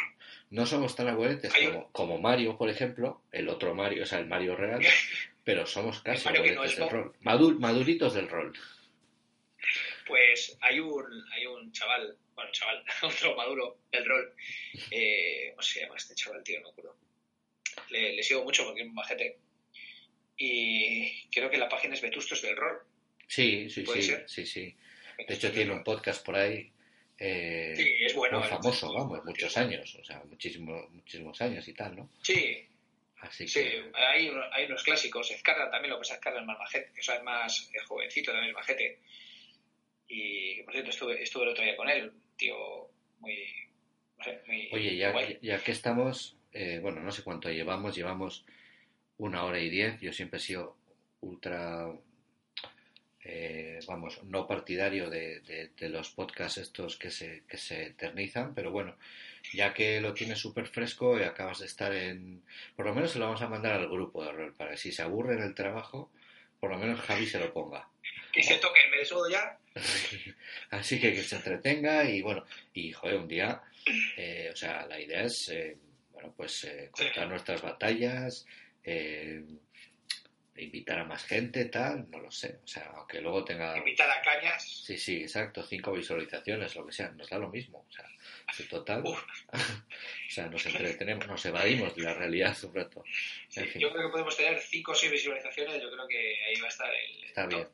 No 0.51 0.67
somos 0.67 0.97
tan 0.97 1.07
abueletes 1.09 1.53
como, 1.55 1.91
como 1.93 2.19
Mario, 2.19 2.57
por 2.59 2.69
ejemplo, 2.69 3.23
el 3.31 3.49
otro 3.49 3.73
Mario, 3.75 4.03
o 4.03 4.07
sea, 4.07 4.19
el 4.19 4.27
Mario 4.27 4.57
real, 4.57 4.81
pero 5.45 5.65
somos 5.65 6.01
casi 6.03 6.29
abueletes 6.29 6.73
es 6.73 6.79
del 6.79 6.91
rol. 6.91 7.15
Madu- 7.23 7.59
maduritos 7.59 8.15
del 8.15 8.29
rol. 8.29 8.53
Pues 10.11 10.59
hay 10.61 10.81
un, 10.81 11.25
hay 11.33 11.47
un 11.47 11.71
chaval, 11.73 12.17
bueno, 12.35 12.51
chaval, 12.51 12.85
otro 13.03 13.37
maduro 13.37 13.79
del 13.93 14.05
rol. 14.05 14.35
Eh, 14.91 15.51
¿Cómo 15.51 15.63
se 15.63 15.81
llama 15.81 15.97
este 15.97 16.15
chaval, 16.15 16.43
tío? 16.43 16.61
No 16.61 16.67
me 16.67 16.71
acuerdo. 16.73 16.97
le, 17.91 18.23
sigo 18.23 18.43
mucho 18.45 18.65
porque 18.65 18.83
es 18.83 18.89
un 18.89 18.95
majete. 18.95 19.39
Y 20.37 21.29
creo 21.31 21.49
que 21.49 21.59
la 21.59 21.69
página 21.69 21.95
es 21.95 22.01
Vetustos 22.01 22.43
del 22.43 22.57
Rol. 22.57 22.79
Sí, 23.29 23.71
sí, 23.71 23.85
sí, 23.87 24.15
sí, 24.27 24.47
sí. 24.47 24.77
De 25.29 25.35
hecho 25.35 25.53
tiene 25.53 25.73
un 25.73 25.85
podcast 25.85 26.25
por 26.25 26.35
ahí. 26.35 26.73
Eh, 27.19 27.75
sí, 27.77 27.97
es 28.01 28.15
bueno. 28.15 28.41
Muy 28.41 28.49
famoso, 28.49 28.93
vamos, 28.93 29.25
muchos 29.25 29.57
años, 29.59 29.95
o 29.95 30.05
sea, 30.05 30.23
muchísimos, 30.25 30.91
muchísimos 30.91 31.41
años 31.43 31.69
y 31.69 31.75
tal, 31.75 31.95
¿no? 31.95 32.11
Sí, 32.23 32.67
Así 33.21 33.47
sí, 33.47 33.61
hay, 33.93 34.33
hay, 34.53 34.65
unos 34.65 34.83
clásicos. 34.83 35.31
Ezcarra 35.31 35.71
también, 35.71 35.91
lo 35.91 35.97
que 35.97 36.01
pasa 36.01 36.15
es 36.15 36.21
que 36.21 36.29
es 36.31 36.47
más 36.47 36.59
majete, 36.59 36.91
que 36.95 37.01
es 37.01 37.23
más 37.23 37.71
eh, 37.75 37.79
jovencito, 37.87 38.33
también 38.33 38.55
majete. 38.55 38.99
Y 40.11 40.63
por 40.65 40.75
cierto, 40.75 40.91
estuve, 40.91 41.23
estuve 41.23 41.45
el 41.45 41.49
otro 41.51 41.65
día 41.65 41.77
con 41.77 41.89
él, 41.89 42.13
tío 42.37 42.91
muy. 43.21 43.35
No 44.19 44.25
sé, 44.25 44.43
muy 44.47 44.69
Oye, 44.73 44.97
ya, 44.97 45.15
ya 45.41 45.63
que 45.63 45.73
estamos, 45.73 46.37
eh, 46.53 46.79
bueno, 46.83 47.01
no 47.01 47.11
sé 47.11 47.23
cuánto 47.23 47.49
llevamos, 47.51 47.97
llevamos 47.97 48.45
una 49.17 49.45
hora 49.45 49.61
y 49.61 49.71
diez. 49.71 49.99
Yo 50.01 50.13
siempre 50.13 50.39
he 50.39 50.43
sido 50.43 50.77
ultra 51.21 51.91
eh, 53.23 53.79
vamos, 53.87 54.23
no 54.25 54.47
partidario 54.47 55.11
de, 55.11 55.41
de, 55.41 55.89
los 55.89 56.11
podcasts 56.11 56.59
estos 56.59 56.97
que 56.97 57.11
se, 57.11 57.45
que 57.47 57.59
se 57.59 57.89
eternizan, 57.89 58.55
pero 58.55 58.71
bueno, 58.71 58.97
ya 59.53 59.75
que 59.75 60.01
lo 60.01 60.15
tienes 60.15 60.39
súper 60.39 60.67
fresco 60.67 61.19
y 61.19 61.23
acabas 61.23 61.59
de 61.59 61.67
estar 61.67 61.95
en... 61.95 62.43
Por 62.75 62.87
lo 62.87 62.95
menos 62.95 63.13
se 63.13 63.19
lo 63.19 63.27
vamos 63.27 63.43
a 63.43 63.49
mandar 63.49 63.75
al 63.75 63.89
grupo 63.89 64.25
de 64.25 64.33
rol, 64.33 64.55
para 64.55 64.73
que 64.73 64.79
si 64.79 64.91
se 64.91 65.03
aburre 65.03 65.35
en 65.35 65.43
el 65.43 65.55
trabajo, 65.55 66.11
por 66.61 66.71
lo 66.71 66.79
menos 66.79 67.01
Javi 67.01 67.27
se 67.27 67.39
lo 67.39 67.53
ponga. 67.53 67.89
Que 68.33 68.43
se 68.43 68.57
toque 68.57 68.81
el 68.85 68.91
mesodo 68.91 69.29
ya. 69.29 69.59
Así 70.71 71.01
que 71.01 71.15
que 71.15 71.23
se 71.23 71.37
entretenga 71.37 72.05
y 72.05 72.23
bueno, 72.23 72.45
y 72.75 72.93
joder, 72.93 73.17
un 73.17 73.29
día, 73.29 73.63
eh, 74.17 74.51
o 74.53 74.57
sea, 74.57 74.87
la 74.87 75.01
idea 75.01 75.25
es, 75.25 75.49
eh, 75.49 75.77
bueno, 76.13 76.33
pues 76.37 76.67
contar 76.93 77.29
nuestras 77.29 77.63
batallas, 77.63 78.47
eh, 78.85 79.43
invitar 80.57 80.99
a 80.99 81.05
más 81.05 81.25
gente, 81.25 81.67
tal, 81.67 82.11
no 82.11 82.19
lo 82.19 82.31
sé. 82.31 82.59
O 82.63 82.67
sea, 82.67 82.93
aunque 82.95 83.21
luego 83.21 83.45
tenga. 83.45 83.77
Invitar 83.77 84.11
a 84.11 84.21
cañas. 84.23 84.83
Sí, 84.85 84.99
sí, 84.99 85.23
exacto, 85.23 85.63
cinco 85.63 85.93
visualizaciones, 85.93 86.75
lo 86.75 86.87
que 86.87 86.93
sea, 86.93 87.11
nos 87.11 87.29
da 87.29 87.39
lo 87.39 87.49
mismo. 87.49 87.87
O 87.89 87.93
sea, 87.93 88.07
en 88.59 88.69
total. 88.69 89.03
o 89.07 89.17
sea, 90.29 90.47
nos 90.47 90.65
entretenemos, 90.67 91.27
nos 91.27 91.45
evadimos 91.47 91.95
de 91.95 92.03
la 92.03 92.15
realidad, 92.15 92.55
sobre 92.55 92.85
todo. 92.87 93.05
Yo 93.51 93.91
creo 93.93 94.07
que 94.07 94.13
podemos 94.13 94.37
tener 94.37 94.61
cinco 94.61 94.93
o 94.93 94.95
seis 94.95 95.13
visualizaciones, 95.13 95.81
yo 95.81 95.91
creo 95.91 96.07
que 96.07 96.45
ahí 96.45 96.61
va 96.61 96.67
a 96.67 96.71
estar 96.71 96.91
el. 96.93 97.25
Está 97.25 97.47
bien. 97.47 97.67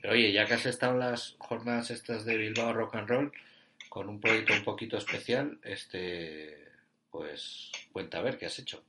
Pero 0.00 0.14
oye, 0.14 0.32
ya 0.32 0.46
que 0.46 0.54
has 0.54 0.66
estado 0.66 0.92
en 0.94 1.00
las 1.00 1.36
jornadas 1.38 1.90
estas 1.90 2.24
de 2.24 2.36
Bilbao 2.36 2.72
Rock 2.72 2.96
and 2.96 3.08
Roll, 3.08 3.32
con 3.88 4.08
un 4.08 4.20
proyecto 4.20 4.52
un 4.52 4.64
poquito 4.64 4.96
especial, 4.96 5.58
este. 5.64 6.68
Pues 7.10 7.72
cuenta 7.90 8.18
a 8.18 8.22
ver 8.22 8.38
qué 8.38 8.46
has 8.46 8.58
hecho. 8.58 8.84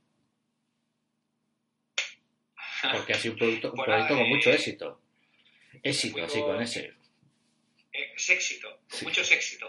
Porque 2.92 3.12
ha 3.12 3.16
sido 3.16 3.34
un 3.34 3.38
producto, 3.38 3.72
un 3.72 3.84
proyecto 3.84 4.16
con 4.16 4.28
mucho 4.28 4.50
éxito. 4.50 5.00
Éxito, 5.82 6.24
así 6.24 6.40
con 6.40 6.62
ese. 6.62 6.94
Es 7.92 8.30
éxito, 8.30 8.80
mucho 9.02 9.20
éxito. 9.20 9.68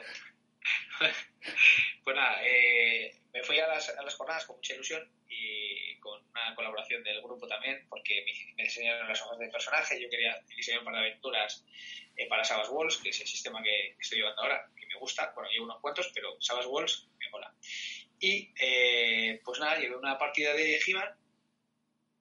pues 2.03 2.15
nada, 2.15 2.39
eh, 2.45 3.15
me 3.33 3.43
fui 3.43 3.59
a 3.59 3.67
las, 3.67 3.89
a 3.89 4.03
las, 4.03 4.13
jornadas 4.13 4.45
con 4.45 4.57
mucha 4.57 4.75
ilusión 4.75 5.11
y 5.27 5.97
con 5.99 6.23
una 6.29 6.53
colaboración 6.55 7.03
del 7.03 7.21
grupo 7.21 7.47
también, 7.47 7.85
porque 7.89 8.23
me, 8.55 8.63
enseñaron 8.63 9.07
las 9.07 9.21
hojas 9.23 9.39
de 9.39 9.49
personaje. 9.49 9.99
Yo 9.99 10.09
quería 10.09 10.39
diseñar 10.55 10.79
un 10.79 10.85
par 10.85 10.93
de 10.93 10.99
aventuras 10.99 11.65
eh, 12.15 12.27
para 12.27 12.43
Sabas 12.43 12.69
Walls, 12.69 12.97
que 12.97 13.09
es 13.09 13.19
el 13.21 13.27
sistema 13.27 13.63
que, 13.63 13.95
estoy 13.99 14.19
llevando 14.19 14.43
ahora, 14.43 14.69
que 14.77 14.85
me 14.85 14.95
gusta. 14.95 15.31
Bueno, 15.33 15.49
llevo 15.49 15.65
unos 15.65 15.81
cuantos, 15.81 16.11
pero 16.13 16.39
Sabas 16.39 16.67
Walls 16.67 17.07
me 17.17 17.29
mola. 17.31 17.51
Y 18.19 18.53
eh, 18.59 19.41
pues 19.43 19.59
nada, 19.59 19.79
llevé 19.79 19.95
una 19.95 20.17
partida 20.17 20.53
de 20.53 20.79
He-Man 20.85 21.09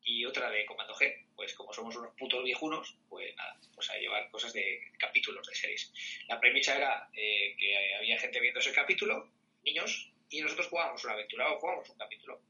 y 0.05 0.25
otra 0.25 0.51
de 0.51 0.65
Comando 0.65 0.95
G. 0.95 1.27
Pues 1.37 1.53
como 1.55 1.75
somos 1.75 1.95
unos 1.97 2.15
putos 2.17 2.43
viejunos, 2.43 2.97
pues 3.09 3.37
nada, 3.37 3.61
pues 3.75 3.91
a 3.91 3.99
llevar 3.99 4.31
cosas 4.31 4.53
de 4.55 4.81
capítulos 4.99 5.47
de 5.47 5.55
series. 5.55 5.93
La 6.29 6.41
premisa 6.41 6.77
era 6.77 7.11
eh, 7.13 7.55
que 7.59 7.95
había 7.97 8.19
gente 8.19 8.41
viendo 8.41 8.61
ese 8.61 8.73
capítulo, 8.73 9.31
niños, 9.63 10.12
y 10.33 10.41
nosotros 10.41 10.69
jugábamos 10.69 11.05
una 11.05 11.15
aventura 11.15 11.53
o 11.53 11.61
jugábamos 11.61 11.89
un 11.91 11.99
capítulo. 11.99 12.41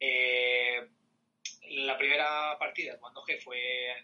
Eh, 0.00 0.88
la 1.70 1.98
primera 1.98 2.56
partida 2.58 2.92
de 2.92 2.98
Comando 2.98 3.22
G 3.24 3.40
fue, 3.42 3.94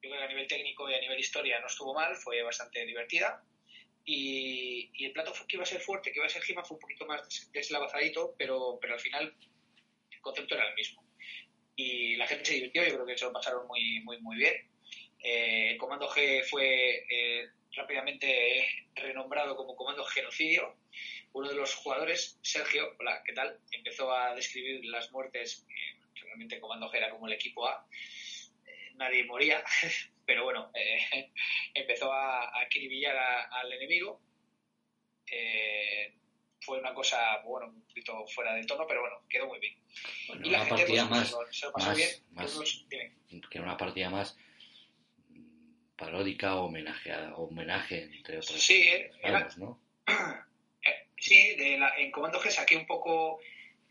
yo 0.00 0.08
creo 0.08 0.18
que 0.18 0.24
a 0.24 0.28
nivel 0.28 0.46
técnico 0.46 0.88
y 0.88 0.94
a 0.94 1.00
nivel 1.00 1.18
historia 1.18 1.60
no 1.60 1.66
estuvo 1.66 1.92
mal, 1.92 2.16
fue 2.16 2.42
bastante 2.42 2.86
divertida. 2.86 3.44
Y, 4.04 4.90
el 5.04 5.12
plato 5.12 5.32
que 5.46 5.56
iba 5.56 5.64
a 5.64 5.66
ser 5.66 5.80
fuerte, 5.80 6.10
que 6.12 6.18
iba 6.18 6.26
a 6.26 6.30
ser 6.30 6.42
Gima, 6.42 6.64
fue 6.64 6.76
un 6.76 6.80
poquito 6.80 7.04
más 7.06 7.50
deslavazadito, 7.52 8.34
pero, 8.38 8.78
pero 8.80 8.94
al 8.94 9.00
final 9.00 9.34
el 10.10 10.20
concepto 10.20 10.54
era 10.54 10.68
el 10.68 10.74
mismo 10.74 11.08
y 11.78 12.16
la 12.16 12.26
gente 12.26 12.44
se 12.44 12.54
divirtió, 12.54 12.82
yo 12.82 12.94
creo 12.94 13.06
que 13.06 13.16
se 13.16 13.24
lo 13.24 13.32
pasaron 13.32 13.64
muy, 13.68 14.00
muy, 14.00 14.20
muy 14.20 14.36
bien. 14.36 14.54
Eh, 15.22 15.70
el 15.70 15.78
Comando 15.78 16.08
G 16.08 16.42
fue 16.42 17.04
eh, 17.08 17.48
rápidamente 17.72 18.66
renombrado 18.96 19.56
como 19.56 19.76
Comando 19.76 20.04
Genocidio. 20.04 20.74
Uno 21.32 21.48
de 21.48 21.54
los 21.54 21.74
jugadores, 21.74 22.38
Sergio, 22.42 22.94
hola, 22.98 23.22
¿qué 23.24 23.32
tal? 23.32 23.60
Empezó 23.70 24.12
a 24.12 24.34
describir 24.34 24.84
las 24.86 25.12
muertes, 25.12 25.66
eh, 25.68 26.00
realmente 26.22 26.60
Comando 26.60 26.90
G 26.90 26.96
era 26.96 27.10
como 27.10 27.26
el 27.26 27.34
equipo 27.34 27.68
A, 27.68 27.86
nadie 28.94 29.24
moría, 29.24 29.62
pero 30.26 30.44
bueno, 30.44 30.70
empezó 31.74 32.12
a, 32.12 32.60
acribillar 32.60 33.16
al 33.50 33.72
enemigo 33.72 34.20
fue 36.68 36.78
una 36.78 36.92
cosa, 36.92 37.40
bueno, 37.44 37.68
un 37.68 37.82
poquito 37.82 38.26
fuera 38.26 38.54
del 38.54 38.66
tono, 38.66 38.86
pero 38.86 39.00
bueno, 39.00 39.16
quedó 39.28 39.46
muy 39.46 39.58
bien. 39.58 39.74
y 40.44 40.50
la 40.50 40.60
una 40.62 40.68
partida 40.68 41.04
más, 41.06 41.34
que 43.50 43.60
una 43.60 43.76
partida 43.76 44.10
más 44.10 44.36
paródica 45.96 46.56
o 46.56 46.66
homenajeada, 46.66 47.34
homenaje 47.36 48.04
entre 48.04 48.38
otras 48.38 48.60
sí, 48.60 48.86
eh, 48.86 49.10
¿no? 49.56 49.80
Eh, 51.18 51.20
sí, 51.20 51.56
de 51.56 51.78
la, 51.78 51.96
en 51.98 52.10
Comando 52.10 52.40
G 52.40 52.50
saqué 52.50 52.76
un 52.76 52.86
poco 52.86 53.40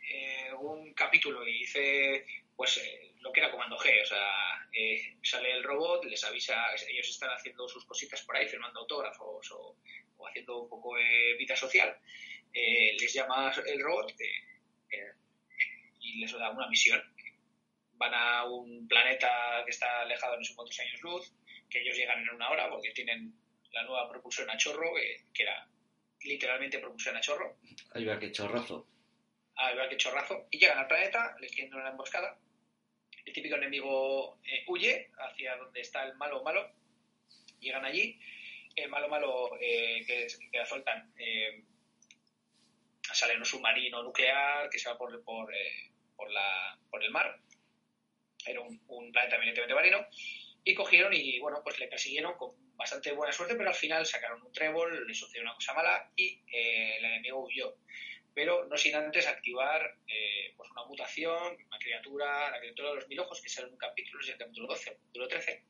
eh, 0.10 0.52
un 0.60 0.94
capítulo 0.94 1.48
y 1.48 1.64
hice 1.64 2.26
pues 2.56 2.82
lo 3.20 3.32
que 3.32 3.42
era 3.42 3.52
Comando 3.52 3.78
G, 3.78 4.02
o 4.02 4.06
sea, 4.06 4.68
sale 5.22 5.52
el 5.52 5.64
robot, 5.64 6.06
les 6.06 6.24
avisa, 6.24 6.66
ellos 6.90 7.10
están 7.10 7.30
haciendo 7.30 7.68
sus 7.68 7.86
cositas 7.86 8.22
por 8.24 8.36
ahí, 8.36 8.48
firmando 8.48 8.80
autógrafos 8.80 9.52
o, 9.52 9.76
haciendo 10.28 10.64
un 10.64 10.70
poco 10.70 10.96
de 10.96 11.36
vida 11.38 11.56
social 11.56 11.96
eh, 12.54 12.98
les 13.00 13.14
llama 13.14 13.52
el 13.68 13.80
robot 13.82 14.10
eh, 14.20 14.26
eh, 14.92 15.14
y 16.00 16.20
les 16.20 16.32
da 16.32 16.50
una 16.50 16.68
misión. 16.68 17.02
Van 17.94 18.14
a 18.14 18.46
un 18.46 18.88
planeta 18.88 19.62
que 19.64 19.72
está 19.72 20.02
alejado 20.02 20.36
en 20.36 20.42
esos 20.42 20.56
cuantos 20.56 20.80
años 20.80 21.02
luz, 21.02 21.32
que 21.70 21.82
ellos 21.82 21.96
llegan 21.96 22.20
en 22.20 22.30
una 22.30 22.50
hora 22.50 22.70
porque 22.70 22.92
tienen 22.92 23.34
la 23.72 23.84
nueva 23.84 24.10
propulsión 24.10 24.50
a 24.50 24.58
chorro, 24.58 24.92
que 25.34 25.44
era 25.44 25.68
literalmente 26.24 26.80
propulsión 26.80 27.16
a 27.18 27.22
chorro. 27.22 27.58
Ahí 27.94 28.06
va 28.06 28.20
que 28.20 28.32
chorrazo. 28.32 28.88
Ahí 29.56 29.76
va 29.76 29.90
que 29.90 29.98
chorrazo. 29.98 30.48
Y 30.52 30.60
llegan 30.60 30.80
al 30.80 30.88
planeta, 30.88 31.36
les 31.40 31.52
tienen 31.52 31.74
una 31.74 31.90
emboscada. 31.90 32.38
El 33.26 33.34
típico 33.34 33.56
enemigo 33.56 34.40
huye 34.68 35.12
hacia 35.18 35.58
donde 35.58 35.82
está 35.82 36.06
el 36.06 36.16
malo 36.16 36.44
malo. 36.44 36.72
Llegan 37.60 37.86
allí. 37.86 38.20
El 38.76 38.90
malo 38.90 39.10
malo 39.10 39.52
que, 39.60 40.28
que 40.52 40.66
sueltan 40.66 41.12
sale 43.14 43.38
un 43.38 43.46
submarino 43.46 44.04
nuclear 44.04 44.70
que 44.70 44.80
se 44.80 44.90
va 44.90 44.98
por, 44.98 45.24
por, 45.24 45.54
eh, 45.54 45.92
por, 46.16 46.32
la, 46.32 46.78
por 46.90 47.04
el 47.04 47.12
mar. 47.12 47.40
Era 48.46 48.62
un, 48.62 48.82
un, 48.88 49.12
planeta 49.12 49.36
evidentemente 49.38 49.74
marino. 49.74 50.06
Y 50.64 50.74
cogieron 50.74 51.14
y, 51.14 51.40
bueno, 51.40 51.62
pues 51.64 51.80
le 51.80 51.88
persiguieron 51.88 52.38
con 52.38 52.56
bastante 52.78 53.12
buena 53.12 53.34
suerte, 53.34 53.56
pero 53.56 53.70
al 53.70 53.76
final 53.76 54.06
sacaron 54.06 54.42
un 54.42 54.52
trébol, 54.52 55.06
le 55.08 55.14
sucedió 55.14 55.42
una 55.42 55.56
cosa 55.56 55.74
mala 55.74 56.12
y 56.16 56.42
eh, 56.52 56.98
el 56.98 57.06
enemigo 57.06 57.46
huyó. 57.46 57.76
Pero 58.34 58.66
no 58.66 58.78
sin 58.78 58.96
antes 58.96 59.28
activar 59.28 59.98
eh, 60.08 60.54
pues 60.56 60.70
una 60.72 60.86
mutación, 60.86 61.58
una 61.68 61.80
criatura, 61.80 62.52
la 62.52 62.60
criatura 62.60 62.90
de 62.90 62.96
los 62.96 63.08
mil 63.08 63.20
ojos, 63.20 63.42
que 63.42 63.48
es 63.48 63.58
un 63.60 63.78
capítulo, 63.78 64.22
es 64.22 64.30
el 64.30 64.38
capítulo 64.38 64.68
12, 64.68 64.90
el 64.92 64.98
capítulo 64.98 65.28
13, 65.28 65.66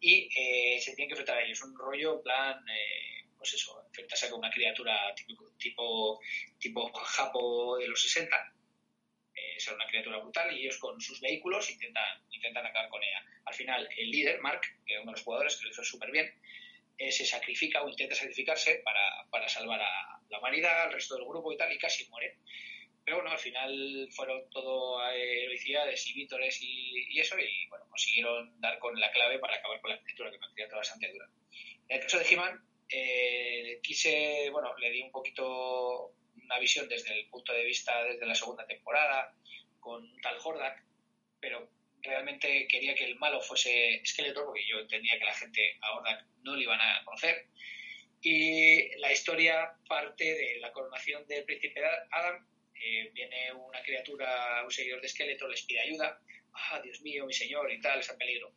y 0.00 0.30
se 0.80 0.94
tienen 0.94 1.08
que 1.08 1.14
enfrentar 1.14 1.38
a 1.38 1.44
ellos. 1.44 1.62
Un 1.62 1.76
rollo, 1.76 2.16
en 2.16 2.22
plan, 2.22 2.64
pues 3.36 3.54
eso, 3.54 3.84
enfrentarse 3.86 4.30
con 4.30 4.38
una 4.38 4.50
criatura 4.50 5.12
tipo, 5.14 5.50
tipo, 5.58 6.20
tipo 6.58 6.92
japo 6.92 7.78
de 7.78 7.88
los 7.88 8.00
60, 8.00 8.53
eh, 9.34 9.58
será 9.58 9.76
una 9.76 9.86
criatura 9.86 10.18
brutal 10.18 10.52
y 10.56 10.62
ellos 10.62 10.78
con 10.78 11.00
sus 11.00 11.20
vehículos 11.20 11.70
intentan, 11.70 12.22
intentan 12.30 12.66
acabar 12.66 12.88
con 12.88 13.02
ella. 13.02 13.24
Al 13.44 13.54
final, 13.54 13.88
el 13.96 14.10
líder, 14.10 14.40
Mark, 14.40 14.60
que 14.86 14.94
es 14.94 15.00
uno 15.00 15.12
de 15.12 15.16
los 15.16 15.22
jugadores 15.22 15.56
que 15.56 15.64
lo 15.64 15.70
hizo 15.70 15.84
súper 15.84 16.10
bien, 16.10 16.32
eh, 16.96 17.10
se 17.10 17.24
sacrifica 17.26 17.82
o 17.82 17.88
intenta 17.88 18.14
sacrificarse 18.14 18.80
para, 18.84 19.28
para, 19.30 19.48
salvar 19.48 19.80
a 19.80 20.20
la 20.30 20.38
humanidad, 20.38 20.84
al 20.84 20.92
resto 20.92 21.16
del 21.16 21.24
grupo 21.24 21.52
y 21.52 21.56
tal, 21.56 21.72
y 21.72 21.78
casi 21.78 22.08
muere. 22.08 22.38
Pero 23.04 23.18
bueno, 23.18 23.32
al 23.32 23.38
final 23.38 24.08
fueron 24.12 24.48
todo 24.50 25.04
heroicidades 25.10 26.06
y 26.06 26.14
vítores 26.14 26.58
y, 26.62 27.06
y, 27.10 27.20
eso, 27.20 27.38
y 27.38 27.66
bueno, 27.68 27.86
consiguieron 27.90 28.58
dar 28.60 28.78
con 28.78 28.98
la 28.98 29.10
clave 29.10 29.38
para 29.38 29.56
acabar 29.56 29.80
con 29.80 29.90
la 29.90 30.00
criatura, 30.00 30.30
que 30.30 30.36
es 30.36 30.42
una 30.42 30.54
criatura 30.54 30.78
bastante 30.78 31.12
dura. 31.12 31.28
En 31.88 31.96
el 31.96 32.02
caso 32.02 32.18
de 32.18 32.26
He-Man, 32.30 32.60
eh, 32.88 33.80
quise, 33.82 34.48
bueno, 34.50 34.76
le 34.78 34.90
di 34.90 35.02
un 35.02 35.10
poquito 35.10 36.14
una 36.44 36.58
visión 36.58 36.88
desde 36.88 37.18
el 37.18 37.26
punto 37.28 37.52
de 37.52 37.64
vista 37.64 38.04
desde 38.04 38.26
la 38.26 38.34
segunda 38.34 38.66
temporada, 38.66 39.34
con 39.80 40.20
tal 40.20 40.38
Hordak, 40.42 40.82
pero 41.40 41.70
realmente 42.02 42.66
quería 42.68 42.94
que 42.94 43.04
el 43.04 43.16
malo 43.16 43.40
fuese 43.40 44.02
Skeletor, 44.04 44.46
porque 44.46 44.66
yo 44.66 44.78
entendía 44.78 45.18
que 45.18 45.24
la 45.24 45.34
gente 45.34 45.76
a 45.80 45.92
Hordak 45.92 46.24
no 46.42 46.56
le 46.56 46.62
iban 46.62 46.80
a 46.80 47.04
conocer. 47.04 47.46
Y 48.20 48.96
la 48.98 49.12
historia 49.12 49.74
parte 49.86 50.24
de 50.24 50.58
la 50.58 50.72
coronación 50.72 51.26
del 51.26 51.44
príncipe 51.44 51.84
Adam. 52.10 52.46
Eh, 52.74 53.10
viene 53.14 53.52
una 53.52 53.82
criatura, 53.82 54.62
un 54.64 54.70
seguidor 54.70 55.00
de 55.00 55.08
Skeletor, 55.08 55.50
les 55.50 55.62
pide 55.62 55.80
ayuda. 55.80 56.20
Ah, 56.52 56.80
Dios 56.82 57.00
mío, 57.02 57.26
mi 57.26 57.32
señor, 57.32 57.70
y 57.72 57.80
tal, 57.80 58.00
es 58.00 58.10
en 58.10 58.18
peligro. 58.18 58.52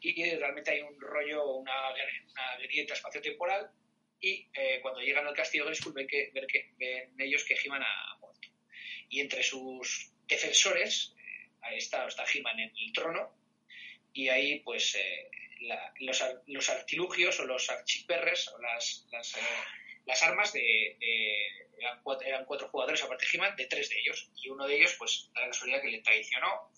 Y 0.00 0.34
realmente 0.36 0.70
hay 0.70 0.82
un 0.82 1.00
rollo, 1.00 1.56
una, 1.56 1.90
una 1.90 2.56
grieta 2.62 2.94
espacio-temporal. 2.94 3.70
Y 4.24 4.48
eh, 4.54 4.78
cuando 4.80 5.02
llegan 5.02 5.26
al 5.26 5.34
castillo 5.34 5.64
de 5.64 5.68
Grayskull 5.68 5.92
ven, 5.92 6.06
que, 6.06 6.30
ven, 6.32 6.46
que, 6.46 6.70
ven 6.78 7.14
ellos 7.18 7.44
que 7.44 7.56
He-Man 7.62 7.82
ha 7.82 8.16
muerto. 8.18 8.48
Y 9.10 9.20
entre 9.20 9.42
sus 9.42 10.12
defensores 10.26 11.14
ahí 11.60 11.76
está, 11.76 12.06
está 12.06 12.24
He-Man 12.24 12.58
en 12.58 12.72
el 12.74 12.92
trono, 12.94 13.36
y 14.14 14.30
ahí 14.30 14.60
pues 14.60 14.94
eh, 14.94 15.30
los, 16.00 16.24
los, 16.46 16.70
artilugios 16.70 17.38
o 17.40 17.44
los 17.44 17.68
archiperres 17.68 18.48
o 18.48 18.58
las, 18.62 19.06
las, 19.12 19.36
eh, 19.36 20.24
armas 20.24 20.54
de, 20.54 20.96
eran, 21.78 22.46
cuatro, 22.46 22.70
jugadores 22.70 23.02
aparte 23.02 23.26
de 23.26 23.36
He-Man, 23.36 23.56
de 23.56 23.66
tres 23.66 23.90
de 23.90 23.98
ellos, 23.98 24.30
y 24.42 24.48
uno 24.48 24.66
de 24.66 24.76
ellos 24.76 24.94
pues 24.98 25.30
da 25.34 25.42
la 25.42 25.48
casualidad 25.48 25.82
que 25.82 25.88
le 25.88 26.00
traicionó 26.00 26.70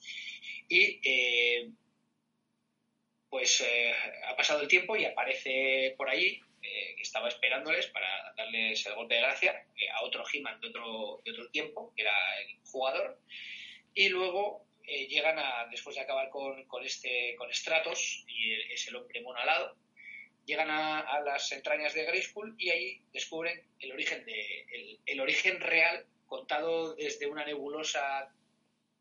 y 0.69 1.01
eh, 1.05 1.71
pues 3.31 3.65
ha 4.25 4.35
pasado 4.35 4.63
el 4.63 4.69
tiempo 4.69 4.97
y 4.97 5.05
aparece 5.05 5.95
por 5.97 6.11
allí 6.11 6.41
estaba 6.99 7.29
esperándoles 7.29 7.87
para 7.89 8.35
darles 8.37 8.85
el 8.87 8.95
golpe 8.95 9.15
de 9.15 9.21
gracia 9.21 9.67
a 9.95 10.05
otro 10.05 10.25
He-Man 10.31 10.61
de 10.61 10.69
otro, 10.69 11.23
de 11.25 11.33
otro 11.33 11.51
tiempo, 11.51 11.93
que 11.95 12.03
era 12.03 12.15
el 12.41 12.59
jugador, 12.65 13.19
y 13.95 14.09
luego 14.09 14.67
eh, 14.85 15.07
llegan 15.09 15.39
a, 15.39 15.67
después 15.71 15.97
de 15.97 16.03
acabar 16.03 16.31
con, 16.31 16.65
con, 16.67 16.85
este, 16.85 17.35
con 17.37 17.53
Stratos, 17.53 18.25
y 18.29 18.53
es 18.73 18.87
el 18.89 18.97
hombre 18.97 19.21
mono 19.23 19.41
alado, 19.41 19.77
llegan 20.47 20.71
a, 20.71 21.21
las 21.21 21.51
entrañas 21.53 21.93
de 21.93 22.05
Grayskull 22.05 22.55
y 22.57 22.71
ahí 22.71 23.01
descubren 23.13 23.61
el 23.81 23.93
origen, 23.93 24.25
de, 24.25 24.99
el, 25.05 25.21
origen 25.21 25.61
real 25.61 26.07
contado 26.27 26.95
desde 26.95 27.27
una 27.27 27.45
nebulosa, 27.45 28.33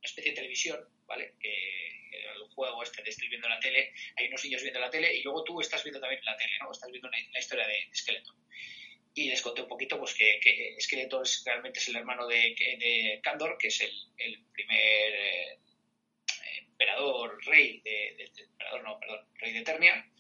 especie 0.01 0.31
de 0.31 0.37
televisión, 0.37 0.79
¿vale? 1.07 1.35
Que, 1.39 1.95
el 2.35 2.43
juego 2.49 2.83
este 2.83 3.03
de 3.03 3.09
estoy 3.09 3.27
viendo 3.27 3.49
la 3.49 3.59
tele, 3.59 3.93
hay 4.15 4.27
unos 4.27 4.43
niños 4.43 4.61
viendo 4.61 4.79
la 4.79 4.89
tele 4.89 5.15
y 5.15 5.23
luego 5.23 5.43
tú 5.43 5.59
estás 5.61 5.83
viendo 5.83 5.99
también 5.99 6.23
la 6.23 6.37
tele, 6.37 6.53
¿no? 6.61 6.71
Estás 6.71 6.89
viendo 6.89 7.09
la 7.09 7.39
historia 7.39 7.67
de, 7.67 7.89
Skeletor. 7.93 8.35
Y 9.13 9.29
les 9.29 9.41
conté 9.41 9.61
un 9.61 9.67
poquito 9.67 9.97
pues 9.97 10.13
que, 10.13 10.39
que 10.41 10.75
Skeletor 10.79 11.25
realmente 11.45 11.79
es 11.79 11.87
el 11.87 11.97
hermano 11.97 12.27
de, 12.27 12.55
de 12.57 13.19
Kandor, 13.23 13.57
que 13.57 13.67
es 13.67 13.81
el, 13.81 13.91
el 14.17 14.43
primer 14.53 14.77
eh, 14.77 15.59
emperador, 16.59 17.37
rey 17.45 17.81
de, 17.81 18.31
emperador, 18.37 18.83
no, 18.83 18.99
perdón, 18.99 19.27
rey 19.35 19.53
de 19.53 19.59
Eternia, 19.59 20.11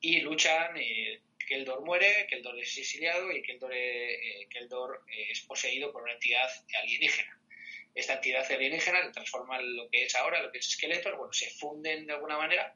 y 0.00 0.20
luchan, 0.20 0.76
eh, 0.76 1.22
Keldor 1.46 1.82
muere, 1.82 2.26
Keldor 2.28 2.58
es 2.58 2.76
exiliado 2.76 3.30
y 3.32 3.42
Keldor, 3.42 3.72
eh, 3.74 4.46
Keldor 4.50 5.04
es 5.08 5.40
poseído 5.40 5.92
por 5.92 6.02
una 6.02 6.12
entidad 6.12 6.48
alienígena. 6.82 7.38
Esta 7.94 8.14
entidad 8.14 8.50
alienígena 8.50 9.12
transforma 9.12 9.60
lo 9.60 9.88
que 9.88 10.04
es 10.04 10.14
ahora, 10.16 10.42
lo 10.42 10.50
que 10.50 10.58
es 10.58 10.70
Skeletor, 10.70 11.16
bueno, 11.16 11.32
se 11.32 11.48
funden 11.50 12.06
de 12.06 12.12
alguna 12.12 12.36
manera 12.36 12.74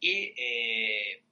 y 0.00 0.34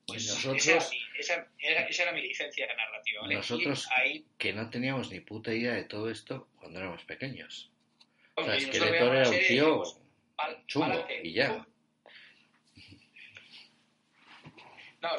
pues 0.07 0.29
esa, 0.29 0.53
era, 0.53 1.87
esa, 1.89 2.03
era, 2.03 2.13
mi 2.13 2.23
licencia 2.23 2.67
narrativa. 2.67 3.23
¿vale? 3.23 3.37
Nosotros 3.37 3.89
ahí, 3.97 4.27
que 4.39 4.53
no 4.53 4.71
teníamos 4.71 5.11
ni 5.11 5.21
puta 5.21 5.53
idea 5.53 5.75
de 5.75 5.85
todo 5.85 6.11
esto 6.11 6.49
cuando 6.59 6.81
éramos 6.81 7.05
pequeños. 7.05 7.71
o 8.35 8.45
sea, 8.45 8.61
Skeletor 8.61 9.17
era 9.17 9.29
un 9.29 9.39
tío 9.39 9.83
Chungo, 10.67 11.07
y 11.23 11.33
ya. 11.33 11.67
No, 15.01 15.11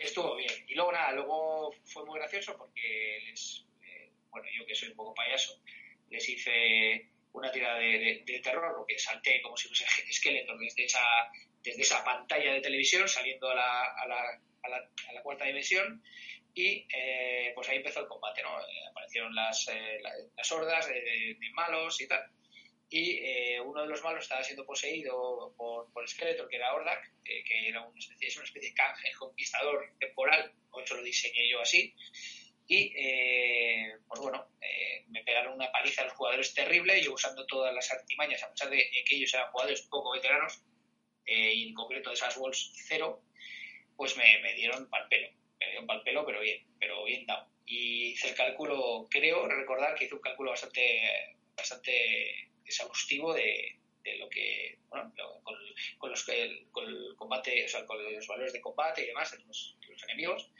estuvo 0.00 0.36
bien. 0.36 0.52
Y 0.68 0.74
luego 0.74 0.92
nada, 0.92 1.12
luego 1.12 1.74
fue 1.84 2.04
muy 2.04 2.18
gracioso 2.18 2.56
porque 2.56 3.20
les, 3.26 3.64
eh, 3.82 4.10
bueno, 4.30 4.46
yo 4.56 4.64
que 4.66 4.74
soy 4.74 4.90
un 4.90 4.96
poco 4.96 5.14
payaso, 5.14 5.60
les 6.10 6.28
hice 6.28 7.08
una 7.32 7.50
tirada 7.50 7.78
de, 7.78 8.40
terror 8.42 8.74
porque 8.76 8.98
salté 8.98 9.40
como 9.42 9.56
si 9.56 9.68
fuese 9.68 9.84
esqueleto 10.08 10.56
desde 10.58 10.84
esa, 10.84 11.04
desde 11.62 11.82
esa 11.82 12.04
pantalla 12.04 12.54
de 12.54 12.60
televisión 12.60 13.08
saliendo 13.08 13.50
a 13.50 13.54
la, 13.54 13.84
a 13.84 14.06
la, 14.06 14.40
a 14.62 15.12
la, 15.12 15.22
cuarta 15.22 15.44
dimensión 15.44 16.02
y 16.54 16.86
eh, 16.94 17.52
pues 17.54 17.68
ahí 17.68 17.78
empezó 17.78 18.00
el 18.00 18.08
combate, 18.08 18.42
¿no? 18.42 18.60
Eh, 18.60 18.86
aparecieron 18.90 19.34
las, 19.34 19.70
las 20.36 20.52
hordas 20.52 20.86
de, 20.86 21.00
de, 21.00 21.50
malos 21.54 22.00
y 22.00 22.06
tal 22.06 22.22
y 22.92 23.20
eh, 23.24 23.58
uno 23.58 23.80
de 23.82 23.88
los 23.88 24.02
malos 24.04 24.24
estaba 24.24 24.44
siendo 24.44 24.66
poseído 24.66 25.54
por, 25.56 25.90
por 25.94 26.06
Skeletor, 26.06 26.46
que 26.46 26.56
era 26.56 26.74
Ordak, 26.74 27.02
eh, 27.24 27.42
que 27.42 27.68
era 27.68 27.80
una 27.80 27.98
especie, 27.98 28.28
es 28.28 28.36
una 28.36 28.44
especie 28.44 28.68
de 28.68 28.74
canje 28.74 29.10
conquistador 29.18 29.94
temporal, 29.98 30.52
o 30.70 30.80
eso 30.82 30.96
lo 30.96 31.02
diseñé 31.02 31.48
yo 31.48 31.62
así, 31.62 31.94
y 32.72 32.92
eh, 32.96 33.96
pues 34.08 34.20
bueno, 34.20 34.48
me 35.08 35.22
pegaron 35.24 35.54
una 35.54 35.70
paliza 35.70 36.02
a 36.02 36.04
los 36.06 36.14
jugadores 36.14 36.54
terrible, 36.54 37.02
yo 37.02 37.12
usando 37.12 37.44
todas 37.46 37.74
las 37.74 37.90
artimañas, 37.92 38.42
a 38.42 38.50
pesar 38.50 38.70
de 38.70 38.90
que 39.06 39.16
ellos 39.16 39.34
eran 39.34 39.50
jugadores 39.50 39.82
poco 39.82 40.12
veteranos, 40.12 40.62
y 41.26 41.68
en 41.68 41.74
concreto 41.74 42.08
de 42.10 42.14
esas 42.14 42.36
Walls 42.38 42.72
cero, 42.88 43.22
pues 43.96 44.16
me, 44.16 44.38
me 44.42 44.54
dieron 44.54 44.88
pal 44.88 45.06
pelo, 45.08 45.28
me 45.60 45.66
dieron 45.66 45.86
pal 45.86 46.02
pelo, 46.02 46.24
pero 46.24 46.40
bien, 46.40 46.64
pero 46.80 47.04
bien 47.04 47.26
dado. 47.26 47.46
Y 47.66 48.12
hice 48.12 48.30
el 48.30 48.34
cálculo, 48.34 49.06
creo 49.10 49.46
recordar 49.46 49.94
que 49.94 50.06
hice 50.06 50.14
un 50.14 50.20
cálculo 50.20 50.50
bastante, 50.50 51.36
bastante 51.54 52.50
exhaustivo 52.64 53.34
de, 53.34 53.78
de 54.02 54.16
lo 54.16 54.28
que, 54.28 54.78
bueno, 54.88 55.12
con, 55.42 56.10
los, 56.10 56.24
con 56.70 56.88
el 56.88 57.16
combate, 57.16 57.64
o 57.66 57.68
sea, 57.68 57.84
con 57.86 58.02
los 58.02 58.26
valores 58.26 58.52
de 58.52 58.60
combate 58.60 59.02
y 59.02 59.06
demás 59.06 59.30
de 59.30 59.44
los, 59.44 59.76
los 59.88 60.02
enemigos. 60.04 60.50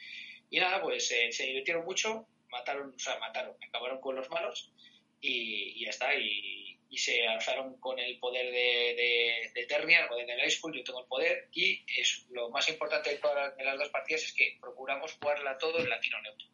Y 0.52 0.60
nada, 0.60 0.82
pues 0.82 1.10
eh, 1.10 1.32
se 1.32 1.46
divirtieron 1.46 1.82
mucho, 1.86 2.28
mataron, 2.50 2.94
o 2.94 2.98
sea, 2.98 3.18
mataron, 3.18 3.56
acabaron 3.66 4.02
con 4.02 4.14
los 4.14 4.28
malos 4.28 4.70
y, 5.18 5.80
y 5.80 5.84
ya 5.84 5.90
está. 5.90 6.14
Y, 6.14 6.78
y, 6.90 6.98
se 6.98 7.26
alzaron 7.26 7.80
con 7.80 7.98
el 7.98 8.18
poder 8.18 8.44
de, 8.52 8.94
de, 8.94 9.50
de 9.54 9.60
Eternia, 9.62 10.02
el 10.02 10.08
poder 10.08 10.26
de 10.26 10.36
Grayskull, 10.36 10.76
yo 10.76 10.84
tengo 10.84 11.00
el 11.00 11.06
poder. 11.06 11.48
Y 11.52 11.82
es, 11.98 12.26
lo 12.32 12.50
más 12.50 12.68
importante 12.68 13.08
de, 13.08 13.16
todas, 13.16 13.56
de 13.56 13.64
las 13.64 13.78
dos 13.78 13.88
partidas 13.88 14.24
es 14.24 14.34
que 14.34 14.58
procuramos 14.60 15.14
jugarla 15.14 15.56
todo 15.56 15.78
en 15.78 15.88
latino 15.88 16.20
neutro. 16.20 16.46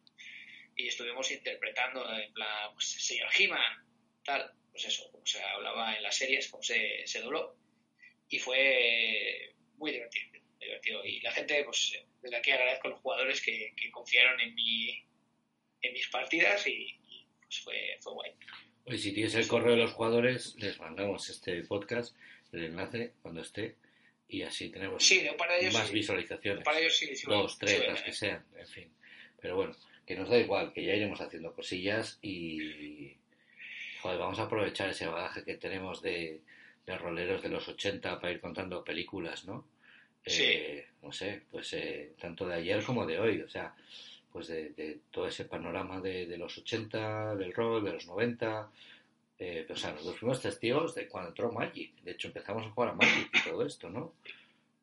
Y 0.77 0.87
estuvimos 0.87 1.29
interpretando 1.29 2.09
en 2.17 2.31
plan, 2.31 2.73
pues, 2.73 2.85
señor 3.05 3.27
He-Man, 3.37 3.85
tal 4.23 4.53
pues 4.71 4.85
eso, 4.85 5.11
como 5.11 5.25
se 5.25 5.43
hablaba 5.43 5.93
en 5.93 6.03
las 6.03 6.15
series, 6.15 6.47
como 6.47 6.63
se, 6.63 7.05
se 7.05 7.19
dobló. 7.19 7.57
Y 8.29 8.39
fue 8.39 9.53
muy 9.75 9.91
divertido, 9.91 10.39
divertido. 10.57 11.03
Y 11.03 11.19
la 11.19 11.33
gente, 11.33 11.61
pues 11.65 11.99
desde 12.21 12.37
aquí 12.37 12.51
agradezco 12.51 12.87
a 12.87 12.91
los 12.91 12.99
jugadores 12.99 13.41
que, 13.41 13.73
que 13.75 13.91
confiaron 13.91 14.39
en, 14.39 14.55
mi, 14.55 15.03
en 15.81 15.93
mis 15.93 16.07
partidas 16.09 16.65
y, 16.67 16.95
pues 17.41 17.59
fue, 17.61 17.97
fue 18.01 18.13
guay. 18.13 18.31
Oye, 18.85 18.97
si 18.97 19.13
tienes 19.13 19.35
el 19.35 19.47
correo 19.47 19.71
de 19.71 19.83
los 19.83 19.91
jugadores, 19.91 20.55
les 20.57 20.79
mandamos 20.79 21.29
este 21.29 21.63
podcast, 21.63 22.15
el 22.51 22.65
enlace, 22.65 23.13
cuando 23.21 23.41
esté, 23.41 23.75
y 24.27 24.43
así 24.43 24.69
tenemos 24.69 25.03
más 25.73 25.91
visualizaciones. 25.91 26.63
Para 26.63 26.79
ellos 26.79 26.97
sí, 26.97 27.11
Dos, 27.25 27.57
tres, 27.57 27.87
las 27.87 28.01
que 28.01 28.13
sean, 28.13 28.45
en 28.57 28.67
fin. 28.67 28.91
Pero 29.41 29.55
bueno, 29.55 29.75
que 30.05 30.15
nos 30.15 30.29
da 30.29 30.37
igual, 30.37 30.73
que 30.73 30.83
ya 30.83 30.95
iremos 30.95 31.21
haciendo 31.21 31.53
cosillas 31.53 32.19
y 32.21 33.15
joder, 34.01 34.17
vamos 34.17 34.39
a 34.39 34.43
aprovechar 34.43 34.89
ese 34.89 35.07
bagaje 35.07 35.43
que 35.43 35.55
tenemos 35.55 36.01
de, 36.01 36.41
de 36.85 36.97
roleros 36.97 37.41
de 37.41 37.49
los 37.49 37.67
80 37.67 38.19
para 38.19 38.33
ir 38.33 38.39
contando 38.39 38.83
películas, 38.83 39.45
¿no? 39.45 39.67
Sí. 40.25 40.43
Eh, 40.43 40.85
no 41.01 41.11
sé, 41.11 41.43
pues 41.49 41.73
eh, 41.73 42.13
tanto 42.19 42.47
de 42.47 42.55
ayer 42.55 42.83
como 42.83 43.05
de 43.05 43.19
hoy, 43.19 43.41
o 43.41 43.49
sea, 43.49 43.73
pues 44.31 44.47
de, 44.47 44.69
de 44.69 44.99
todo 45.11 45.27
ese 45.27 45.45
panorama 45.45 46.01
de, 46.01 46.25
de, 46.25 46.37
los 46.37 46.57
80, 46.57 47.35
del 47.35 47.53
rol, 47.53 47.83
de 47.83 47.93
los 47.93 48.05
90. 48.05 48.69
Eh, 49.39 49.65
o 49.69 49.75
sea, 49.75 49.91
nosotros 49.91 50.19
fuimos 50.19 50.41
testigos 50.41 50.93
de 50.95 51.07
cuando 51.07 51.29
entró 51.29 51.51
Magic. 51.51 51.93
De 52.03 52.11
hecho, 52.11 52.27
empezamos 52.27 52.65
a 52.65 52.69
jugar 52.69 52.89
a 52.89 52.93
Magic 52.93 53.29
y 53.33 53.49
todo 53.49 53.65
esto, 53.65 53.89
¿no? 53.89 54.13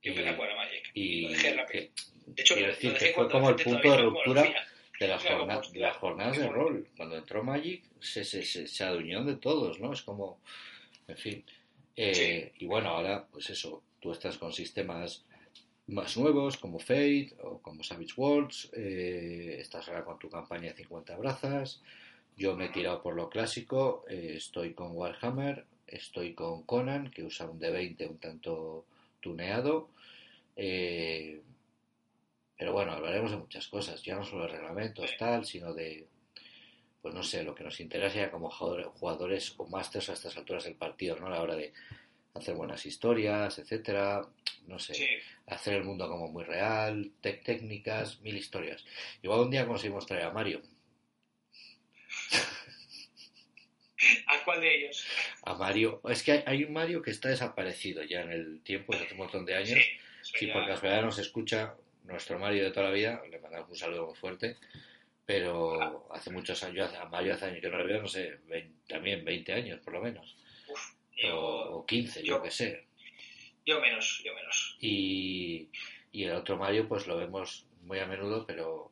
Yo 0.03 0.13
empecé 0.13 0.31
a 0.31 0.35
jugar 0.35 0.51
a 0.53 0.57
Magic. 0.57 0.91
Y, 0.95 1.23
lo 1.23 1.29
dejé 1.31 1.55
rápido. 1.55 1.89
de 2.27 2.43
hecho, 2.43 2.55
quiero 2.55 2.73
decir 2.73 2.95
que 2.95 3.13
fue 3.13 3.31
como 3.31 3.51
el 3.51 3.57
punto 3.57 3.91
de 3.91 3.99
ruptura 3.99 4.55
de 4.99 5.09
las, 5.09 5.23
jornadas, 5.23 5.73
de 5.73 5.81
las 5.81 5.97
jornadas 5.99 6.39
de 6.39 6.49
rol. 6.49 6.89
Cuando 6.97 7.17
entró 7.17 7.45
Magic 7.45 7.85
se, 8.01 8.25
se, 8.25 8.43
se, 8.43 8.67
se, 8.67 8.85
adueñó 8.85 9.25
de 9.25 9.37
todos, 9.37 9.79
¿no? 9.79 9.93
Es 9.93 10.01
como, 10.03 10.41
en 11.07 11.17
fin. 11.19 11.45
Eh, 11.95 12.51
sí. 12.55 12.65
Y 12.65 12.67
bueno, 12.67 12.89
ahora, 12.89 13.27
pues 13.31 13.51
eso, 13.51 13.83
tú 14.01 14.13
estás 14.13 14.39
con 14.39 14.53
sistemas 14.53 15.25
más 15.89 16.17
nuevos 16.17 16.57
como 16.57 16.79
Fate 16.79 17.35
o 17.43 17.61
como 17.63 17.83
Savage 17.83 18.15
Worlds, 18.17 18.71
eh, 18.73 19.59
estás 19.61 19.89
ahora 19.89 20.05
con 20.05 20.19
tu 20.19 20.29
campaña 20.29 20.71
de 20.71 20.75
50 20.75 21.17
brazas, 21.17 21.81
yo 22.37 22.57
me 22.57 22.67
he 22.67 22.69
tirado 22.71 23.03
por 23.03 23.15
lo 23.15 23.31
clásico, 23.31 24.05
eh, 24.09 24.35
estoy 24.37 24.75
con 24.75 24.97
Warhammer, 24.97 25.65
estoy 25.87 26.35
con 26.35 26.65
Conan, 26.65 27.11
que 27.11 27.23
usa 27.23 27.49
un 27.49 27.61
D20 27.61 28.09
un 28.09 28.19
tanto 28.19 28.85
tuneado, 29.21 29.91
eh, 30.57 31.41
pero 32.59 32.73
bueno, 32.73 32.93
hablaremos 32.93 33.31
de 33.31 33.37
muchas 33.37 33.69
cosas, 33.69 34.03
ya 34.03 34.17
no 34.17 34.25
solo 34.25 34.43
de 34.43 34.49
reglamentos, 34.49 35.11
tal, 35.19 35.45
sino 35.45 35.73
de, 35.73 36.07
pues 37.03 37.15
no 37.15 37.23
sé, 37.23 37.43
lo 37.43 37.55
que 37.55 37.65
nos 37.65 37.79
interesa 37.81 38.17
ya 38.17 38.31
como 38.31 38.51
jugadores 38.51 39.55
o 39.59 39.67
másters 39.67 40.09
a 40.09 40.15
estas 40.15 40.37
alturas 40.37 40.65
del 40.65 40.75
partido, 40.75 41.17
¿no? 41.21 41.27
A 41.27 41.31
la 41.31 41.43
hora 41.43 41.55
de 41.55 41.73
hacer 42.37 42.55
buenas 42.55 42.85
historias, 42.87 43.59
etcétera, 43.59 44.23
no 44.67 44.79
sé, 44.79 45.21
hacer 45.47 45.75
el 45.75 45.85
mundo 45.85 46.09
como 46.09 46.29
muy 46.29 46.45
real, 46.45 47.13
técnicas, 47.21 48.21
mil 48.21 48.37
historias. 48.37 48.85
Igual 49.23 49.41
un 49.41 49.51
día 49.51 49.67
conseguimos 49.67 50.07
traer 50.07 50.25
a 50.25 50.31
Mario. 50.31 50.63
¿A 54.27 54.45
cuál 54.45 54.61
de 54.61 54.75
ellos? 54.75 55.07
A 55.43 55.55
Mario. 55.55 56.01
Es 56.09 56.23
que 56.23 56.45
hay, 56.47 56.65
un 56.65 56.73
Mario 56.73 57.03
que 57.03 57.11
está 57.11 57.29
desaparecido 57.29 58.03
ya 58.03 58.23
en 58.23 58.33
el 58.33 58.61
tiempo, 58.63 58.93
desde 58.93 59.07
hace 59.07 59.15
un 59.15 59.21
montón 59.21 59.45
de 59.47 59.57
años. 59.57 59.79
Sí, 60.23 60.49
porque 60.49 60.69
las 60.69 60.83
verdad 60.83 61.03
nos 61.03 61.19
escucha 61.19 61.75
nuestro 62.05 62.39
Mario 62.39 62.65
de 62.65 62.71
toda 62.71 62.87
la 62.87 62.93
vida, 62.93 63.23
le 63.31 63.39
mandamos 63.39 63.71
un 63.71 63.77
saludo 63.77 64.07
muy 64.07 64.17
fuerte. 64.17 64.57
Pero 65.25 66.09
hace 66.13 66.31
muchos 66.31 66.63
años, 66.63 66.93
a 66.95 67.07
Mario 67.07 67.35
hace 67.35 67.47
años 67.47 67.61
que 67.61 67.69
no 67.69 67.85
veo, 67.85 68.03
no 68.03 68.09
sé, 68.09 68.39
también 68.89 69.25
20 69.25 69.53
años 69.53 69.81
por 69.81 69.95
lo 69.95 70.01
menos. 70.01 70.37
O, 71.33 71.85
15, 71.87 72.23
yo, 72.23 72.43
que 72.43 72.51
sé. 72.51 72.87
Yo 73.65 73.81
menos, 73.81 74.23
yo 74.25 74.35
menos. 74.35 74.77
Y, 74.81 75.69
y 76.13 76.25
el 76.25 76.33
otro 76.33 76.57
Mario, 76.57 76.89
pues 76.89 77.07
lo 77.07 77.17
vemos 77.17 77.67
muy 77.83 77.99
a 77.99 78.07
menudo, 78.07 78.47
pero 78.47 78.91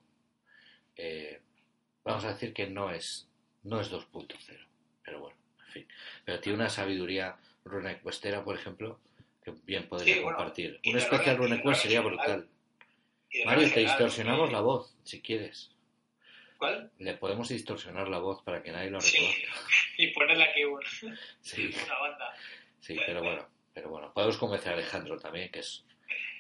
eh, 0.96 1.40
vamos 2.05 2.24
a 2.24 2.32
decir 2.32 2.52
que 2.52 2.66
no 2.66 2.90
es, 2.90 3.28
no 3.62 3.80
es 3.80 3.90
2.0. 3.90 4.36
Pero 5.05 5.20
bueno, 5.20 5.36
en 5.66 5.72
fin. 5.72 5.88
Pero 6.24 6.40
tiene 6.40 6.59
una 6.59 6.70
sabiduría 6.70 7.36
runequestera, 7.64 8.44
por 8.44 8.56
ejemplo, 8.56 8.98
que 9.42 9.52
bien 9.64 9.88
podría 9.88 10.22
compartir. 10.22 10.80
Un 10.86 10.96
especial 10.96 11.36
runequest 11.36 11.82
sería 11.82 12.01
brutal. 12.01 12.48
Mario, 13.44 13.72
te 13.72 13.80
distorsionamos 13.80 14.52
la 14.52 14.60
voz, 14.60 14.96
si 15.02 15.20
quieres. 15.20 15.73
¿Cuál? 16.59 16.90
Le 16.98 17.14
podemos 17.14 17.48
distorsionar 17.48 18.09
la 18.09 18.18
voz 18.18 18.43
para 18.43 18.62
que 18.62 18.72
nadie 18.72 18.90
lo 18.90 19.01
reconozca. 19.01 19.52
y 19.98 20.09
ponerle 20.09 20.44
aquí 20.44 20.64
un, 20.64 20.81
una 21.86 21.98
banda. 21.98 22.35
Sí, 22.81 22.97
pero 23.06 23.22
bueno, 23.22 23.48
pero 23.72 23.89
bueno, 23.89 24.12
podemos 24.12 24.36
convencer 24.36 24.72
a 24.72 24.74
Alejandro 24.74 25.18
también, 25.18 25.51
que 25.51 25.60
es 25.60 25.85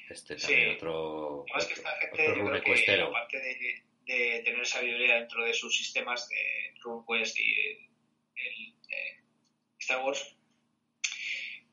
este 0.08 0.36
también 0.36 0.76
otro, 0.76 1.44
es 1.56 1.66
que 1.66 1.74
esta 1.74 1.90
gente, 1.96 2.30
otro 2.30 2.62
que, 2.62 3.00
aparte 3.00 3.38
de, 3.38 3.82
de, 4.04 4.42
tener 4.44 4.66
sabiduría 4.66 5.16
dentro 5.16 5.44
de 5.44 5.54
sus 5.54 5.74
sistemas 5.74 6.28
de 6.28 6.74
RuneQuest 6.82 7.38
y 7.40 7.54
el, 7.60 8.74
eh, 8.90 9.20
Star 9.78 10.04
Wars, 10.04 10.36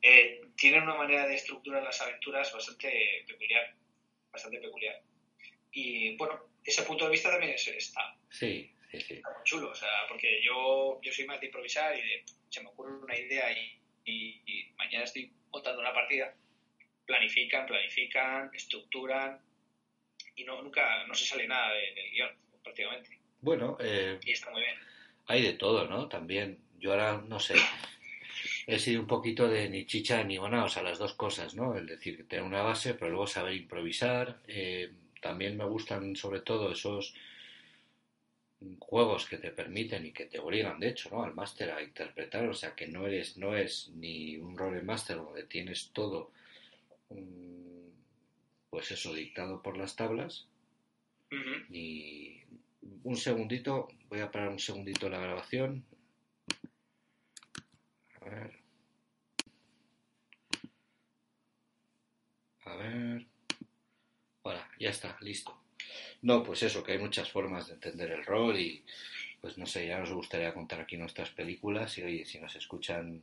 eh, 0.01 0.41
tienen 0.55 0.83
una 0.83 0.95
manera 0.95 1.27
de 1.27 1.35
estructurar 1.35 1.83
las 1.83 2.01
aventuras 2.01 2.51
bastante 2.53 3.23
peculiar, 3.27 3.75
bastante 4.31 4.59
peculiar. 4.59 5.01
Y 5.71 6.15
bueno, 6.17 6.50
ese 6.63 6.83
punto 6.83 7.05
de 7.05 7.11
vista 7.11 7.31
también 7.31 7.53
es, 7.53 7.67
está, 7.67 8.15
sí, 8.29 8.71
sí, 8.91 9.01
sí. 9.01 9.13
está 9.15 9.29
muy 9.29 9.43
chulo, 9.43 9.71
o 9.71 9.75
sea, 9.75 9.89
porque 10.07 10.41
yo, 10.43 10.99
yo 11.01 11.11
soy 11.11 11.25
más 11.25 11.39
de 11.39 11.47
improvisar 11.47 11.97
y 11.97 12.01
de, 12.01 12.23
se 12.49 12.61
me 12.61 12.69
ocurre 12.69 12.93
una 12.95 13.17
idea 13.17 13.51
y, 13.51 13.81
y, 14.05 14.73
mañana 14.77 15.05
estoy 15.05 15.31
montando 15.51 15.81
una 15.81 15.93
partida, 15.93 16.33
planifican, 17.05 17.65
planifican, 17.65 18.51
estructuran 18.53 19.39
y 20.35 20.43
no 20.43 20.61
nunca 20.61 21.05
no 21.07 21.13
se 21.13 21.25
sale 21.25 21.47
nada 21.47 21.73
del 21.73 22.11
guion, 22.11 22.29
prácticamente. 22.63 23.19
Bueno, 23.41 23.77
eh, 23.79 24.19
y 24.23 24.31
está 24.31 24.49
muy 24.51 24.61
bien. 24.61 24.75
Hay 25.27 25.41
de 25.41 25.53
todo, 25.53 25.87
¿no? 25.87 26.07
También, 26.07 26.59
yo 26.79 26.91
ahora 26.91 27.23
no 27.27 27.39
sé, 27.39 27.55
he 28.67 28.79
sido 28.79 29.01
un 29.01 29.07
poquito 29.07 29.47
de 29.47 29.69
ni 29.69 29.85
chicha 29.85 30.23
ni 30.23 30.37
bona, 30.37 30.65
o 30.65 30.69
sea, 30.69 30.83
las 30.83 30.99
dos 30.99 31.13
cosas, 31.13 31.55
¿no? 31.55 31.75
Es 31.77 31.85
decir, 31.85 32.27
tener 32.27 32.43
una 32.43 32.61
base, 32.61 32.93
pero 32.93 33.09
luego 33.09 33.27
saber 33.27 33.53
improvisar. 33.53 34.41
Eh, 34.47 34.91
también 35.21 35.55
me 35.57 35.65
gustan 35.65 36.15
sobre 36.15 36.41
todo 36.41 36.71
esos 36.71 37.13
juegos 38.79 39.25
que 39.25 39.37
te 39.37 39.51
permiten 39.51 40.05
y 40.05 40.11
que 40.11 40.25
te 40.25 40.39
obligan, 40.39 40.79
de 40.79 40.89
hecho, 40.89 41.09
¿no? 41.09 41.23
al 41.23 41.33
máster 41.33 41.71
a 41.71 41.81
interpretar, 41.81 42.47
o 42.47 42.53
sea, 42.53 42.75
que 42.75 42.87
no 42.87 43.07
eres, 43.07 43.37
no 43.37 43.55
es 43.55 43.89
ni 43.95 44.37
un 44.37 44.57
role 44.57 44.81
master 44.83 45.17
donde 45.17 45.43
tienes 45.45 45.89
todo, 45.93 46.31
pues 48.69 48.91
eso, 48.91 49.13
dictado 49.13 49.61
por 49.61 49.77
las 49.77 49.95
tablas, 49.95 50.47
ni 51.69 52.43
un 53.03 53.15
segundito, 53.15 53.87
voy 54.09 54.19
a 54.19 54.31
parar 54.31 54.49
un 54.49 54.59
segundito 54.59 55.09
la 55.09 55.19
grabación. 55.19 55.83
A 58.21 58.29
ver. 58.29 58.51
A 62.65 62.75
ver. 62.75 63.30
Ya 64.81 64.89
está, 64.89 65.15
listo. 65.21 65.55
No, 66.23 66.41
pues 66.41 66.63
eso, 66.63 66.83
que 66.83 66.93
hay 66.93 66.97
muchas 66.97 67.29
formas 67.29 67.67
de 67.67 67.75
entender 67.75 68.09
el 68.13 68.25
rol 68.25 68.57
y 68.59 68.83
pues 69.39 69.55
no 69.59 69.67
sé, 69.67 69.85
ya 69.85 69.99
nos 69.99 70.11
gustaría 70.11 70.55
contar 70.55 70.81
aquí 70.81 70.97
nuestras 70.97 71.29
películas 71.29 71.95
y 71.99 72.03
oye, 72.03 72.25
si 72.25 72.39
nos 72.39 72.55
escuchan, 72.55 73.21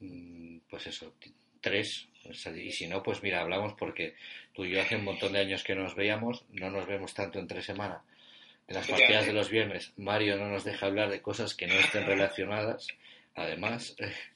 mm, 0.00 0.60
pues 0.70 0.86
eso, 0.86 1.12
tres, 1.60 2.08
pues, 2.22 2.46
y 2.46 2.72
si 2.72 2.86
no, 2.86 3.02
pues 3.02 3.22
mira, 3.22 3.42
hablamos 3.42 3.74
porque 3.74 4.14
tú 4.54 4.64
y 4.64 4.70
yo 4.70 4.80
hace 4.80 4.96
un 4.96 5.04
montón 5.04 5.34
de 5.34 5.40
años 5.40 5.62
que 5.62 5.74
nos 5.74 5.94
veíamos, 5.94 6.42
no 6.52 6.70
nos 6.70 6.86
vemos 6.86 7.12
tanto 7.12 7.38
entre 7.38 7.60
semana. 7.60 8.02
En 8.66 8.76
las 8.76 8.88
partidas 8.88 9.26
de 9.26 9.34
los 9.34 9.50
viernes, 9.50 9.92
Mario 9.98 10.38
no 10.38 10.48
nos 10.48 10.64
deja 10.64 10.86
hablar 10.86 11.10
de 11.10 11.20
cosas 11.20 11.54
que 11.54 11.66
no 11.66 11.74
estén 11.74 12.06
relacionadas, 12.06 12.88
además. 13.34 13.94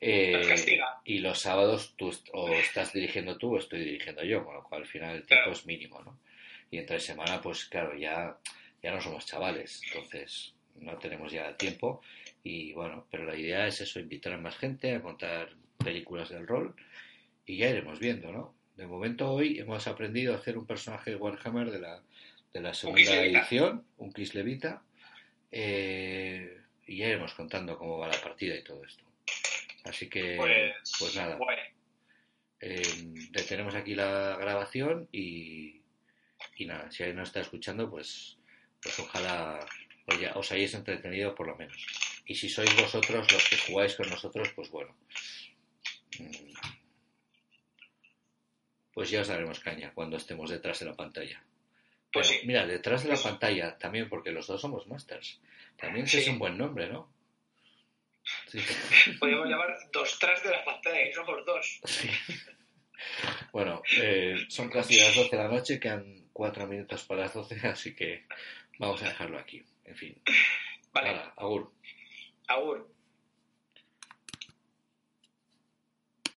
Eh, 0.00 0.56
y 1.04 1.20
los 1.20 1.40
sábados 1.40 1.94
tú 1.96 2.12
o 2.32 2.52
estás 2.52 2.92
dirigiendo 2.92 3.38
tú 3.38 3.54
o 3.54 3.58
estoy 3.58 3.80
dirigiendo 3.80 4.22
yo, 4.24 4.44
con 4.44 4.54
lo 4.54 4.62
cual 4.62 4.82
al 4.82 4.86
final 4.86 5.16
el 5.16 5.26
tiempo 5.26 5.50
es 5.50 5.64
mínimo, 5.64 6.02
¿no? 6.02 6.18
Y 6.70 6.78
entre 6.78 7.00
semana, 7.00 7.40
pues 7.40 7.64
claro, 7.66 7.96
ya, 7.96 8.36
ya 8.82 8.92
no 8.92 9.00
somos 9.00 9.24
chavales, 9.24 9.80
entonces 9.86 10.54
no 10.80 10.98
tenemos 10.98 11.32
ya 11.32 11.56
tiempo. 11.56 12.02
Y 12.42 12.72
bueno, 12.72 13.06
pero 13.10 13.24
la 13.24 13.36
idea 13.36 13.66
es 13.66 13.80
eso, 13.80 13.98
invitar 13.98 14.34
a 14.34 14.38
más 14.38 14.56
gente 14.56 14.94
a 14.94 15.00
contar 15.00 15.50
películas 15.78 16.28
del 16.28 16.46
rol 16.46 16.74
y 17.46 17.58
ya 17.58 17.70
iremos 17.70 17.98
viendo, 17.98 18.32
¿no? 18.32 18.54
De 18.76 18.86
momento 18.86 19.30
hoy 19.30 19.58
hemos 19.58 19.86
aprendido 19.86 20.34
a 20.34 20.36
hacer 20.36 20.58
un 20.58 20.66
personaje 20.66 21.10
de 21.10 21.16
Warhammer 21.16 21.70
de 21.70 21.78
la, 21.78 22.02
de 22.52 22.60
la 22.60 22.74
segunda 22.74 23.24
edición, 23.24 23.84
un 23.96 24.12
Kiss 24.12 24.34
Levita, 24.34 24.82
eh, 25.50 26.60
y 26.86 26.98
ya 26.98 27.06
iremos 27.06 27.32
contando 27.32 27.78
cómo 27.78 27.98
va 27.98 28.08
la 28.08 28.20
partida 28.20 28.54
y 28.54 28.62
todo 28.62 28.84
esto. 28.84 29.05
Así 29.88 30.08
que, 30.08 30.36
pues, 30.36 30.74
pues 30.98 31.16
nada. 31.16 31.38
Eh, 32.60 32.82
detenemos 33.30 33.74
aquí 33.74 33.94
la 33.94 34.36
grabación 34.36 35.08
y, 35.12 35.82
y 36.56 36.66
nada, 36.66 36.90
si 36.90 37.02
alguien 37.02 37.16
no 37.16 37.22
está 37.22 37.40
escuchando, 37.40 37.88
pues, 37.90 38.38
pues 38.82 38.98
ojalá 38.98 39.66
os 40.34 40.52
hayáis 40.52 40.74
entretenido 40.74 41.34
por 41.34 41.46
lo 41.46 41.56
menos. 41.56 41.86
Y 42.26 42.34
si 42.34 42.48
sois 42.48 42.74
vosotros 42.76 43.30
los 43.32 43.48
que 43.48 43.58
jugáis 43.58 43.94
con 43.94 44.08
nosotros, 44.08 44.52
pues 44.54 44.70
bueno. 44.70 44.96
Pues 48.92 49.10
ya 49.10 49.20
os 49.20 49.28
daremos 49.28 49.60
caña 49.60 49.92
cuando 49.94 50.16
estemos 50.16 50.50
detrás 50.50 50.80
de 50.80 50.86
la 50.86 50.96
pantalla. 50.96 51.42
Pues 52.12 52.32
Mira, 52.44 52.66
detrás 52.66 53.04
de 53.04 53.10
la 53.10 53.22
pantalla 53.22 53.76
también, 53.76 54.08
porque 54.08 54.32
los 54.32 54.46
dos 54.46 54.60
somos 54.60 54.86
masters. 54.86 55.40
También 55.76 56.06
es 56.06 56.28
un 56.28 56.38
buen 56.38 56.56
nombre, 56.56 56.88
¿no? 56.88 57.12
Podríamos 59.20 59.48
llamar 59.48 59.76
dos 59.92 60.18
tras 60.18 60.42
de 60.42 60.50
la 60.50 60.64
pantalla, 60.64 61.04
que 61.04 61.12
somos 61.12 61.44
dos. 61.44 61.80
Bueno, 63.52 63.82
eh, 63.98 64.46
son 64.48 64.68
casi 64.70 64.98
las 64.98 65.14
12 65.14 65.36
de 65.36 65.42
la 65.42 65.48
noche, 65.48 65.80
quedan 65.80 66.28
cuatro 66.32 66.66
minutos 66.66 67.04
para 67.04 67.22
las 67.22 67.34
12, 67.34 67.66
así 67.68 67.94
que 67.94 68.26
vamos 68.78 69.02
a 69.02 69.08
dejarlo 69.08 69.38
aquí. 69.38 69.62
En 69.84 69.96
fin. 69.96 70.22
Vale. 70.92 71.20
agur. 71.36 71.72
Agur. 72.48 72.95